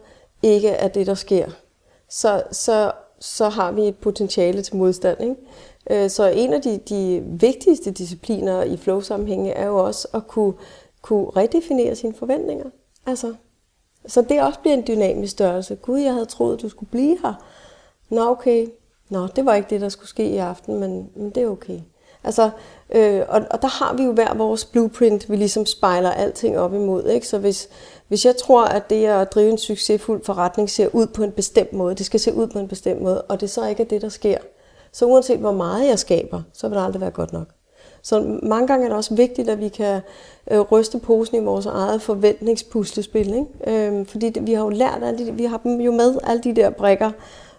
ikke 0.43 0.69
er 0.69 0.87
det, 0.87 1.07
der 1.07 1.13
sker, 1.13 1.47
så, 2.09 2.43
så, 2.51 2.91
så 3.19 3.49
har 3.49 3.71
vi 3.71 3.81
et 3.81 3.97
potentiale 3.97 4.61
til 4.61 4.75
modstand. 4.75 5.21
Ikke? 5.21 5.35
Øh, 5.89 6.09
så 6.09 6.27
en 6.27 6.53
af 6.53 6.61
de, 6.61 6.79
de 6.89 7.23
vigtigste 7.25 7.91
discipliner 7.91 8.63
i 8.63 8.77
flow-sammenhænge 8.77 9.51
er 9.51 9.65
jo 9.65 9.77
også 9.77 10.07
at 10.13 10.27
kunne, 10.27 10.53
kunne 11.05 11.29
redefinere 11.29 11.95
sine 11.95 12.13
forventninger. 12.13 12.65
Altså, 13.05 13.33
så 14.07 14.21
det 14.21 14.41
også 14.41 14.59
bliver 14.59 14.73
en 14.73 14.83
dynamisk 14.87 15.31
størrelse. 15.31 15.75
Gud, 15.75 15.99
jeg 15.99 16.13
havde 16.13 16.25
troet, 16.25 16.61
du 16.61 16.69
skulle 16.69 16.89
blive 16.89 17.17
her. 17.21 17.33
Nå, 18.09 18.29
okay. 18.29 18.67
Nå, 19.09 19.27
det 19.27 19.45
var 19.45 19.55
ikke 19.55 19.69
det, 19.69 19.81
der 19.81 19.89
skulle 19.89 20.09
ske 20.09 20.29
i 20.29 20.37
aften, 20.37 20.79
men, 20.79 21.09
men 21.15 21.29
det 21.29 21.43
er 21.43 21.47
okay. 21.47 21.79
Altså, 22.23 22.49
øh, 22.89 23.21
og, 23.29 23.41
og 23.51 23.61
der 23.61 23.67
har 23.67 23.93
vi 23.97 24.03
jo 24.03 24.11
hver 24.11 24.33
vores 24.33 24.65
blueprint, 24.65 25.29
vi 25.29 25.35
ligesom 25.35 25.65
spejler 25.65 26.11
alting 26.11 26.57
op 26.57 26.73
imod. 26.73 27.07
Ikke? 27.07 27.27
Så 27.27 27.37
hvis, 27.37 27.69
hvis 28.07 28.25
jeg 28.25 28.37
tror, 28.37 28.65
at 28.65 28.89
det 28.89 29.05
at 29.05 29.33
drive 29.33 29.49
en 29.49 29.57
succesfuld 29.57 30.23
forretning 30.23 30.69
ser 30.69 30.87
ud 30.93 31.07
på 31.07 31.23
en 31.23 31.31
bestemt 31.31 31.73
måde, 31.73 31.95
det 31.95 32.05
skal 32.05 32.19
se 32.19 32.33
ud 32.33 32.47
på 32.47 32.59
en 32.59 32.67
bestemt 32.67 33.01
måde, 33.01 33.21
og 33.21 33.41
det 33.41 33.49
så 33.49 33.67
ikke 33.67 33.83
er 33.83 33.87
det, 33.87 34.01
der 34.01 34.09
sker, 34.09 34.37
så 34.91 35.05
uanset 35.05 35.39
hvor 35.39 35.51
meget 35.51 35.87
jeg 35.87 35.99
skaber, 35.99 36.41
så 36.53 36.67
vil 36.67 36.77
det 36.77 36.85
aldrig 36.85 37.01
være 37.01 37.11
godt 37.11 37.33
nok. 37.33 37.47
Så 38.05 38.39
mange 38.43 38.67
gange 38.67 38.85
er 38.85 38.89
det 38.89 38.97
også 38.97 39.15
vigtigt, 39.15 39.49
at 39.49 39.59
vi 39.59 39.69
kan 39.69 40.01
øh, 40.51 40.59
ryste 40.59 40.99
posen 40.99 41.37
i 41.37 41.45
vores 41.45 41.65
eget 41.65 42.01
forventningspuslespil. 42.01 43.33
Ikke? 43.33 43.87
Øh, 43.87 44.05
fordi 44.05 44.29
det, 44.29 44.47
vi 44.47 44.53
har 44.53 44.63
jo 44.63 44.69
lært, 44.69 45.03
alle 45.03 45.25
de, 45.25 45.31
vi 45.31 45.45
har 45.45 45.57
dem 45.57 45.81
jo 45.81 45.91
med, 45.91 46.17
alle 46.23 46.43
de 46.43 46.55
der 46.55 46.69
brikker 46.69 47.11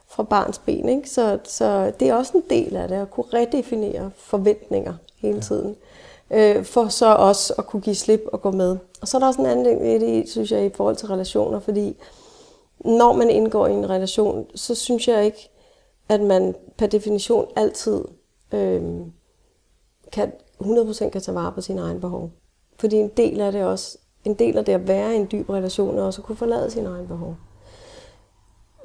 fra 0.08 0.22
barns 0.22 0.58
ben. 0.58 0.88
Ikke? 0.88 1.10
Så, 1.10 1.38
så 1.44 1.92
det 2.00 2.08
er 2.08 2.14
også 2.14 2.32
en 2.34 2.42
del 2.50 2.76
af 2.76 2.88
det, 2.88 2.96
at 2.96 3.10
kunne 3.10 3.26
redefinere 3.34 4.10
forventninger 4.16 4.94
hele 5.22 5.40
tiden 5.40 5.76
øh, 6.30 6.64
for 6.64 6.88
så 6.88 7.14
også 7.14 7.54
at 7.58 7.66
kunne 7.66 7.82
give 7.82 7.94
slip 7.94 8.22
og 8.32 8.42
gå 8.42 8.50
med. 8.50 8.76
Og 9.00 9.08
så 9.08 9.16
er 9.16 9.18
der 9.18 9.26
også 9.26 9.40
en 9.40 9.46
anden 9.46 9.64
ting 9.64 9.86
i 9.86 9.98
det, 9.98 10.28
synes 10.28 10.52
jeg, 10.52 10.66
i 10.66 10.70
forhold 10.74 10.96
til 10.96 11.08
relationer, 11.08 11.60
fordi 11.60 11.96
når 12.84 13.12
man 13.12 13.30
indgår 13.30 13.66
i 13.66 13.72
en 13.72 13.90
relation, 13.90 14.46
så 14.54 14.74
synes 14.74 15.08
jeg 15.08 15.24
ikke, 15.24 15.50
at 16.08 16.20
man 16.20 16.54
per 16.76 16.86
definition 16.86 17.46
altid 17.56 18.04
øh, 18.54 18.82
kan, 20.12 20.32
100% 20.62 21.08
kan 21.08 21.20
tage 21.20 21.34
vare 21.34 21.52
på 21.52 21.60
sine 21.60 21.80
egne 21.80 22.00
behov. 22.00 22.30
Fordi 22.78 22.96
en 22.96 23.10
del 23.16 23.40
af 23.40 23.52
det 23.52 23.64
også 23.64 23.98
en 24.26 24.34
del 24.34 24.58
af 24.58 24.64
det 24.64 24.72
at 24.72 24.88
være 24.88 25.12
i 25.12 25.16
en 25.16 25.28
dyb 25.32 25.50
relation, 25.50 25.98
er 25.98 26.02
også 26.02 26.20
at 26.20 26.26
kunne 26.26 26.36
forlade 26.36 26.70
sine 26.70 26.88
egne 26.88 27.06
behov. 27.06 27.36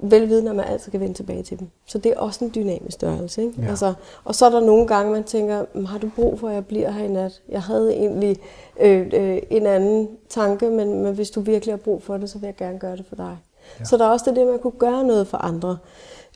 Velvidende, 0.03 0.49
at 0.49 0.55
man 0.55 0.65
altid 0.65 0.91
kan 0.91 0.99
vende 0.99 1.13
tilbage 1.13 1.43
til 1.43 1.59
dem. 1.59 1.67
Så 1.85 1.97
det 1.97 2.11
er 2.11 2.17
også 2.17 2.45
en 2.45 2.51
dynamisk 2.55 2.95
størrelse. 2.95 3.41
Ikke? 3.43 3.61
Ja. 3.61 3.67
Altså, 3.69 3.93
og 4.23 4.35
så 4.35 4.45
er 4.45 4.49
der 4.49 4.59
nogle 4.59 4.87
gange, 4.87 5.11
man 5.11 5.23
tænker, 5.23 5.85
har 5.85 5.97
du 5.97 6.09
brug 6.15 6.39
for, 6.39 6.47
at 6.47 6.53
jeg 6.53 6.65
bliver 6.65 6.91
her 6.91 7.03
i 7.03 7.07
nat? 7.07 7.41
Jeg 7.49 7.61
havde 7.61 7.93
egentlig 7.93 8.37
øh, 8.79 9.09
øh, 9.13 9.41
en 9.49 9.65
anden 9.65 10.09
tanke, 10.29 10.69
men, 10.69 11.03
men 11.03 11.15
hvis 11.15 11.29
du 11.29 11.41
virkelig 11.41 11.73
har 11.73 11.77
brug 11.77 12.03
for 12.03 12.17
det, 12.17 12.29
så 12.29 12.39
vil 12.39 12.47
jeg 12.47 12.55
gerne 12.55 12.79
gøre 12.79 12.97
det 12.97 13.05
for 13.09 13.15
dig. 13.15 13.37
Ja. 13.79 13.85
Så 13.85 13.97
der 13.97 14.05
er 14.05 14.09
også 14.09 14.31
det, 14.31 14.41
at 14.41 14.47
man 14.47 14.59
kunne 14.59 14.79
gøre 14.79 15.03
noget 15.03 15.27
for 15.27 15.37
andre. 15.37 15.77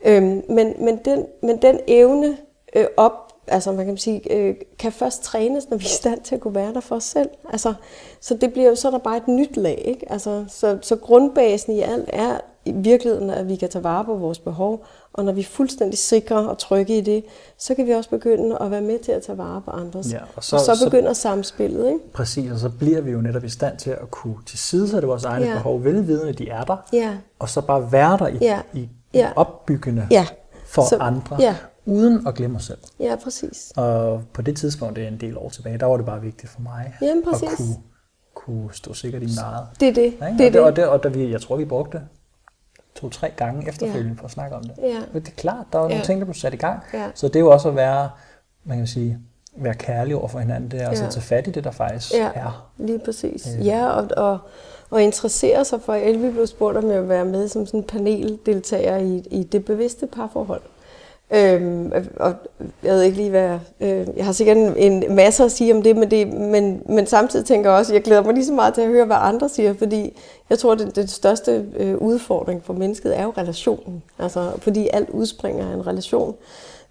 Øhm, 0.06 0.44
men, 0.50 0.74
men, 0.80 1.00
den, 1.06 1.26
men 1.42 1.62
den 1.62 1.80
evne 1.88 2.38
øh, 2.76 2.86
op, 2.98 3.25
altså 3.48 3.72
man 3.72 3.86
kan 3.86 3.98
sige, 3.98 4.34
øh, 4.34 4.56
kan 4.80 4.92
først 4.92 5.24
trænes, 5.24 5.70
når 5.70 5.78
vi 5.78 5.84
er 5.84 5.88
i 5.88 5.92
stand 5.92 6.22
til 6.22 6.36
at 6.36 6.42
kunne 6.42 6.56
være 6.56 6.74
der 6.74 6.80
for 6.80 6.96
os 6.96 7.04
selv. 7.04 7.30
Altså, 7.50 7.74
så 8.22 8.38
det 8.42 8.54
bliver 8.54 8.76
så 8.76 8.88
er 8.88 8.92
der 8.92 8.98
bare 8.98 9.18
et 9.18 9.28
nyt 9.28 9.58
lag. 9.58 9.82
Ikke? 9.86 10.12
Altså, 10.12 10.46
så, 10.48 10.78
så 10.82 10.96
grundbasen 10.96 11.74
i 11.74 11.82
alt 11.82 12.10
er 12.14 12.40
i 12.66 12.72
virkeligheden, 12.72 13.30
at 13.30 13.48
vi 13.48 13.56
kan 13.56 13.70
tage 13.70 13.84
vare 13.84 14.06
på 14.06 14.16
vores 14.16 14.40
behov, 14.40 14.86
og 15.14 15.26
når 15.26 15.32
vi 15.32 15.42
er 15.42 15.46
fuldstændig 15.46 15.98
sikre 15.98 16.50
og 16.50 16.58
trygge 16.58 16.98
i 16.98 17.02
det, 17.02 17.24
så 17.58 17.76
kan 17.76 17.86
vi 17.86 17.92
også 17.92 18.10
begynde 18.10 18.58
at 18.62 18.72
være 18.72 18.82
med 18.82 19.00
til 19.00 19.12
at 19.12 19.22
tage 19.24 19.38
vare 19.38 19.62
på 19.62 19.72
andres. 19.72 20.12
Ja, 20.12 20.20
og, 20.36 20.44
så, 20.44 20.56
og 20.56 20.62
så 20.62 20.86
begynder 20.86 21.14
så, 21.14 21.22
samspillet. 21.22 21.88
Ikke? 21.88 22.12
Præcis, 22.14 22.52
og 22.52 22.60
så 22.60 22.70
bliver 22.70 23.02
vi 23.02 23.12
jo 23.12 23.22
netop 23.22 23.44
i 23.44 23.50
stand 23.50 23.78
til 23.78 23.90
at 23.90 24.12
kunne 24.12 24.36
tilsidesætte 24.46 25.08
vores 25.08 25.24
egne 25.24 25.46
ja. 25.46 25.54
behov, 25.54 25.84
velvidende, 25.84 26.34
de 26.34 26.50
er 26.50 26.64
der, 26.64 26.78
ja. 26.94 27.18
og 27.40 27.50
så 27.50 27.62
bare 27.62 27.92
være 27.92 28.18
der 28.18 28.28
i, 28.28 28.38
ja. 28.42 28.60
i, 28.74 28.90
ja. 29.14 29.32
opbyggende 29.36 30.08
ja. 30.12 30.28
for 30.66 30.90
så, 30.90 30.98
andre, 30.98 31.38
ja. 31.40 31.56
Uden 31.86 32.28
at 32.28 32.36
glemme 32.36 32.58
os 32.58 32.66
selv. 32.66 32.78
Ja, 33.00 33.16
præcis. 33.24 33.74
Og 33.76 34.24
på 34.34 34.42
det 34.42 34.58
tidspunkt, 34.58 34.96
det 34.96 35.04
er 35.04 35.08
en 35.08 35.20
del 35.20 35.38
år 35.38 35.50
tilbage, 35.50 35.78
der 35.78 35.86
var 35.86 35.98
det 35.98 36.06
bare 36.06 36.22
vigtigt 36.22 36.52
for 36.52 36.62
mig 36.62 36.94
Jamen, 37.02 37.24
præcis. 37.24 37.50
at 37.50 37.58
kunne, 37.58 37.76
kunne 38.34 38.74
stå 38.74 38.94
sikkert 38.94 39.24
i 39.24 39.26
min 39.26 39.38
eget. 39.44 39.68
Det 39.80 39.88
er 39.88 39.94
det. 39.94 40.14
Ja, 40.22 40.36
det, 40.38 40.42
er 40.42 40.48
og, 40.48 40.54
det, 40.54 40.62
og, 40.62 40.76
det, 40.76 40.88
og, 40.88 41.14
det, 41.14 41.26
og 41.26 41.32
jeg 41.32 41.42
tror, 41.42 41.56
vi 41.56 41.66
brugte 41.66 42.02
to-tre 42.96 43.32
gange 43.38 43.70
efterfølgende 43.70 44.14
ja. 44.16 44.20
for 44.20 44.26
at 44.26 44.32
snakke 44.32 44.56
om 44.56 44.64
det. 44.64 44.74
Ja. 44.84 45.00
Men 45.14 45.22
det 45.22 45.28
er 45.28 45.36
klart, 45.36 45.66
der 45.74 45.80
er 45.80 45.84
ja. 45.84 45.90
nogle 45.90 46.04
ting, 46.06 46.20
der 46.20 46.26
blev 46.26 46.36
sat 46.36 46.54
i 46.54 46.58
gang. 46.58 46.80
Ja. 46.94 47.10
Så 47.16 47.28
det 47.28 47.36
er 47.36 47.40
jo 47.40 47.52
også 47.52 47.70
at 47.70 47.76
være, 47.76 48.10
man 48.64 48.78
kan 48.78 48.88
sige, 48.88 49.20
være 49.58 49.74
kærlig 49.74 50.16
over 50.16 50.28
for 50.28 50.40
hinanden. 50.40 50.72
Det 50.72 50.82
er 50.82 50.88
altså 50.88 51.04
ja. 51.04 51.08
at 51.08 51.14
tage 51.14 51.24
fat 51.24 51.48
i 51.48 51.52
det, 51.52 51.64
der 51.64 51.72
faktisk 51.72 52.14
ja. 52.14 52.30
er. 52.36 52.72
lige 52.78 53.00
præcis. 53.00 53.48
Øh. 53.60 53.68
Ja, 53.68 53.88
og, 53.88 54.08
og, 54.18 54.40
og 54.90 55.04
interessere 55.04 55.66
sig 55.66 55.82
for, 55.82 55.94
Elvi 55.94 56.32
blev 56.32 56.48
spurgt 56.48 56.78
om 56.78 56.90
at 56.90 57.10
være 57.10 57.26
med 57.26 57.48
som 57.48 57.66
sådan 57.66 57.84
paneldeltager 57.84 58.98
i, 58.98 59.24
i 59.32 59.44
det 59.44 59.66
bevidste 59.66 60.08
parforhold. 60.08 60.62
Øhm, 61.32 61.92
og 62.20 62.34
jeg 62.84 62.94
ved 62.94 63.02
ikke 63.02 63.18
lige, 63.18 63.30
hvad... 63.30 63.60
Øh, 63.82 64.08
jeg 64.18 64.26
har 64.26 64.32
sikkert 64.32 64.58
en, 64.58 64.78
en 64.78 65.16
masse 65.16 65.44
at 65.44 65.52
sige 65.52 65.76
om 65.76 65.82
det, 65.82 65.98
men, 65.98 66.12
det 66.12 66.28
men, 66.34 66.82
men 66.90 67.08
samtidig 67.08 67.46
tænker 67.46 67.70
jeg 67.70 67.80
også, 67.80 67.92
at 67.92 67.96
jeg 67.96 68.04
glæder 68.04 68.24
mig 68.24 68.34
lige 68.34 68.46
så 68.46 68.54
meget 68.54 68.74
til 68.74 68.82
at 68.82 68.88
høre, 68.88 69.06
hvad 69.06 69.18
andre 69.20 69.50
siger, 69.50 69.74
fordi 69.74 70.18
jeg 70.50 70.60
tror, 70.60 70.72
at 70.72 70.80
det, 70.80 70.96
det 70.96 71.10
største 71.10 71.66
øh, 71.78 71.98
udfordring 71.98 72.64
for 72.64 72.74
mennesket 72.74 73.20
er 73.20 73.24
jo 73.24 73.34
relationen. 73.38 74.04
Altså, 74.20 74.52
fordi 74.58 74.90
alt 74.94 75.10
udspringer 75.10 75.70
af 75.70 75.74
en 75.74 75.88
relation. 75.88 76.36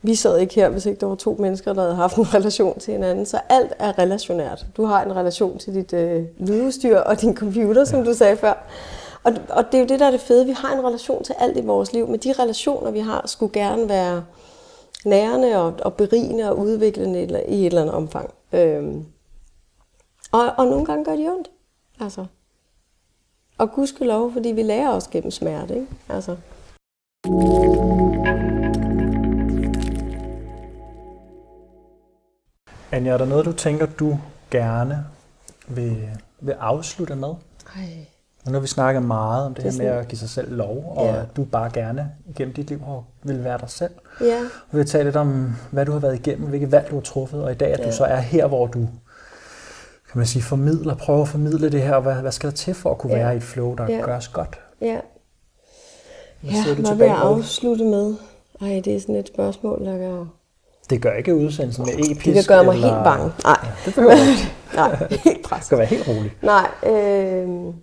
Vi 0.02 0.14
sad 0.14 0.38
ikke 0.38 0.54
her, 0.54 0.68
hvis 0.68 0.86
ikke 0.86 1.00
der 1.00 1.06
var 1.06 1.14
to 1.14 1.36
mennesker, 1.40 1.72
der 1.72 1.82
havde 1.82 1.94
haft 1.94 2.16
en 2.16 2.34
relation 2.34 2.78
til 2.78 2.92
hinanden. 2.92 3.26
Så 3.26 3.40
alt 3.48 3.72
er 3.78 3.98
relationært. 3.98 4.66
Du 4.76 4.84
har 4.84 5.04
en 5.04 5.16
relation 5.16 5.58
til 5.58 5.74
dit 5.74 5.92
øh, 5.92 6.22
lydudstyr 6.38 6.98
og 6.98 7.20
din 7.20 7.36
computer, 7.36 7.84
som 7.84 8.04
du 8.04 8.14
sagde 8.14 8.36
før. 8.36 8.66
Og, 9.24 9.32
og 9.48 9.64
det 9.66 9.74
er 9.74 9.82
jo 9.82 9.86
det, 9.86 10.00
der 10.00 10.06
er 10.06 10.10
det 10.10 10.20
fede. 10.20 10.46
Vi 10.46 10.52
har 10.52 10.72
en 10.72 10.84
relation 10.84 11.24
til 11.24 11.34
alt 11.38 11.56
i 11.56 11.60
vores 11.60 11.92
liv, 11.92 12.08
men 12.08 12.20
de 12.20 12.32
relationer, 12.32 12.90
vi 12.90 12.98
har, 12.98 13.26
skulle 13.26 13.52
gerne 13.52 13.88
være 13.88 14.24
nærende 15.04 15.56
og, 15.56 15.74
og 15.84 15.94
berigende 15.94 16.50
og 16.50 16.58
udviklende 16.58 17.22
i 17.48 17.60
et 17.60 17.66
eller 17.66 17.80
andet 17.80 17.94
omfang. 17.94 18.34
Øhm. 18.52 19.04
Og, 20.32 20.52
og 20.58 20.66
nogle 20.66 20.86
gange 20.86 21.04
gør 21.04 21.16
de 21.16 21.28
ondt. 21.28 21.50
Altså. 22.00 22.26
Og 23.58 23.70
lov, 24.00 24.32
fordi 24.32 24.48
vi 24.48 24.62
lærer 24.62 24.90
os 24.90 25.08
gennem 25.08 25.30
smerte. 25.30 25.74
Ikke? 25.74 25.86
Altså. 26.08 26.36
Anja, 32.92 33.12
er 33.12 33.18
der 33.18 33.24
noget, 33.24 33.44
du 33.44 33.52
tænker, 33.52 33.86
du 33.86 34.18
gerne 34.50 35.06
vil, 35.68 36.08
vil 36.40 36.52
afslutte 36.52 37.16
med? 37.16 37.34
Ej. 37.76 38.06
Nu 38.46 38.52
har 38.52 38.60
vi 38.60 38.66
snakket 38.66 39.02
meget 39.02 39.46
om 39.46 39.54
det, 39.54 39.64
det 39.64 39.72
her 39.72 39.82
med 39.82 39.86
at 39.86 40.08
give 40.08 40.18
sig 40.18 40.28
selv 40.28 40.56
lov, 40.56 40.94
og 40.96 41.06
ja. 41.06 41.20
at 41.20 41.36
du 41.36 41.44
bare 41.44 41.70
gerne 41.70 42.12
igennem 42.26 42.54
dit 42.54 42.68
liv 42.68 42.80
vil 43.22 43.44
være 43.44 43.58
dig 43.58 43.70
selv. 43.70 43.92
Ja. 44.20 44.38
Og 44.40 44.72
vi 44.72 44.78
har 44.78 44.84
talt 44.84 45.04
lidt 45.04 45.16
om, 45.16 45.56
hvad 45.70 45.86
du 45.86 45.92
har 45.92 45.98
været 45.98 46.14
igennem, 46.14 46.48
hvilke 46.48 46.72
valg 46.72 46.90
du 46.90 46.94
har 46.94 47.02
truffet, 47.02 47.44
og 47.44 47.52
i 47.52 47.54
dag 47.54 47.72
at 47.72 47.80
ja. 47.80 47.86
du 47.86 47.92
så 47.92 48.04
er 48.04 48.16
her, 48.16 48.46
hvor 48.46 48.66
du 48.66 48.88
kan 50.12 50.18
man 50.18 50.26
sige, 50.26 50.42
formidler, 50.42 50.94
prøver 50.94 51.22
at 51.22 51.28
formidle 51.28 51.70
det 51.70 51.82
her, 51.82 51.94
og 51.94 52.02
hvad, 52.02 52.14
hvad 52.14 52.32
skal 52.32 52.50
der 52.50 52.56
til 52.56 52.74
for 52.74 52.90
at 52.90 52.98
kunne 52.98 53.16
ja. 53.16 53.18
være 53.18 53.34
i 53.34 53.36
et 53.36 53.42
flow, 53.42 53.74
der 53.74 53.86
ja. 53.88 54.00
gøres 54.04 54.28
godt? 54.28 54.60
Ja. 54.80 54.98
Hvad 56.40 56.52
ja, 56.52 56.74
hvad 56.74 56.94
vil 56.96 57.06
jeg 57.06 57.16
afslutte 57.16 57.84
med? 57.84 58.14
Ej, 58.60 58.82
det 58.84 58.96
er 58.96 59.00
sådan 59.00 59.16
et 59.16 59.28
spørgsmål, 59.28 59.84
der 59.84 59.98
gør... 59.98 60.26
Det 60.90 61.02
gør 61.02 61.12
ikke 61.12 61.34
udsendelsen 61.34 61.84
med 61.84 61.94
episk? 61.94 62.24
Det 62.24 62.34
kan 62.34 62.44
gøre 62.48 62.64
mig 62.64 62.74
eller... 62.74 62.88
helt 62.88 63.04
bange. 63.04 63.32
Nej. 63.44 63.58
Ja, 63.64 63.70
det 63.86 63.94
behøver 63.94 64.12
ikke. 64.12 64.52
Nej, 64.76 65.08
helt 65.24 65.44
presset. 65.44 65.56
Det 65.56 65.64
skal 65.64 65.78
være 65.78 65.86
helt 65.86 66.08
roligt. 66.08 66.42
Nej, 66.42 66.68
øh... 66.86 67.74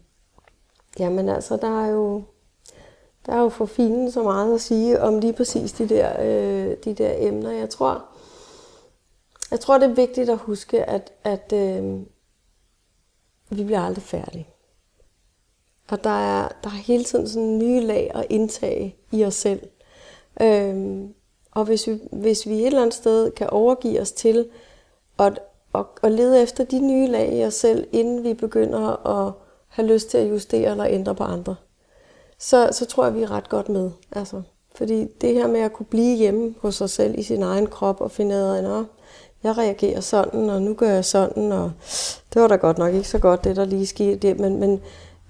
Jamen 1.01 1.29
altså, 1.29 1.57
der 1.57 1.83
er 1.83 1.87
jo, 1.87 2.23
der 3.25 3.33
er 3.33 3.41
jo 3.41 3.49
for 3.49 3.65
fine 3.65 4.11
så 4.11 4.23
meget 4.23 4.53
at 4.53 4.61
sige 4.61 5.01
om 5.01 5.19
lige 5.19 5.33
præcis 5.33 5.71
de 5.71 5.89
der, 5.89 6.21
øh, 6.21 6.77
de 6.83 6.93
der 6.93 7.13
emner. 7.17 7.51
Jeg 7.51 7.69
tror, 7.69 8.05
jeg 9.51 9.59
tror, 9.59 9.77
det 9.77 9.89
er 9.89 9.93
vigtigt 9.93 10.29
at 10.29 10.37
huske, 10.37 10.83
at, 10.83 11.13
at 11.23 11.53
øh, 11.53 11.99
vi 13.49 13.63
bliver 13.63 13.81
aldrig 13.81 14.03
færdige. 14.03 14.47
Og 15.91 16.03
der 16.03 16.09
er, 16.09 16.47
der 16.63 16.69
er 16.69 16.83
hele 16.85 17.03
tiden 17.03 17.27
sådan 17.27 17.57
nye 17.57 17.81
lag 17.81 18.11
at 18.13 18.25
indtage 18.29 18.95
i 19.11 19.25
os 19.25 19.35
selv. 19.35 19.67
Øh, 20.41 21.01
og 21.51 21.65
hvis 21.65 21.87
vi, 21.87 21.99
hvis 22.11 22.47
vi 22.47 22.53
et 22.53 22.67
eller 22.67 22.81
andet 22.81 22.93
sted 22.93 23.31
kan 23.31 23.49
overgive 23.49 24.01
os 24.01 24.11
til 24.11 24.49
at, 25.19 25.39
at, 25.75 25.85
at 26.03 26.11
lede 26.11 26.41
efter 26.41 26.63
de 26.63 26.79
nye 26.79 27.07
lag 27.07 27.33
i 27.33 27.45
os 27.45 27.53
selv, 27.53 27.87
inden 27.91 28.23
vi 28.23 28.33
begynder 28.33 29.07
at 29.07 29.33
have 29.72 29.88
lyst 29.88 30.10
til 30.10 30.18
at 30.18 30.30
justere 30.30 30.72
eller 30.72 30.85
ændre 30.85 31.15
på 31.15 31.23
andre, 31.23 31.56
så, 32.39 32.69
så 32.72 32.85
tror 32.85 33.03
jeg, 33.03 33.15
vi 33.15 33.23
er 33.23 33.31
ret 33.31 33.49
godt 33.49 33.69
med. 33.69 33.91
Altså, 34.11 34.41
fordi 34.76 35.07
det 35.22 35.34
her 35.34 35.48
med 35.48 35.60
at 35.60 35.73
kunne 35.73 35.85
blive 35.85 36.18
hjemme 36.18 36.56
hos 36.61 36.76
sig 36.76 36.89
selv 36.89 37.19
i 37.19 37.23
sin 37.23 37.43
egen 37.43 37.68
krop 37.68 38.02
og 38.02 38.11
finde 38.11 38.35
ud 38.35 38.41
af, 38.41 38.57
at 38.57 38.85
jeg 39.43 39.57
reagerer 39.57 39.99
sådan, 39.99 40.49
og 40.49 40.61
nu 40.61 40.73
gør 40.73 40.89
jeg 40.89 41.06
sådan, 41.06 41.52
og 41.52 41.72
det 42.34 42.41
var 42.41 42.48
da 42.48 42.56
godt 42.56 42.77
nok 42.77 42.93
ikke 42.93 43.07
så 43.07 43.19
godt, 43.19 43.43
det 43.43 43.56
der 43.56 43.65
lige 43.65 43.88
skete. 43.88 44.34
Men, 44.34 44.60
men 44.60 44.81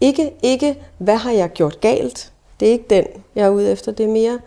ikke, 0.01 0.33
ikke, 0.43 0.83
hvad 0.97 1.15
har 1.15 1.31
jeg 1.31 1.49
gjort 1.49 1.81
galt? 1.81 2.33
Det 2.59 2.67
er 2.67 2.71
ikke 2.71 2.85
den, 2.89 3.05
jeg 3.35 3.45
er 3.45 3.49
ude 3.49 3.71
efter. 3.71 3.91
Det 3.91 4.03
er 4.03 4.09
mere, 4.09 4.39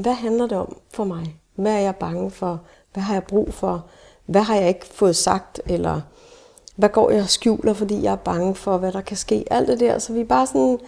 hvad 0.00 0.12
handler 0.12 0.46
det 0.46 0.58
om 0.58 0.76
for 0.94 1.04
mig? 1.04 1.36
Hvad 1.54 1.72
er 1.72 1.78
jeg 1.78 1.96
bange 1.96 2.30
for? 2.30 2.60
Hvad 2.92 3.02
har 3.02 3.14
jeg 3.14 3.24
brug 3.24 3.54
for? 3.54 3.86
Hvad 4.26 4.42
har 4.42 4.56
jeg 4.56 4.68
ikke 4.68 4.86
fået 4.86 5.16
sagt? 5.16 5.60
Eller 5.66 6.00
hvad 6.76 6.88
går 6.88 7.10
jeg 7.10 7.22
og 7.22 7.28
skjuler, 7.28 7.72
fordi 7.72 8.02
jeg 8.02 8.12
er 8.12 8.16
bange 8.16 8.54
for, 8.54 8.76
hvad 8.76 8.92
der 8.92 9.00
kan 9.00 9.16
ske. 9.16 9.44
Alt 9.50 9.68
det 9.68 9.80
der, 9.80 9.98
så 9.98 10.12
vi 10.12 10.24
bare 10.24 10.46
sådan 10.46 10.78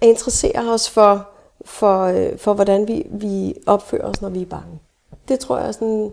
interesserer 0.00 0.72
os 0.72 0.90
for, 0.90 1.28
for, 1.64 2.02
øh, 2.02 2.38
for 2.38 2.54
hvordan 2.54 2.88
vi, 2.88 3.06
vi 3.10 3.54
opfører 3.66 4.08
os, 4.08 4.22
når 4.22 4.28
vi 4.28 4.42
er 4.42 4.46
bange. 4.46 4.80
Det 5.28 5.38
tror 5.38 5.58
jeg 5.58 5.74
sådan, 5.74 6.12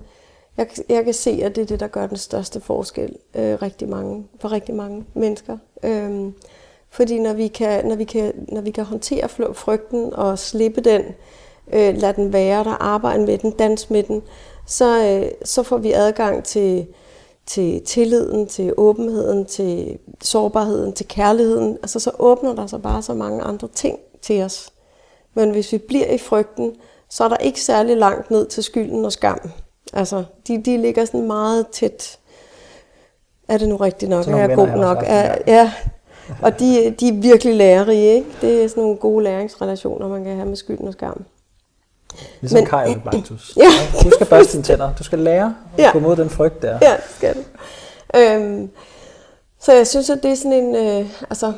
jeg, 0.58 0.68
jeg 0.90 1.04
kan 1.06 1.14
se, 1.14 1.30
at 1.44 1.56
det 1.56 1.62
er 1.62 1.66
det, 1.66 1.80
der 1.80 1.88
gør 1.88 2.08
den 2.08 2.18
største 2.18 2.62
forskel 2.62 3.16
øh, 3.36 3.62
rigtig 3.62 3.90
mange, 3.90 4.28
for 4.40 4.52
rigtig 4.52 4.76
mange 4.76 5.06
mennesker. 5.14 5.58
Øhm, 5.84 6.34
fordi 6.90 7.20
når 7.20 7.34
vi, 7.34 7.48
kan, 7.48 7.86
når, 7.86 7.96
vi 7.96 8.04
kan, 8.04 8.34
når 8.48 8.62
vi 8.62 8.72
kan 8.72 8.86
håndtere 8.86 9.30
frygten 9.54 10.14
og 10.14 10.40
slippe 10.40 10.82
den, 10.82 11.02
øh, 11.74 11.98
lade 11.98 12.14
den 12.14 12.34
være 12.34 12.64
der, 12.64 12.84
arbejde 12.84 13.26
med 13.26 13.38
den, 13.38 13.52
danse 13.52 13.94
med 13.94 14.04
den, 14.04 14.22
så, 14.66 15.06
øh, 15.06 15.32
så 15.46 15.64
får 15.64 15.78
vi 15.78 15.92
adgang 15.92 16.44
til, 16.44 16.88
til 17.46 17.82
tilliden, 17.82 18.48
til 18.48 18.74
åbenheden, 18.78 19.46
til 19.46 19.98
sårbarheden, 20.22 20.94
til 20.94 21.08
kærligheden. 21.08 21.78
Altså 21.82 22.00
så 22.00 22.12
åbner 22.20 22.56
der 22.56 22.68
sig 22.68 22.82
bare 22.82 23.02
så 23.02 23.14
mange 23.14 23.44
andre 23.44 23.68
ting 23.68 24.00
til 24.22 24.42
os. 24.42 24.70
Men 25.34 25.52
hvis 25.52 25.72
vi 25.72 25.78
bliver 25.78 26.08
i 26.12 26.18
frygten, 26.18 26.76
så 27.10 27.24
er 27.24 27.28
der 27.28 27.38
ikke 27.38 27.62
særlig 27.62 27.98
langt 27.98 28.32
ned 28.32 28.46
til 28.46 28.64
skylden 28.64 29.06
og 29.06 29.12
skam. 29.12 29.52
Altså, 29.94 30.24
de, 30.48 30.62
de 30.62 30.78
ligger 30.78 31.06
sådan 31.06 31.28
meget 31.28 31.68
tæt. 31.68 32.20
Er 33.48 33.58
det 33.58 33.70
nu 33.70 33.76
rigtigt 33.78 34.10
nok? 34.10 34.28
Er 34.28 34.38
jeg 34.38 34.56
god 34.56 34.68
nok? 34.68 35.04
Er, 35.06 35.38
ja. 35.48 35.72
Og 36.42 36.60
de, 36.60 36.96
de 37.00 37.08
er 37.08 37.14
virkelig 37.14 37.56
lærerige, 37.56 38.14
ikke? 38.16 38.28
Det 38.42 38.64
er 38.64 38.68
sådan 38.68 38.84
nogle 38.84 38.98
gode 38.98 39.24
læringsrelationer, 39.24 40.08
man 40.08 40.24
kan 40.24 40.36
have 40.36 40.48
med 40.48 40.56
skylden 40.56 40.88
og 40.88 40.94
skam. 40.94 41.26
Ligesom 42.42 42.58
Men, 42.58 42.66
Kai 42.66 42.96
og 42.96 43.02
Blantus. 43.02 43.54
ja. 43.58 43.70
Du 44.04 44.10
skal 44.10 44.28
børste 44.28 44.54
dine 44.54 44.64
tænder. 44.74 44.94
Du 44.96 45.04
skal 45.04 45.20
lære 45.20 45.56
at 45.78 45.84
ja. 45.84 45.92
gå 45.92 46.00
mod 46.00 46.16
den 46.16 46.30
frygt 46.30 46.62
der. 46.62 46.80
Ja, 46.82 46.94
det 46.96 47.16
skal 47.16 47.36
du. 47.36 47.40
Øhm, 48.20 48.70
så 49.60 49.74
jeg 49.74 49.88
synes, 49.88 50.10
at 50.10 50.20
det 50.24 50.32
er 50.32 50.36
sådan 50.36 50.54
en... 50.54 50.76
Øh, 50.76 51.06
altså, 51.30 51.54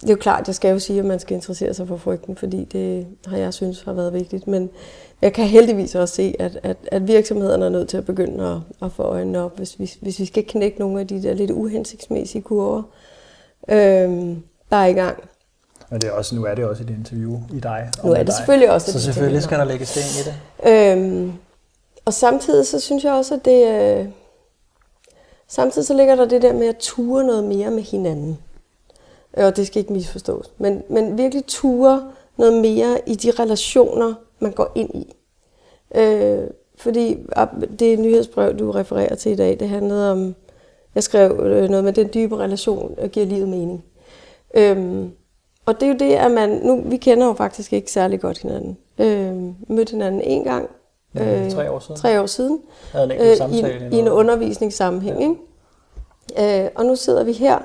det 0.00 0.04
er 0.04 0.10
jo 0.10 0.16
klart, 0.16 0.46
jeg 0.46 0.54
skal 0.54 0.70
jo 0.70 0.78
sige, 0.78 0.98
at 0.98 1.04
man 1.04 1.18
skal 1.20 1.34
interessere 1.34 1.74
sig 1.74 1.88
for 1.88 1.96
frygten, 1.96 2.36
fordi 2.36 2.64
det 2.64 3.06
har 3.26 3.36
jeg 3.36 3.54
synes 3.54 3.82
har 3.82 3.92
været 3.92 4.12
vigtigt. 4.12 4.46
Men 4.46 4.70
jeg 5.22 5.32
kan 5.32 5.44
heldigvis 5.44 5.94
også 5.94 6.14
se, 6.14 6.34
at, 6.38 6.58
at, 6.62 6.76
at 6.86 7.08
virksomhederne 7.08 7.64
er 7.64 7.68
nødt 7.68 7.88
til 7.88 7.96
at 7.96 8.04
begynde 8.06 8.44
at, 8.44 8.86
at 8.86 8.92
få 8.92 9.02
øjnene 9.02 9.42
op, 9.44 9.56
hvis 9.56 9.78
vi, 9.78 9.90
hvis 10.00 10.18
vi 10.18 10.24
skal 10.24 10.44
knække 10.46 10.78
nogle 10.78 11.00
af 11.00 11.06
de 11.06 11.22
der 11.22 11.34
lidt 11.34 11.50
uhensigtsmæssige 11.50 12.42
kurver. 12.42 12.82
øh, 13.68 14.36
der 14.70 14.76
er 14.76 14.86
i 14.86 14.92
gang. 14.92 15.22
Men 15.90 16.00
det 16.00 16.08
er 16.08 16.12
også, 16.12 16.34
nu 16.34 16.44
er 16.44 16.54
det 16.54 16.64
også 16.64 16.82
et 16.82 16.90
interview 16.90 17.40
i 17.54 17.60
dig. 17.60 17.90
Nu 18.04 18.10
er 18.12 18.16
det 18.16 18.26
dig. 18.26 18.34
selvfølgelig 18.34 18.70
også 18.70 18.92
Så 18.92 19.00
selvfølgelig 19.00 19.42
skal 19.42 19.58
der 19.58 19.64
lægges 19.64 19.96
ind 19.96 20.26
i 20.26 20.30
det. 20.30 20.34
Øhm, 20.72 21.32
og 22.04 22.14
samtidig 22.14 22.66
så 22.66 22.80
synes 22.80 23.04
jeg 23.04 23.12
også, 23.12 23.34
at 23.34 23.44
det... 23.44 23.66
Øh, 23.66 24.06
samtidig 25.48 25.86
så 25.86 25.94
ligger 25.94 26.14
der 26.14 26.24
det 26.24 26.42
der 26.42 26.52
med 26.52 26.66
at 26.66 26.76
ture 26.76 27.24
noget 27.24 27.44
mere 27.44 27.70
med 27.70 27.82
hinanden. 27.82 28.38
Og 29.32 29.56
det 29.56 29.66
skal 29.66 29.80
ikke 29.80 29.92
misforstås. 29.92 30.50
Men, 30.58 30.82
men 30.90 31.18
virkelig 31.18 31.44
ture 31.46 32.12
noget 32.36 32.62
mere 32.62 33.00
i 33.06 33.14
de 33.14 33.30
relationer, 33.30 34.14
man 34.40 34.52
går 34.52 34.72
ind 34.74 34.94
i. 34.94 35.16
Øh, 35.94 36.46
fordi 36.76 37.18
det 37.78 37.98
nyhedsbrev, 37.98 38.58
du 38.58 38.70
refererer 38.70 39.14
til 39.14 39.32
i 39.32 39.36
dag, 39.36 39.60
det 39.60 39.68
handlede 39.68 40.12
om, 40.12 40.34
jeg 40.94 41.02
skrev 41.02 41.40
øh, 41.42 41.68
noget 41.68 41.84
med 41.84 41.92
den 41.92 42.10
dybe 42.14 42.36
relation, 42.36 42.96
der 42.96 43.08
giver 43.08 43.26
livet 43.26 43.48
mening. 43.48 43.84
Øhm, 44.54 45.12
og 45.66 45.80
det 45.80 45.82
er 45.82 45.86
jo 45.86 45.96
det, 45.98 46.14
at 46.14 46.30
man, 46.30 46.60
nu, 46.62 46.82
vi 46.84 46.96
kender 46.96 47.26
jo 47.26 47.32
faktisk 47.32 47.72
ikke 47.72 47.92
særlig 47.92 48.20
godt 48.20 48.38
hinanden. 48.38 48.78
Øhm, 48.98 49.54
mødte 49.68 49.90
hinanden 49.90 50.20
en 50.20 50.44
gang. 50.44 50.70
Øh, 51.14 51.50
tre 51.50 51.70
år 51.70 51.78
siden. 51.78 51.96
Tre 51.96 52.20
år 52.20 52.26
siden. 52.26 52.60
Havde 52.92 53.14
en 53.14 53.20
øh, 53.20 53.36
samtale. 53.36 53.88
I, 53.92 53.96
i 53.96 53.98
en 53.98 54.08
undervisningssammenhæng. 54.08 55.20
Ja. 55.20 55.28
Ikke? 55.28 56.64
Øh, 56.64 56.70
og 56.74 56.86
nu 56.86 56.96
sidder 56.96 57.24
vi 57.24 57.32
her, 57.32 57.58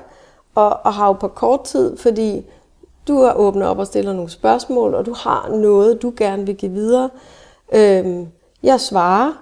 og, 0.54 0.78
og 0.84 0.94
har 0.94 1.06
jo 1.06 1.12
på 1.12 1.28
kort 1.28 1.64
tid, 1.64 1.96
fordi 1.96 2.46
du 3.08 3.22
har 3.22 3.32
åbnet 3.34 3.68
op 3.68 3.78
og 3.78 3.86
stiller 3.86 4.12
nogle 4.12 4.30
spørgsmål, 4.30 4.94
og 4.94 5.06
du 5.06 5.14
har 5.14 5.48
noget, 5.48 6.02
du 6.02 6.12
gerne 6.16 6.46
vil 6.46 6.56
give 6.56 6.72
videre. 6.72 7.10
Øh, 7.74 8.26
jeg 8.62 8.80
svarer 8.80 9.32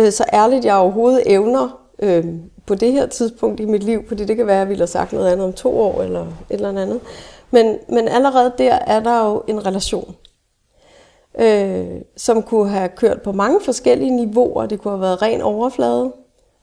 øh, 0.00 0.12
så 0.12 0.24
ærligt, 0.32 0.64
jeg 0.64 0.76
overhovedet 0.76 1.22
evner 1.26 1.80
øh, 1.98 2.24
på 2.66 2.74
det 2.74 2.92
her 2.92 3.06
tidspunkt 3.06 3.60
i 3.60 3.64
mit 3.64 3.82
liv, 3.82 4.08
fordi 4.08 4.24
det 4.24 4.36
kan 4.36 4.46
være, 4.46 4.56
at 4.56 4.60
jeg 4.60 4.68
ville 4.68 4.80
have 4.80 4.86
sagt 4.86 5.12
noget 5.12 5.28
andet 5.28 5.46
om 5.46 5.52
to 5.52 5.80
år 5.80 6.02
eller 6.02 6.20
et 6.20 6.26
eller 6.50 6.68
andet. 6.68 7.00
Men, 7.50 7.78
men 7.88 8.08
allerede 8.08 8.52
der 8.58 8.72
er 8.72 9.00
der 9.00 9.26
jo 9.26 9.42
en 9.48 9.66
relation, 9.66 10.16
øh, 11.38 11.86
som 12.16 12.42
kunne 12.42 12.68
have 12.68 12.88
kørt 12.88 13.22
på 13.22 13.32
mange 13.32 13.60
forskellige 13.64 14.10
niveauer. 14.10 14.66
Det 14.66 14.80
kunne 14.80 14.92
have 14.92 15.00
været 15.00 15.22
ren 15.22 15.42
overflade, 15.42 16.12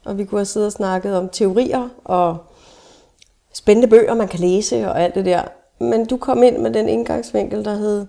og 0.06 0.18
vi 0.18 0.26
kunne 0.26 0.40
have 0.40 0.46
siddet 0.46 0.66
og 0.66 0.72
snakket 0.72 1.18
om 1.18 1.30
teorier 1.30 1.90
og 2.04 2.38
spændende 3.54 3.88
bøger, 3.88 4.14
man 4.14 4.28
kan 4.28 4.40
læse 4.40 4.88
og 4.88 5.02
alt 5.02 5.16
det 5.16 5.26
der. 5.26 5.42
Men 5.80 6.06
du 6.06 6.18
kom 6.18 6.44
ind 6.44 6.58
med 6.58 6.74
den 6.74 6.90
indgangsvinkel, 6.90 7.66
der 7.66 7.76
hed, 7.76 8.06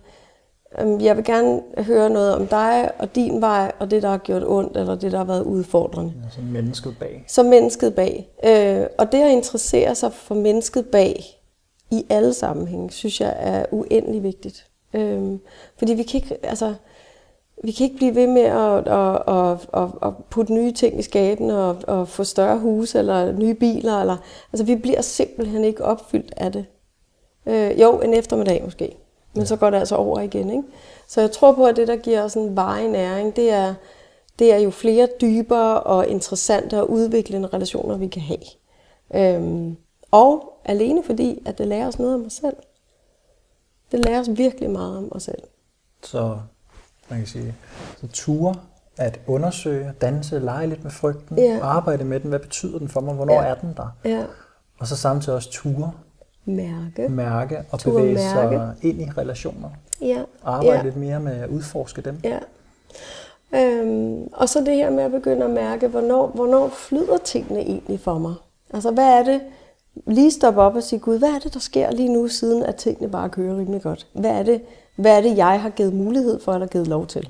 øhm, 0.81 1.01
jeg 1.01 1.17
vil 1.17 1.25
gerne 1.25 1.61
høre 1.79 2.11
noget 2.11 2.35
om 2.35 2.47
dig 2.47 2.91
og 2.99 3.15
din 3.15 3.41
vej, 3.41 3.73
og 3.79 3.91
det, 3.91 4.03
der 4.03 4.09
har 4.09 4.19
gjort 4.19 4.43
ondt, 4.47 4.77
eller 4.77 4.95
det, 4.95 5.13
der 5.13 5.19
har 5.19 5.25
været 5.25 5.43
udfordrende. 5.43 6.13
Ja, 6.25 6.31
som 6.31 6.45
mennesket 6.45 6.97
bag. 6.99 7.25
Som 7.29 7.47
mennesket 7.47 7.95
bag. 7.95 8.29
Øh, 8.45 8.87
og 8.99 9.13
det 9.13 9.23
at 9.23 9.31
interessere 9.31 9.95
sig 9.95 10.13
for 10.13 10.35
mennesket 10.35 10.87
bag 10.87 11.38
i 11.91 12.07
alle 12.09 12.35
sammenhænge, 12.35 12.91
synes 12.91 13.21
jeg 13.21 13.37
er 13.39 13.65
uendelig 13.71 14.23
vigtigt. 14.23 14.67
Øh, 14.95 15.39
fordi 15.79 15.95
vi 15.95 16.03
kan 16.03 16.21
ikke, 16.21 16.37
altså, 16.43 16.75
vi 17.65 17.71
kan 17.71 17.85
ikke 17.85 17.97
blive 17.97 18.15
ved 18.15 18.27
med 18.27 18.43
at, 18.43 18.89
at, 18.89 19.23
at, 19.29 19.83
at, 19.83 19.89
at 20.03 20.13
putte 20.31 20.53
nye 20.55 20.73
ting 20.73 20.99
i 20.99 21.03
skaben 21.03 21.51
og, 21.51 21.77
og 21.87 22.09
få 22.09 22.25
større 22.25 22.59
huse 22.59 22.99
eller 22.99 23.33
nye 23.33 23.55
biler. 23.55 24.01
Eller, 24.01 24.17
altså, 24.53 24.65
vi 24.65 24.77
bliver 24.77 25.01
simpelthen 25.01 25.65
ikke 25.65 25.85
opfyldt 25.85 26.35
af 26.37 26.53
det. 26.53 26.67
Øh, 27.47 27.81
jo, 27.81 28.01
en 28.01 28.15
eftermiddag 28.15 28.63
måske. 28.65 28.97
Men 29.33 29.43
ja. 29.43 29.47
så 29.47 29.57
går 29.57 29.71
det 29.71 29.79
altså 29.79 29.97
over 29.97 30.21
igen. 30.21 30.51
Ikke? 30.51 30.63
Så 31.09 31.21
jeg 31.21 31.31
tror 31.31 31.53
på, 31.53 31.67
at 31.67 31.77
det, 31.77 31.89
der 31.89 31.97
giver 31.97 32.23
os 32.23 32.35
en 32.35 32.57
varig 32.57 32.89
næring, 32.89 33.37
det 33.37 33.51
er, 33.51 33.75
det 34.39 34.53
er 34.53 34.59
jo 34.59 34.71
flere 34.71 35.09
dybere 35.21 35.81
og 35.81 36.09
interessante 36.09 36.81
og 36.81 36.91
udviklende 36.91 37.49
relationer, 37.53 37.97
vi 37.97 38.07
kan 38.07 38.23
have. 38.23 38.39
Øhm, 39.15 39.77
og 40.11 40.53
alene 40.69 41.03
fordi, 41.05 41.43
at 41.47 41.59
det 41.59 41.67
lærer 41.67 41.87
os 41.87 41.99
noget 41.99 42.15
om 42.15 42.27
os 42.27 42.33
selv. 42.33 42.57
Det 43.93 44.05
lærer 44.05 44.21
os 44.21 44.29
virkelig 44.37 44.71
meget 44.71 44.99
om 44.99 45.09
os 45.13 45.23
selv. 45.23 45.43
Så 46.03 46.39
man 47.09 47.19
kan 47.19 47.29
sige, 47.29 47.55
så 48.01 48.09
ture 48.09 48.55
at 48.97 49.21
undersøge, 49.27 49.93
danse, 50.01 50.39
lege 50.39 50.67
lidt 50.67 50.83
med 50.83 50.91
frygten, 50.91 51.39
ja. 51.39 51.59
arbejde 51.63 52.05
med 52.05 52.21
den. 52.21 52.29
Hvad 52.29 52.39
betyder 52.39 52.79
den 52.79 52.89
for 52.89 53.01
mig? 53.01 53.15
Hvornår 53.15 53.43
ja. 53.43 53.49
er 53.49 53.55
den 53.55 53.75
der? 53.77 53.97
Ja. 54.05 54.25
Og 54.79 54.87
så 54.87 54.97
samtidig 54.97 55.37
også 55.37 55.51
ture. 55.51 55.93
Mærke. 56.45 57.09
Mærke 57.09 57.65
og 57.71 57.79
ture 57.79 57.95
bevæge 57.95 58.15
mærke. 58.15 58.29
sig 58.29 58.75
ind 58.83 59.03
i 59.03 59.11
relationer. 59.11 59.71
Ja. 60.01 60.23
Arbejde 60.45 60.77
ja. 60.77 60.83
lidt 60.83 60.97
mere 60.97 61.21
med 61.21 61.33
at 61.33 61.49
udforske 61.49 62.01
dem. 62.03 62.21
Ja. 62.25 62.39
Øhm, 63.55 64.29
og 64.33 64.49
så 64.49 64.61
det 64.61 64.75
her 64.75 64.91
med 64.91 65.05
at 65.05 65.11
begynde 65.11 65.45
at 65.45 65.51
mærke, 65.51 65.89
hvornår, 65.89 66.27
hvornår 66.27 66.69
flyder 66.69 67.19
tingene 67.19 67.61
egentlig 67.61 68.01
for 68.01 68.19
mig? 68.19 68.35
Altså 68.75 68.91
hvad 68.91 69.05
er 69.05 69.23
det, 69.23 69.41
lige 70.07 70.31
stoppe 70.31 70.61
op 70.61 70.77
og 70.77 70.83
sige, 70.83 70.99
Gud, 70.99 71.19
hvad 71.19 71.29
er 71.29 71.39
det, 71.39 71.55
der 71.55 71.61
sker 71.61 71.91
lige 71.91 72.09
nu, 72.09 72.29
siden 72.29 72.63
at 72.63 72.77
tingene 72.77 73.11
bare 73.11 73.29
kører 73.29 73.59
rimelig 73.59 73.83
godt? 73.83 74.07
Hvad 74.13 74.31
er 74.31 74.43
det, 74.43 74.63
hvad 74.97 75.17
er 75.17 75.21
det 75.21 75.37
jeg 75.37 75.61
har 75.61 75.71
givet 75.71 75.95
mulighed 75.95 76.41
for, 76.41 76.53
eller 76.53 76.67
givet 76.67 76.87
lov 76.87 77.07
til? 77.07 77.29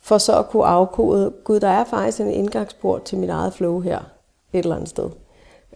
For 0.00 0.18
så 0.18 0.38
at 0.38 0.48
kunne 0.48 0.64
afkode, 0.64 1.32
Gud, 1.44 1.60
der 1.60 1.68
er 1.68 1.84
faktisk 1.84 2.20
en 2.20 2.30
indgangsport 2.30 3.02
til 3.02 3.18
mit 3.18 3.30
eget 3.30 3.52
flow 3.52 3.80
her, 3.80 3.98
et 4.52 4.58
eller 4.58 4.76
andet 4.76 4.88
sted. 4.88 5.10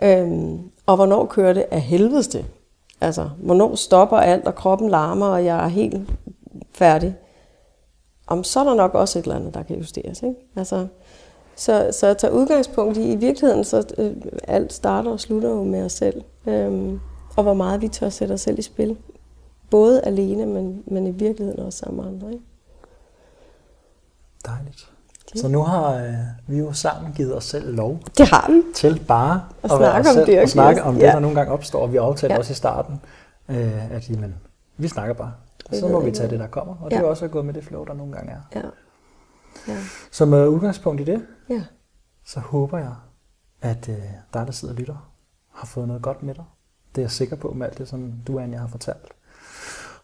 Øhm, 0.02 0.70
og 0.86 0.96
hvornår 0.96 1.26
kører 1.26 1.52
det 1.52 1.66
af 1.70 1.80
helvedeste? 1.80 2.44
Altså, 3.00 3.28
hvornår 3.42 3.74
stopper 3.74 4.16
alt, 4.16 4.46
og 4.46 4.54
kroppen 4.54 4.90
larmer, 4.90 5.26
og 5.26 5.44
jeg 5.44 5.64
er 5.64 5.68
helt 5.68 6.10
færdig? 6.72 7.16
Om 8.26 8.44
så 8.44 8.60
er 8.60 8.64
der 8.64 8.74
nok 8.74 8.94
også 8.94 9.18
et 9.18 9.22
eller 9.22 9.36
andet, 9.36 9.54
der 9.54 9.62
kan 9.62 9.76
justeres. 9.76 10.22
Ikke? 10.22 10.36
Altså, 10.56 10.86
så, 11.56 11.88
så 11.92 12.06
at 12.06 12.18
tage 12.18 12.32
udgangspunkt 12.32 12.96
i, 12.96 13.12
i 13.12 13.16
virkeligheden, 13.16 13.64
så 13.64 13.94
øh, 13.98 14.16
alt 14.48 14.72
starter 14.72 15.10
og 15.10 15.20
slutter 15.20 15.48
jo 15.48 15.64
med 15.64 15.84
os 15.84 15.92
selv. 15.92 16.22
Øhm, 16.46 17.00
og 17.36 17.42
hvor 17.42 17.54
meget 17.54 17.82
vi 17.82 17.88
tør 17.88 18.08
sætte 18.08 18.32
os 18.32 18.40
selv 18.40 18.58
i 18.58 18.62
spil. 18.62 18.96
Både 19.70 20.00
alene, 20.00 20.46
men, 20.46 20.82
men 20.86 21.06
i 21.06 21.10
virkeligheden 21.10 21.60
også 21.60 21.78
sammen 21.78 22.04
med 22.04 22.12
andre. 22.12 22.32
Ikke? 22.32 22.44
Dejligt. 24.46 24.90
Det. 25.32 25.40
Så 25.40 25.48
nu 25.48 25.62
har 25.62 25.94
øh, 25.94 26.14
vi 26.46 26.58
jo 26.58 26.72
sammen 26.72 27.12
givet 27.12 27.36
os 27.36 27.44
selv 27.44 27.74
lov 27.74 27.98
det 28.18 28.28
har 28.28 28.50
vi. 28.50 28.62
til 28.74 29.04
bare 29.08 29.42
at, 29.62 29.70
at 29.70 29.76
snakke 29.78 30.10
om 30.10 30.26
det, 30.26 30.40
og 30.40 30.48
snakke 30.48 30.82
om 30.82 30.94
det, 30.94 31.02
ja. 31.02 31.06
der 31.06 31.18
nogle 31.18 31.36
gange 31.36 31.52
opstår. 31.52 31.82
Og 31.82 31.92
vi 31.92 31.96
aftalte 31.96 32.34
ja. 32.34 32.38
også 32.38 32.52
i 32.52 32.54
starten, 32.54 33.00
øh, 33.48 33.92
at 33.94 34.10
jamen, 34.10 34.34
vi 34.76 34.88
snakker 34.88 35.14
bare. 35.14 35.32
Så 35.72 35.88
må 35.88 36.00
vi 36.00 36.10
tage 36.10 36.30
det, 36.30 36.38
der 36.38 36.46
kommer. 36.46 36.74
Og 36.80 36.90
ja. 36.90 36.96
det 36.96 37.04
er 37.04 37.08
også 37.08 37.24
at 37.24 37.30
gå 37.30 37.42
med 37.42 37.54
det 37.54 37.64
flow, 37.64 37.84
der 37.84 37.94
nogle 37.94 38.12
gange 38.12 38.32
er. 38.32 38.58
Ja. 38.58 38.60
Ja. 39.68 39.78
Så 40.10 40.24
med 40.24 40.48
udgangspunkt 40.48 41.00
i 41.00 41.04
det, 41.04 41.26
ja. 41.50 41.64
så 42.24 42.40
håber 42.40 42.78
jeg, 42.78 42.94
at 43.62 43.88
øh, 43.88 43.96
dig, 44.34 44.46
der 44.46 44.52
sidder 44.52 44.74
og 44.74 44.80
lytter, 44.80 45.10
har 45.52 45.66
fået 45.66 45.88
noget 45.88 46.02
godt 46.02 46.22
med 46.22 46.34
dig. 46.34 46.44
Det 46.94 47.00
er 47.00 47.04
jeg 47.04 47.10
sikker 47.10 47.36
på 47.36 47.50
med 47.50 47.66
alt 47.66 47.78
det, 47.78 47.88
som 47.88 48.12
du, 48.26 48.38
Anja, 48.38 48.58
har 48.58 48.68
fortalt. 48.68 49.12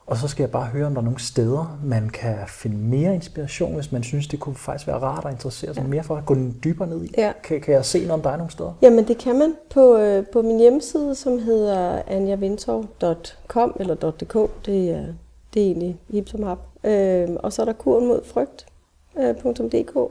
Og 0.07 0.17
så 0.17 0.29
skal 0.29 0.43
jeg 0.43 0.51
bare 0.51 0.65
høre, 0.65 0.87
om 0.87 0.95
der 0.95 1.01
er 1.01 1.05
nogle 1.05 1.21
steder, 1.21 1.79
man 1.85 2.11
kan 2.11 2.37
finde 2.49 2.77
mere 2.77 3.15
inspiration, 3.15 3.75
hvis 3.75 3.93
man 3.93 4.03
synes, 4.03 4.27
det 4.27 4.41
kunne 4.41 4.55
faktisk 4.55 4.87
være 4.87 4.99
rart 4.99 5.25
at 5.25 5.33
interessere 5.33 5.75
sig 5.75 5.83
ja. 5.83 5.89
mere 5.89 6.03
for 6.03 6.17
at 6.17 6.27
gå 6.27 6.37
dybere 6.65 6.89
ned 6.89 7.05
i. 7.05 7.15
Ja. 7.19 7.33
Kan, 7.45 7.61
kan 7.61 7.75
jeg 7.75 7.85
se 7.85 7.99
noget 7.99 8.13
om 8.13 8.23
dig 8.23 8.37
nogle 8.37 8.53
steder? 8.53 8.73
Jamen 8.83 9.09
det 9.09 9.19
kan 9.19 9.39
man 9.39 9.55
på, 9.71 9.97
øh, 9.97 10.27
på 10.33 10.43
min 10.43 10.59
hjemmeside, 10.59 11.15
som 11.15 11.39
hedder 11.39 12.03
anjavintov.com 12.07 13.77
eller 13.81 13.95
.dk. 13.95 14.67
Det 14.67 14.91
er, 14.91 15.07
det 15.55 15.63
er 15.63 15.67
egentlig 15.67 16.01
hip 16.11 16.29
som 16.29 16.43
hap. 16.43 16.59
Øh, 16.85 17.29
og 17.37 17.53
så 17.53 17.63
er 17.63 17.67
der 17.67 17.73
kuren 17.73 18.07
mod 18.07 18.25
frygt.dk, 18.25 18.72
øh, 19.19 19.35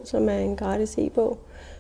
som 0.04 0.30
er 0.30 0.38
en 0.38 0.56
gratis 0.56 0.98
e-bog, 0.98 1.38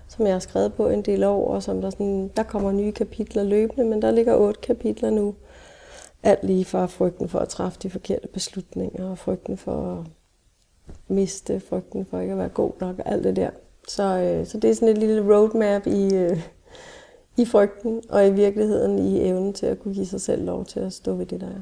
som 0.07 0.25
jeg 0.25 0.35
har 0.35 0.39
skrevet 0.39 0.73
på 0.73 0.89
en 0.89 1.01
del 1.01 1.23
år, 1.23 1.53
og 1.53 1.63
som 1.63 1.81
der, 1.81 1.89
sådan, 1.89 2.31
der 2.37 2.43
kommer 2.43 2.71
nye 2.71 2.91
kapitler 2.91 3.43
løbende, 3.43 3.85
men 3.85 4.01
der 4.01 4.11
ligger 4.11 4.35
otte 4.35 4.61
kapitler 4.61 5.09
nu 5.09 5.35
alt 6.23 6.43
lige 6.43 6.65
fra 6.65 6.85
frygten 6.85 7.29
for 7.29 7.39
at 7.39 7.49
træffe 7.49 7.79
de 7.83 7.89
forkerte 7.89 8.27
beslutninger, 8.27 9.09
og 9.09 9.17
frygten 9.17 9.57
for 9.57 9.99
at 9.99 10.05
miste, 11.07 11.59
frygten 11.59 12.05
for 12.05 12.19
ikke 12.19 12.31
at 12.31 12.37
være 12.37 12.49
god 12.49 12.71
nok, 12.79 12.99
og 12.99 13.11
alt 13.11 13.23
det 13.23 13.35
der. 13.35 13.49
Så, 13.87 14.03
øh, 14.03 14.45
så 14.45 14.57
det 14.59 14.69
er 14.69 14.73
sådan 14.73 14.87
et 14.87 14.97
lille 14.97 15.35
roadmap 15.35 15.87
i, 15.87 16.15
øh, 16.15 16.37
i 17.37 17.45
frygten, 17.45 18.01
og 18.09 18.27
i 18.27 18.31
virkeligheden 18.31 18.99
i 18.99 19.27
evnen 19.27 19.53
til 19.53 19.65
at 19.65 19.79
kunne 19.79 19.93
give 19.93 20.05
sig 20.05 20.21
selv 20.21 20.45
lov 20.45 20.65
til 20.65 20.79
at 20.79 20.93
stå 20.93 21.13
ved 21.13 21.25
det, 21.25 21.41
der 21.41 21.47
er. 21.47 21.61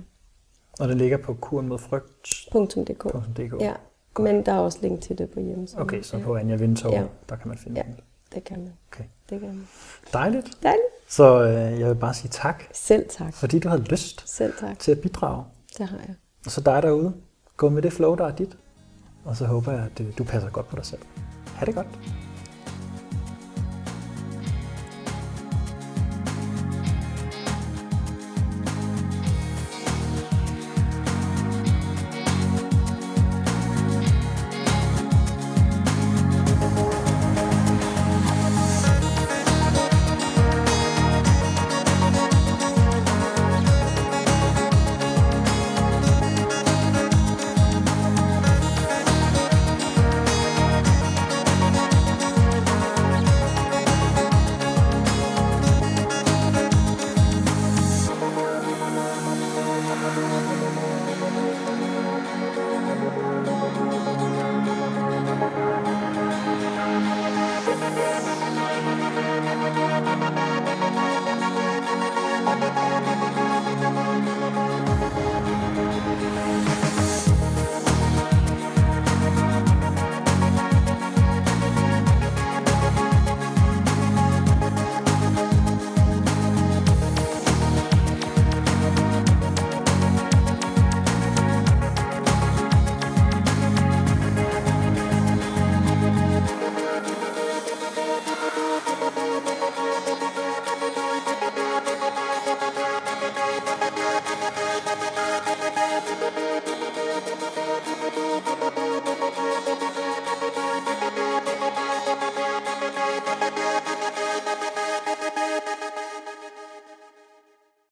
Og 0.80 0.88
det 0.88 0.98
ligger 0.98 1.18
på 1.18 1.34
kuren 1.34 1.68
mod 1.68 1.80
frygt.dk. 1.80 3.61
Ja. 3.61 3.73
Men 4.20 4.46
der 4.46 4.54
er 4.54 4.58
også 4.60 4.80
link 4.82 5.02
til 5.02 5.18
det 5.18 5.30
på 5.30 5.40
hjemmesiden. 5.40 5.82
Okay, 5.82 6.02
så 6.02 6.20
på 6.20 6.36
Anja 6.36 6.56
Vindtov, 6.56 6.91
ja. 6.91 7.04
der 7.30 7.36
kan 7.36 7.48
man 7.48 7.58
finde 7.58 7.78
ja. 7.80 7.84
den. 7.86 7.96
det 8.36 8.44
kan 8.44 8.60
man. 8.60 8.74
Okay. 8.91 9.04
Det 9.30 9.40
kan 9.40 9.50
man. 9.50 9.68
Dejligt. 10.14 10.50
Dejligt. 10.64 10.84
Så 11.08 11.44
øh, 11.44 11.80
jeg 11.80 11.90
vil 11.90 11.96
bare 11.96 12.14
sige 12.14 12.30
tak. 12.30 12.64
Selv 12.74 13.06
tak. 13.10 13.34
Fordi 13.34 13.60
du 13.60 13.70
havde 13.70 13.84
lyst 13.84 14.30
Selv 14.30 14.54
tak. 14.60 14.80
til 14.80 14.91
at 14.91 15.00
bidrage. 15.00 15.44
Det 15.78 15.88
har 15.88 15.98
jeg. 15.98 16.16
Og 16.46 16.52
så 16.52 16.62
dig 16.62 16.84
derude. 16.84 17.14
Gå 17.58 17.70
med 17.70 17.82
det 17.82 17.94
flow, 17.94 18.16
der 18.16 18.26
er 18.26 18.36
dit. 18.36 18.58
Og 19.26 19.36
så 19.36 19.46
håber 19.46 19.72
jeg, 19.72 19.82
at 19.96 20.02
øh, 20.02 20.18
du 20.18 20.24
passer 20.24 20.50
godt 20.50 20.68
på 20.68 20.76
dig 20.76 20.86
selv. 20.86 21.02
Ha' 21.56 21.66
det 21.66 21.76
godt. 21.76 21.88